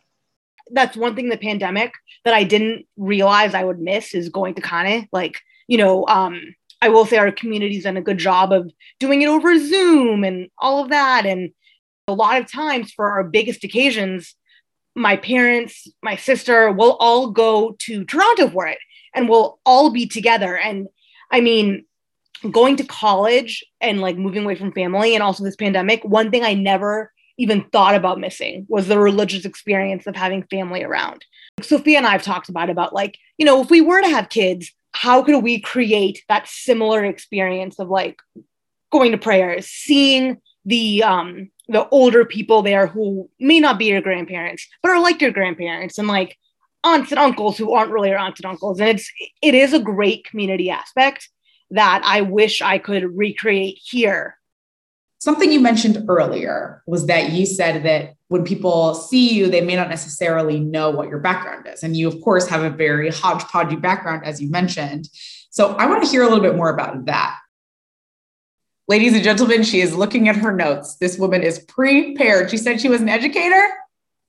That's 0.71 0.97
one 0.97 1.15
thing 1.15 1.29
the 1.29 1.39
pandemic 1.39 1.93
that 2.25 2.35
I 2.35 2.45
didn't 2.45 2.87
realize 2.97 3.55
I 3.55 3.65
would 3.65 3.81
miss 3.81 4.15
is 4.15 4.29
going 4.29 4.55
to 4.55 4.63
Khane. 4.63 5.09
Like, 5.13 5.39
you 5.67 5.79
know, 5.79 6.07
um, 6.09 6.43
I 6.83 6.89
will 6.89 7.07
say 7.07 7.17
our 7.17 7.33
community's 7.33 7.85
done 7.85 7.97
a 7.97 8.03
good 8.03 8.19
job 8.19 8.53
of 8.53 8.71
doing 9.01 9.23
it 9.23 9.29
over 9.29 9.59
Zoom 9.59 10.25
and 10.25 10.49
all 10.59 10.83
of 10.83 10.91
that. 10.91 11.27
And 11.27 11.51
a 12.07 12.13
lot 12.13 12.41
of 12.41 12.51
times 12.51 12.93
for 12.93 13.11
our 13.11 13.25
biggest 13.25 13.65
occasions, 13.65 14.35
my 14.95 15.17
parents, 15.17 15.89
my 16.03 16.17
sister 16.17 16.71
will 16.71 16.97
all 17.01 17.31
go 17.31 17.77
to 17.81 18.05
Toronto 18.05 18.49
for 18.51 18.67
it 18.67 18.79
and 19.15 19.29
we'll 19.29 19.59
all 19.65 19.91
be 19.91 20.07
together. 20.07 20.57
And 20.57 20.89
I 21.31 21.41
mean, 21.41 21.85
going 22.51 22.77
to 22.77 22.85
college 22.85 23.65
and 23.81 24.01
like 24.01 24.17
moving 24.17 24.45
away 24.45 24.55
from 24.55 24.73
family 24.73 25.15
and 25.15 25.23
also 25.23 25.45
this 25.45 25.57
pandemic, 25.57 26.05
one 26.05 26.31
thing 26.31 26.45
I 26.45 26.55
never 26.55 27.13
even 27.39 27.65
thought 27.71 27.95
about 27.95 28.19
missing 28.19 28.67
was 28.69 28.89
the 28.89 28.99
religious 28.99 29.45
experience 29.45 30.07
of 30.07 30.17
having 30.17 30.43
family 30.45 30.83
around. 30.83 31.25
Sophia 31.63 31.99
and 31.99 32.07
I 32.07 32.13
have 32.13 32.23
talked 32.23 32.49
about 32.49 32.71
about 32.71 32.93
like, 32.93 33.17
you 33.39 33.47
know, 33.47 33.63
if 33.63 33.71
we 33.71 33.81
were 33.81 34.01
to 34.01 34.09
have 34.09 34.29
kids, 34.29 34.73
how 34.93 35.23
could 35.23 35.43
we 35.43 35.61
create 35.61 36.25
that 36.29 36.49
similar 36.49 37.05
experience 37.05 37.79
of 37.79 37.89
like 37.89 38.19
going 38.91 39.13
to 39.13 39.19
prayers, 39.19 39.67
seeing 39.67 40.41
the 40.65 41.03
um 41.05 41.51
the 41.69 41.89
older 41.91 42.25
people 42.25 42.63
there 42.63 42.87
who 42.87 43.29
may 43.39 43.61
not 43.61 43.79
be 43.79 43.87
your 43.87 44.01
grandparents, 44.01 44.67
but 44.83 44.91
are 44.91 45.01
like 45.01 45.21
your 45.21 45.31
grandparents 45.31 45.99
and 45.99 46.09
like 46.09 46.37
aunts 46.83 47.11
and 47.13 47.19
uncles 47.19 47.59
who 47.59 47.73
aren't 47.75 47.93
really 47.93 48.09
your 48.09 48.19
aunts 48.19 48.41
and 48.41 48.51
uncles. 48.51 48.81
And 48.81 48.89
it's 48.89 49.11
it 49.43 49.55
is 49.55 49.73
a 49.73 49.79
great 49.79 50.25
community 50.25 50.71
aspect 50.71 51.29
that 51.71 52.03
I 52.05 52.23
wish 52.23 52.63
I 52.63 52.79
could 52.79 53.17
recreate 53.17 53.79
here. 53.83 54.37
Something 55.19 55.51
you 55.51 55.61
mentioned 55.61 56.05
earlier 56.09 56.83
was 56.87 57.07
that 57.07 57.33
you 57.33 57.45
said 57.45 57.83
that 57.83 58.15
when 58.29 58.45
people 58.45 58.95
see 58.95 59.35
you, 59.35 59.51
they 59.51 59.61
may 59.61 59.75
not 59.75 59.89
necessarily 59.89 60.61
know 60.61 60.91
what 60.91 61.09
your 61.09 61.19
background 61.19 61.67
is. 61.67 61.83
And 61.83 61.97
you, 61.97 62.07
of 62.07 62.21
course, 62.23 62.47
have 62.49 62.63
a 62.63 62.71
very 62.71 63.11
hodgepodgey 63.11 63.81
background, 63.81 64.25
as 64.25 64.41
you 64.41 64.49
mentioned. 64.49 65.09
So 65.51 65.75
I 65.75 65.87
want 65.87 66.05
to 66.05 66.09
hear 66.09 66.23
a 66.23 66.27
little 66.27 66.43
bit 66.43 66.55
more 66.55 66.71
about 66.71 67.07
that. 67.07 67.37
Ladies 68.87 69.13
and 69.13 69.25
gentlemen, 69.25 69.65
she 69.65 69.81
is 69.81 69.95
looking 69.95 70.29
at 70.29 70.37
her 70.37 70.53
notes. 70.53 70.97
This 70.97 71.19
woman 71.19 71.43
is 71.43 71.59
prepared. 71.59 72.51
She 72.51 72.57
said 72.57 72.81
she 72.81 72.89
was 72.89 73.01
an 73.01 73.09
educator. 73.09 73.69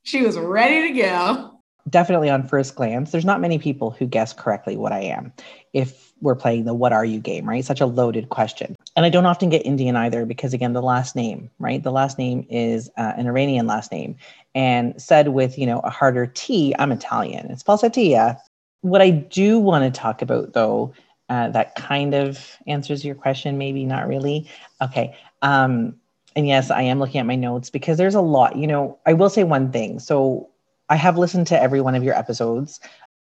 She 0.04 0.22
was 0.22 0.38
ready 0.38 0.92
to 0.92 1.00
go 1.02 1.59
definitely 1.88 2.30
on 2.30 2.48
first 2.48 2.76
glance, 2.76 3.12
there's 3.12 3.26
not 3.26 3.42
many 3.42 3.60
people 3.60 3.92
who 3.92 4.06
guess 4.06 4.34
correctly 4.34 4.78
what 4.78 4.92
I 4.92 5.02
am 5.02 5.32
if 5.74 6.14
we're 6.22 6.36
playing 6.36 6.66
the 6.66 6.74
what 6.74 6.92
are 6.92 7.06
you 7.06 7.20
game, 7.20 7.48
right? 7.48 7.64
Such 7.64 7.82
a 7.82 7.86
loaded 7.86 8.30
question. 8.30 8.76
And 8.96 9.06
I 9.06 9.10
don't 9.10 9.26
often 9.26 9.50
get 9.50 9.66
Indian 9.66 9.96
either 9.96 10.26
because, 10.26 10.54
again, 10.54 10.74
the 10.74 10.82
last 10.82 11.16
name, 11.16 11.50
right? 11.60 11.82
The 11.82 11.92
last 11.92 12.18
name 12.18 12.46
is 12.50 12.90
uh, 12.98 13.14
an 13.16 13.28
Iranian 13.28 13.68
last 13.68 13.92
name. 13.92 14.18
And 14.54 15.00
said 15.02 15.30
with, 15.30 15.58
you 15.58 15.66
know, 15.66 15.80
a 15.80 15.90
harder 15.90 16.28
T, 16.28 16.76
I'm 16.78 16.92
Italian. 16.92 17.50
It's 17.52 17.64
Falsettia. 17.64 18.42
What 18.82 19.02
I 19.02 19.12
do 19.12 19.60
want 19.60 19.86
to 19.86 19.98
talk 19.98 20.22
about, 20.22 20.54
though, 20.54 20.94
uh, 21.30 21.50
that 21.50 21.76
kind 21.76 22.14
of 22.14 22.58
answers 22.68 23.06
your 23.06 23.16
question, 23.16 23.58
maybe 23.58 23.86
not 23.86 24.08
really. 24.08 24.50
Okay. 24.82 25.16
Um, 25.42 25.96
and 26.36 26.48
yes, 26.48 26.72
I 26.72 26.82
am 26.82 27.00
looking 27.00 27.20
at 27.20 27.26
my 27.26 27.36
notes 27.36 27.70
because 27.70 27.98
there's 27.98 28.16
a 28.16 28.22
lot. 28.22 28.56
You 28.56 28.68
know, 28.68 28.98
I 29.06 29.14
will 29.14 29.30
say 29.30 29.44
one 29.44 29.72
thing. 29.72 30.00
So 30.00 30.49
I 30.90 30.96
have 30.96 31.18
listened 31.18 31.48
to 31.48 31.62
every 31.62 31.82
one 31.82 31.96
of 31.96 32.04
your 32.04 32.18
episodes. 32.18 32.80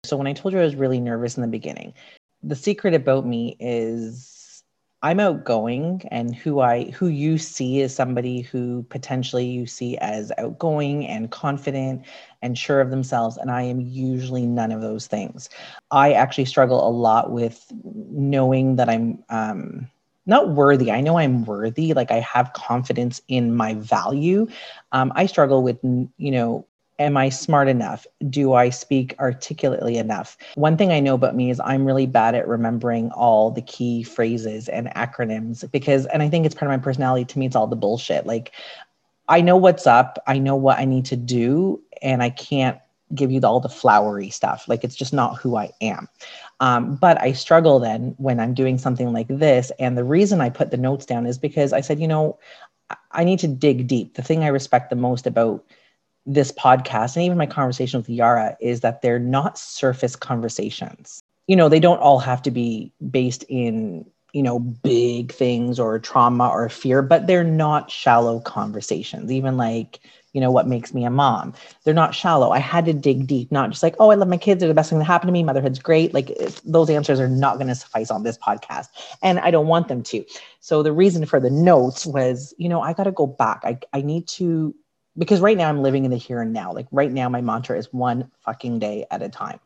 So 0.04 0.16
when 0.16 0.26
I 0.26 0.32
told 0.32 0.52
you 0.52 0.60
I 0.60 0.64
was 0.64 0.76
really 0.76 1.00
nervous 1.00 1.36
in 1.36 1.42
the 1.42 1.48
beginning, 1.48 1.94
the 2.42 2.56
secret 2.56 2.94
about 2.94 3.26
me 3.26 3.56
is 3.58 4.62
I'm 5.02 5.20
outgoing 5.20 6.02
and 6.10 6.34
who 6.34 6.60
I 6.60 6.90
who 6.90 7.08
you 7.08 7.36
see 7.36 7.80
is 7.80 7.94
somebody 7.94 8.40
who 8.40 8.84
potentially 8.88 9.44
you 9.44 9.66
see 9.66 9.98
as 9.98 10.32
outgoing 10.38 11.06
and 11.06 11.30
confident 11.30 12.04
and 12.40 12.56
sure 12.56 12.80
of 12.80 12.90
themselves 12.90 13.36
and 13.36 13.50
I 13.50 13.62
am 13.62 13.80
usually 13.80 14.46
none 14.46 14.72
of 14.72 14.80
those 14.80 15.06
things. 15.06 15.50
I 15.90 16.12
actually 16.12 16.46
struggle 16.46 16.86
a 16.86 16.90
lot 16.90 17.32
with 17.32 17.70
knowing 17.84 18.76
that 18.76 18.88
I'm 18.88 19.22
um 19.28 19.90
not 20.26 20.50
worthy. 20.50 20.90
I 20.90 21.02
know 21.02 21.18
I'm 21.18 21.44
worthy. 21.44 21.92
Like 21.92 22.10
I 22.10 22.20
have 22.20 22.54
confidence 22.54 23.20
in 23.28 23.54
my 23.54 23.74
value. 23.74 24.46
Um, 24.92 25.12
I 25.14 25.26
struggle 25.26 25.62
with, 25.62 25.78
you 25.82 26.30
know, 26.30 26.66
am 26.98 27.16
I 27.16 27.28
smart 27.28 27.68
enough? 27.68 28.06
Do 28.28 28.52
I 28.52 28.70
speak 28.70 29.14
articulately 29.18 29.96
enough? 29.96 30.36
One 30.54 30.76
thing 30.76 30.92
I 30.92 31.00
know 31.00 31.14
about 31.14 31.34
me 31.34 31.50
is 31.50 31.60
I'm 31.64 31.84
really 31.84 32.06
bad 32.06 32.34
at 32.34 32.46
remembering 32.46 33.10
all 33.12 33.50
the 33.50 33.62
key 33.62 34.02
phrases 34.02 34.68
and 34.68 34.88
acronyms 34.88 35.70
because, 35.70 36.06
and 36.06 36.22
I 36.22 36.28
think 36.28 36.46
it's 36.46 36.54
part 36.54 36.70
of 36.70 36.78
my 36.78 36.82
personality. 36.82 37.24
To 37.24 37.38
me, 37.38 37.46
it's 37.46 37.56
all 37.56 37.66
the 37.66 37.76
bullshit. 37.76 38.26
Like 38.26 38.52
I 39.28 39.40
know 39.40 39.56
what's 39.56 39.86
up, 39.86 40.18
I 40.26 40.38
know 40.38 40.56
what 40.56 40.78
I 40.78 40.84
need 40.84 41.06
to 41.06 41.16
do, 41.16 41.82
and 42.02 42.22
I 42.22 42.30
can't 42.30 42.78
give 43.14 43.30
you 43.30 43.40
all 43.42 43.60
the 43.60 43.68
flowery 43.68 44.30
stuff. 44.30 44.66
Like 44.68 44.84
it's 44.84 44.96
just 44.96 45.12
not 45.12 45.38
who 45.38 45.56
I 45.56 45.70
am. 45.80 46.08
Um, 46.60 46.96
but 46.96 47.20
I 47.20 47.32
struggle 47.32 47.78
then 47.78 48.14
when 48.18 48.40
I'm 48.40 48.54
doing 48.54 48.78
something 48.78 49.12
like 49.12 49.28
this. 49.28 49.70
And 49.78 49.96
the 49.96 50.04
reason 50.04 50.40
I 50.40 50.48
put 50.48 50.70
the 50.70 50.76
notes 50.76 51.06
down 51.06 51.26
is 51.26 51.38
because 51.38 51.72
I 51.72 51.80
said, 51.80 52.00
you 52.00 52.08
know, 52.08 52.38
I 53.12 53.24
need 53.24 53.38
to 53.40 53.48
dig 53.48 53.86
deep. 53.86 54.14
The 54.14 54.22
thing 54.22 54.42
I 54.44 54.48
respect 54.48 54.90
the 54.90 54.96
most 54.96 55.26
about 55.26 55.64
this 56.26 56.52
podcast 56.52 57.16
and 57.16 57.24
even 57.24 57.38
my 57.38 57.46
conversation 57.46 58.00
with 58.00 58.08
Yarah 58.08 58.56
is 58.60 58.80
that 58.80 59.02
they're 59.02 59.18
not 59.18 59.58
surface 59.58 60.16
conversations. 60.16 61.20
You 61.46 61.56
know, 61.56 61.68
they 61.68 61.80
don't 61.80 61.98
all 61.98 62.18
have 62.18 62.40
to 62.42 62.50
be 62.50 62.92
based 63.10 63.44
in, 63.48 64.06
you 64.32 64.42
know, 64.42 64.58
big 64.58 65.32
things 65.32 65.78
or 65.78 65.98
trauma 65.98 66.48
or 66.48 66.68
fear, 66.70 67.02
but 67.02 67.26
they're 67.26 67.44
not 67.44 67.90
shallow 67.90 68.40
conversations. 68.40 69.30
Even 69.30 69.58
like, 69.58 70.00
you 70.32 70.40
know, 70.40 70.50
what 70.50 70.66
makes 70.66 70.94
me 70.94 71.04
a 71.04 71.10
mom. 71.10 71.52
They're 71.84 71.94
not 71.94 72.14
shallow. 72.14 72.50
I 72.50 72.58
had 72.58 72.86
to 72.86 72.92
dig 72.94 73.26
deep, 73.26 73.52
not 73.52 73.70
just 73.70 73.82
like, 73.82 73.94
oh, 74.00 74.10
I 74.10 74.14
love 74.14 74.28
my 74.28 74.38
kids. 74.38 74.60
They're 74.60 74.68
the 74.68 74.74
best 74.74 74.88
thing 74.90 74.98
that 74.98 75.04
happened 75.04 75.28
to 75.28 75.32
me. 75.32 75.44
Motherhood's 75.44 75.78
great. 75.78 76.14
Like 76.14 76.32
those 76.64 76.90
answers 76.90 77.20
are 77.20 77.28
not 77.28 77.56
going 77.56 77.68
to 77.68 77.74
suffice 77.74 78.10
on 78.10 78.22
this 78.22 78.38
podcast. 78.38 78.88
And 79.22 79.38
I 79.38 79.50
don't 79.50 79.68
want 79.68 79.88
them 79.88 80.02
to. 80.04 80.24
So 80.60 80.82
the 80.82 80.92
reason 80.92 81.26
for 81.26 81.38
the 81.38 81.50
notes 81.50 82.06
was, 82.06 82.54
you 82.58 82.68
know, 82.68 82.80
I 82.80 82.94
got 82.94 83.04
to 83.04 83.12
go 83.12 83.26
back. 83.26 83.60
I, 83.64 83.78
I 83.92 84.00
need 84.00 84.26
to 84.28 84.74
because 85.16 85.40
right 85.40 85.56
now 85.56 85.68
I'm 85.68 85.82
living 85.82 86.04
in 86.04 86.10
the 86.10 86.16
here 86.16 86.40
and 86.40 86.52
now. 86.52 86.72
Like 86.72 86.86
right 86.90 87.12
now, 87.12 87.28
my 87.28 87.40
mantra 87.40 87.78
is 87.78 87.92
one 87.92 88.30
fucking 88.44 88.78
day 88.78 89.06
at 89.10 89.22
a 89.22 89.28
time. 89.28 89.60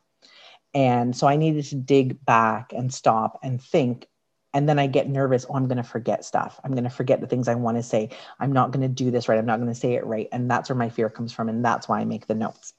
And 0.74 1.16
so 1.16 1.26
I 1.26 1.36
needed 1.36 1.64
to 1.66 1.76
dig 1.76 2.24
back 2.24 2.72
and 2.72 2.92
stop 2.92 3.40
and 3.42 3.62
think. 3.62 4.06
And 4.54 4.68
then 4.68 4.78
I 4.78 4.86
get 4.86 5.08
nervous. 5.08 5.46
Oh, 5.48 5.54
I'm 5.54 5.66
going 5.66 5.78
to 5.78 5.82
forget 5.82 6.24
stuff. 6.24 6.60
I'm 6.64 6.72
going 6.72 6.84
to 6.84 6.90
forget 6.90 7.20
the 7.20 7.26
things 7.26 7.48
I 7.48 7.54
want 7.54 7.76
to 7.76 7.82
say. 7.82 8.10
I'm 8.38 8.52
not 8.52 8.70
going 8.70 8.82
to 8.82 8.88
do 8.88 9.10
this 9.10 9.28
right. 9.28 9.38
I'm 9.38 9.46
not 9.46 9.58
going 9.58 9.68
to 9.68 9.74
say 9.74 9.94
it 9.94 10.06
right. 10.06 10.28
And 10.32 10.50
that's 10.50 10.68
where 10.68 10.76
my 10.76 10.88
fear 10.88 11.08
comes 11.08 11.32
from. 11.32 11.48
And 11.48 11.64
that's 11.64 11.88
why 11.88 12.00
I 12.00 12.04
make 12.04 12.26
the 12.26 12.34
notes. 12.34 12.74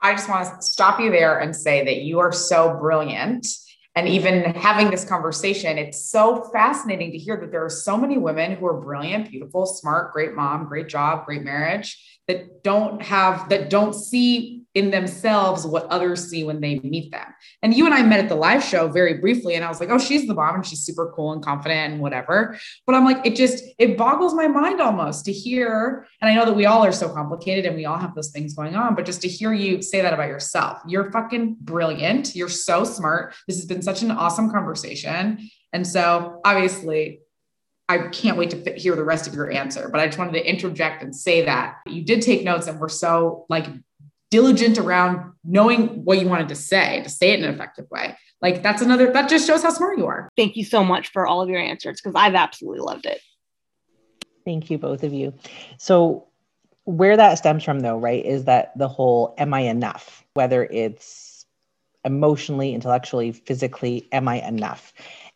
I 0.00 0.12
just 0.12 0.28
want 0.28 0.46
to 0.46 0.62
stop 0.62 1.00
you 1.00 1.10
there 1.10 1.38
and 1.38 1.56
say 1.56 1.84
that 1.84 2.02
you 2.02 2.18
are 2.18 2.32
so 2.32 2.76
brilliant 2.78 3.46
and 3.96 4.06
even 4.06 4.44
having 4.54 4.90
this 4.90 5.06
conversation, 5.06 5.78
it's 5.78 6.10
so 6.10 6.44
fascinating 6.52 7.12
to 7.12 7.18
hear 7.18 7.38
that 7.38 7.50
there 7.50 7.64
are 7.64 7.70
so 7.70 7.96
many 7.96 8.18
women 8.18 8.52
who 8.52 8.66
are 8.66 8.78
brilliant, 8.78 9.30
beautiful, 9.30 9.64
smart, 9.64 10.12
great 10.12 10.34
mom, 10.34 10.68
great 10.68 10.86
job, 10.86 11.24
great 11.24 11.42
marriage 11.42 12.20
that 12.28 12.62
don't 12.62 13.00
have, 13.00 13.48
that 13.48 13.70
don't 13.70 13.94
see 13.94 14.55
in 14.76 14.90
themselves 14.90 15.66
what 15.66 15.86
others 15.86 16.28
see 16.28 16.44
when 16.44 16.60
they 16.60 16.78
meet 16.80 17.10
them. 17.10 17.26
And 17.62 17.72
you 17.72 17.86
and 17.86 17.94
I 17.94 18.02
met 18.02 18.20
at 18.20 18.28
the 18.28 18.34
live 18.34 18.62
show 18.62 18.88
very 18.88 19.14
briefly, 19.14 19.54
and 19.54 19.64
I 19.64 19.68
was 19.68 19.80
like, 19.80 19.88
oh, 19.88 19.98
she's 19.98 20.26
the 20.26 20.34
bomb 20.34 20.54
and 20.54 20.66
she's 20.66 20.80
super 20.80 21.10
cool 21.16 21.32
and 21.32 21.42
confident 21.42 21.94
and 21.94 22.02
whatever. 22.02 22.58
But 22.84 22.94
I'm 22.94 23.06
like, 23.06 23.24
it 23.24 23.36
just, 23.36 23.64
it 23.78 23.96
boggles 23.96 24.34
my 24.34 24.46
mind 24.46 24.82
almost 24.82 25.24
to 25.24 25.32
hear. 25.32 26.06
And 26.20 26.30
I 26.30 26.34
know 26.34 26.44
that 26.44 26.54
we 26.54 26.66
all 26.66 26.84
are 26.84 26.92
so 26.92 27.08
complicated 27.08 27.64
and 27.64 27.74
we 27.74 27.86
all 27.86 27.96
have 27.96 28.14
those 28.14 28.30
things 28.30 28.52
going 28.52 28.76
on, 28.76 28.94
but 28.94 29.06
just 29.06 29.22
to 29.22 29.28
hear 29.28 29.54
you 29.54 29.80
say 29.80 30.02
that 30.02 30.12
about 30.12 30.28
yourself, 30.28 30.82
you're 30.86 31.10
fucking 31.10 31.56
brilliant. 31.62 32.36
You're 32.36 32.50
so 32.50 32.84
smart. 32.84 33.34
This 33.48 33.56
has 33.56 33.64
been 33.64 33.80
such 33.80 34.02
an 34.02 34.10
awesome 34.10 34.50
conversation. 34.50 35.48
And 35.72 35.86
so 35.86 36.42
obviously, 36.44 37.20
I 37.88 38.08
can't 38.08 38.36
wait 38.36 38.50
to 38.50 38.72
hear 38.72 38.96
the 38.96 39.04
rest 39.04 39.26
of 39.28 39.34
your 39.34 39.50
answer, 39.50 39.88
but 39.88 40.00
I 40.00 40.06
just 40.06 40.18
wanted 40.18 40.32
to 40.32 40.48
interject 40.48 41.02
and 41.02 41.14
say 41.14 41.44
that 41.44 41.76
you 41.86 42.02
did 42.04 42.20
take 42.20 42.42
notes 42.42 42.66
and 42.66 42.80
we're 42.80 42.88
so 42.88 43.46
like 43.48 43.66
diligent 44.30 44.78
around 44.78 45.32
knowing 45.44 46.04
what 46.04 46.20
you 46.20 46.28
wanted 46.28 46.48
to 46.48 46.54
say 46.54 47.02
to 47.02 47.08
say 47.08 47.30
it 47.30 47.38
in 47.38 47.44
an 47.44 47.54
effective 47.54 47.86
way. 47.90 48.16
Like 48.42 48.62
that's 48.62 48.82
another 48.82 49.12
that 49.12 49.28
just 49.28 49.46
shows 49.46 49.62
how 49.62 49.70
smart 49.70 49.98
you 49.98 50.06
are. 50.06 50.28
Thank 50.36 50.56
you 50.56 50.64
so 50.64 50.84
much 50.84 51.08
for 51.12 51.26
all 51.26 51.40
of 51.40 51.48
your 51.48 51.60
answers 51.60 52.00
because 52.00 52.14
i've 52.16 52.34
absolutely 52.34 52.80
loved 52.80 53.06
it. 53.06 53.20
Thank 54.44 54.70
you 54.70 54.78
both 54.78 55.02
of 55.02 55.12
you. 55.12 55.34
So 55.78 56.28
where 56.84 57.16
that 57.16 57.38
stems 57.38 57.64
from 57.64 57.80
though 57.80 57.98
right 57.98 58.24
is 58.24 58.44
that 58.44 58.76
the 58.78 58.88
whole 58.88 59.34
am 59.38 59.54
i 59.54 59.60
enough? 59.60 60.24
Whether 60.34 60.64
it's 60.64 61.46
emotionally 62.04 62.74
intellectually 62.74 63.32
physically 63.32 64.08
am 64.12 64.28
i 64.28 64.46
enough? 64.46 64.92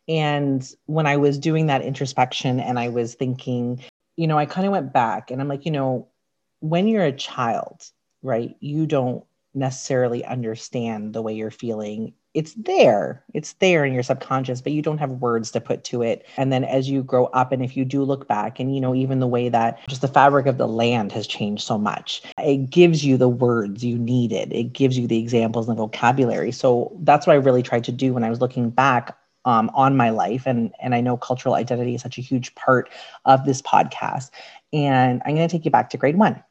And 0.08 0.68
when 0.86 1.06
i 1.06 1.16
was 1.16 1.38
doing 1.38 1.66
that 1.66 1.82
introspection 1.82 2.60
and 2.60 2.78
i 2.78 2.88
was 2.88 3.14
thinking 3.14 3.82
you 4.16 4.26
know 4.26 4.38
i 4.38 4.44
kind 4.44 4.66
of 4.66 4.72
went 4.72 4.92
back 4.92 5.30
and 5.30 5.40
i'm 5.40 5.48
like 5.48 5.64
you 5.64 5.70
know 5.70 6.08
when 6.60 6.88
you're 6.88 7.04
a 7.04 7.12
child 7.12 7.82
right? 8.22 8.56
You 8.60 8.86
don't 8.86 9.24
necessarily 9.54 10.24
understand 10.24 11.12
the 11.12 11.22
way 11.22 11.34
you're 11.34 11.50
feeling. 11.50 12.14
It's 12.32 12.54
there, 12.54 13.24
it's 13.34 13.54
there 13.54 13.84
in 13.84 13.92
your 13.92 14.04
subconscious, 14.04 14.60
but 14.60 14.72
you 14.72 14.82
don't 14.82 14.98
have 14.98 15.10
words 15.10 15.50
to 15.50 15.60
put 15.60 15.82
to 15.84 16.02
it. 16.02 16.24
And 16.36 16.52
then 16.52 16.62
as 16.62 16.88
you 16.88 17.02
grow 17.02 17.26
up, 17.26 17.50
and 17.50 17.64
if 17.64 17.76
you 17.76 17.84
do 17.84 18.04
look 18.04 18.28
back, 18.28 18.60
and 18.60 18.72
you 18.72 18.80
know, 18.80 18.94
even 18.94 19.18
the 19.18 19.26
way 19.26 19.48
that 19.48 19.80
just 19.88 20.02
the 20.02 20.08
fabric 20.08 20.46
of 20.46 20.56
the 20.56 20.68
land 20.68 21.10
has 21.10 21.26
changed 21.26 21.64
so 21.64 21.76
much, 21.76 22.22
it 22.38 22.70
gives 22.70 23.04
you 23.04 23.16
the 23.16 23.28
words 23.28 23.84
you 23.84 23.98
needed, 23.98 24.52
it 24.52 24.72
gives 24.72 24.96
you 24.96 25.08
the 25.08 25.18
examples 25.18 25.68
and 25.68 25.76
the 25.76 25.82
vocabulary. 25.82 26.52
So 26.52 26.96
that's 27.00 27.26
what 27.26 27.32
I 27.32 27.36
really 27.36 27.62
tried 27.62 27.84
to 27.84 27.92
do 27.92 28.14
when 28.14 28.22
I 28.22 28.30
was 28.30 28.40
looking 28.40 28.70
back 28.70 29.16
um, 29.44 29.70
on 29.74 29.96
my 29.96 30.10
life 30.10 30.42
and 30.46 30.70
and 30.82 30.94
i 30.94 31.00
know 31.00 31.16
cultural 31.16 31.54
identity 31.54 31.94
is 31.94 32.02
such 32.02 32.18
a 32.18 32.20
huge 32.20 32.54
part 32.56 32.90
of 33.24 33.46
this 33.46 33.62
podcast 33.62 34.28
and 34.72 35.22
i'm 35.24 35.34
going 35.34 35.48
to 35.48 35.50
take 35.50 35.64
you 35.64 35.70
back 35.70 35.88
to 35.88 35.96
grade 35.96 36.18
one 36.18 36.42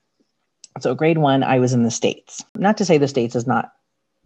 so, 0.81 0.95
grade 0.95 1.17
one, 1.17 1.43
I 1.43 1.59
was 1.59 1.73
in 1.73 1.83
the 1.83 1.91
States. 1.91 2.43
Not 2.55 2.77
to 2.77 2.85
say 2.85 2.97
the 2.97 3.07
States 3.07 3.35
is 3.35 3.47
not 3.47 3.71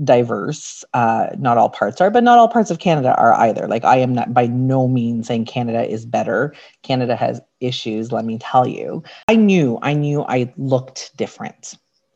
diverse, 0.03 0.83
uh, 0.93 1.27
not 1.37 1.57
all 1.57 1.69
parts 1.69 2.01
are, 2.01 2.09
but 2.09 2.23
not 2.23 2.39
all 2.39 2.47
parts 2.47 2.71
of 2.71 2.79
Canada 2.79 3.15
are 3.15 3.33
either. 3.33 3.67
Like, 3.67 3.83
I 3.85 3.97
am 3.97 4.13
not 4.13 4.33
by 4.33 4.47
no 4.47 4.87
means 4.87 5.27
saying 5.27 5.45
Canada 5.45 5.87
is 5.87 6.05
better. 6.05 6.53
Canada 6.81 7.15
has 7.15 7.41
issues, 7.59 8.11
let 8.11 8.25
me 8.25 8.37
tell 8.39 8.67
you. 8.67 9.03
I 9.27 9.35
knew, 9.35 9.77
I 9.81 9.93
knew 9.93 10.23
I 10.23 10.51
looked 10.57 11.15
different 11.15 11.75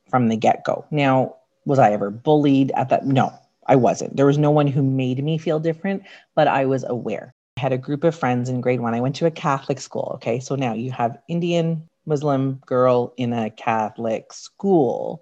from 0.09 0.27
the 0.27 0.37
get 0.37 0.63
go. 0.65 0.85
Now, 0.91 1.35
was 1.65 1.79
I 1.79 1.91
ever 1.91 2.09
bullied 2.09 2.71
at 2.71 2.89
that? 2.89 3.05
No, 3.05 3.31
I 3.67 3.75
wasn't. 3.75 4.15
There 4.15 4.25
was 4.25 4.37
no 4.37 4.51
one 4.51 4.67
who 4.67 4.81
made 4.81 5.23
me 5.23 5.37
feel 5.37 5.59
different, 5.59 6.03
but 6.35 6.47
I 6.47 6.65
was 6.65 6.83
aware. 6.83 7.33
I 7.57 7.61
had 7.61 7.73
a 7.73 7.77
group 7.77 8.03
of 8.03 8.15
friends 8.15 8.49
in 8.49 8.61
grade 8.61 8.79
one. 8.79 8.93
I 8.93 9.01
went 9.01 9.15
to 9.17 9.25
a 9.25 9.31
Catholic 9.31 9.79
school. 9.79 10.11
Okay. 10.15 10.39
So 10.39 10.55
now 10.55 10.73
you 10.73 10.91
have 10.91 11.17
Indian, 11.27 11.87
Muslim 12.07 12.61
girl 12.65 13.13
in 13.17 13.33
a 13.33 13.49
Catholic 13.51 14.33
school. 14.33 15.21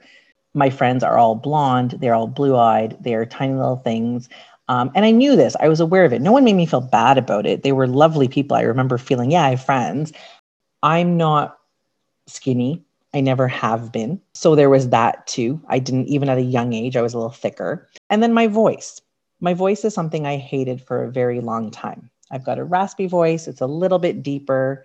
My 0.53 0.69
friends 0.69 1.03
are 1.03 1.17
all 1.17 1.35
blonde, 1.35 1.97
they're 1.99 2.15
all 2.15 2.27
blue 2.27 2.55
eyed, 2.55 2.95
they're 3.01 3.25
tiny 3.25 3.55
little 3.55 3.77
things. 3.77 4.29
Um, 4.69 4.91
and 4.95 5.03
I 5.03 5.11
knew 5.11 5.35
this, 5.35 5.55
I 5.59 5.67
was 5.67 5.79
aware 5.79 6.05
of 6.05 6.13
it. 6.13 6.21
No 6.21 6.31
one 6.31 6.43
made 6.43 6.55
me 6.55 6.65
feel 6.65 6.81
bad 6.81 7.17
about 7.17 7.45
it. 7.45 7.63
They 7.63 7.71
were 7.71 7.87
lovely 7.87 8.27
people. 8.27 8.55
I 8.55 8.61
remember 8.61 8.97
feeling, 8.97 9.31
yeah, 9.31 9.43
I 9.43 9.49
have 9.51 9.65
friends. 9.65 10.13
I'm 10.81 11.17
not 11.17 11.57
skinny. 12.27 12.83
I 13.13 13.21
never 13.21 13.47
have 13.47 13.91
been. 13.91 14.21
So 14.33 14.55
there 14.55 14.69
was 14.69 14.89
that 14.89 15.25
too. 15.27 15.61
I 15.67 15.79
didn't, 15.79 16.07
even 16.07 16.29
at 16.29 16.37
a 16.37 16.41
young 16.41 16.73
age, 16.73 16.97
I 16.97 17.01
was 17.01 17.13
a 17.13 17.17
little 17.17 17.31
thicker. 17.31 17.87
And 18.09 18.23
then 18.23 18.33
my 18.33 18.47
voice. 18.47 19.01
My 19.39 19.53
voice 19.53 19.85
is 19.85 19.93
something 19.93 20.25
I 20.25 20.37
hated 20.37 20.81
for 20.81 21.03
a 21.03 21.11
very 21.11 21.41
long 21.41 21.69
time. 21.71 22.09
I've 22.31 22.45
got 22.45 22.59
a 22.59 22.63
raspy 22.63 23.07
voice, 23.07 23.47
it's 23.47 23.61
a 23.61 23.67
little 23.67 23.99
bit 23.99 24.23
deeper 24.23 24.83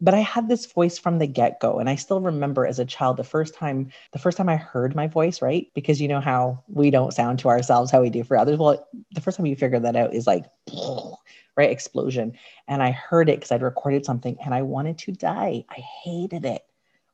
but 0.00 0.14
I 0.14 0.20
had 0.20 0.48
this 0.48 0.66
voice 0.66 0.98
from 0.98 1.18
the 1.18 1.26
get 1.26 1.60
go. 1.60 1.78
And 1.78 1.88
I 1.88 1.94
still 1.94 2.20
remember 2.20 2.66
as 2.66 2.78
a 2.78 2.84
child, 2.84 3.16
the 3.16 3.24
first 3.24 3.54
time, 3.54 3.90
the 4.12 4.18
first 4.18 4.36
time 4.36 4.48
I 4.48 4.56
heard 4.56 4.94
my 4.94 5.06
voice, 5.06 5.40
right? 5.40 5.68
Because 5.74 6.00
you 6.00 6.08
know 6.08 6.20
how 6.20 6.62
we 6.68 6.90
don't 6.90 7.14
sound 7.14 7.38
to 7.40 7.48
ourselves 7.48 7.90
how 7.90 8.02
we 8.02 8.10
do 8.10 8.24
for 8.24 8.36
others. 8.36 8.58
Well, 8.58 8.86
the 9.12 9.20
first 9.20 9.36
time 9.36 9.46
you 9.46 9.56
figure 9.56 9.80
that 9.80 9.96
out 9.96 10.14
is 10.14 10.26
like, 10.26 10.44
right? 11.56 11.70
Explosion. 11.70 12.32
And 12.68 12.82
I 12.82 12.90
heard 12.90 13.28
it 13.28 13.36
because 13.36 13.52
I'd 13.52 13.62
recorded 13.62 14.04
something 14.04 14.36
and 14.44 14.52
I 14.52 14.62
wanted 14.62 14.98
to 14.98 15.12
die. 15.12 15.64
I 15.70 15.80
hated 16.04 16.44
it. 16.44 16.62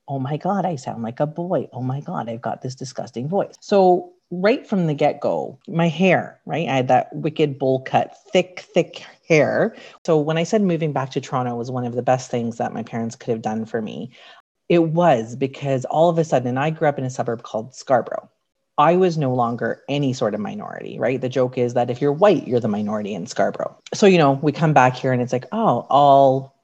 Oh 0.08 0.18
my 0.18 0.38
God, 0.38 0.64
I 0.64 0.76
sound 0.76 1.02
like 1.02 1.20
a 1.20 1.26
boy. 1.26 1.68
Oh 1.72 1.82
my 1.82 2.00
God, 2.00 2.28
I've 2.28 2.40
got 2.40 2.62
this 2.62 2.74
disgusting 2.74 3.28
voice. 3.28 3.54
So 3.60 4.12
right 4.30 4.66
from 4.66 4.86
the 4.86 4.94
get 4.94 5.20
go, 5.20 5.58
my 5.68 5.88
hair, 5.88 6.40
right? 6.46 6.68
I 6.68 6.76
had 6.76 6.88
that 6.88 7.14
wicked 7.14 7.58
bowl 7.58 7.82
cut, 7.82 8.16
thick, 8.32 8.60
thick 8.60 9.04
So 10.04 10.18
when 10.18 10.38
I 10.38 10.42
said 10.42 10.62
moving 10.62 10.92
back 10.92 11.10
to 11.10 11.20
Toronto 11.20 11.54
was 11.54 11.70
one 11.70 11.84
of 11.84 11.94
the 11.94 12.02
best 12.02 12.30
things 12.30 12.58
that 12.58 12.72
my 12.72 12.82
parents 12.82 13.16
could 13.16 13.30
have 13.30 13.42
done 13.42 13.64
for 13.64 13.80
me, 13.80 14.10
it 14.68 14.84
was 14.84 15.36
because 15.36 15.84
all 15.84 16.08
of 16.08 16.18
a 16.18 16.24
sudden, 16.24 16.48
and 16.48 16.58
I 16.58 16.70
grew 16.70 16.88
up 16.88 16.98
in 16.98 17.04
a 17.04 17.10
suburb 17.10 17.42
called 17.42 17.74
Scarborough. 17.74 18.28
I 18.78 18.96
was 18.96 19.18
no 19.18 19.34
longer 19.34 19.82
any 19.88 20.12
sort 20.12 20.34
of 20.34 20.40
minority, 20.40 20.98
right? 20.98 21.20
The 21.20 21.28
joke 21.28 21.58
is 21.58 21.74
that 21.74 21.90
if 21.90 22.00
you're 22.00 22.12
white, 22.12 22.48
you're 22.48 22.60
the 22.60 22.68
minority 22.68 23.14
in 23.14 23.26
Scarborough. 23.26 23.76
So, 23.92 24.06
you 24.06 24.18
know, 24.18 24.32
we 24.42 24.52
come 24.52 24.72
back 24.72 24.96
here 24.96 25.12
and 25.12 25.20
it's 25.20 25.32
like, 25.32 25.46
oh, 25.52 25.86
all 25.90 26.56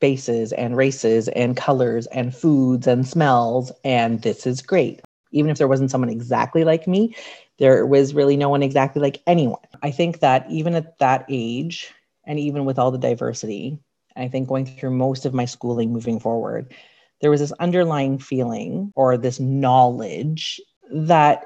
faces 0.00 0.52
and 0.52 0.76
races 0.76 1.28
and 1.28 1.56
colors 1.56 2.06
and 2.08 2.34
foods 2.34 2.86
and 2.86 3.06
smells. 3.06 3.72
And 3.82 4.22
this 4.22 4.46
is 4.46 4.62
great 4.62 5.00
even 5.34 5.50
if 5.50 5.58
there 5.58 5.68
wasn't 5.68 5.90
someone 5.90 6.10
exactly 6.10 6.64
like 6.64 6.86
me, 6.86 7.14
there 7.58 7.84
was 7.84 8.14
really 8.14 8.36
no 8.36 8.48
one 8.48 8.62
exactly 8.62 9.02
like 9.02 9.20
anyone. 9.26 9.58
I 9.82 9.90
think 9.90 10.20
that 10.20 10.46
even 10.48 10.74
at 10.74 10.98
that 11.00 11.26
age, 11.28 11.92
and 12.26 12.38
even 12.38 12.64
with 12.64 12.78
all 12.78 12.90
the 12.90 12.98
diversity, 12.98 13.78
I 14.16 14.28
think 14.28 14.48
going 14.48 14.66
through 14.66 14.90
most 14.90 15.26
of 15.26 15.34
my 15.34 15.44
schooling 15.44 15.92
moving 15.92 16.20
forward, 16.20 16.74
there 17.20 17.30
was 17.30 17.40
this 17.40 17.52
underlying 17.52 18.18
feeling 18.18 18.92
or 18.94 19.16
this 19.16 19.40
knowledge 19.40 20.60
that 20.90 21.44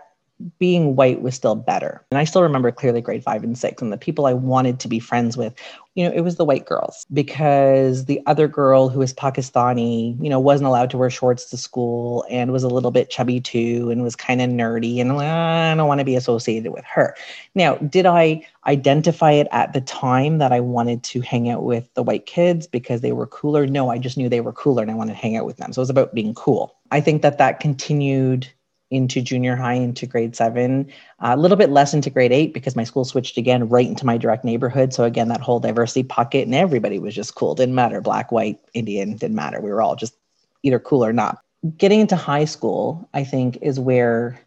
being 0.59 0.97
white 0.97 1.21
was 1.21 1.35
still 1.35 1.55
better. 1.55 2.05
And 2.11 2.19
I 2.19 2.25
still 2.25 2.43
remember 2.43 2.71
clearly 2.71 3.01
grade 3.01 3.25
five 3.25 3.43
and 3.43 3.59
six, 3.59 3.83
and 3.83 3.93
the 3.93 3.99
people 3.99 4.27
I 4.27 4.33
wanted 4.33 4.81
to 4.81 4.89
be 4.89 5.01
friends 5.01 5.37
with, 5.37 5.55
you 5.95 6.05
know, 6.05 6.15
it 6.15 6.21
was 6.21 6.37
the 6.37 6.45
white 6.45 6.65
girls 6.65 7.05
because 7.13 8.05
the 8.05 8.21
other 8.27 8.47
girl 8.47 8.89
who 8.89 9.01
was 9.01 9.13
Pakistani, 9.13 10.17
you 10.23 10.31
know, 10.31 10.39
wasn't 10.39 10.69
allowed 10.69 10.91
to 10.91 10.99
wear 10.99 11.11
shorts 11.11 11.51
to 11.51 11.57
school 11.57 12.25
and 12.31 12.53
was 12.53 12.63
a 12.63 12.69
little 12.69 12.93
bit 12.93 13.11
chubby 13.11 13.41
too 13.41 13.91
and 13.91 14.03
was 14.03 14.15
kind 14.15 14.41
of 14.41 14.49
nerdy. 14.49 15.01
And 15.01 15.11
I 15.13 15.75
don't 15.75 15.89
want 15.89 15.99
to 15.99 16.05
be 16.05 16.15
associated 16.15 16.73
with 16.73 16.85
her. 16.85 17.17
Now, 17.57 17.75
did 17.77 18.07
I 18.07 18.47
identify 18.67 19.33
it 19.33 19.49
at 19.51 19.73
the 19.73 19.81
time 19.81 20.39
that 20.39 20.53
I 20.53 20.61
wanted 20.61 21.03
to 21.05 21.21
hang 21.21 21.51
out 21.51 21.65
with 21.65 21.93
the 21.95 22.03
white 22.05 22.27
kids 22.27 22.69
because 22.69 23.01
they 23.01 23.13
were 23.13 23.27
cooler? 23.27 23.67
No, 23.67 23.91
I 23.91 23.99
just 23.99 24.17
knew 24.17 24.29
they 24.29 24.41
were 24.41 24.53
cooler 24.53 24.83
and 24.83 24.91
I 24.91 24.95
wanted 24.95 25.15
to 25.15 25.19
hang 25.19 25.37
out 25.37 25.47
with 25.47 25.57
them. 25.57 25.73
So 25.73 25.81
it 25.81 25.83
was 25.83 25.91
about 25.91 26.15
being 26.15 26.35
cool. 26.35 26.77
I 26.93 27.01
think 27.01 27.23
that 27.23 27.39
that 27.39 27.59
continued 27.61 28.49
into 28.91 29.21
junior 29.21 29.55
high 29.55 29.75
into 29.75 30.07
grade 30.07 30.35
seven 30.35 30.91
a 31.21 31.37
little 31.37 31.57
bit 31.57 31.71
less 31.71 31.93
into 31.93 32.09
grade 32.09 32.33
eight 32.33 32.55
because 32.55 32.75
my 32.75 32.85
school 32.85 33.05
switched 33.05 33.37
again 33.37 33.69
right 33.69 33.87
into 33.87 34.07
my 34.07 34.17
direct 34.17 34.45
neighborhood. 34.45 34.95
So 34.95 35.05
again 35.05 35.29
that 35.29 35.41
whole 35.41 35.61
diversity 35.61 36.03
pocket 36.03 36.47
and 36.47 36.55
everybody 36.55 36.99
was 36.99 37.15
just 37.15 37.35
cool. 37.35 37.55
Didn't 37.55 37.75
matter 37.75 38.01
black 38.01 38.33
white 38.33 38.59
indian 38.75 39.17
didn't 39.17 39.37
matter. 39.37 39.61
We 39.61 39.71
were 39.71 39.83
all 39.83 39.97
just 39.97 40.15
either 40.63 40.79
cool 40.79 41.05
or 41.05 41.13
not. 41.13 41.43
Getting 41.77 42.01
into 42.01 42.17
high 42.17 42.45
school 42.45 43.09
i 43.15 43.25
think 43.25 43.59
is 43.61 43.79
where 43.79 44.41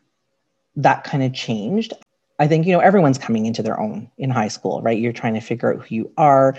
that 0.76 1.04
kind 1.04 1.24
of 1.24 1.34
changed. 1.34 1.94
I 2.40 2.48
think 2.48 2.66
you 2.66 2.74
know 2.74 2.80
everyone's 2.80 3.18
coming 3.18 3.46
into 3.46 3.62
their 3.62 3.80
own 3.80 4.10
in 4.18 4.30
high 4.30 4.48
school, 4.48 4.82
right? 4.82 4.98
You're 4.98 5.14
trying 5.14 5.36
to 5.36 5.42
figure 5.42 5.74
out 5.74 5.86
who 5.86 5.96
you 5.96 6.12
are 6.18 6.56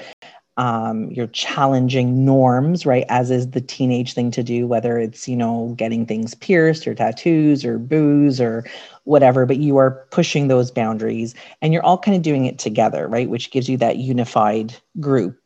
um, 0.57 1.11
you're 1.11 1.29
challenging 1.29 2.25
norms, 2.25 2.85
right? 2.85 3.05
As 3.09 3.31
is 3.31 3.51
the 3.51 3.61
teenage 3.61 4.13
thing 4.13 4.31
to 4.33 4.43
do, 4.43 4.67
whether 4.67 4.99
it's, 4.99 5.27
you 5.27 5.37
know, 5.37 5.75
getting 5.79 6.05
things 6.05 6.35
pierced 6.35 6.87
or 6.87 6.95
tattoos 6.95 7.65
or 7.65 7.79
booze 7.79 8.41
or 8.41 8.65
whatever, 9.05 9.47
but 9.47 9.57
you 9.57 9.79
are 9.79 10.07
pushing 10.11 10.49
those 10.49 10.71
boundaries 10.71 11.35
and 11.63 11.73
you're 11.73 11.85
all 11.85 11.99
kind 11.99 12.17
of 12.17 12.23
doing 12.23 12.45
it 12.45 12.59
together, 12.59 13.09
right? 13.09 13.31
Which 13.31 13.51
gives 13.51 13.69
you 13.69 13.77
that 13.79 13.97
unified 13.97 14.75
group. 15.01 15.39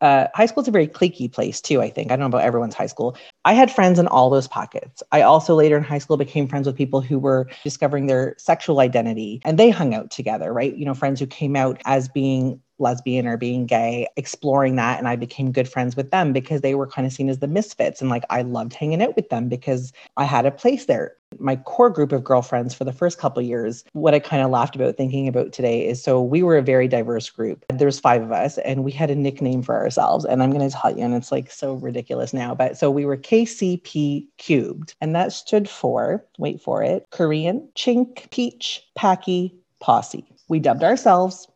Uh, 0.00 0.26
high 0.34 0.46
school 0.46 0.62
is 0.62 0.68
a 0.68 0.72
very 0.72 0.88
cliquey 0.88 1.32
place 1.32 1.60
too, 1.60 1.80
I 1.80 1.88
think. 1.88 2.10
I 2.10 2.16
don't 2.16 2.20
know 2.20 2.36
about 2.36 2.44
everyone's 2.44 2.74
high 2.74 2.86
school. 2.86 3.16
I 3.44 3.52
had 3.52 3.70
friends 3.70 4.00
in 4.00 4.08
all 4.08 4.30
those 4.30 4.48
pockets. 4.48 5.00
I 5.12 5.22
also 5.22 5.54
later 5.54 5.76
in 5.76 5.84
high 5.84 5.98
school 5.98 6.16
became 6.16 6.48
friends 6.48 6.66
with 6.66 6.76
people 6.76 7.00
who 7.00 7.20
were 7.20 7.48
discovering 7.62 8.06
their 8.06 8.34
sexual 8.36 8.80
identity 8.80 9.40
and 9.44 9.60
they 9.60 9.70
hung 9.70 9.94
out 9.94 10.10
together, 10.10 10.52
right? 10.52 10.74
You 10.74 10.84
know, 10.84 10.94
friends 10.94 11.20
who 11.20 11.26
came 11.26 11.54
out 11.54 11.80
as 11.84 12.08
being 12.08 12.60
lesbian 12.82 13.26
or 13.26 13.36
being 13.36 13.66
gay, 13.66 14.06
exploring 14.16 14.76
that. 14.76 14.98
And 14.98 15.08
I 15.08 15.16
became 15.16 15.52
good 15.52 15.68
friends 15.68 15.96
with 15.96 16.10
them 16.10 16.32
because 16.32 16.60
they 16.60 16.74
were 16.74 16.86
kind 16.86 17.06
of 17.06 17.12
seen 17.12 17.28
as 17.28 17.38
the 17.38 17.46
misfits. 17.46 18.00
And 18.00 18.10
like 18.10 18.24
I 18.28 18.42
loved 18.42 18.74
hanging 18.74 19.02
out 19.02 19.16
with 19.16 19.30
them 19.30 19.48
because 19.48 19.92
I 20.16 20.24
had 20.24 20.44
a 20.44 20.50
place 20.50 20.84
there. 20.86 21.16
My 21.38 21.56
core 21.56 21.88
group 21.88 22.12
of 22.12 22.22
girlfriends 22.22 22.74
for 22.74 22.84
the 22.84 22.92
first 22.92 23.18
couple 23.18 23.40
years, 23.40 23.84
what 23.92 24.12
I 24.12 24.18
kind 24.18 24.42
of 24.42 24.50
laughed 24.50 24.76
about 24.76 24.98
thinking 24.98 25.26
about 25.26 25.52
today 25.52 25.86
is 25.86 26.02
so 26.02 26.20
we 26.20 26.42
were 26.42 26.58
a 26.58 26.62
very 26.62 26.88
diverse 26.88 27.30
group. 27.30 27.64
There's 27.70 27.98
five 27.98 28.22
of 28.22 28.32
us 28.32 28.58
and 28.58 28.84
we 28.84 28.92
had 28.92 29.10
a 29.10 29.14
nickname 29.14 29.62
for 29.62 29.76
ourselves. 29.76 30.26
And 30.26 30.42
I'm 30.42 30.50
going 30.50 30.68
to 30.68 30.76
tell 30.76 30.94
you, 30.94 31.02
and 31.02 31.14
it's 31.14 31.32
like 31.32 31.50
so 31.50 31.74
ridiculous 31.74 32.34
now, 32.34 32.54
but 32.54 32.76
so 32.76 32.90
we 32.90 33.06
were 33.06 33.16
KCP 33.16 34.26
cubed. 34.36 34.94
And 35.00 35.14
that 35.14 35.32
stood 35.32 35.70
for, 35.70 36.22
wait 36.38 36.60
for 36.60 36.82
it, 36.82 37.06
Korean, 37.10 37.66
Chink, 37.74 38.30
Peach, 38.30 38.86
Packy, 38.94 39.54
Posse. 39.80 40.26
We 40.48 40.58
dubbed 40.58 40.82
ourselves 40.82 41.48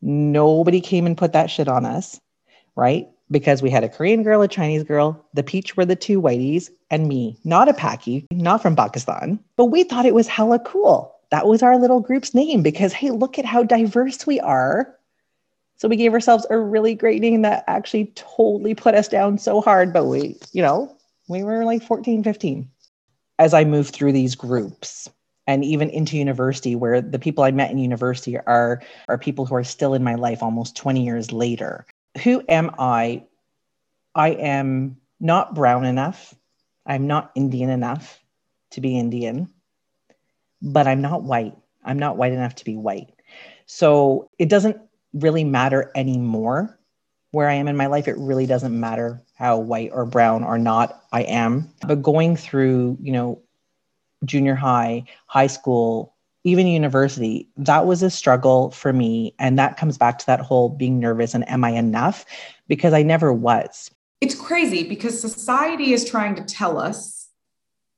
Nobody 0.00 0.80
came 0.80 1.06
and 1.06 1.16
put 1.16 1.32
that 1.32 1.50
shit 1.50 1.68
on 1.68 1.84
us, 1.84 2.20
right? 2.76 3.08
Because 3.30 3.62
we 3.62 3.70
had 3.70 3.84
a 3.84 3.88
Korean 3.88 4.22
girl, 4.22 4.42
a 4.42 4.48
Chinese 4.48 4.84
girl, 4.84 5.24
the 5.34 5.42
peach 5.42 5.76
were 5.76 5.84
the 5.84 5.96
two 5.96 6.20
whiteys, 6.20 6.70
and 6.90 7.08
me, 7.08 7.38
not 7.44 7.68
a 7.68 7.72
Paki, 7.72 8.24
not 8.32 8.62
from 8.62 8.76
Pakistan. 8.76 9.38
But 9.56 9.66
we 9.66 9.84
thought 9.84 10.06
it 10.06 10.14
was 10.14 10.28
hella 10.28 10.58
cool. 10.60 11.14
That 11.30 11.46
was 11.46 11.62
our 11.62 11.78
little 11.78 12.00
group's 12.00 12.34
name 12.34 12.62
because, 12.62 12.92
hey, 12.92 13.10
look 13.10 13.38
at 13.38 13.44
how 13.44 13.62
diverse 13.62 14.26
we 14.26 14.40
are. 14.40 14.94
So 15.76 15.88
we 15.88 15.96
gave 15.96 16.14
ourselves 16.14 16.46
a 16.48 16.58
really 16.58 16.94
great 16.94 17.20
name 17.20 17.42
that 17.42 17.64
actually 17.66 18.12
totally 18.14 18.74
put 18.74 18.94
us 18.94 19.08
down 19.08 19.38
so 19.38 19.60
hard. 19.60 19.92
But 19.92 20.06
we, 20.06 20.36
you 20.52 20.62
know, 20.62 20.96
we 21.28 21.44
were 21.44 21.64
like 21.64 21.82
14, 21.82 22.24
15. 22.24 22.68
As 23.38 23.54
I 23.54 23.64
moved 23.64 23.94
through 23.94 24.12
these 24.12 24.34
groups, 24.34 25.08
and 25.48 25.64
even 25.64 25.88
into 25.90 26.16
university 26.16 26.76
where 26.76 27.00
the 27.00 27.18
people 27.18 27.42
i 27.42 27.50
met 27.50 27.72
in 27.72 27.78
university 27.78 28.38
are 28.38 28.80
are 29.08 29.18
people 29.18 29.46
who 29.46 29.56
are 29.56 29.64
still 29.64 29.94
in 29.94 30.04
my 30.04 30.14
life 30.14 30.42
almost 30.42 30.76
20 30.76 31.02
years 31.04 31.32
later. 31.32 31.86
Who 32.22 32.44
am 32.48 32.70
i? 32.78 33.24
I 34.14 34.28
am 34.30 34.98
not 35.18 35.54
brown 35.54 35.84
enough. 35.84 36.34
I'm 36.86 37.08
not 37.08 37.32
indian 37.34 37.70
enough 37.70 38.22
to 38.70 38.80
be 38.80 38.96
indian 38.96 39.48
but 40.60 40.86
i'm 40.86 41.00
not 41.00 41.22
white. 41.22 41.56
I'm 41.84 41.98
not 41.98 42.16
white 42.16 42.32
enough 42.32 42.56
to 42.56 42.64
be 42.64 42.76
white. 42.76 43.14
So 43.66 44.28
it 44.38 44.48
doesn't 44.48 44.76
really 45.14 45.44
matter 45.44 45.90
anymore 45.94 46.78
where 47.30 47.48
i 47.48 47.54
am 47.54 47.68
in 47.68 47.76
my 47.76 47.86
life. 47.86 48.06
It 48.06 48.16
really 48.18 48.46
doesn't 48.46 48.78
matter 48.78 49.22
how 49.34 49.58
white 49.58 49.90
or 49.92 50.04
brown 50.04 50.44
or 50.44 50.58
not 50.58 51.04
i 51.12 51.22
am. 51.22 51.72
But 51.86 52.02
going 52.02 52.36
through 52.36 52.98
you 53.00 53.12
know 53.12 53.40
junior 54.24 54.54
high, 54.54 55.04
high 55.26 55.46
school, 55.46 56.14
even 56.44 56.66
university, 56.66 57.48
that 57.56 57.86
was 57.86 58.02
a 58.02 58.10
struggle 58.10 58.70
for 58.70 58.92
me. 58.92 59.34
And 59.38 59.58
that 59.58 59.76
comes 59.76 59.98
back 59.98 60.18
to 60.18 60.26
that 60.26 60.40
whole 60.40 60.68
being 60.68 60.98
nervous 60.98 61.34
and 61.34 61.48
am 61.48 61.64
I 61.64 61.70
enough? 61.70 62.24
Because 62.68 62.92
I 62.92 63.02
never 63.02 63.32
was. 63.32 63.90
It's 64.20 64.34
crazy 64.34 64.88
because 64.88 65.20
society 65.20 65.92
is 65.92 66.08
trying 66.08 66.34
to 66.36 66.44
tell 66.44 66.78
us 66.78 67.28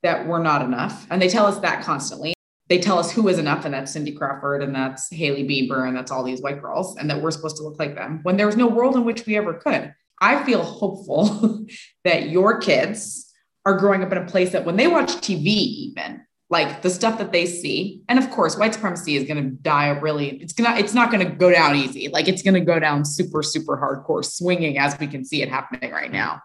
that 0.03 0.27
we're 0.27 0.43
not 0.43 0.63
enough. 0.63 1.07
And 1.11 1.21
they 1.21 1.29
tell 1.29 1.47
us 1.47 1.59
that 1.61 1.83
constantly. 1.83 2.35
They 2.69 2.79
tell 2.79 3.01
us 3.01 3.11
who 3.11 3.27
is 3.27 3.39
enough, 3.39 3.65
and 3.65 3.75
that's 3.75 3.93
Cindy 3.93 4.13
Crawford, 4.13 4.63
and 4.63 4.73
that's 4.73 5.13
Haley 5.13 5.43
Bieber, 5.43 5.89
and 5.89 5.97
that's 5.97 6.13
all 6.13 6.23
these 6.23 6.41
white 6.41 6.63
girls, 6.63 6.97
and 6.97 7.11
that 7.11 7.21
we're 7.21 7.33
supposed 7.33 7.57
to 7.57 7.65
look 7.65 7.81
like 7.81 7.97
them 7.97 8.21
when 8.23 8.37
there 8.37 8.47
was 8.47 8.57
no 8.57 8.69
world 8.69 8.95
in 8.95 9.05
which 9.05 9.27
we 9.27 9.37
ever 9.37 9.55
could. 9.55 9.93
I 10.21 10.45
feel 10.45 10.63
hopeful 10.63 11.67
that 12.05 12.29
your 12.29 12.61
kids 12.61 13.30
are 13.65 13.77
growing 13.77 14.03
up 14.03 14.13
in 14.13 14.19
a 14.19 14.27
place 14.27 14.53
that 14.53 14.65
when 14.65 14.77
they 14.77 14.87
watch 14.87 15.11
TV, 15.17 15.47
even 15.47 16.23
like 16.49 16.83
the 16.83 16.91
stuff 16.91 17.19
that 17.19 17.31
they 17.31 17.47
see, 17.47 18.03
and 18.09 18.19
of 18.19 18.31
course, 18.31 18.57
white 18.57 18.75
supremacy 18.75 19.17
is 19.17 19.25
going 19.25 19.43
to 19.43 19.51
die 19.51 19.89
really, 19.89 20.31
it's 20.43 20.53
gonna, 20.53 20.77
it's 20.77 20.95
not 20.95 21.13
going 21.13 21.27
to 21.27 21.35
go 21.35 21.51
down 21.51 21.77
easy. 21.77 22.09
Like 22.09 22.27
it's 22.27 22.43
going 22.43 22.55
to 22.55 22.61
go 22.61 22.81
down 22.81 23.05
super, 23.05 23.43
super 23.43 23.77
hardcore, 23.77 24.25
swinging 24.25 24.79
as 24.79 24.99
we 24.99 25.07
can 25.07 25.25
see 25.25 25.43
it 25.43 25.49
happening 25.49 25.93
right 25.93 26.11
now. 26.11 26.43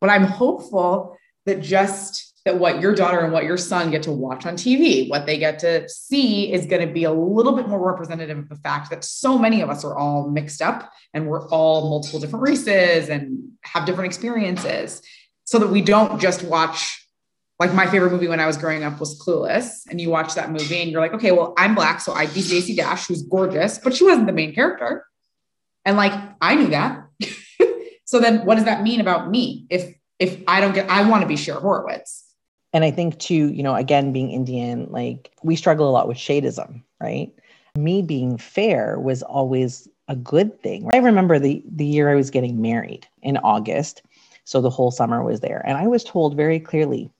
But 0.00 0.10
I'm 0.10 0.24
hopeful 0.24 1.16
that 1.46 1.60
just 1.60 2.28
that 2.44 2.58
what 2.58 2.80
your 2.80 2.94
daughter 2.94 3.20
and 3.20 3.32
what 3.32 3.44
your 3.44 3.56
son 3.56 3.90
get 3.90 4.02
to 4.04 4.12
watch 4.12 4.46
on 4.46 4.54
TV, 4.54 5.08
what 5.10 5.26
they 5.26 5.38
get 5.38 5.58
to 5.58 5.88
see 5.88 6.50
is 6.52 6.66
going 6.66 6.86
to 6.86 6.92
be 6.92 7.04
a 7.04 7.12
little 7.12 7.52
bit 7.52 7.68
more 7.68 7.84
representative 7.84 8.38
of 8.38 8.48
the 8.48 8.56
fact 8.56 8.90
that 8.90 9.04
so 9.04 9.36
many 9.36 9.60
of 9.60 9.68
us 9.68 9.84
are 9.84 9.96
all 9.96 10.30
mixed 10.30 10.62
up 10.62 10.90
and 11.12 11.26
we're 11.26 11.46
all 11.48 11.90
multiple 11.90 12.20
different 12.20 12.42
races 12.42 13.10
and 13.10 13.50
have 13.64 13.84
different 13.84 14.06
experiences 14.06 15.02
so 15.48 15.58
that 15.58 15.68
we 15.68 15.80
don't 15.80 16.20
just 16.20 16.42
watch 16.44 17.08
like 17.58 17.72
my 17.72 17.86
favorite 17.86 18.12
movie 18.12 18.28
when 18.28 18.38
I 18.38 18.46
was 18.46 18.58
growing 18.58 18.84
up 18.84 19.00
was 19.00 19.18
Clueless. 19.18 19.86
And 19.88 19.98
you 19.98 20.10
watch 20.10 20.34
that 20.34 20.52
movie 20.52 20.82
and 20.82 20.90
you're 20.90 21.00
like, 21.00 21.14
okay, 21.14 21.32
well, 21.32 21.54
I'm 21.56 21.74
black, 21.74 22.02
so 22.02 22.12
I'd 22.12 22.34
be 22.34 22.42
Stacey 22.42 22.76
Dash, 22.76 23.06
who's 23.06 23.22
gorgeous, 23.22 23.78
but 23.78 23.94
she 23.94 24.04
wasn't 24.04 24.26
the 24.26 24.34
main 24.34 24.54
character. 24.54 25.06
And 25.86 25.96
like 25.96 26.12
I 26.42 26.54
knew 26.54 26.66
that. 26.66 27.02
so 28.04 28.20
then 28.20 28.44
what 28.44 28.56
does 28.56 28.66
that 28.66 28.82
mean 28.82 29.00
about 29.00 29.30
me? 29.30 29.66
If 29.70 29.94
if 30.18 30.38
I 30.46 30.60
don't 30.60 30.74
get 30.74 30.90
I 30.90 31.08
want 31.08 31.22
to 31.22 31.26
be 31.26 31.36
Cher 31.36 31.54
Horowitz. 31.54 32.26
And 32.74 32.84
I 32.84 32.90
think 32.90 33.18
too, 33.18 33.50
you 33.50 33.62
know, 33.62 33.74
again, 33.74 34.12
being 34.12 34.30
Indian, 34.30 34.86
like 34.90 35.32
we 35.42 35.56
struggle 35.56 35.88
a 35.88 35.92
lot 35.92 36.08
with 36.08 36.18
shadeism, 36.18 36.82
right? 37.00 37.32
Me 37.74 38.02
being 38.02 38.36
fair 38.36 39.00
was 39.00 39.22
always 39.22 39.88
a 40.08 40.16
good 40.16 40.62
thing. 40.62 40.90
I 40.92 40.98
remember 40.98 41.38
the 41.38 41.64
the 41.74 41.86
year 41.86 42.10
I 42.10 42.16
was 42.16 42.28
getting 42.28 42.60
married 42.60 43.06
in 43.22 43.38
August 43.38 44.02
so 44.48 44.62
the 44.62 44.70
whole 44.70 44.90
summer 44.90 45.22
was 45.22 45.40
there. 45.40 45.62
And 45.66 45.76
I 45.76 45.86
was 45.88 46.02
told 46.02 46.34
very 46.34 46.58
clearly 46.58 47.10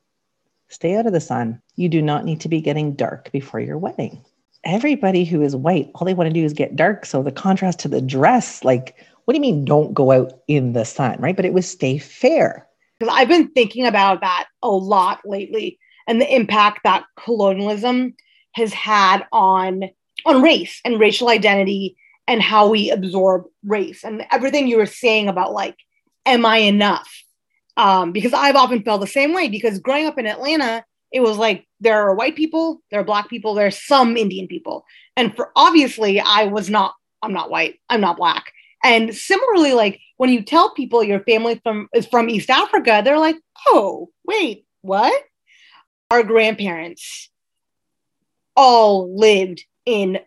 stay 0.69 0.97
out 0.97 1.07
of 1.07 1.13
the 1.13 1.21
sun. 1.21 1.61
You 1.77 1.91
do 1.91 2.01
not 2.01 2.25
need 2.25 2.41
to 2.41 2.49
be 2.49 2.63
getting 2.63 2.95
dark 2.95 3.31
before 3.33 3.61
your 3.61 3.77
wedding. 3.77 4.25
Everybody 4.65 5.27
who 5.27 5.43
is 5.43 5.55
white, 5.55 5.91
all 5.95 6.07
they 6.07 6.15
want 6.15 6.29
to 6.29 6.33
do 6.33 6.43
is 6.43 6.55
get 6.55 6.75
dark. 6.75 7.05
So 7.05 7.23
the 7.23 7.31
contrast 7.31 7.81
to 7.81 7.89
the 7.89 8.01
dress, 8.01 8.65
like, 8.65 8.97
what 9.27 9.35
do 9.35 9.37
you 9.37 9.43
mean 9.43 9.67
don't 9.67 9.93
go 9.93 10.11
out 10.11 10.41
in 10.49 10.73
the 10.73 10.87
sun, 10.87 11.21
right? 11.21 11.37
But 11.37 11.45
it 11.45 11.53
was 11.53 11.69
stay 11.69 11.99
fair. 11.99 12.67
I've 13.11 13.29
been 13.29 13.49
thinking 13.49 13.85
about 13.85 14.23
that 14.23 14.47
a 14.63 14.71
lot 14.71 15.21
lately 15.27 15.79
and 16.07 16.23
the 16.23 16.35
impact 16.35 16.81
that 16.85 17.05
colonialism 17.23 18.17
has 18.53 18.73
had 18.73 19.27
on 19.33 19.83
on 20.25 20.41
race 20.41 20.81
and 20.83 20.99
racial 20.99 21.29
identity 21.29 21.95
and 22.27 22.41
how 22.41 22.71
we 22.71 22.91
absorb 22.91 23.45
race 23.65 24.03
and 24.03 24.25
everything 24.31 24.67
you 24.67 24.79
were 24.79 24.87
saying 24.87 25.29
about 25.29 25.53
like 25.53 25.77
am 26.29 26.47
I 26.47 26.59
enough? 26.59 27.25
Um, 27.77 28.13
because 28.13 28.33
I've 28.33 28.57
often 28.57 28.83
felt 28.83 29.01
the 29.01 29.07
same 29.07 29.35
way 29.35 29.49
because 29.49 29.79
growing 29.79 30.07
up 30.07 30.19
in 30.19 30.27
Atlanta, 30.27 30.85
it 31.13 31.21
was 31.21 31.37
like 31.37 31.67
there 31.81 32.03
are 32.03 32.15
white 32.15 32.37
people, 32.37 32.83
there 32.91 33.01
are 33.01 33.05
black 33.05 33.29
people, 33.29 33.55
there's 33.55 33.81
some 33.81 34.17
Indian 34.17 34.47
people. 34.47 34.85
And 35.17 35.35
for 35.35 35.53
obviously 35.57 36.21
I 36.21 36.45
was 36.45 36.69
not, 36.69 36.95
I'm 37.23 37.33
not 37.33 37.51
white, 37.51 37.81
I'm 37.89 38.01
not 38.01 38.17
black. 38.17 38.53
And 38.85 39.15
similarly, 39.15 39.75
like 39.75 40.01
when 40.17 40.31
you 40.31 40.43
tell 40.43 40.75
people 40.75 41.03
your 41.03 41.21
family 41.21 41.61
from 41.63 41.89
is 41.95 42.07
from 42.07 42.29
East 42.29 42.51
Africa, 42.51 43.03
they're 43.05 43.19
like, 43.19 43.37
oh, 43.69 44.11
wait, 44.25 44.67
what? 44.83 45.13
Our 46.11 46.23
grandparents 46.23 47.31
all 48.57 49.17
lived 49.17 49.65
in 49.87 50.19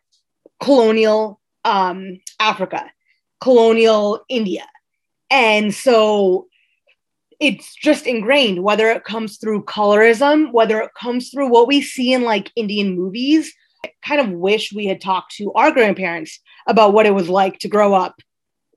colonial 0.62 1.40
um, 1.66 2.20
Africa, 2.40 2.90
colonial 3.42 4.24
India. 4.30 4.66
And 5.32 5.74
so 5.74 6.48
it's 7.40 7.74
just 7.74 8.06
ingrained, 8.06 8.62
whether 8.62 8.90
it 8.92 9.04
comes 9.04 9.38
through 9.38 9.64
colorism, 9.64 10.52
whether 10.52 10.80
it 10.82 10.92
comes 10.94 11.30
through 11.30 11.50
what 11.50 11.68
we 11.68 11.82
see 11.82 12.14
in 12.14 12.22
like 12.22 12.52
Indian 12.56 12.96
movies. 12.96 13.52
I 13.84 13.92
kind 14.06 14.22
of 14.22 14.30
wish 14.30 14.72
we 14.72 14.86
had 14.86 15.02
talked 15.02 15.36
to 15.38 15.52
our 15.54 15.72
grandparents 15.72 16.40
about 16.68 16.94
what 16.94 17.08
it 17.08 17.16
was 17.16 17.30
like 17.30 17.58
to 17.60 17.68
grow 17.68 17.96
up 17.96 18.22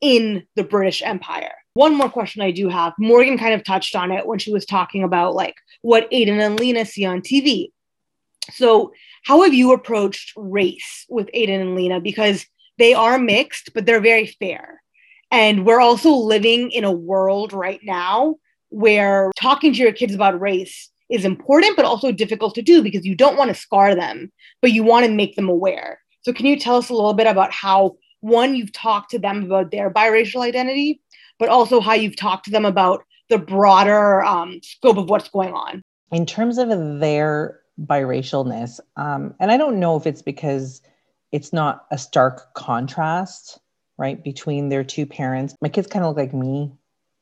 in 0.01 0.47
the 0.57 0.65
British 0.65 1.03
Empire. 1.03 1.53
One 1.75 1.95
more 1.95 2.09
question 2.09 2.41
I 2.41 2.53
do 2.53 2.69
have. 2.69 2.95
Morgan 2.99 3.37
kind 3.37 3.53
of 3.53 3.65
touched 3.65 3.97
on 3.97 4.13
it 4.13 4.27
when 4.27 4.39
she 4.39 4.53
was 4.53 4.65
talking 4.65 5.03
about 5.03 5.35
like 5.35 5.57
what 5.83 6.11
Aiden 6.11 6.41
and 6.41 6.59
Lena 6.59 6.87
see 6.87 7.05
on 7.05 7.21
TV. 7.21 7.73
So, 8.53 8.93
how 9.25 9.43
have 9.43 9.55
you 9.55 9.73
approached 9.73 10.33
race 10.37 11.05
with 11.09 11.31
Aiden 11.35 11.61
and 11.61 11.75
Lena? 11.75 12.01
Because 12.01 12.47
they 12.79 12.95
are 12.95 13.19
mixed, 13.19 13.73
but 13.75 13.87
they're 13.87 14.01
very 14.01 14.27
fair. 14.27 14.83
And 15.35 15.67
we're 15.67 15.81
also 15.81 16.11
living 16.13 16.71
in 16.71 16.85
a 16.85 16.93
world 16.93 17.53
right 17.53 17.81
now 17.83 18.37
where 18.69 19.33
talking 19.35 19.73
to 19.73 19.81
your 19.81 19.91
kids 19.91 20.15
about 20.15 20.41
race 20.41 20.89
is 21.11 21.25
important, 21.25 21.75
but 21.75 21.85
also 21.85 22.13
difficult 22.13 22.55
to 22.55 22.63
do 22.63 22.85
because 22.85 23.05
you 23.05 23.17
don't 23.17 23.37
want 23.37 23.49
to 23.49 23.61
scar 23.61 23.97
them, 23.97 24.31
but 24.63 24.71
you 24.71 24.85
want 24.85 25.07
to 25.07 25.11
make 25.11 25.35
them 25.35 25.49
aware. 25.49 25.99
So, 26.23 26.33
can 26.33 26.47
you 26.47 26.57
tell 26.57 26.77
us 26.77 26.89
a 26.89 26.95
little 26.95 27.15
bit 27.15 27.27
about 27.27 27.51
how, 27.51 27.97
one, 28.21 28.55
you've 28.55 28.73
talked 28.73 29.11
to 29.11 29.19
them 29.19 29.43
about 29.43 29.73
their 29.73 29.91
biracial 29.91 30.41
identity, 30.41 31.01
but 31.41 31.49
also 31.49 31.81
how 31.81 31.95
you've 31.95 32.17
talked 32.17 32.45
to 32.45 32.53
them 32.53 32.65
about 32.65 33.03
the 33.29 33.39
broader 33.39 34.23
um, 34.23 34.61
scope 34.63 34.99
of 34.99 35.11
what's 35.11 35.29
going 35.29 35.53
on? 35.53 35.83
In 36.13 36.27
terms 36.27 36.59
of 36.59 36.69
their 37.01 37.59
biracialness, 37.81 38.79
um, 38.97 39.35
and 39.41 39.51
I 39.51 39.57
don't 39.57 39.81
know 39.81 39.97
if 39.97 40.07
it's 40.07 40.23
because 40.23 40.81
it's 41.33 41.53
not 41.53 41.87
a 41.91 41.99
stark 41.99 42.55
contrast, 42.55 43.59
right, 43.97 44.23
between 44.23 44.69
their 44.69 44.85
two 44.85 45.07
parents. 45.07 45.55
My 45.61 45.69
kids 45.69 45.87
kind 45.87 46.05
of 46.05 46.11
look 46.11 46.19
like 46.19 46.35
me, 46.35 46.73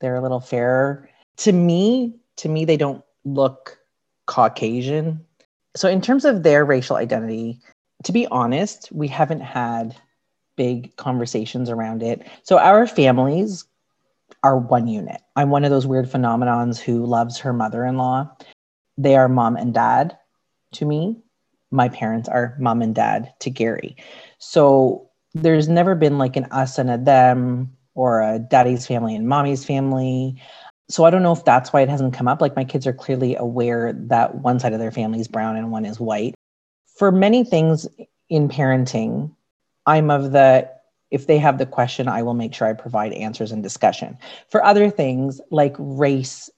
they're 0.01 0.17
a 0.17 0.21
little 0.23 0.41
fairer. 0.41 1.09
To 1.39 1.53
me, 1.53 2.15
to 2.37 2.49
me, 2.49 2.65
they 2.65 2.77
don't 2.77 3.05
look 3.25 3.79
Caucasian. 4.27 5.25
So, 5.75 5.89
in 5.89 6.01
terms 6.01 6.25
of 6.25 6.43
their 6.43 6.65
racial 6.65 6.97
identity, 6.97 7.61
to 8.05 8.13
be 8.13 8.27
honest, 8.27 8.91
we 8.93 9.09
haven't 9.09 9.41
had 9.41 9.97
big 10.57 10.95
conversations 10.97 11.71
around 11.71 12.03
it. 12.03 12.27
So, 12.43 12.59
our 12.59 12.87
families 12.87 13.65
are 14.43 14.59
one 14.59 14.89
unit. 14.89 15.21
I'm 15.37 15.51
one 15.51 15.65
of 15.65 15.71
those 15.71 15.87
weird 15.87 16.11
phenomenons 16.11 16.79
who 16.81 17.07
loves 17.07 17.39
her 17.39 17.53
mother 17.53 17.85
in 17.85 17.97
law. 17.97 18.31
They 18.99 19.17
are 19.17 19.29
mom 19.29 19.57
and 19.57 19.73
dad 19.73 20.17
to 20.73 20.85
me. 20.85 21.19
My 21.71 21.89
parents 21.89 22.29
are 22.29 22.57
mom 22.59 22.83
and 22.83 22.95
dad 22.95 23.33
to 23.41 23.51
Gary. 23.51 23.97
So 24.39 25.09
there's 25.35 25.69
never 25.69 25.95
been 25.95 26.19
like 26.19 26.37
an 26.37 26.45
us 26.47 26.79
and 26.79 26.91
a 26.91 26.99
them 26.99 27.77
or 27.95 28.23
a 28.23 28.39
daddy's 28.39 28.87
family 28.87 29.15
and 29.15 29.29
mommy's 29.29 29.65
family. 29.65 30.41
So 30.89 31.05
I 31.05 31.11
don't 31.11 31.23
know 31.23 31.33
if 31.33 31.45
that's 31.45 31.73
why 31.73 31.83
it 31.83 31.89
hasn't 31.89 32.15
come 32.15 32.29
up. 32.29 32.41
Like 32.41 32.57
my 32.57 32.65
kids 32.65 32.87
are 32.87 32.93
clearly 32.93 33.37
aware 33.37 33.93
that 33.93 34.37
one 34.37 34.61
side 34.61 34.73
of 34.73 34.79
their 34.79 34.91
family 34.91 35.21
is 35.21 35.29
brown 35.29 35.57
and 35.57 35.71
one 35.71 35.85
is 35.85 36.01
white. 36.01 36.35
For 36.97 37.11
many 37.11 37.45
things 37.45 37.87
in 38.29 38.49
parenting, 38.49 39.35
I'm 39.87 40.11
of 40.11 40.33
the 40.33 40.71
if 41.11 41.27
they 41.27 41.37
have 41.39 41.59
the 41.59 41.67
question, 41.67 42.09
I 42.09 42.23
will 42.23 42.33
make 42.33 42.55
sure 42.55 42.67
I 42.67 42.73
provide 42.73 43.13
answers 43.13 43.53
and 43.53 43.63
discussion. 43.63 44.17
For 44.49 44.65
other 44.65 44.89
things 44.89 45.43
like 45.51 45.77
race 45.79 46.49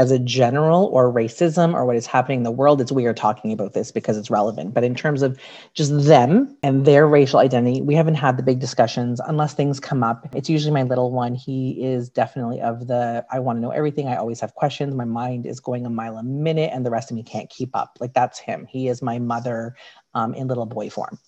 as 0.00 0.10
a 0.10 0.18
general 0.18 0.86
or 0.86 1.12
racism 1.12 1.74
or 1.74 1.84
what 1.84 1.94
is 1.94 2.06
happening 2.06 2.38
in 2.38 2.42
the 2.42 2.50
world, 2.50 2.80
it's 2.80 2.90
we 2.90 3.04
are 3.04 3.12
talking 3.12 3.52
about 3.52 3.74
this 3.74 3.92
because 3.92 4.16
it's 4.16 4.30
relevant. 4.30 4.72
But 4.72 4.82
in 4.82 4.94
terms 4.94 5.20
of 5.20 5.38
just 5.74 6.06
them 6.06 6.56
and 6.62 6.86
their 6.86 7.06
racial 7.06 7.38
identity, 7.38 7.82
we 7.82 7.94
haven't 7.94 8.14
had 8.14 8.38
the 8.38 8.42
big 8.42 8.60
discussions 8.60 9.20
unless 9.26 9.52
things 9.52 9.78
come 9.78 10.02
up. 10.02 10.26
It's 10.34 10.48
usually 10.48 10.72
my 10.72 10.84
little 10.84 11.12
one. 11.12 11.34
He 11.34 11.84
is 11.84 12.08
definitely 12.08 12.62
of 12.62 12.86
the 12.86 13.26
I 13.30 13.40
want 13.40 13.58
to 13.58 13.60
know 13.60 13.72
everything. 13.72 14.08
I 14.08 14.16
always 14.16 14.40
have 14.40 14.54
questions. 14.54 14.94
My 14.94 15.04
mind 15.04 15.44
is 15.44 15.60
going 15.60 15.84
a 15.84 15.90
mile 15.90 16.16
a 16.16 16.22
minute 16.22 16.70
and 16.72 16.86
the 16.86 16.90
rest 16.90 17.10
of 17.10 17.16
me 17.18 17.22
can't 17.22 17.50
keep 17.50 17.76
up. 17.76 17.98
Like 18.00 18.14
that's 18.14 18.38
him. 18.38 18.66
He 18.70 18.88
is 18.88 19.02
my 19.02 19.18
mother 19.18 19.76
um, 20.14 20.32
in 20.32 20.48
little 20.48 20.64
boy 20.64 20.88
form. 20.88 21.18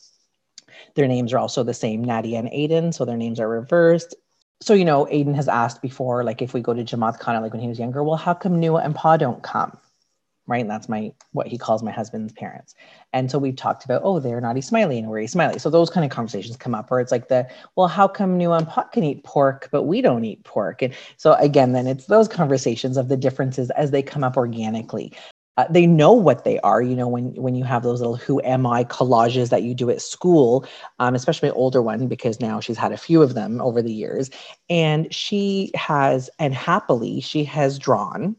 Their 0.94 1.08
names 1.08 1.34
are 1.34 1.38
also 1.38 1.62
the 1.62 1.74
same, 1.74 2.02
Nadia 2.02 2.38
and 2.38 2.48
Aiden. 2.48 2.94
So 2.94 3.04
their 3.04 3.18
names 3.18 3.38
are 3.38 3.48
reversed 3.48 4.14
so 4.62 4.74
you 4.74 4.84
know 4.84 5.06
aiden 5.06 5.34
has 5.34 5.48
asked 5.48 5.82
before 5.82 6.22
like 6.24 6.40
if 6.40 6.54
we 6.54 6.60
go 6.60 6.72
to 6.72 6.84
jamaat 6.84 7.18
khana 7.18 7.40
like 7.40 7.52
when 7.52 7.60
he 7.60 7.68
was 7.68 7.78
younger 7.78 8.02
well 8.04 8.16
how 8.16 8.32
come 8.32 8.60
nua 8.60 8.84
and 8.84 8.94
pa 8.94 9.16
don't 9.16 9.42
come? 9.42 9.76
Right? 10.48 10.62
And 10.62 10.70
that's 10.70 10.88
my 10.88 11.12
what 11.30 11.46
he 11.46 11.56
calls 11.56 11.84
my 11.84 11.92
husband's 11.92 12.32
parents. 12.32 12.74
And 13.12 13.30
so 13.30 13.38
we've 13.38 13.54
talked 13.54 13.84
about 13.84 14.02
oh 14.04 14.18
they're 14.18 14.40
not 14.40 14.56
Ismaili 14.56 14.98
and 14.98 15.08
we're 15.08 15.20
Ismaili. 15.20 15.60
So 15.60 15.70
those 15.70 15.88
kind 15.88 16.04
of 16.04 16.10
conversations 16.10 16.56
come 16.56 16.74
up 16.74 16.90
where 16.90 16.98
it's 16.98 17.12
like 17.12 17.28
the 17.28 17.48
well 17.76 17.86
how 17.86 18.08
come 18.08 18.38
nua 18.38 18.58
and 18.58 18.68
pa 18.68 18.82
can 18.84 19.04
eat 19.04 19.22
pork 19.22 19.68
but 19.70 19.84
we 19.84 20.00
don't 20.00 20.24
eat 20.24 20.42
pork? 20.44 20.82
And 20.82 20.92
so 21.16 21.34
again 21.34 21.72
then 21.72 21.86
it's 21.86 22.06
those 22.06 22.28
conversations 22.28 22.96
of 22.96 23.08
the 23.08 23.16
differences 23.16 23.70
as 23.70 23.92
they 23.92 24.02
come 24.02 24.24
up 24.24 24.36
organically 24.36 25.12
uh, 25.58 25.66
they 25.68 25.86
know 25.86 26.12
what 26.12 26.44
they 26.44 26.58
are 26.60 26.80
you 26.82 26.96
know 26.96 27.08
when 27.08 27.34
when 27.34 27.54
you 27.54 27.64
have 27.64 27.82
those 27.82 28.00
little 28.00 28.16
who 28.16 28.40
am 28.42 28.66
i 28.66 28.84
collages 28.84 29.50
that 29.50 29.62
you 29.62 29.74
do 29.74 29.90
at 29.90 30.00
school 30.00 30.66
um, 30.98 31.14
especially 31.14 31.48
my 31.48 31.54
older 31.54 31.82
one 31.82 32.08
because 32.08 32.40
now 32.40 32.60
she's 32.60 32.78
had 32.78 32.92
a 32.92 32.96
few 32.96 33.22
of 33.22 33.34
them 33.34 33.60
over 33.60 33.82
the 33.82 33.92
years. 33.92 34.30
And 34.70 35.12
she 35.12 35.70
has 35.74 36.30
and 36.38 36.54
happily 36.54 37.20
she 37.20 37.44
has 37.44 37.78
drawn 37.78 38.36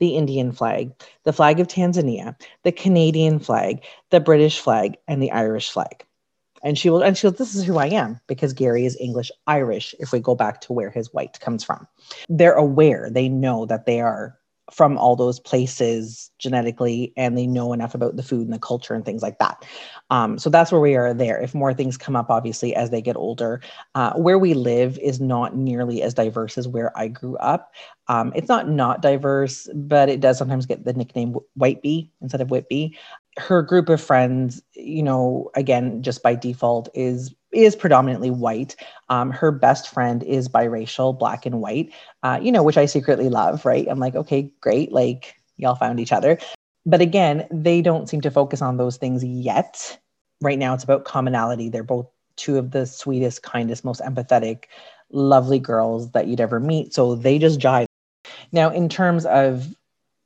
the 0.00 0.16
indian 0.16 0.52
flag 0.52 0.92
the 1.24 1.32
flag 1.32 1.60
of 1.60 1.68
tanzania 1.68 2.34
the 2.64 2.72
canadian 2.72 3.38
flag 3.38 3.84
the 4.10 4.20
british 4.20 4.58
flag 4.60 4.96
and 5.08 5.22
the 5.22 5.30
irish 5.32 5.70
flag. 5.70 6.04
And 6.64 6.78
she 6.78 6.90
will 6.90 7.02
and 7.02 7.16
she 7.16 7.26
will 7.26 7.32
this 7.32 7.54
is 7.54 7.64
who 7.64 7.78
i 7.78 7.86
am 7.86 8.20
because 8.26 8.52
gary 8.52 8.84
is 8.84 8.96
english 9.00 9.30
irish 9.46 9.94
if 9.98 10.12
we 10.12 10.20
go 10.20 10.34
back 10.34 10.60
to 10.62 10.72
where 10.72 10.90
his 10.90 11.12
white 11.12 11.40
comes 11.40 11.64
from. 11.64 11.86
They're 12.28 12.52
aware 12.52 13.10
they 13.10 13.28
know 13.28 13.66
that 13.66 13.86
they 13.86 14.00
are 14.00 14.38
from 14.70 14.96
all 14.96 15.16
those 15.16 15.40
places 15.40 16.30
genetically 16.38 17.12
and 17.16 17.36
they 17.36 17.46
know 17.46 17.72
enough 17.72 17.94
about 17.94 18.16
the 18.16 18.22
food 18.22 18.42
and 18.42 18.52
the 18.52 18.58
culture 18.58 18.94
and 18.94 19.04
things 19.04 19.22
like 19.22 19.38
that. 19.38 19.64
Um, 20.10 20.38
so 20.38 20.50
that's 20.50 20.70
where 20.70 20.80
we 20.80 20.94
are 20.94 21.12
there. 21.12 21.40
If 21.40 21.54
more 21.54 21.74
things 21.74 21.96
come 21.96 22.16
up 22.16 22.30
obviously 22.30 22.74
as 22.74 22.90
they 22.90 23.02
get 23.02 23.16
older 23.16 23.60
uh, 23.94 24.12
where 24.14 24.38
we 24.38 24.54
live 24.54 24.98
is 24.98 25.20
not 25.20 25.56
nearly 25.56 26.02
as 26.02 26.14
diverse 26.14 26.56
as 26.56 26.68
where 26.68 26.96
i 26.96 27.08
grew 27.08 27.36
up. 27.38 27.72
Um, 28.08 28.32
it's 28.34 28.48
not 28.48 28.68
not 28.68 29.02
diverse 29.02 29.68
but 29.74 30.08
it 30.08 30.20
does 30.20 30.38
sometimes 30.38 30.66
get 30.66 30.84
the 30.84 30.92
nickname 30.92 31.34
whitebee 31.58 32.08
instead 32.20 32.40
of 32.40 32.50
whitby 32.50 32.96
her 33.38 33.62
group 33.62 33.88
of 33.88 34.00
friends 34.00 34.62
you 34.74 35.02
know 35.02 35.50
again 35.54 36.02
just 36.02 36.22
by 36.22 36.34
default 36.34 36.88
is 36.94 37.34
is 37.52 37.76
predominantly 37.76 38.30
white. 38.30 38.76
Um, 39.08 39.30
her 39.30 39.52
best 39.52 39.88
friend 39.88 40.22
is 40.22 40.48
biracial, 40.48 41.18
black 41.18 41.46
and 41.46 41.60
white, 41.60 41.92
uh, 42.22 42.38
you 42.42 42.50
know, 42.50 42.62
which 42.62 42.78
I 42.78 42.86
secretly 42.86 43.28
love, 43.28 43.64
right? 43.64 43.86
I'm 43.88 43.98
like, 43.98 44.14
okay, 44.14 44.50
great. 44.60 44.92
Like, 44.92 45.34
y'all 45.56 45.74
found 45.74 46.00
each 46.00 46.12
other. 46.12 46.38
But 46.84 47.00
again, 47.00 47.46
they 47.50 47.82
don't 47.82 48.08
seem 48.08 48.20
to 48.22 48.30
focus 48.30 48.62
on 48.62 48.76
those 48.76 48.96
things 48.96 49.22
yet. 49.24 49.98
Right 50.40 50.58
now, 50.58 50.74
it's 50.74 50.84
about 50.84 51.04
commonality. 51.04 51.68
They're 51.68 51.84
both 51.84 52.08
two 52.36 52.58
of 52.58 52.72
the 52.72 52.86
sweetest, 52.86 53.42
kindest, 53.42 53.84
most 53.84 54.00
empathetic, 54.00 54.64
lovely 55.10 55.58
girls 55.58 56.10
that 56.12 56.26
you'd 56.26 56.40
ever 56.40 56.58
meet. 56.58 56.94
So 56.94 57.14
they 57.14 57.38
just 57.38 57.60
jive. 57.60 57.86
Now, 58.50 58.70
in 58.70 58.88
terms 58.88 59.26
of 59.26 59.74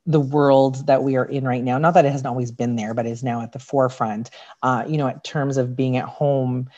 the 0.05 0.19
world 0.19 0.87
that 0.87 1.03
we 1.03 1.17
are 1.17 1.25
in 1.25 1.45
right 1.45 1.63
now, 1.63 1.77
not 1.77 1.93
that 1.93 2.05
it 2.05 2.11
hasn't 2.11 2.27
always 2.27 2.51
been 2.51 2.77
there, 2.77 2.93
but 2.93 3.05
is 3.05 3.23
now 3.23 3.41
at 3.41 3.51
the 3.51 3.59
forefront, 3.59 4.29
uh, 4.63 4.85
you 4.87 4.97
know, 4.97 5.07
in 5.07 5.19
terms 5.19 5.57
of 5.57 5.75
being 5.75 5.97
at 5.97 6.05
home 6.05 6.69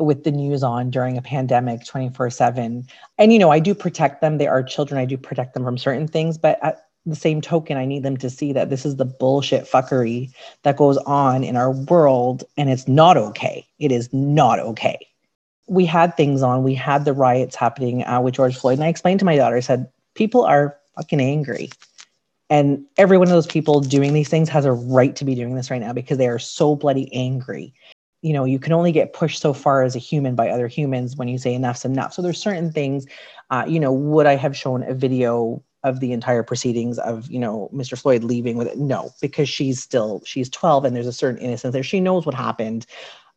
with 0.00 0.24
the 0.24 0.30
news 0.30 0.62
on 0.62 0.90
during 0.90 1.16
a 1.16 1.22
pandemic 1.22 1.84
24 1.84 2.30
7 2.30 2.86
and 3.18 3.32
you 3.32 3.38
know 3.38 3.50
i 3.50 3.58
do 3.58 3.74
protect 3.74 4.20
them. 4.20 4.38
They 4.38 4.46
are 4.46 4.62
children. 4.62 5.00
I 5.00 5.04
do 5.04 5.16
protect 5.16 5.54
them 5.54 5.64
from 5.64 5.78
certain 5.78 6.08
things. 6.08 6.38
But 6.38 6.58
at 6.62 6.86
the 7.06 7.16
same 7.16 7.40
token 7.40 7.76
i 7.76 7.86
need 7.86 8.02
them 8.02 8.16
to 8.18 8.28
see 8.28 8.52
that 8.52 8.68
this 8.68 8.84
is 8.84 8.96
the 8.96 9.04
bullshit 9.04 9.64
fuckery 9.64 10.30
that 10.64 10.76
goes 10.76 10.98
on 10.98 11.42
in 11.42 11.56
our 11.56 11.70
world 11.70 12.44
and 12.56 12.70
it's 12.70 12.88
not 12.88 13.16
okay. 13.16 13.66
It 13.78 13.92
is 13.92 14.12
not 14.12 14.58
okay. 14.58 14.98
We 15.66 15.86
had 15.86 16.16
things 16.16 16.42
on. 16.42 16.64
We 16.64 16.74
had 16.74 17.04
the 17.04 17.12
riots 17.12 17.56
happening 17.56 18.04
uh, 18.04 18.20
with 18.20 18.34
george 18.34 18.56
floyd. 18.56 18.78
And 18.78 18.84
i 18.84 18.88
explained 18.88 19.20
to 19.20 19.26
my 19.26 19.36
daughter 19.36 19.56
I 19.56 19.60
said 19.60 19.90
people 20.14 20.44
are 20.44 20.76
fucking 20.96 21.20
angry. 21.20 21.70
And 22.50 22.84
every 22.98 23.16
one 23.16 23.28
of 23.28 23.32
those 23.32 23.46
people 23.46 23.80
doing 23.80 24.12
these 24.12 24.28
things 24.28 24.48
has 24.48 24.64
a 24.64 24.72
right 24.72 25.14
to 25.16 25.24
be 25.24 25.36
doing 25.36 25.54
this 25.54 25.70
right 25.70 25.80
now 25.80 25.92
because 25.92 26.18
they 26.18 26.26
are 26.26 26.40
so 26.40 26.74
bloody 26.74 27.08
angry 27.14 27.72
you 28.22 28.32
know 28.32 28.44
you 28.44 28.58
can 28.58 28.72
only 28.72 28.92
get 28.92 29.12
pushed 29.12 29.40
so 29.40 29.52
far 29.52 29.82
as 29.82 29.96
a 29.96 29.98
human 29.98 30.34
by 30.34 30.48
other 30.48 30.68
humans 30.68 31.16
when 31.16 31.28
you 31.28 31.38
say 31.38 31.54
enough's 31.54 31.84
enough. 31.84 32.12
So 32.12 32.22
there's 32.22 32.40
certain 32.40 32.72
things 32.72 33.06
uh, 33.50 33.64
you 33.66 33.80
know 33.80 33.92
would 33.92 34.26
i 34.26 34.36
have 34.36 34.56
shown 34.56 34.82
a 34.84 34.94
video 34.94 35.62
of 35.82 36.00
the 36.00 36.12
entire 36.12 36.42
proceedings 36.42 36.98
of 36.98 37.30
you 37.30 37.38
know 37.38 37.70
mr 37.74 38.00
floyd 38.00 38.22
leaving 38.24 38.56
with 38.56 38.68
it? 38.68 38.78
No 38.78 39.10
because 39.20 39.48
she's 39.48 39.82
still 39.82 40.22
she's 40.24 40.50
12 40.50 40.84
and 40.84 40.94
there's 40.96 41.06
a 41.06 41.12
certain 41.12 41.40
innocence 41.40 41.72
there. 41.72 41.82
She 41.82 42.00
knows 42.00 42.26
what 42.26 42.34
happened 42.34 42.86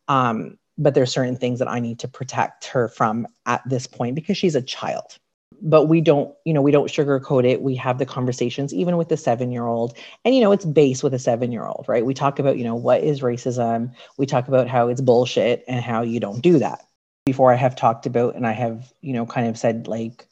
um 0.08 0.58
but 0.76 0.94
there's 0.94 1.12
certain 1.12 1.36
things 1.36 1.58
that 1.60 1.68
I 1.68 1.78
need 1.80 1.98
to 2.00 2.08
protect 2.08 2.66
her 2.66 2.88
from 2.88 3.28
at 3.46 3.62
this 3.68 3.86
point 3.86 4.14
because 4.16 4.36
she's 4.36 4.56
a 4.56 4.62
child. 4.62 5.18
But 5.66 5.86
we 5.86 6.02
don't, 6.02 6.32
you 6.44 6.52
know, 6.52 6.60
we 6.60 6.72
don't 6.72 6.90
sugarcoat 6.90 7.48
it. 7.48 7.62
We 7.62 7.74
have 7.76 7.98
the 7.98 8.04
conversations, 8.04 8.74
even 8.74 8.98
with 8.98 9.08
the 9.08 9.16
seven 9.16 9.50
year 9.50 9.66
old. 9.66 9.96
And, 10.24 10.34
you 10.34 10.42
know, 10.42 10.52
it's 10.52 10.66
base 10.66 11.02
with 11.02 11.14
a 11.14 11.18
seven 11.18 11.52
year 11.52 11.64
old, 11.64 11.86
right? 11.88 12.04
We 12.04 12.12
talk 12.12 12.38
about, 12.38 12.58
you 12.58 12.64
know, 12.64 12.74
what 12.74 13.02
is 13.02 13.22
racism? 13.22 13.94
We 14.18 14.26
talk 14.26 14.46
about 14.46 14.68
how 14.68 14.88
it's 14.88 15.00
bullshit 15.00 15.64
and 15.66 15.82
how 15.82 16.02
you 16.02 16.20
don't 16.20 16.42
do 16.42 16.58
that. 16.58 16.86
Before 17.24 17.50
I 17.50 17.56
have 17.56 17.74
talked 17.74 18.04
about, 18.04 18.34
and 18.34 18.46
I 18.46 18.52
have, 18.52 18.92
you 19.00 19.14
know, 19.14 19.24
kind 19.24 19.48
of 19.48 19.56
said, 19.56 19.88
like, 19.88 20.26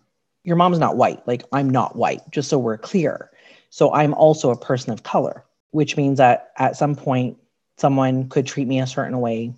your 0.45 0.57
mom's 0.57 0.79
not 0.79 0.99
white. 0.99 1.27
Like, 1.27 1.45
I'm 1.51 1.71
not 1.71 1.97
white, 1.97 2.21
just 2.31 2.51
so 2.51 2.59
we're 2.59 2.77
clear. 2.77 3.31
So 3.71 3.95
I'm 3.95 4.13
also 4.13 4.51
a 4.51 4.59
person 4.59 4.93
of 4.93 5.03
color, 5.03 5.47
which 5.71 5.97
means 5.97 6.19
that 6.19 6.53
at 6.59 6.77
some 6.77 6.95
point, 6.95 7.39
someone 7.79 8.29
could 8.29 8.47
treat 8.47 8.69
me 8.69 8.81
a 8.81 8.87
certain 8.87 9.19
way 9.21 9.55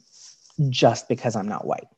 just 0.68 1.08
because 1.08 1.34
I'm 1.34 1.48
not 1.48 1.66
white. 1.66 1.88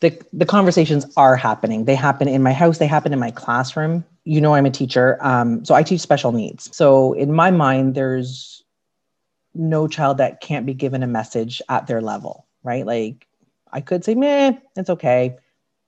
The, 0.00 0.18
the 0.32 0.46
conversations 0.46 1.06
are 1.16 1.36
happening. 1.36 1.84
They 1.84 1.94
happen 1.94 2.28
in 2.28 2.42
my 2.42 2.52
house, 2.52 2.78
they 2.78 2.86
happen 2.86 3.12
in 3.12 3.18
my 3.18 3.30
classroom. 3.30 4.04
You 4.24 4.40
know, 4.40 4.54
I'm 4.54 4.66
a 4.66 4.70
teacher. 4.70 5.18
Um, 5.20 5.64
so 5.64 5.74
I 5.74 5.82
teach 5.82 6.00
special 6.00 6.32
needs. 6.32 6.74
So 6.76 7.12
in 7.14 7.32
my 7.32 7.50
mind, 7.50 7.94
there's 7.94 8.62
no 9.54 9.88
child 9.88 10.18
that 10.18 10.40
can't 10.40 10.66
be 10.66 10.74
given 10.74 11.02
a 11.02 11.06
message 11.06 11.60
at 11.68 11.86
their 11.86 12.00
level, 12.00 12.46
right? 12.62 12.86
Like 12.86 13.26
I 13.72 13.80
could 13.80 14.04
say, 14.04 14.14
meh, 14.14 14.52
it's 14.76 14.90
okay. 14.90 15.36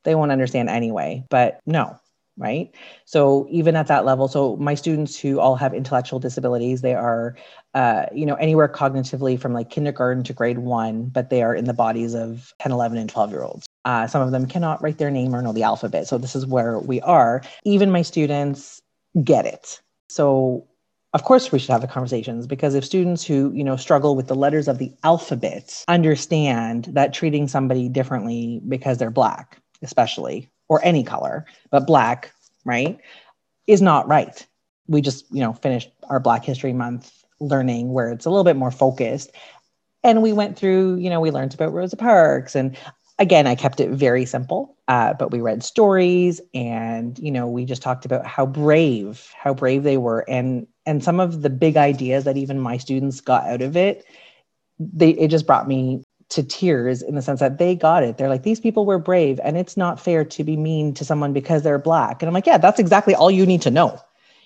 They 0.05 0.15
won't 0.15 0.33
understand 0.33 0.69
anyway. 0.69 1.25
But 1.31 1.61
no, 1.65 1.99
right 2.39 2.75
so 3.05 3.47
even 3.51 3.77
at 3.77 3.87
that 3.89 4.05
level 4.07 4.27
so 4.27 4.57
my 4.57 4.75
students 4.75 5.19
who 5.19 5.39
all 5.39 5.55
have 5.55 5.75
intellectual 5.75 6.19
disabilities 6.19 6.81
they 6.81 6.95
are 6.95 7.37
uh, 7.75 8.07
you 8.15 8.25
know 8.25 8.35
anywhere 8.37 8.69
cognitively 8.69 9.39
from 9.39 9.53
like 9.53 9.69
kindergarten 9.69 10.25
to 10.25 10.33
grade 10.33 10.59
one 10.59 11.05
but 11.05 11.29
they 11.29 11.43
are 11.43 11.55
in 11.55 11.67
the 11.67 11.75
bodies 11.75 12.15
of 12.15 12.55
10 12.61 12.73
11 12.73 12.97
and 12.97 13.11
12 13.11 13.31
year 13.31 13.43
olds 13.43 13.67
uh, 13.85 14.07
some 14.07 14.23
of 14.23 14.31
them 14.31 14.47
cannot 14.47 14.83
write 14.83 14.99
their 14.99 15.11
name 15.11 15.35
or 15.35 15.43
know 15.43 15.53
the 15.53 15.63
alphabet 15.63 16.07
so 16.07 16.19
this 16.19 16.37
is 16.37 16.47
where 16.47 16.79
we 16.79 17.01
are 17.03 17.43
even 17.65 17.91
my 17.91 18.03
students 18.03 18.81
get 19.25 19.45
it 19.47 19.81
so 20.09 20.67
of 21.15 21.25
course 21.25 21.53
we 21.53 21.59
should 21.59 21.71
have 21.71 21.81
the 21.81 21.87
conversations 21.87 22.47
because 22.47 22.75
if 22.75 22.85
students 22.85 23.25
who 23.25 23.53
you 23.55 23.65
know 23.65 23.77
struggle 23.77 24.17
with 24.17 24.29
the 24.29 24.35
letters 24.35 24.69
of 24.69 24.79
the 24.79 24.93
alphabet 25.05 25.85
understand 25.89 26.87
that 26.93 27.13
treating 27.13 27.49
somebody 27.49 27.89
differently 27.89 28.61
because 28.69 28.99
they're 28.99 29.11
black 29.11 29.59
especially 29.83 30.49
or 30.69 30.81
any 30.85 31.05
color, 31.05 31.45
but 31.71 31.87
black, 31.87 32.33
right, 32.65 32.99
is 33.67 33.83
not 33.83 34.09
right. 34.09 34.47
We 34.87 35.01
just, 35.01 35.27
you 35.31 35.41
know, 35.41 35.53
finished 35.53 35.91
our 36.09 36.21
Black 36.21 36.45
History 36.45 36.73
Month 36.73 37.25
learning 37.41 37.93
where 37.93 38.11
it's 38.11 38.25
a 38.25 38.31
little 38.31 38.45
bit 38.45 38.57
more 38.57 38.71
focused. 38.71 39.33
And 40.05 40.23
we 40.23 40.33
went 40.33 40.57
through, 40.57 40.97
you 40.97 41.11
know, 41.11 41.21
we 41.21 41.31
learned 41.31 41.55
about 41.55 41.73
Rosa 41.73 41.97
Parks. 41.97 42.55
And 42.55 42.77
again, 43.23 43.47
I 43.47 43.55
kept 43.55 43.79
it 43.81 43.91
very 43.91 44.27
simple, 44.27 44.77
uh, 44.89 45.15
but 45.15 45.31
we 45.31 45.41
read 45.41 45.63
stories 45.63 46.41
and, 46.53 47.17
you 47.21 47.31
know, 47.31 47.47
we 47.47 47.65
just 47.65 47.81
talked 47.81 48.05
about 48.05 48.27
how 48.27 48.45
brave, 48.45 49.31
how 49.39 49.55
brave 49.55 49.85
they 49.85 49.97
were. 49.97 50.29
And, 50.29 50.67
and 50.85 51.05
some 51.05 51.21
of 51.21 51.43
the 51.43 51.49
big 51.49 51.77
ideas 51.77 52.25
that 52.25 52.37
even 52.37 52.59
my 52.59 52.77
students 52.79 53.21
got 53.21 53.47
out 53.47 53.63
of 53.63 53.77
it, 53.77 54.05
they, 54.79 55.11
it 55.11 55.29
just 55.29 55.47
brought 55.47 55.69
me 55.69 56.03
to 56.31 56.43
tears 56.43 57.01
in 57.01 57.15
the 57.15 57.23
sense 57.23 57.39
that 57.39 57.59
they 57.59 57.77
got 57.77 58.03
it. 58.03 58.19
They're 58.19 58.29
like, 58.29 58.43
these 58.43 58.59
people 58.59 58.87
were 58.87 58.99
brave, 58.99 59.39
and 59.45 59.57
it's 59.57 59.77
not 59.77 60.01
fair 60.01 60.25
to 60.25 60.45
be 60.45 60.57
mean 60.57 60.93
to 60.95 61.05
someone 61.05 61.33
because 61.33 61.63
they're 61.63 61.79
black. 61.79 62.23
And 62.23 62.29
I'm 62.29 62.35
like, 62.35 62.47
yeah, 62.47 62.59
that's 62.59 62.81
exactly 62.81 63.15
all 63.15 63.31
you 63.31 63.47
need 63.47 63.63
to 63.63 63.71
know. 63.71 64.01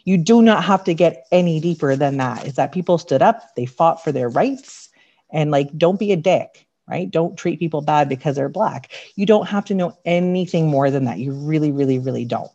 You 0.05 0.19
do 0.19 0.43
not 0.43 0.65
have 0.65 0.85
to 0.85 0.95
get 0.95 1.27
any 1.33 1.61
deeper 1.61 1.97
than 1.97 2.19
that. 2.19 2.47
Is 2.47 2.55
that 2.55 2.73
people 2.73 2.99
stood 2.99 3.23
up, 3.23 3.55
they 3.55 3.67
fought 3.67 4.05
for 4.05 4.13
their 4.13 4.29
rights, 4.29 4.91
and 5.31 5.51
like, 5.51 5.77
don't 5.79 5.99
be 5.99 6.13
a 6.13 6.17
dick, 6.17 6.66
right? 6.89 7.11
Don't 7.11 7.37
treat 7.37 7.59
people 7.59 7.81
bad 7.81 8.09
because 8.09 8.37
they're 8.37 8.49
black. 8.49 8.93
You 9.17 9.27
don't 9.27 9.47
have 9.47 9.65
to 9.67 9.75
know 9.75 9.97
anything 10.05 10.69
more 10.69 10.91
than 10.91 11.05
that. 11.05 11.19
You 11.19 11.33
really, 11.33 11.73
really, 11.73 11.99
really 11.99 12.25
don't. 12.25 12.51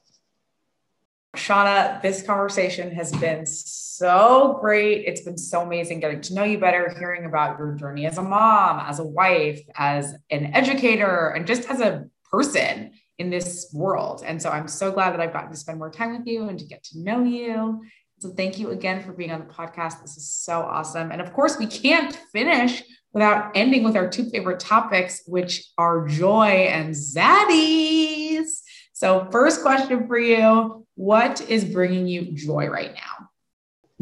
Shana, 1.36 2.02
this 2.02 2.24
conversation 2.24 2.92
has 2.92 3.12
been 3.14 3.46
so 3.46 4.58
great. 4.60 5.06
It's 5.06 5.22
been 5.22 5.38
so 5.38 5.62
amazing 5.62 6.02
getting 6.02 6.20
to 6.22 6.34
know 6.34 6.44
you 6.44 6.58
better, 6.58 6.94
hearing 7.00 7.26
about 7.26 7.58
your 7.58 7.74
journey 7.74 8.06
as 8.06 8.18
a 8.18 8.22
mom, 8.22 8.82
as 8.82 9.00
a 9.00 9.06
wife, 9.06 9.62
as 9.76 10.14
an 10.30 10.54
educator, 10.54 11.30
and 11.30 11.48
just 11.48 11.70
as 11.70 11.80
a 11.80 12.06
person 12.30 12.92
in 13.18 13.30
this 13.30 13.70
world. 13.74 14.24
And 14.26 14.42
so 14.42 14.50
I'm 14.50 14.68
so 14.68 14.92
glad 14.92 15.12
that 15.12 15.22
I've 15.22 15.32
gotten 15.32 15.52
to 15.52 15.58
spend 15.58 15.78
more 15.78 15.92
time 15.92 16.18
with 16.18 16.28
you 16.28 16.50
and 16.50 16.60
to 16.60 16.66
get 16.66 16.84
to 16.86 17.00
know 17.00 17.24
you. 17.24 17.82
So 18.20 18.30
thank 18.30 18.60
you 18.60 18.72
again 18.72 19.02
for 19.02 19.14
being 19.14 19.32
on 19.32 19.40
the 19.40 19.54
podcast. 19.54 20.02
This 20.02 20.18
is 20.18 20.30
so 20.30 20.62
awesome. 20.62 21.12
And 21.12 21.22
of 21.22 21.32
course, 21.32 21.58
we 21.58 21.66
can't 21.66 22.14
finish 22.34 22.84
without 23.14 23.52
ending 23.56 23.84
with 23.84 23.96
our 23.96 24.10
two 24.10 24.30
favorite 24.30 24.60
topics, 24.60 25.24
which 25.26 25.72
are 25.78 26.08
joy 26.08 26.68
and 26.70 26.94
zaddies. 26.94 28.62
So, 28.94 29.28
first 29.32 29.62
question 29.62 30.08
for 30.08 30.20
you 30.20 30.86
What 30.96 31.42
is 31.50 31.66
bringing 31.66 32.08
you 32.08 32.32
joy 32.34 32.68
right 32.68 32.94
now? 32.94 33.30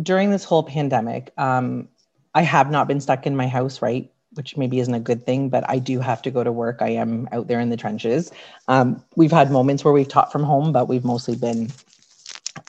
During 0.02 0.32
this 0.32 0.44
whole 0.44 0.64
pandemic, 0.64 1.32
um, 1.38 1.88
I 2.34 2.44
have 2.44 2.72
not 2.72 2.88
been 2.88 3.02
stuck 3.02 3.26
in 3.26 3.36
my 3.36 3.48
house, 3.48 3.82
right? 3.82 4.12
Which 4.34 4.56
maybe 4.56 4.80
isn't 4.80 4.94
a 4.94 5.00
good 5.00 5.26
thing, 5.26 5.50
but 5.50 5.68
I 5.70 5.80
do 5.80 6.00
have 6.00 6.22
to 6.24 6.32
go 6.32 6.44
to 6.44 6.52
work. 6.52 6.82
I 6.82 6.90
am 6.90 7.28
out 7.32 7.48
there 7.48 7.60
in 7.60 7.70
the 7.70 7.78
trenches. 7.78 8.32
Um, 8.68 9.04
we've 9.16 9.32
had 9.32 9.52
moments 9.52 9.84
where 9.84 9.94
we've 9.94 10.08
taught 10.08 10.32
from 10.32 10.44
home, 10.44 10.72
but 10.72 10.88
we've 10.88 11.04
mostly 11.04 11.36
been 11.36 11.70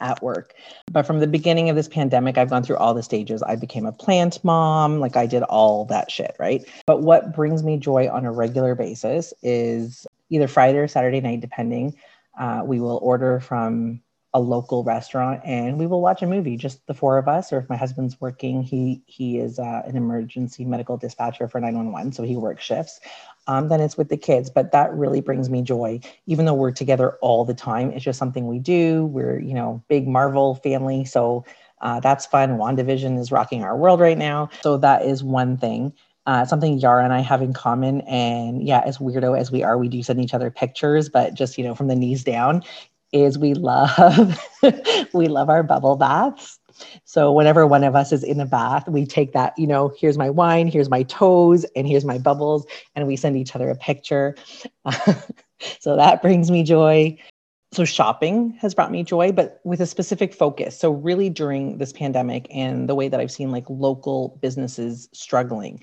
at 0.00 0.22
work. 0.22 0.54
But 0.90 1.06
from 1.06 1.20
the 1.20 1.26
beginning 1.26 1.70
of 1.70 1.76
this 1.76 1.88
pandemic, 1.88 2.38
I've 2.38 2.50
gone 2.50 2.62
through 2.62 2.76
all 2.76 2.94
the 2.94 3.02
stages. 3.02 3.42
I 3.42 3.56
became 3.56 3.86
a 3.86 3.92
plant 3.92 4.42
mom, 4.44 5.00
like 5.00 5.16
I 5.16 5.26
did 5.26 5.42
all 5.44 5.84
that 5.86 6.10
shit, 6.10 6.36
right? 6.38 6.64
But 6.86 7.02
what 7.02 7.34
brings 7.34 7.62
me 7.62 7.78
joy 7.78 8.08
on 8.08 8.24
a 8.24 8.32
regular 8.32 8.74
basis 8.74 9.34
is 9.42 10.06
either 10.30 10.48
Friday 10.48 10.78
or 10.78 10.88
Saturday 10.88 11.20
night, 11.20 11.40
depending. 11.40 11.96
Uh, 12.38 12.62
we 12.64 12.80
will 12.80 12.98
order 13.02 13.40
from 13.40 14.00
a 14.32 14.40
local 14.40 14.84
restaurant 14.84 15.40
and 15.44 15.76
we 15.76 15.86
will 15.86 16.00
watch 16.00 16.22
a 16.22 16.26
movie 16.26 16.56
just 16.56 16.86
the 16.86 16.94
four 16.94 17.18
of 17.18 17.26
us 17.26 17.52
or 17.52 17.58
if 17.58 17.68
my 17.68 17.76
husband's 17.76 18.20
working 18.20 18.62
he 18.62 19.02
he 19.06 19.38
is 19.38 19.58
uh, 19.58 19.82
an 19.84 19.96
emergency 19.96 20.64
medical 20.64 20.96
dispatcher 20.96 21.48
for 21.48 21.60
911 21.60 22.12
so 22.12 22.22
he 22.22 22.36
works 22.36 22.62
shifts 22.62 23.00
um, 23.50 23.68
then 23.68 23.80
it's 23.80 23.96
with 23.96 24.08
the 24.08 24.16
kids 24.16 24.50
but 24.50 24.72
that 24.72 24.92
really 24.94 25.20
brings 25.20 25.50
me 25.50 25.62
joy 25.62 25.98
even 26.26 26.44
though 26.44 26.54
we're 26.54 26.70
together 26.70 27.16
all 27.20 27.44
the 27.44 27.54
time 27.54 27.90
it's 27.90 28.04
just 28.04 28.18
something 28.18 28.46
we 28.46 28.58
do 28.58 29.06
we're 29.06 29.40
you 29.40 29.54
know 29.54 29.82
big 29.88 30.06
marvel 30.06 30.54
family 30.56 31.04
so 31.04 31.44
uh, 31.82 31.98
that's 32.00 32.26
fun 32.26 32.58
wandavision 32.58 33.18
is 33.18 33.32
rocking 33.32 33.64
our 33.64 33.76
world 33.76 34.00
right 34.00 34.18
now 34.18 34.48
so 34.62 34.76
that 34.76 35.02
is 35.04 35.24
one 35.24 35.56
thing 35.56 35.92
uh, 36.26 36.44
something 36.44 36.78
Yarah 36.78 37.04
and 37.04 37.12
I 37.12 37.20
have 37.20 37.42
in 37.42 37.52
common. 37.52 38.02
And 38.02 38.62
yeah, 38.62 38.82
as 38.84 38.98
weirdo 38.98 39.36
as 39.38 39.50
we 39.50 39.64
are, 39.64 39.78
we 39.78 39.88
do 39.88 40.02
send 40.02 40.20
each 40.20 40.34
other 40.34 40.50
pictures, 40.50 41.08
but 41.08 41.34
just, 41.34 41.58
you 41.58 41.64
know, 41.64 41.74
from 41.74 41.88
the 41.88 41.96
knees 41.96 42.22
down, 42.22 42.62
is 43.12 43.38
we 43.38 43.54
love 43.54 44.40
we 45.14 45.26
love 45.28 45.48
our 45.50 45.64
bubble 45.64 45.96
baths. 45.96 46.59
So 47.04 47.32
whenever 47.32 47.66
one 47.66 47.84
of 47.84 47.94
us 47.94 48.12
is 48.12 48.22
in 48.22 48.40
a 48.40 48.46
bath, 48.46 48.88
we 48.88 49.06
take 49.06 49.32
that, 49.32 49.58
you 49.58 49.66
know, 49.66 49.92
here's 49.98 50.18
my 50.18 50.30
wine, 50.30 50.66
here's 50.66 50.90
my 50.90 51.02
toes, 51.04 51.64
and 51.76 51.86
here's 51.86 52.04
my 52.04 52.18
bubbles, 52.18 52.66
and 52.94 53.06
we 53.06 53.16
send 53.16 53.36
each 53.36 53.54
other 53.54 53.70
a 53.70 53.76
picture. 53.76 54.36
so 55.80 55.96
that 55.96 56.22
brings 56.22 56.50
me 56.50 56.62
joy 56.62 57.16
so 57.72 57.84
shopping 57.84 58.50
has 58.60 58.74
brought 58.74 58.90
me 58.90 59.02
joy 59.02 59.30
but 59.30 59.60
with 59.64 59.80
a 59.80 59.86
specific 59.86 60.34
focus 60.34 60.78
so 60.78 60.90
really 60.90 61.30
during 61.30 61.78
this 61.78 61.92
pandemic 61.92 62.46
and 62.50 62.88
the 62.88 62.94
way 62.94 63.08
that 63.08 63.20
i've 63.20 63.30
seen 63.30 63.50
like 63.50 63.64
local 63.68 64.38
businesses 64.40 65.08
struggling 65.12 65.80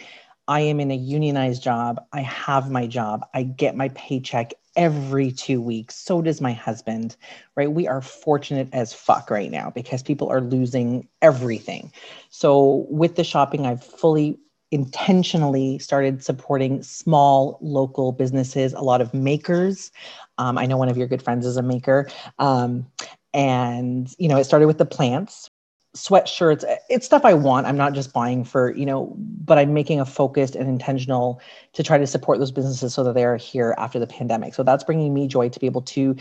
I 0.48 0.62
am 0.62 0.80
in 0.80 0.92
a 0.92 0.96
unionized 0.96 1.62
job. 1.62 2.02
I 2.14 2.22
have 2.22 2.72
my 2.72 2.88
job. 2.88 3.26
I 3.34 3.44
get 3.44 3.76
my 3.76 3.90
paycheck 3.90 4.54
every 4.76 5.32
two 5.32 5.62
weeks. 5.62 5.96
So 5.96 6.22
does 6.22 6.40
my 6.40 6.54
husband, 6.54 7.18
right? 7.56 7.72
We 7.72 7.88
are 7.88 8.02
fortunate 8.02 8.70
as 8.72 8.94
fuck 8.94 9.30
right 9.30 9.52
now 9.52 9.72
because 9.72 10.04
people 10.04 10.30
are 10.30 10.42
losing 10.42 11.08
everything. 11.22 11.92
So, 12.30 12.86
with 12.90 13.16
the 13.16 13.24
shopping, 13.24 13.66
I've 13.66 13.84
fully 13.84 14.38
intentionally 14.72 15.80
started 15.80 16.24
supporting 16.24 16.84
small 16.84 17.58
local 17.62 18.12
businesses, 18.12 18.74
a 18.74 18.82
lot 18.82 19.02
of 19.02 19.14
makers. 19.14 19.92
Um, 20.38 20.58
I 20.58 20.66
know 20.66 20.78
one 20.78 20.90
of 20.90 20.98
your 20.98 21.08
good 21.08 21.22
friends 21.22 21.46
is 21.46 21.58
a 21.58 21.62
maker. 21.62 22.10
Um, 22.38 22.86
and, 23.34 24.14
you 24.18 24.28
know, 24.28 24.38
it 24.38 24.44
started 24.44 24.68
with 24.68 24.78
the 24.78 24.86
plants, 24.86 25.50
sweatshirts 25.98 26.64
it's 26.90 27.06
stuff 27.06 27.26
i 27.26 27.34
want 27.34 27.66
i'm 27.68 27.78
not 27.78 27.94
just 27.94 28.14
buying 28.14 28.44
for 28.44 28.76
you 28.76 28.86
know 28.86 29.14
but 29.18 29.58
i'm 29.58 29.74
making 29.74 30.00
a 30.00 30.06
focused 30.06 30.56
and 30.56 30.70
intentional 30.70 31.42
to 31.74 31.84
try 31.84 31.98
to 31.98 32.08
support 32.08 32.40
those 32.40 32.52
businesses 32.52 32.94
so 32.94 33.04
that 33.04 33.14
they 33.14 33.24
are 33.24 33.38
here 33.38 33.76
after 33.78 34.00
the 34.00 34.08
pandemic. 34.08 34.54
So 34.54 34.64
that's 34.64 34.84
bringing 34.84 35.14
me 35.14 35.28
joy 35.28 35.50
to 35.50 35.60
be 35.60 35.68
able 35.68 35.84
to 35.84 36.16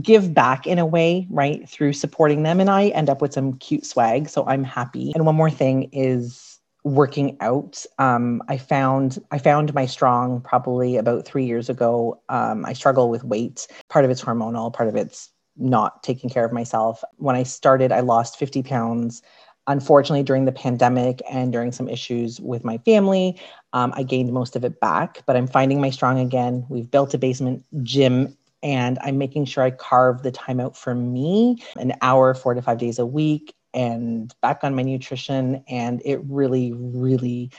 give 0.00 0.32
back 0.34 0.66
in 0.66 0.78
a 0.78 0.86
way 0.86 1.26
right 1.30 1.68
through 1.68 1.92
supporting 1.92 2.44
them 2.44 2.60
and 2.60 2.70
i 2.70 2.88
end 2.88 3.10
up 3.10 3.20
with 3.20 3.32
some 3.32 3.54
cute 3.54 3.84
swag 3.84 4.28
so 4.28 4.46
i'm 4.46 4.62
happy. 4.62 5.10
And 5.16 5.26
one 5.26 5.34
more 5.34 5.50
thing 5.50 5.88
is 5.92 6.60
working 6.84 7.36
out. 7.40 7.84
Um, 7.98 8.40
i 8.48 8.56
found 8.56 9.18
i 9.32 9.38
found 9.38 9.74
my 9.74 9.86
strong 9.86 10.40
probably 10.42 10.96
about 10.96 11.24
three 11.24 11.44
years 11.44 11.68
ago. 11.68 12.20
Um, 12.28 12.64
i 12.64 12.72
struggle 12.72 13.10
with 13.10 13.24
weight. 13.24 13.66
Part 13.88 14.04
of 14.04 14.10
it's 14.12 14.22
hormonal 14.22 14.72
part 14.72 14.88
of 14.88 14.94
it's 14.94 15.30
not 15.60 16.02
taking 16.02 16.30
care 16.30 16.44
of 16.44 16.52
myself. 16.52 17.04
When 17.16 17.36
I 17.36 17.42
started, 17.42 17.92
I 17.92 18.00
lost 18.00 18.38
50 18.38 18.62
pounds 18.62 19.22
unfortunately, 19.66 20.24
during 20.24 20.46
the 20.46 20.52
pandemic 20.52 21.22
and 21.30 21.52
during 21.52 21.70
some 21.70 21.88
issues 21.88 22.40
with 22.40 22.64
my 22.64 22.78
family, 22.78 23.40
um, 23.72 23.92
I 23.96 24.02
gained 24.02 24.32
most 24.32 24.56
of 24.56 24.64
it 24.64 24.80
back, 24.80 25.22
but 25.26 25.36
I'm 25.36 25.46
finding 25.46 25.80
my 25.80 25.90
strong 25.90 26.18
again. 26.18 26.66
We've 26.68 26.90
built 26.90 27.14
a 27.14 27.18
basement 27.18 27.64
gym 27.82 28.36
and 28.62 28.98
I'm 29.02 29.16
making 29.16 29.46
sure 29.46 29.62
I 29.62 29.70
carve 29.70 30.22
the 30.22 30.32
time 30.32 30.60
out 30.60 30.76
for 30.76 30.94
me 30.94 31.62
an 31.76 31.94
hour, 32.02 32.34
four 32.34 32.54
to 32.54 32.62
five 32.62 32.78
days 32.78 32.98
a 32.98 33.06
week, 33.06 33.54
and 33.72 34.34
back 34.42 34.60
on 34.62 34.74
my 34.74 34.82
nutrition. 34.82 35.64
And 35.68 36.02
it 36.04 36.20
really, 36.24 36.72
really 36.72 37.50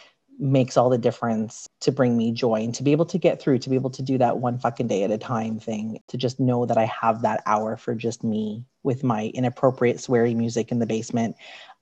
makes 0.42 0.76
all 0.76 0.90
the 0.90 0.98
difference 0.98 1.70
to 1.82 1.92
bring 1.92 2.18
me 2.18 2.32
joy 2.32 2.56
and 2.56 2.74
to 2.74 2.84
be 2.84 2.92
able 2.92 3.06
to 3.06 3.20
get 3.20 3.40
through, 3.40 3.60
to 3.60 3.70
be 3.70 3.76
able 3.76 3.92
to 3.92 4.02
do 4.02 4.18
that 4.18 4.40
one 4.40 4.58
fucking 4.58 4.88
day 4.88 5.04
at 5.04 5.12
a 5.12 5.18
time 5.18 5.60
thing, 5.60 6.00
to 6.08 6.18
just 6.18 6.40
know 6.40 6.66
that 6.66 6.78
I 6.78 6.86
have 6.86 7.22
that 7.22 7.44
hour 7.46 7.78
for 7.78 7.94
just 7.94 8.24
me 8.24 8.66
with 8.82 9.04
my 9.04 9.28
inappropriate 9.36 9.98
sweary 9.98 10.36
music 10.36 10.72
in 10.72 10.80
the 10.80 10.88
basement 10.88 11.36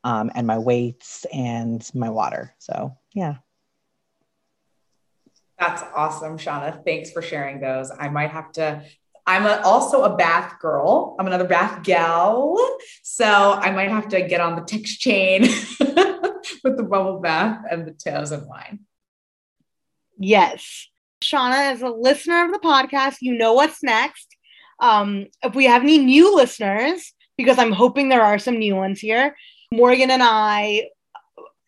um, 0.04 0.30
and 0.36 0.46
my 0.46 0.58
weights 0.58 1.26
and 1.34 1.90
my 1.96 2.10
water. 2.10 2.54
So, 2.60 2.98
yeah. 3.14 3.38
That's 5.58 5.84
awesome, 5.96 6.38
Shana. 6.38 6.84
Thanks 6.84 7.12
for 7.12 7.22
sharing 7.22 7.62
those. 7.62 7.92
I 7.98 8.10
might 8.10 8.32
have 8.32 8.52
to 8.54 8.84
I'm 9.30 9.46
a, 9.46 9.62
also 9.64 10.06
a 10.06 10.16
bath 10.18 10.58
girl. 10.60 11.16
I'm 11.20 11.28
another 11.28 11.46
bath 11.46 11.84
gal. 11.84 12.58
So 13.04 13.54
I 13.54 13.70
might 13.70 13.90
have 13.90 14.08
to 14.10 14.24
get 14.24 14.42
on 14.42 14.56
the 14.56 14.64
text 14.64 15.00
chain 15.00 15.44
with 16.64 16.78
the 16.78 16.84
bubble 16.84 17.20
bath 17.20 17.64
and 17.70 17.88
the 17.88 17.94
tails 17.94 18.32
and 18.32 18.48
wine. 18.48 18.80
Yes. 20.18 20.88
Shana, 21.24 21.72
as 21.72 21.82
a 21.82 21.90
listener 21.90 22.46
of 22.46 22.52
the 22.52 22.60
podcast, 22.60 23.18
you 23.22 23.38
know 23.38 23.54
what's 23.54 23.84
next. 23.84 24.36
Um, 24.80 25.28
if 25.44 25.56
we 25.56 25.66
have 25.66 25.82
any 25.82 25.98
new 25.98 26.36
listeners, 26.36 27.14
because 27.38 27.58
I'm 27.58 27.72
hoping 27.72 28.10
there 28.10 28.24
are 28.24 28.40
some 28.40 28.58
new 28.58 28.76
ones 28.76 29.00
here, 29.00 29.36
Morgan 29.72 30.12
and 30.12 30.24
I 30.24 30.90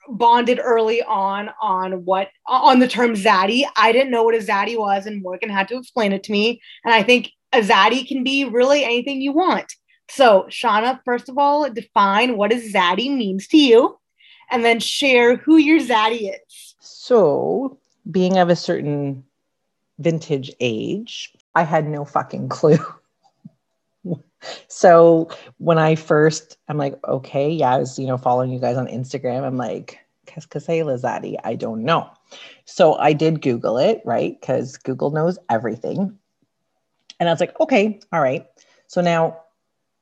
bonded 0.09 0.59
early 0.61 1.01
on 1.03 1.49
on 1.61 2.05
what 2.05 2.29
on 2.47 2.79
the 2.79 2.87
term 2.87 3.13
zaddy. 3.13 3.63
I 3.75 3.91
didn't 3.91 4.11
know 4.11 4.23
what 4.23 4.35
a 4.35 4.39
zaddy 4.39 4.77
was, 4.77 5.05
and 5.05 5.21
Morgan 5.21 5.49
had 5.49 5.67
to 5.69 5.77
explain 5.77 6.13
it 6.13 6.23
to 6.23 6.31
me. 6.31 6.61
And 6.83 6.93
I 6.93 7.03
think 7.03 7.31
a 7.53 7.61
zaddy 7.61 8.07
can 8.07 8.23
be 8.23 8.45
really 8.45 8.83
anything 8.83 9.21
you 9.21 9.33
want. 9.33 9.71
So, 10.09 10.45
Shana, 10.49 10.99
first 11.05 11.29
of 11.29 11.37
all, 11.37 11.69
define 11.69 12.35
what 12.37 12.51
a 12.51 12.55
zaddy 12.55 13.15
means 13.15 13.47
to 13.49 13.57
you, 13.57 13.97
and 14.51 14.63
then 14.63 14.79
share 14.79 15.37
who 15.37 15.57
your 15.57 15.79
zaddy 15.79 16.33
is. 16.33 16.75
So, 16.79 17.77
being 18.09 18.37
of 18.37 18.49
a 18.49 18.55
certain 18.55 19.23
vintage 19.99 20.51
age, 20.59 21.33
I 21.55 21.63
had 21.63 21.87
no 21.87 22.05
fucking 22.05 22.49
clue. 22.49 22.79
so 24.67 25.29
when 25.57 25.77
I 25.77 25.95
first, 25.95 26.57
I'm 26.67 26.77
like, 26.77 26.95
okay, 27.07 27.49
yeah, 27.49 27.73
I 27.73 27.77
was, 27.77 27.97
you 27.97 28.07
know, 28.07 28.17
following 28.17 28.51
you 28.51 28.59
guys 28.59 28.77
on 28.77 28.87
Instagram. 28.87 29.43
I'm 29.43 29.57
like, 29.57 29.99
Cascasela 30.25 30.99
Zaddy, 30.99 31.35
I 31.43 31.55
don't 31.55 31.83
know. 31.83 32.09
So 32.65 32.95
I 32.95 33.13
did 33.13 33.41
Google 33.41 33.77
it, 33.77 34.01
right? 34.05 34.39
Because 34.39 34.77
Google 34.77 35.11
knows 35.11 35.37
everything. 35.49 36.17
And 37.19 37.29
I 37.29 37.31
was 37.31 37.39
like, 37.39 37.59
okay, 37.59 37.99
all 38.11 38.21
right. 38.21 38.47
So 38.87 39.01
now, 39.01 39.37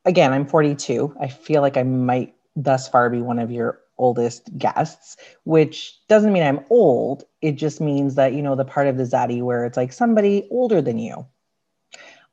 again, 0.06 0.32
I'm 0.34 0.46
42. 0.46 1.16
I 1.20 1.28
feel 1.28 1.62
like 1.62 1.78
I 1.78 1.84
might 1.84 2.36
thus 2.56 2.88
far 2.88 3.10
be 3.10 3.22
one 3.22 3.40
of 3.40 3.52
your 3.52 3.82
oldest 4.00 4.58
guests, 4.58 5.18
which 5.44 6.00
doesn't 6.08 6.34
mean 6.34 6.44
I'm 6.44 6.66
old. 6.70 7.26
It 7.42 7.54
just 7.54 7.80
means 7.80 8.16
that, 8.16 8.34
you 8.34 8.42
know, 8.42 8.56
the 8.56 8.66
part 8.66 8.88
of 8.88 8.98
the 8.98 9.04
Zaddy 9.04 9.44
where 9.44 9.66
it's 9.66 9.78
like 9.78 9.94
somebody 9.94 10.48
older 10.50 10.82
than 10.82 10.98
you. 10.98 11.28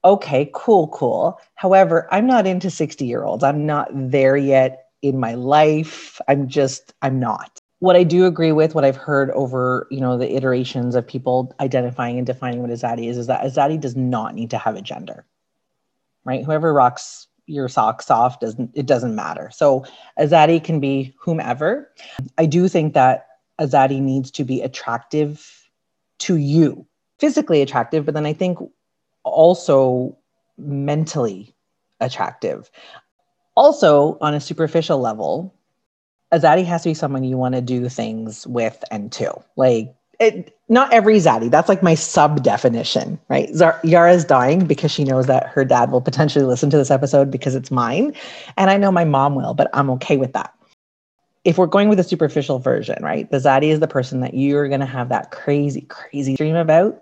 Okay, 0.05 0.51
cool, 0.55 0.88
cool. 0.88 1.40
However, 1.56 2.09
I'm 2.10 2.26
not 2.26 2.47
into 2.47 2.70
60 2.70 3.05
year 3.05 3.24
olds. 3.24 3.44
I'm 3.44 3.66
not 3.66 3.88
there 3.93 4.36
yet 4.36 4.86
in 5.02 5.20
my 5.20 5.34
life. 5.34 6.20
I'm 6.28 6.48
just, 6.48 6.94
I'm 7.02 7.20
not 7.20 7.60
what 7.78 7.97
I 7.97 8.05
do 8.05 8.26
agree 8.26 8.52
with, 8.52 8.74
what 8.74 8.84
I've 8.84 8.97
heard 8.97 9.30
over, 9.32 9.86
you 9.90 10.01
know, 10.01 10.16
the 10.16 10.34
iterations 10.34 10.94
of 10.94 11.06
people 11.06 11.55
identifying 11.60 12.16
and 12.16 12.26
defining 12.26 12.60
what 12.60 12.70
a 12.70 12.74
zaddy 12.74 13.09
is, 13.09 13.18
is 13.18 13.26
that 13.26 13.44
a 13.44 13.48
zaddy 13.48 13.78
does 13.78 13.97
not 13.97 14.34
need 14.34 14.51
to 14.51 14.59
have 14.59 14.76
a 14.76 14.82
gender, 14.82 15.26
right? 16.24 16.44
Whoever 16.44 16.72
rocks 16.72 17.26
your 17.47 17.68
socks 17.68 18.10
off 18.10 18.40
doesn't, 18.40 18.70
it 18.74 18.86
doesn't 18.86 19.14
matter. 19.14 19.51
So 19.52 19.85
a 20.16 20.27
zaddy 20.27 20.62
can 20.62 20.81
be 20.81 21.14
whomever. 21.18 21.90
I 22.39 22.47
do 22.47 22.68
think 22.68 22.94
that 22.94 23.27
a 23.59 23.66
zaddy 23.66 24.01
needs 24.01 24.31
to 24.32 24.44
be 24.44 24.60
attractive 24.60 25.68
to 26.18 26.36
you, 26.36 26.86
physically 27.18 27.62
attractive, 27.62 28.05
but 28.05 28.14
then 28.14 28.27
I 28.27 28.32
think 28.32 28.59
also 29.24 30.16
mentally 30.59 31.55
attractive. 32.01 32.70
Also, 33.55 34.18
on 34.20 34.35
a 34.35 34.40
superficial 34.40 35.01
level, 35.01 35.55
a 36.32 36.39
zaddy 36.39 36.64
has 36.64 36.82
to 36.82 36.90
be 36.90 36.94
someone 36.94 37.24
you 37.24 37.39
want 37.39 37.55
to 37.55 37.60
do 37.60 37.89
things 37.89 38.47
with 38.47 38.85
and 38.90 39.10
to. 39.12 39.32
Like 39.56 39.94
it, 40.20 40.59
not 40.68 40.93
every 40.93 41.16
zaddy. 41.16 41.51
That's 41.51 41.68
like 41.68 41.82
my 41.82 41.94
sub 41.94 42.43
definition, 42.43 43.18
right? 43.28 43.52
Zar- 43.55 43.80
Yarah's 43.82 44.24
dying 44.24 44.66
because 44.66 44.90
she 44.90 45.05
knows 45.05 45.26
that 45.26 45.47
her 45.48 45.64
dad 45.64 45.90
will 45.90 46.01
potentially 46.01 46.44
listen 46.44 46.70
to 46.70 46.76
this 46.76 46.90
episode 46.90 47.30
because 47.30 47.55
it's 47.55 47.70
mine, 47.70 48.14
and 48.56 48.70
I 48.70 48.76
know 48.76 48.90
my 48.90 49.05
mom 49.05 49.34
will, 49.34 49.55
but 49.55 49.70
I'm 49.72 49.90
okay 49.90 50.16
with 50.16 50.32
that. 50.32 50.52
If 51.44 51.59
we're 51.59 51.66
going 51.66 51.88
with 51.88 52.01
a 52.01 52.05
superficial 52.05 52.59
version, 52.59 53.02
right? 53.02 53.30
The 53.30 53.38
zaddy 53.38 53.70
is 53.70 53.80
the 53.80 53.86
person 53.86 54.20
that 54.20 54.34
you're 54.34 54.68
going 54.68 54.80
to 54.80 54.86
have 54.86 55.09
that 55.10 55.30
crazy, 55.30 55.82
crazy 55.82 56.34
dream 56.34 56.56
about 56.56 57.01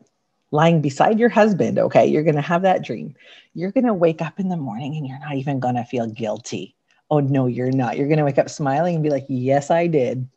lying 0.50 0.82
beside 0.82 1.18
your 1.18 1.30
husband. 1.30 1.78
Okay, 1.78 2.06
you're 2.06 2.22
going 2.22 2.34
to 2.34 2.42
have 2.42 2.62
that 2.62 2.84
dream. 2.84 3.14
You're 3.54 3.72
going 3.72 3.86
to 3.86 3.94
wake 3.94 4.20
up 4.20 4.38
in 4.38 4.50
the 4.50 4.56
morning 4.56 4.96
and 4.96 5.06
you're 5.06 5.18
not 5.20 5.36
even 5.36 5.60
going 5.60 5.76
to 5.76 5.84
feel 5.84 6.06
guilty 6.06 6.76
Oh, 7.10 7.20
no, 7.20 7.46
you're 7.46 7.70
not. 7.70 7.96
You're 7.96 8.08
going 8.08 8.18
to 8.18 8.24
wake 8.24 8.38
up 8.38 8.50
smiling 8.50 8.96
and 8.96 9.04
be 9.04 9.10
like, 9.10 9.26
yes, 9.28 9.70
I 9.70 9.86
did. 9.86 10.28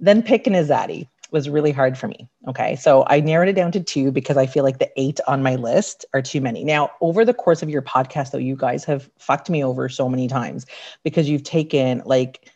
Then 0.00 0.22
picking 0.22 0.54
a 0.54 0.58
zaddy 0.58 1.08
was 1.32 1.48
really 1.48 1.72
hard 1.72 1.96
for 1.96 2.08
me. 2.08 2.28
Okay. 2.46 2.76
So 2.76 3.04
I 3.08 3.20
narrowed 3.20 3.48
it 3.48 3.54
down 3.54 3.72
to 3.72 3.80
two 3.80 4.12
because 4.12 4.36
I 4.36 4.46
feel 4.46 4.62
like 4.62 4.78
the 4.78 4.90
eight 5.00 5.18
on 5.26 5.42
my 5.42 5.56
list 5.56 6.04
are 6.12 6.22
too 6.22 6.40
many. 6.40 6.62
Now, 6.62 6.90
over 7.00 7.24
the 7.24 7.34
course 7.34 7.62
of 7.62 7.70
your 7.70 7.82
podcast, 7.82 8.30
though, 8.30 8.38
you 8.38 8.54
guys 8.54 8.84
have 8.84 9.10
fucked 9.18 9.48
me 9.48 9.64
over 9.64 9.88
so 9.88 10.08
many 10.08 10.28
times 10.28 10.66
because 11.02 11.28
you've 11.28 11.42
taken 11.42 12.02
like 12.04 12.50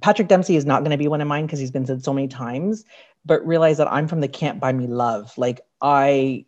Patrick 0.00 0.28
Dempsey 0.28 0.56
is 0.56 0.64
not 0.64 0.80
going 0.80 0.90
to 0.90 0.96
be 0.96 1.08
one 1.08 1.20
of 1.20 1.28
mine 1.28 1.46
because 1.46 1.58
he's 1.58 1.70
been 1.70 1.86
said 1.86 2.02
so 2.02 2.12
many 2.12 2.28
times, 2.28 2.84
but 3.26 3.46
realize 3.46 3.76
that 3.76 3.92
I'm 3.92 4.08
from 4.08 4.20
the 4.20 4.28
Can't 4.28 4.58
Buy 4.58 4.72
Me 4.72 4.86
Love. 4.86 5.36
Like 5.36 5.60
I 5.82 6.46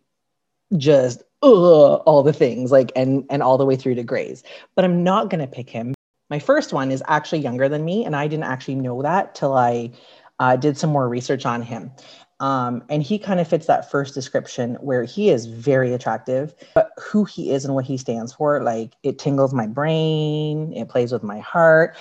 just 0.77 1.21
ugh, 1.43 2.01
all 2.05 2.23
the 2.23 2.33
things 2.33 2.71
like 2.71 2.91
and 2.95 3.25
and 3.29 3.43
all 3.43 3.57
the 3.57 3.65
way 3.65 3.75
through 3.75 3.95
to 3.95 4.03
Grey's. 4.03 4.43
But 4.75 4.85
I'm 4.85 5.03
not 5.03 5.29
gonna 5.29 5.47
pick 5.47 5.69
him. 5.69 5.93
My 6.29 6.39
first 6.39 6.71
one 6.71 6.91
is 6.91 7.03
actually 7.07 7.39
younger 7.39 7.67
than 7.67 7.83
me, 7.83 8.05
and 8.05 8.15
I 8.15 8.27
didn't 8.27 8.45
actually 8.45 8.75
know 8.75 9.01
that 9.01 9.35
till 9.35 9.53
I 9.53 9.91
uh, 10.41 10.55
did 10.55 10.75
some 10.75 10.89
more 10.89 11.07
research 11.07 11.45
on 11.45 11.61
him. 11.61 11.91
Um, 12.39 12.83
and 12.89 13.03
he 13.03 13.19
kind 13.19 13.39
of 13.39 13.47
fits 13.47 13.67
that 13.67 13.91
first 13.91 14.15
description 14.15 14.73
where 14.81 15.03
he 15.03 15.29
is 15.29 15.45
very 15.45 15.93
attractive, 15.93 16.55
but 16.73 16.89
who 16.99 17.23
he 17.25 17.51
is 17.51 17.63
and 17.63 17.75
what 17.75 17.85
he 17.85 17.95
stands 17.95 18.33
for, 18.33 18.63
like 18.63 18.93
it 19.03 19.19
tingles 19.19 19.53
my 19.53 19.67
brain, 19.67 20.73
it 20.73 20.89
plays 20.89 21.11
with 21.11 21.21
my 21.21 21.37
heart. 21.37 21.95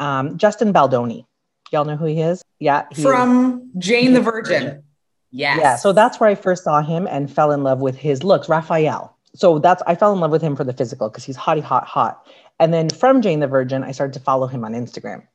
Um, 0.00 0.36
Justin 0.36 0.72
Baldoni, 0.72 1.24
y'all 1.70 1.84
know 1.84 1.94
who 1.94 2.06
he 2.06 2.20
is? 2.20 2.42
Yeah, 2.58 2.86
he 2.90 3.02
from 3.02 3.70
is. 3.76 3.84
Jane 3.84 4.12
the 4.12 4.20
Virgin. 4.20 4.82
Yes. 5.30 5.60
Yeah. 5.60 5.76
So 5.76 5.92
that's 5.92 6.18
where 6.18 6.28
I 6.28 6.34
first 6.34 6.64
saw 6.64 6.82
him 6.82 7.06
and 7.08 7.32
fell 7.32 7.52
in 7.52 7.62
love 7.62 7.80
with 7.80 7.96
his 7.96 8.24
looks, 8.24 8.48
Raphael. 8.48 9.16
So 9.36 9.60
that's 9.60 9.84
I 9.86 9.94
fell 9.94 10.12
in 10.12 10.18
love 10.18 10.32
with 10.32 10.42
him 10.42 10.56
for 10.56 10.64
the 10.64 10.72
physical 10.72 11.08
because 11.08 11.22
he's 11.22 11.36
hotty 11.36 11.62
hot 11.62 11.86
hot. 11.86 12.26
And 12.58 12.74
then 12.74 12.90
from 12.90 13.22
Jane 13.22 13.38
the 13.38 13.46
Virgin, 13.46 13.84
I 13.84 13.92
started 13.92 14.14
to 14.14 14.20
follow 14.20 14.48
him 14.48 14.64
on 14.64 14.72
Instagram. 14.72 15.28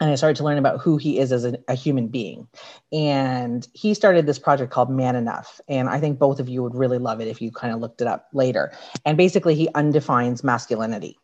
And 0.00 0.10
I 0.10 0.16
started 0.16 0.36
to 0.36 0.44
learn 0.44 0.58
about 0.58 0.80
who 0.80 0.96
he 0.96 1.18
is 1.18 1.30
as 1.30 1.44
a, 1.44 1.56
a 1.68 1.74
human 1.74 2.08
being. 2.08 2.48
And 2.92 3.66
he 3.72 3.94
started 3.94 4.26
this 4.26 4.38
project 4.38 4.72
called 4.72 4.90
Man 4.90 5.14
Enough. 5.14 5.60
And 5.68 5.88
I 5.88 6.00
think 6.00 6.18
both 6.18 6.40
of 6.40 6.48
you 6.48 6.62
would 6.62 6.74
really 6.74 6.98
love 6.98 7.20
it 7.20 7.28
if 7.28 7.40
you 7.40 7.52
kind 7.52 7.72
of 7.72 7.80
looked 7.80 8.00
it 8.00 8.06
up 8.06 8.28
later. 8.32 8.72
And 9.04 9.16
basically, 9.16 9.54
he 9.54 9.68
undefines 9.74 10.42
masculinity. 10.42 11.18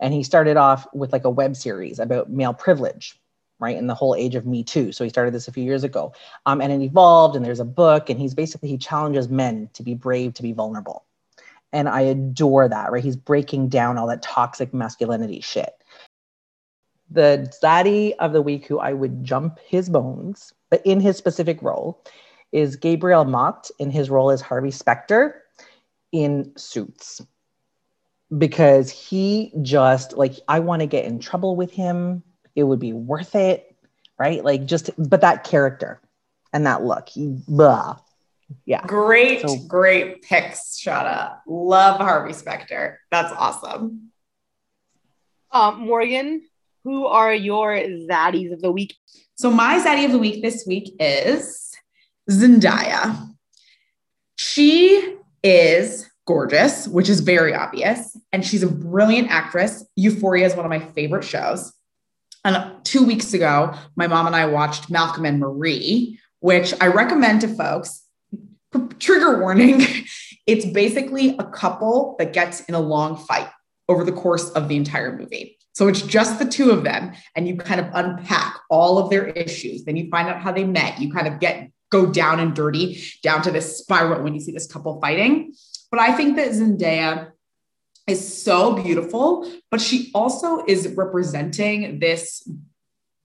And 0.00 0.12
he 0.12 0.22
started 0.22 0.56
off 0.56 0.86
with 0.92 1.12
like 1.12 1.24
a 1.24 1.30
web 1.30 1.56
series 1.56 1.98
about 1.98 2.30
male 2.30 2.54
privilege 2.54 3.20
right 3.60 3.76
in 3.76 3.86
the 3.86 3.94
whole 3.94 4.14
age 4.14 4.34
of 4.34 4.46
me 4.46 4.64
too 4.64 4.90
so 4.90 5.04
he 5.04 5.10
started 5.10 5.32
this 5.34 5.46
a 5.46 5.52
few 5.52 5.62
years 5.62 5.84
ago 5.84 6.12
um, 6.46 6.60
and 6.60 6.72
it 6.72 6.82
evolved 6.82 7.36
and 7.36 7.44
there's 7.44 7.60
a 7.60 7.64
book 7.64 8.10
and 8.10 8.18
he's 8.18 8.34
basically 8.34 8.68
he 8.68 8.78
challenges 8.78 9.28
men 9.28 9.68
to 9.74 9.82
be 9.82 9.94
brave 9.94 10.34
to 10.34 10.42
be 10.42 10.52
vulnerable 10.52 11.04
and 11.72 11.88
i 11.88 12.00
adore 12.00 12.68
that 12.68 12.90
right 12.90 13.04
he's 13.04 13.16
breaking 13.16 13.68
down 13.68 13.98
all 13.98 14.06
that 14.06 14.22
toxic 14.22 14.72
masculinity 14.74 15.40
shit 15.40 15.74
the 17.10 17.52
daddy 17.60 18.14
of 18.18 18.32
the 18.32 18.42
week 18.42 18.66
who 18.66 18.78
i 18.78 18.92
would 18.92 19.24
jump 19.24 19.58
his 19.66 19.88
bones 19.88 20.52
but 20.70 20.84
in 20.84 21.00
his 21.00 21.16
specific 21.16 21.60
role 21.62 22.04
is 22.52 22.76
gabriel 22.76 23.24
macht 23.24 23.70
in 23.78 23.90
his 23.90 24.10
role 24.10 24.30
as 24.30 24.40
harvey 24.40 24.70
specter 24.70 25.42
in 26.12 26.52
suits 26.56 27.20
because 28.38 28.90
he 28.90 29.52
just 29.62 30.12
like 30.16 30.34
i 30.48 30.58
want 30.58 30.80
to 30.80 30.86
get 30.86 31.04
in 31.04 31.18
trouble 31.18 31.56
with 31.56 31.72
him 31.72 32.22
it 32.54 32.64
would 32.64 32.80
be 32.80 32.92
worth 32.92 33.34
it, 33.34 33.74
right? 34.18 34.44
Like 34.44 34.66
just, 34.66 34.90
but 34.98 35.20
that 35.20 35.44
character 35.44 36.00
and 36.52 36.66
that 36.66 36.84
look, 36.84 37.08
he, 37.08 37.36
blah. 37.48 37.98
yeah. 38.64 38.82
Great, 38.86 39.42
so, 39.42 39.56
great 39.68 40.22
picks, 40.22 40.80
Shana. 40.80 41.38
Love 41.46 42.00
Harvey 42.00 42.32
Specter. 42.32 43.00
That's 43.10 43.32
awesome. 43.32 44.10
Um, 45.52 45.86
Morgan, 45.86 46.42
who 46.84 47.06
are 47.06 47.34
your 47.34 47.72
zaddies 47.72 48.52
of 48.52 48.60
the 48.60 48.72
week? 48.72 48.96
So 49.34 49.50
my 49.50 49.78
zaddy 49.78 50.04
of 50.04 50.12
the 50.12 50.18
week 50.18 50.42
this 50.42 50.64
week 50.66 50.94
is 50.98 51.72
Zendaya. 52.30 53.28
She 54.36 55.16
is 55.42 56.08
gorgeous, 56.26 56.86
which 56.88 57.08
is 57.08 57.20
very 57.20 57.54
obvious, 57.54 58.16
and 58.32 58.44
she's 58.44 58.62
a 58.62 58.68
brilliant 58.68 59.30
actress. 59.30 59.84
Euphoria 59.96 60.46
is 60.46 60.54
one 60.54 60.64
of 60.64 60.70
my 60.70 60.78
favorite 60.78 61.24
shows. 61.24 61.72
And 62.44 62.72
two 62.84 63.04
weeks 63.04 63.34
ago, 63.34 63.74
my 63.96 64.06
mom 64.06 64.26
and 64.26 64.36
I 64.36 64.46
watched 64.46 64.90
Malcolm 64.90 65.26
and 65.26 65.38
Marie, 65.38 66.18
which 66.40 66.72
I 66.80 66.86
recommend 66.86 67.42
to 67.42 67.48
folks. 67.48 68.02
Trigger 68.98 69.40
warning 69.40 69.84
it's 70.46 70.64
basically 70.66 71.36
a 71.38 71.44
couple 71.44 72.16
that 72.18 72.32
gets 72.32 72.60
in 72.64 72.74
a 72.74 72.80
long 72.80 73.16
fight 73.16 73.48
over 73.88 74.04
the 74.04 74.12
course 74.12 74.50
of 74.50 74.68
the 74.68 74.76
entire 74.76 75.16
movie. 75.16 75.58
So 75.80 75.88
it's 75.88 76.02
just 76.02 76.38
the 76.38 76.44
two 76.44 76.72
of 76.72 76.84
them, 76.84 77.12
and 77.34 77.48
you 77.48 77.56
kind 77.56 77.80
of 77.80 77.86
unpack 77.94 78.60
all 78.68 78.98
of 78.98 79.08
their 79.08 79.28
issues. 79.28 79.82
Then 79.84 79.96
you 79.96 80.10
find 80.10 80.28
out 80.28 80.38
how 80.38 80.52
they 80.52 80.64
met. 80.64 81.00
You 81.00 81.10
kind 81.10 81.26
of 81.26 81.40
get 81.40 81.70
go 81.90 82.04
down 82.04 82.38
and 82.38 82.54
dirty 82.54 83.02
down 83.22 83.40
to 83.40 83.50
this 83.50 83.78
spiral 83.78 84.22
when 84.22 84.34
you 84.34 84.40
see 84.40 84.52
this 84.52 84.70
couple 84.70 85.00
fighting. 85.00 85.54
But 85.90 86.00
I 86.00 86.12
think 86.12 86.36
that 86.36 86.50
Zendaya 86.50 87.30
is 88.06 88.42
so 88.42 88.74
beautiful, 88.74 89.50
but 89.70 89.80
she 89.80 90.10
also 90.14 90.62
is 90.66 90.86
representing 90.98 91.98
this 91.98 92.46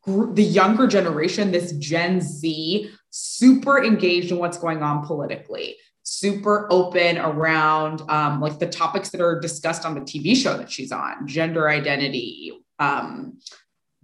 the 0.05 0.43
younger 0.43 0.87
generation, 0.87 1.51
this 1.51 1.73
Gen 1.73 2.21
Z, 2.21 2.89
super 3.09 3.83
engaged 3.83 4.31
in 4.31 4.37
what's 4.37 4.57
going 4.57 4.81
on 4.81 5.05
politically, 5.05 5.75
super 6.05 6.67
open 6.71 7.17
around 7.17 8.01
um, 8.09 8.39
like 8.39 8.59
the 8.59 8.67
topics 8.67 9.09
that 9.09 9.21
are 9.21 9.39
discussed 9.39 9.85
on 9.85 9.95
the 9.95 10.01
TV 10.01 10.35
show 10.35 10.55
that 10.55 10.71
she's 10.71 10.91
on, 10.91 11.27
gender 11.27 11.67
identity, 11.67 12.53
um, 12.79 13.37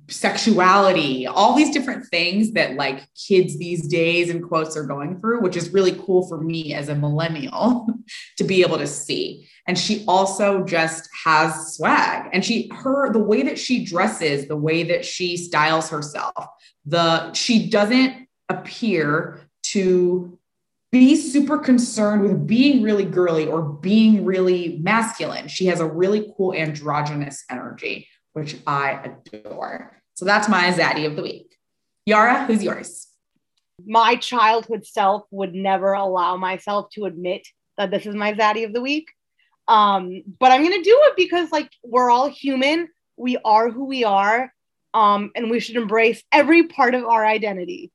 sexuality, 0.10 1.28
all 1.28 1.56
these 1.56 1.72
different 1.72 2.06
things 2.08 2.54
that 2.54 2.76
like 2.76 3.08
kids 3.16 3.58
these 3.58 3.88
days 3.88 4.30
in 4.30 4.42
quotes 4.42 4.76
are 4.76 4.84
going 4.84 5.20
through, 5.22 5.42
which 5.42 5.56
is 5.56 5.72
really 5.72 5.94
cool 6.06 6.28
for 6.28 6.42
me 6.42 6.74
as 6.74 6.90
a 6.90 6.96
millennial 6.96 7.88
to 8.38 8.44
be 8.44 8.62
able 8.64 8.80
to 8.80 8.88
see. 8.88 9.48
And 9.68 9.78
she 9.78 10.04
also 10.08 10.66
just 10.66 11.08
has 11.24 11.76
swag 11.76 12.30
and 12.34 12.44
she 12.44 12.70
her 12.74 13.14
the 13.14 13.20
way 13.20 13.44
that 13.44 13.60
she 13.60 13.86
dresses, 13.86 14.48
the 14.48 14.58
way 14.58 14.84
that 14.84 15.06
she 15.06 15.38
styles 15.38 15.90
herself, 15.90 16.48
the 16.84 17.32
she 17.34 17.70
doesn't 17.70 18.28
appear 18.50 19.48
to 19.64 20.38
be 20.92 21.16
super 21.16 21.58
concerned 21.58 22.22
with 22.22 22.46
being 22.46 22.84
really 22.84 23.06
girly 23.06 23.48
or 23.48 23.62
being 23.62 24.26
really 24.26 24.80
masculine. 24.82 25.48
She 25.48 25.68
has 25.68 25.80
a 25.80 25.86
really 25.86 26.32
cool 26.36 26.54
androgynous 26.54 27.46
energy, 27.50 28.08
which 28.34 28.58
I 28.68 29.14
adore. 29.34 30.02
So 30.16 30.26
that's 30.26 30.50
my 30.50 30.72
zaddy 30.72 31.06
of 31.06 31.16
the 31.16 31.24
week. 31.24 31.56
Yarah, 32.06 32.46
who's 32.46 32.64
yours? 32.64 33.08
My 33.86 34.16
childhood 34.18 34.86
self 34.86 35.24
would 35.32 35.56
never 35.56 35.94
allow 35.94 36.36
myself 36.36 36.90
to 36.94 37.06
admit 37.06 37.48
that 37.78 37.90
this 37.90 38.06
is 38.06 38.14
my 38.14 38.34
zaddy 38.34 38.66
of 38.66 38.74
the 38.74 38.82
week. 38.82 39.10
Um, 39.68 40.24
but 40.40 40.52
I'm 40.52 40.62
gonna 40.62 40.84
do 40.84 41.00
it 41.04 41.14
because 41.16 41.52
like 41.52 41.72
we're 41.84 42.10
all 42.10 42.30
human, 42.30 42.90
we 43.16 43.38
are 43.46 43.70
who 43.70 43.86
we 43.86 44.04
are, 44.04 44.52
um, 44.94 45.32
and 45.36 45.50
we 45.50 45.62
should 45.62 45.78
embrace 45.78 46.22
every 46.32 46.68
part 46.68 46.96
of 46.96 47.06
our 47.06 47.26
identity. 47.26 47.92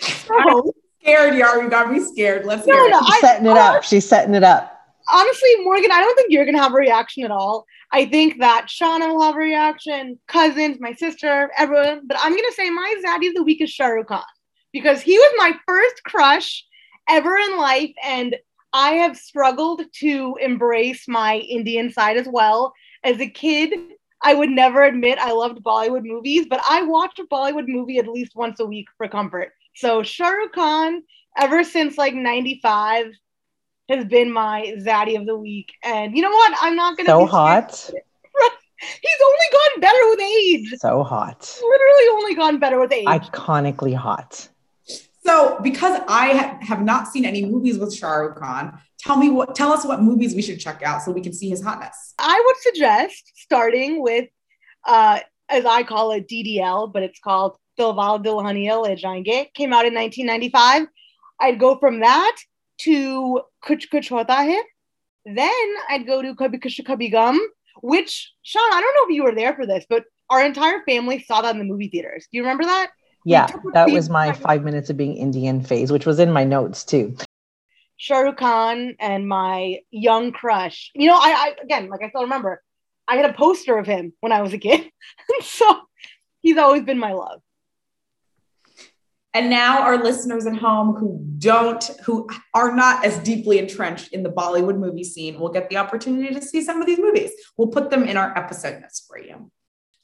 so, 0.00 0.74
scared, 1.06 1.34
Yarah. 1.34 1.62
You 1.62 1.70
got 1.70 1.92
me 1.92 2.00
scared. 2.00 2.44
Let's 2.44 2.66
no, 2.66 2.74
hear 2.74 2.90
no, 2.90 2.98
it. 2.98 3.04
She's 3.06 3.20
setting 3.20 3.46
it 3.46 3.56
up. 3.56 3.82
She's 3.84 4.08
setting 4.08 4.34
it 4.34 4.42
up. 4.42 4.72
Honestly, 5.12 5.50
Morgan, 5.62 5.92
I 5.92 6.00
don't 6.00 6.16
think 6.16 6.28
you're 6.30 6.44
gonna 6.44 6.58
have 6.58 6.72
a 6.72 6.76
reaction 6.76 7.24
at 7.24 7.30
all. 7.30 7.64
I 7.92 8.06
think 8.06 8.40
that 8.40 8.66
Shana 8.68 9.14
will 9.14 9.22
have 9.22 9.36
a 9.36 9.38
reaction, 9.38 10.18
cousins, 10.26 10.78
my 10.80 10.92
sister, 10.92 11.50
everyone. 11.56 12.02
But 12.06 12.16
I'm 12.20 12.32
gonna 12.32 12.52
say 12.52 12.70
my 12.70 12.94
zaddy 13.04 13.28
of 13.28 13.34
the 13.34 13.44
week 13.44 13.60
is 13.60 13.70
Shah 13.70 13.86
Rukh 13.86 14.08
Khan 14.08 14.22
because 14.72 15.00
he 15.00 15.16
was 15.16 15.32
my 15.36 15.52
first 15.66 16.02
crush 16.04 16.64
ever 17.08 17.36
in 17.36 17.56
life, 17.56 17.92
and 18.04 18.34
I 18.72 18.94
have 18.94 19.16
struggled 19.16 19.82
to 20.00 20.36
embrace 20.40 21.06
my 21.06 21.36
Indian 21.36 21.92
side 21.92 22.16
as 22.16 22.26
well. 22.28 22.72
As 23.04 23.20
a 23.20 23.28
kid, 23.28 23.78
I 24.22 24.34
would 24.34 24.50
never 24.50 24.82
admit 24.82 25.20
I 25.20 25.30
loved 25.30 25.62
Bollywood 25.62 26.02
movies, 26.02 26.46
but 26.50 26.60
I 26.68 26.82
watched 26.82 27.20
a 27.20 27.24
Bollywood 27.24 27.68
movie 27.68 27.98
at 27.98 28.08
least 28.08 28.34
once 28.34 28.58
a 28.58 28.66
week 28.66 28.86
for 28.98 29.06
comfort. 29.06 29.52
So 29.76 30.02
Shah 30.02 30.28
Rukh 30.28 30.52
Khan, 30.52 31.02
ever 31.36 31.62
since 31.62 31.98
like 31.98 32.14
95, 32.14 33.06
has 33.90 34.04
been 34.06 34.32
my 34.32 34.74
zaddy 34.78 35.18
of 35.18 35.26
the 35.26 35.36
week. 35.36 35.72
And 35.84 36.16
you 36.16 36.22
know 36.22 36.30
what? 36.30 36.54
I'm 36.60 36.74
not 36.74 36.96
gonna 36.96 37.08
so 37.08 37.26
hot. 37.26 37.90
He's 38.78 39.20
only 39.24 39.46
gone 39.52 39.80
better 39.80 40.10
with 40.10 40.20
age. 40.20 40.74
So 40.78 41.02
hot. 41.02 41.58
Literally 41.62 42.04
only 42.12 42.34
gone 42.34 42.58
better 42.58 42.78
with 42.80 42.92
age. 42.92 43.06
Iconically 43.06 43.94
hot. 43.94 44.48
So, 45.24 45.58
because 45.62 46.00
I 46.08 46.36
ha- 46.36 46.58
have 46.60 46.82
not 46.82 47.08
seen 47.08 47.24
any 47.24 47.44
movies 47.44 47.78
with 47.78 47.94
Shah 47.94 48.12
Rukh 48.12 48.38
Khan, 48.38 48.78
tell 48.98 49.16
me 49.16 49.28
what 49.28 49.54
tell 49.54 49.72
us 49.72 49.84
what 49.84 50.02
movies 50.02 50.34
we 50.34 50.42
should 50.42 50.58
check 50.58 50.82
out 50.82 51.02
so 51.02 51.10
we 51.12 51.20
can 51.20 51.32
see 51.34 51.50
his 51.50 51.62
hotness. 51.62 52.14
I 52.18 52.42
would 52.46 52.56
suggest 52.62 53.32
starting 53.34 54.02
with 54.02 54.28
uh 54.86 55.20
as 55.48 55.64
I 55.66 55.82
call 55.82 56.12
it 56.12 56.28
DDL, 56.28 56.92
but 56.92 57.02
it's 57.02 57.20
called 57.20 57.56
Dilwale 57.78 58.24
Dulhania 58.24 58.80
Le 58.80 58.96
Jayenge. 58.96 59.52
Came 59.54 59.72
out 59.72 59.86
in 59.86 59.94
1995. 59.94 60.86
I'd 61.40 61.58
go 61.58 61.76
from 61.78 62.00
that 62.00 62.36
to 62.78 63.40
Kuch 63.64 63.88
Kuch 63.92 64.08
Hota 64.08 64.32
Hai. 64.32 64.62
Then 65.24 65.74
I'd 65.88 66.06
go 66.06 66.22
to 66.22 66.34
Kabhi 66.34 66.62
Khushi 66.62 66.84
Kabhie 66.84 67.10
Gham, 67.10 67.38
which 67.82 68.32
Sean, 68.42 68.72
I 68.72 68.80
don't 68.80 68.94
know 68.94 69.10
if 69.10 69.16
you 69.16 69.24
were 69.24 69.34
there 69.34 69.54
for 69.54 69.66
this, 69.66 69.84
but 69.88 70.04
our 70.30 70.44
entire 70.44 70.82
family 70.84 71.22
saw 71.22 71.42
that 71.42 71.54
in 71.54 71.58
the 71.58 71.64
movie 71.64 71.88
theaters. 71.88 72.26
Do 72.30 72.36
you 72.36 72.42
remember 72.42 72.64
that? 72.64 72.90
Yeah, 73.24 73.48
that 73.74 73.90
was 73.90 74.08
my 74.08 74.32
five 74.32 74.62
minutes 74.62 74.88
of 74.88 74.96
being 74.96 75.16
Indian 75.16 75.60
phase, 75.60 75.90
which 75.90 76.06
was 76.06 76.20
in 76.20 76.32
my 76.32 76.44
notes 76.44 76.84
too. 76.84 77.16
Shah 77.96 78.18
Rukh 78.18 78.36
Khan 78.36 78.94
and 79.00 79.28
my 79.28 79.80
young 79.90 80.30
crush. 80.30 80.92
You 80.94 81.08
know, 81.08 81.16
I, 81.16 81.32
I 81.58 81.62
again, 81.62 81.88
like 81.88 82.02
I 82.02 82.08
still 82.10 82.22
remember, 82.22 82.62
I 83.08 83.16
had 83.16 83.28
a 83.28 83.32
poster 83.32 83.78
of 83.78 83.86
him 83.86 84.12
when 84.20 84.32
I 84.32 84.42
was 84.42 84.52
a 84.52 84.58
kid. 84.58 84.90
so 85.42 85.80
he's 86.40 86.58
always 86.58 86.82
been 86.82 86.98
my 86.98 87.12
love. 87.12 87.40
And 89.36 89.50
now 89.50 89.82
our 89.82 90.02
listeners 90.02 90.46
at 90.46 90.56
home 90.56 90.94
who 90.94 91.22
don't, 91.36 91.84
who 92.06 92.26
are 92.54 92.74
not 92.74 93.04
as 93.04 93.18
deeply 93.18 93.58
entrenched 93.58 94.14
in 94.14 94.22
the 94.22 94.30
Bollywood 94.30 94.78
movie 94.78 95.04
scene 95.04 95.38
will 95.38 95.50
get 95.50 95.68
the 95.68 95.76
opportunity 95.76 96.32
to 96.32 96.40
see 96.40 96.62
some 96.62 96.80
of 96.80 96.86
these 96.86 96.98
movies. 96.98 97.32
We'll 97.58 97.68
put 97.68 97.90
them 97.90 98.04
in 98.04 98.16
our 98.16 98.32
episode 98.34 98.80
notes 98.80 99.04
for 99.06 99.18
you. 99.18 99.50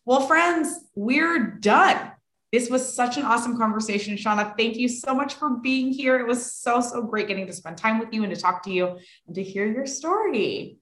Well, 0.05 0.27
friends, 0.27 0.79
we're 0.95 1.47
done. 1.47 2.13
This 2.53 2.69
was 2.69 2.95
such 2.95 3.17
an 3.17 3.23
awesome 3.23 3.57
conversation. 3.57 4.19
Shana, 4.19 4.55
thank 4.55 4.77
you 4.77 4.87
so 4.87 5.15
much 5.15 5.33
for 5.33 5.49
being 5.49 5.95
here. 5.95 6.19
It 6.19 6.27
was 6.27 6.53
so, 6.53 6.83
so 6.83 7.01
great 7.01 7.27
getting 7.27 7.47
to 7.47 7.55
spend 7.55 7.79
time 7.79 8.01
with 8.01 8.13
you 8.13 8.25
and 8.25 8.35
to 8.35 8.39
talk 8.39 8.63
to 8.65 8.71
you 8.71 8.99
and 9.27 9.35
to 9.35 9.43
hear 9.43 9.65
your 9.65 9.87
story. 9.87 10.77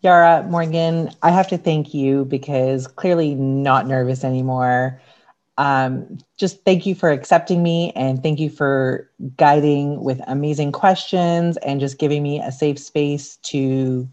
Yarah, 0.00 0.44
Morgan, 0.48 1.10
I 1.22 1.32
have 1.32 1.48
to 1.48 1.58
thank 1.58 1.92
you 1.92 2.24
because 2.24 2.86
clearly 2.86 3.34
not 3.34 3.88
nervous 3.88 4.22
anymore 4.22 5.00
um, 5.58 6.18
just 6.36 6.64
thank 6.64 6.84
you 6.84 6.94
for 6.94 7.10
accepting 7.10 7.62
me 7.62 7.92
and 7.96 8.22
thank 8.22 8.38
you 8.38 8.50
for 8.50 9.10
guiding 9.36 10.02
with 10.02 10.20
amazing 10.26 10.72
questions 10.72 11.56
and 11.58 11.80
just 11.80 11.98
giving 11.98 12.22
me 12.22 12.40
a 12.40 12.52
safe 12.52 12.78
space 12.78 13.36
to 13.36 14.08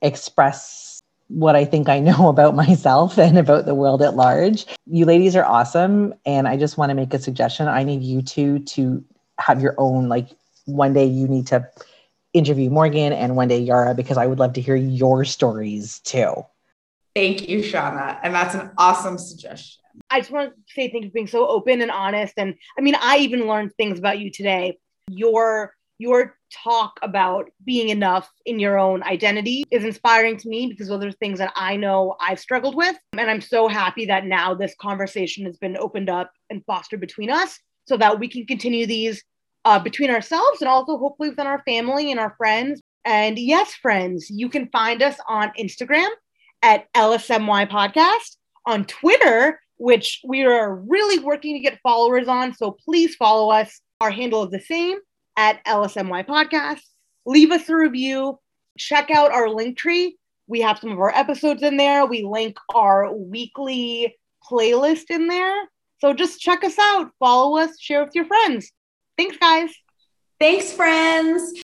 express 0.00 1.02
what 1.28 1.54
I 1.54 1.64
think 1.64 1.88
I 1.88 1.98
know 2.00 2.28
about 2.28 2.54
myself 2.54 3.18
and 3.18 3.36
about 3.38 3.66
the 3.66 3.74
world 3.74 4.02
at 4.02 4.16
large. 4.16 4.66
You 4.86 5.04
ladies 5.04 5.36
are 5.36 5.44
awesome. 5.44 6.14
And 6.24 6.48
I 6.48 6.56
just 6.56 6.78
want 6.78 6.90
to 6.90 6.94
make 6.94 7.12
a 7.12 7.18
suggestion. 7.18 7.68
I 7.68 7.84
need 7.84 8.02
you 8.02 8.22
two 8.22 8.60
to 8.60 9.04
have 9.38 9.60
your 9.60 9.74
own, 9.78 10.08
like, 10.08 10.30
one 10.64 10.92
day 10.92 11.04
you 11.04 11.26
need 11.26 11.46
to 11.46 11.66
interview 12.34 12.68
Morgan 12.68 13.12
and 13.12 13.36
one 13.36 13.48
day 13.48 13.58
Yarah 13.58 13.94
because 13.94 14.18
I 14.18 14.26
would 14.26 14.38
love 14.38 14.52
to 14.54 14.60
hear 14.60 14.76
your 14.76 15.24
stories 15.24 16.00
too. 16.00 16.34
Thank 17.14 17.48
you, 17.48 17.60
Shana. 17.60 18.18
And 18.22 18.34
that's 18.34 18.54
an 18.54 18.70
awesome 18.76 19.18
suggestion. 19.18 19.82
I 20.10 20.20
just 20.20 20.30
want 20.30 20.52
to 20.54 20.74
say 20.74 20.90
thank 20.90 21.04
you 21.04 21.10
for 21.10 21.14
being 21.14 21.26
so 21.26 21.46
open 21.46 21.80
and 21.80 21.90
honest. 21.90 22.34
And 22.36 22.54
I 22.78 22.80
mean, 22.80 22.96
I 23.00 23.18
even 23.18 23.46
learned 23.46 23.72
things 23.76 23.98
about 23.98 24.18
you 24.18 24.30
today. 24.30 24.78
Your 25.08 25.74
your 25.98 26.36
talk 26.64 26.98
about 27.02 27.50
being 27.64 27.88
enough 27.88 28.30
in 28.46 28.58
your 28.60 28.78
own 28.78 29.02
identity 29.02 29.64
is 29.70 29.84
inspiring 29.84 30.36
to 30.38 30.48
me 30.48 30.68
because 30.68 30.88
those 30.88 31.04
are 31.04 31.12
things 31.12 31.38
that 31.40 31.52
I 31.56 31.76
know 31.76 32.14
I've 32.20 32.38
struggled 32.38 32.76
with. 32.76 32.96
And 33.16 33.28
I'm 33.28 33.40
so 33.40 33.66
happy 33.66 34.06
that 34.06 34.24
now 34.24 34.54
this 34.54 34.74
conversation 34.80 35.44
has 35.46 35.58
been 35.58 35.76
opened 35.76 36.08
up 36.08 36.32
and 36.50 36.64
fostered 36.66 37.00
between 37.00 37.30
us 37.30 37.58
so 37.86 37.96
that 37.96 38.20
we 38.20 38.28
can 38.28 38.46
continue 38.46 38.86
these 38.86 39.22
uh, 39.64 39.78
between 39.78 40.10
ourselves 40.10 40.60
and 40.60 40.68
also 40.68 40.96
hopefully 40.96 41.30
within 41.30 41.46
our 41.46 41.62
family 41.64 42.10
and 42.10 42.20
our 42.20 42.34
friends. 42.38 42.80
And 43.04 43.38
yes, 43.38 43.74
friends, 43.74 44.30
you 44.30 44.48
can 44.48 44.68
find 44.68 45.02
us 45.02 45.16
on 45.28 45.50
Instagram 45.58 46.08
at 46.62 46.92
LSMY 46.94 47.68
Podcast, 47.68 48.36
on 48.66 48.84
Twitter 48.84 49.60
which 49.78 50.20
we 50.24 50.44
are 50.44 50.74
really 50.74 51.18
working 51.18 51.54
to 51.54 51.60
get 51.60 51.80
followers 51.82 52.28
on. 52.28 52.54
So 52.54 52.72
please 52.72 53.16
follow 53.16 53.50
us. 53.50 53.80
Our 54.00 54.10
handle 54.10 54.44
is 54.44 54.50
the 54.50 54.60
same 54.60 54.98
at 55.36 55.64
LSMY 55.64 56.26
Podcast. 56.26 56.80
Leave 57.26 57.50
us 57.52 57.68
a 57.68 57.76
review. 57.76 58.38
Check 58.76 59.10
out 59.10 59.32
our 59.32 59.48
link 59.48 59.76
tree 59.76 60.16
We 60.46 60.60
have 60.60 60.78
some 60.78 60.92
of 60.92 60.98
our 60.98 61.14
episodes 61.14 61.62
in 61.62 61.76
there. 61.76 62.06
We 62.06 62.22
link 62.22 62.56
our 62.74 63.12
weekly 63.12 64.16
playlist 64.48 65.10
in 65.10 65.26
there. 65.26 65.68
So 66.00 66.12
just 66.12 66.40
check 66.40 66.62
us 66.62 66.78
out, 66.78 67.10
follow 67.18 67.58
us, 67.58 67.78
share 67.80 68.04
with 68.04 68.14
your 68.14 68.24
friends. 68.24 68.70
Thanks, 69.16 69.36
guys. 69.36 69.70
Thanks, 70.38 70.72
friends. 70.72 71.60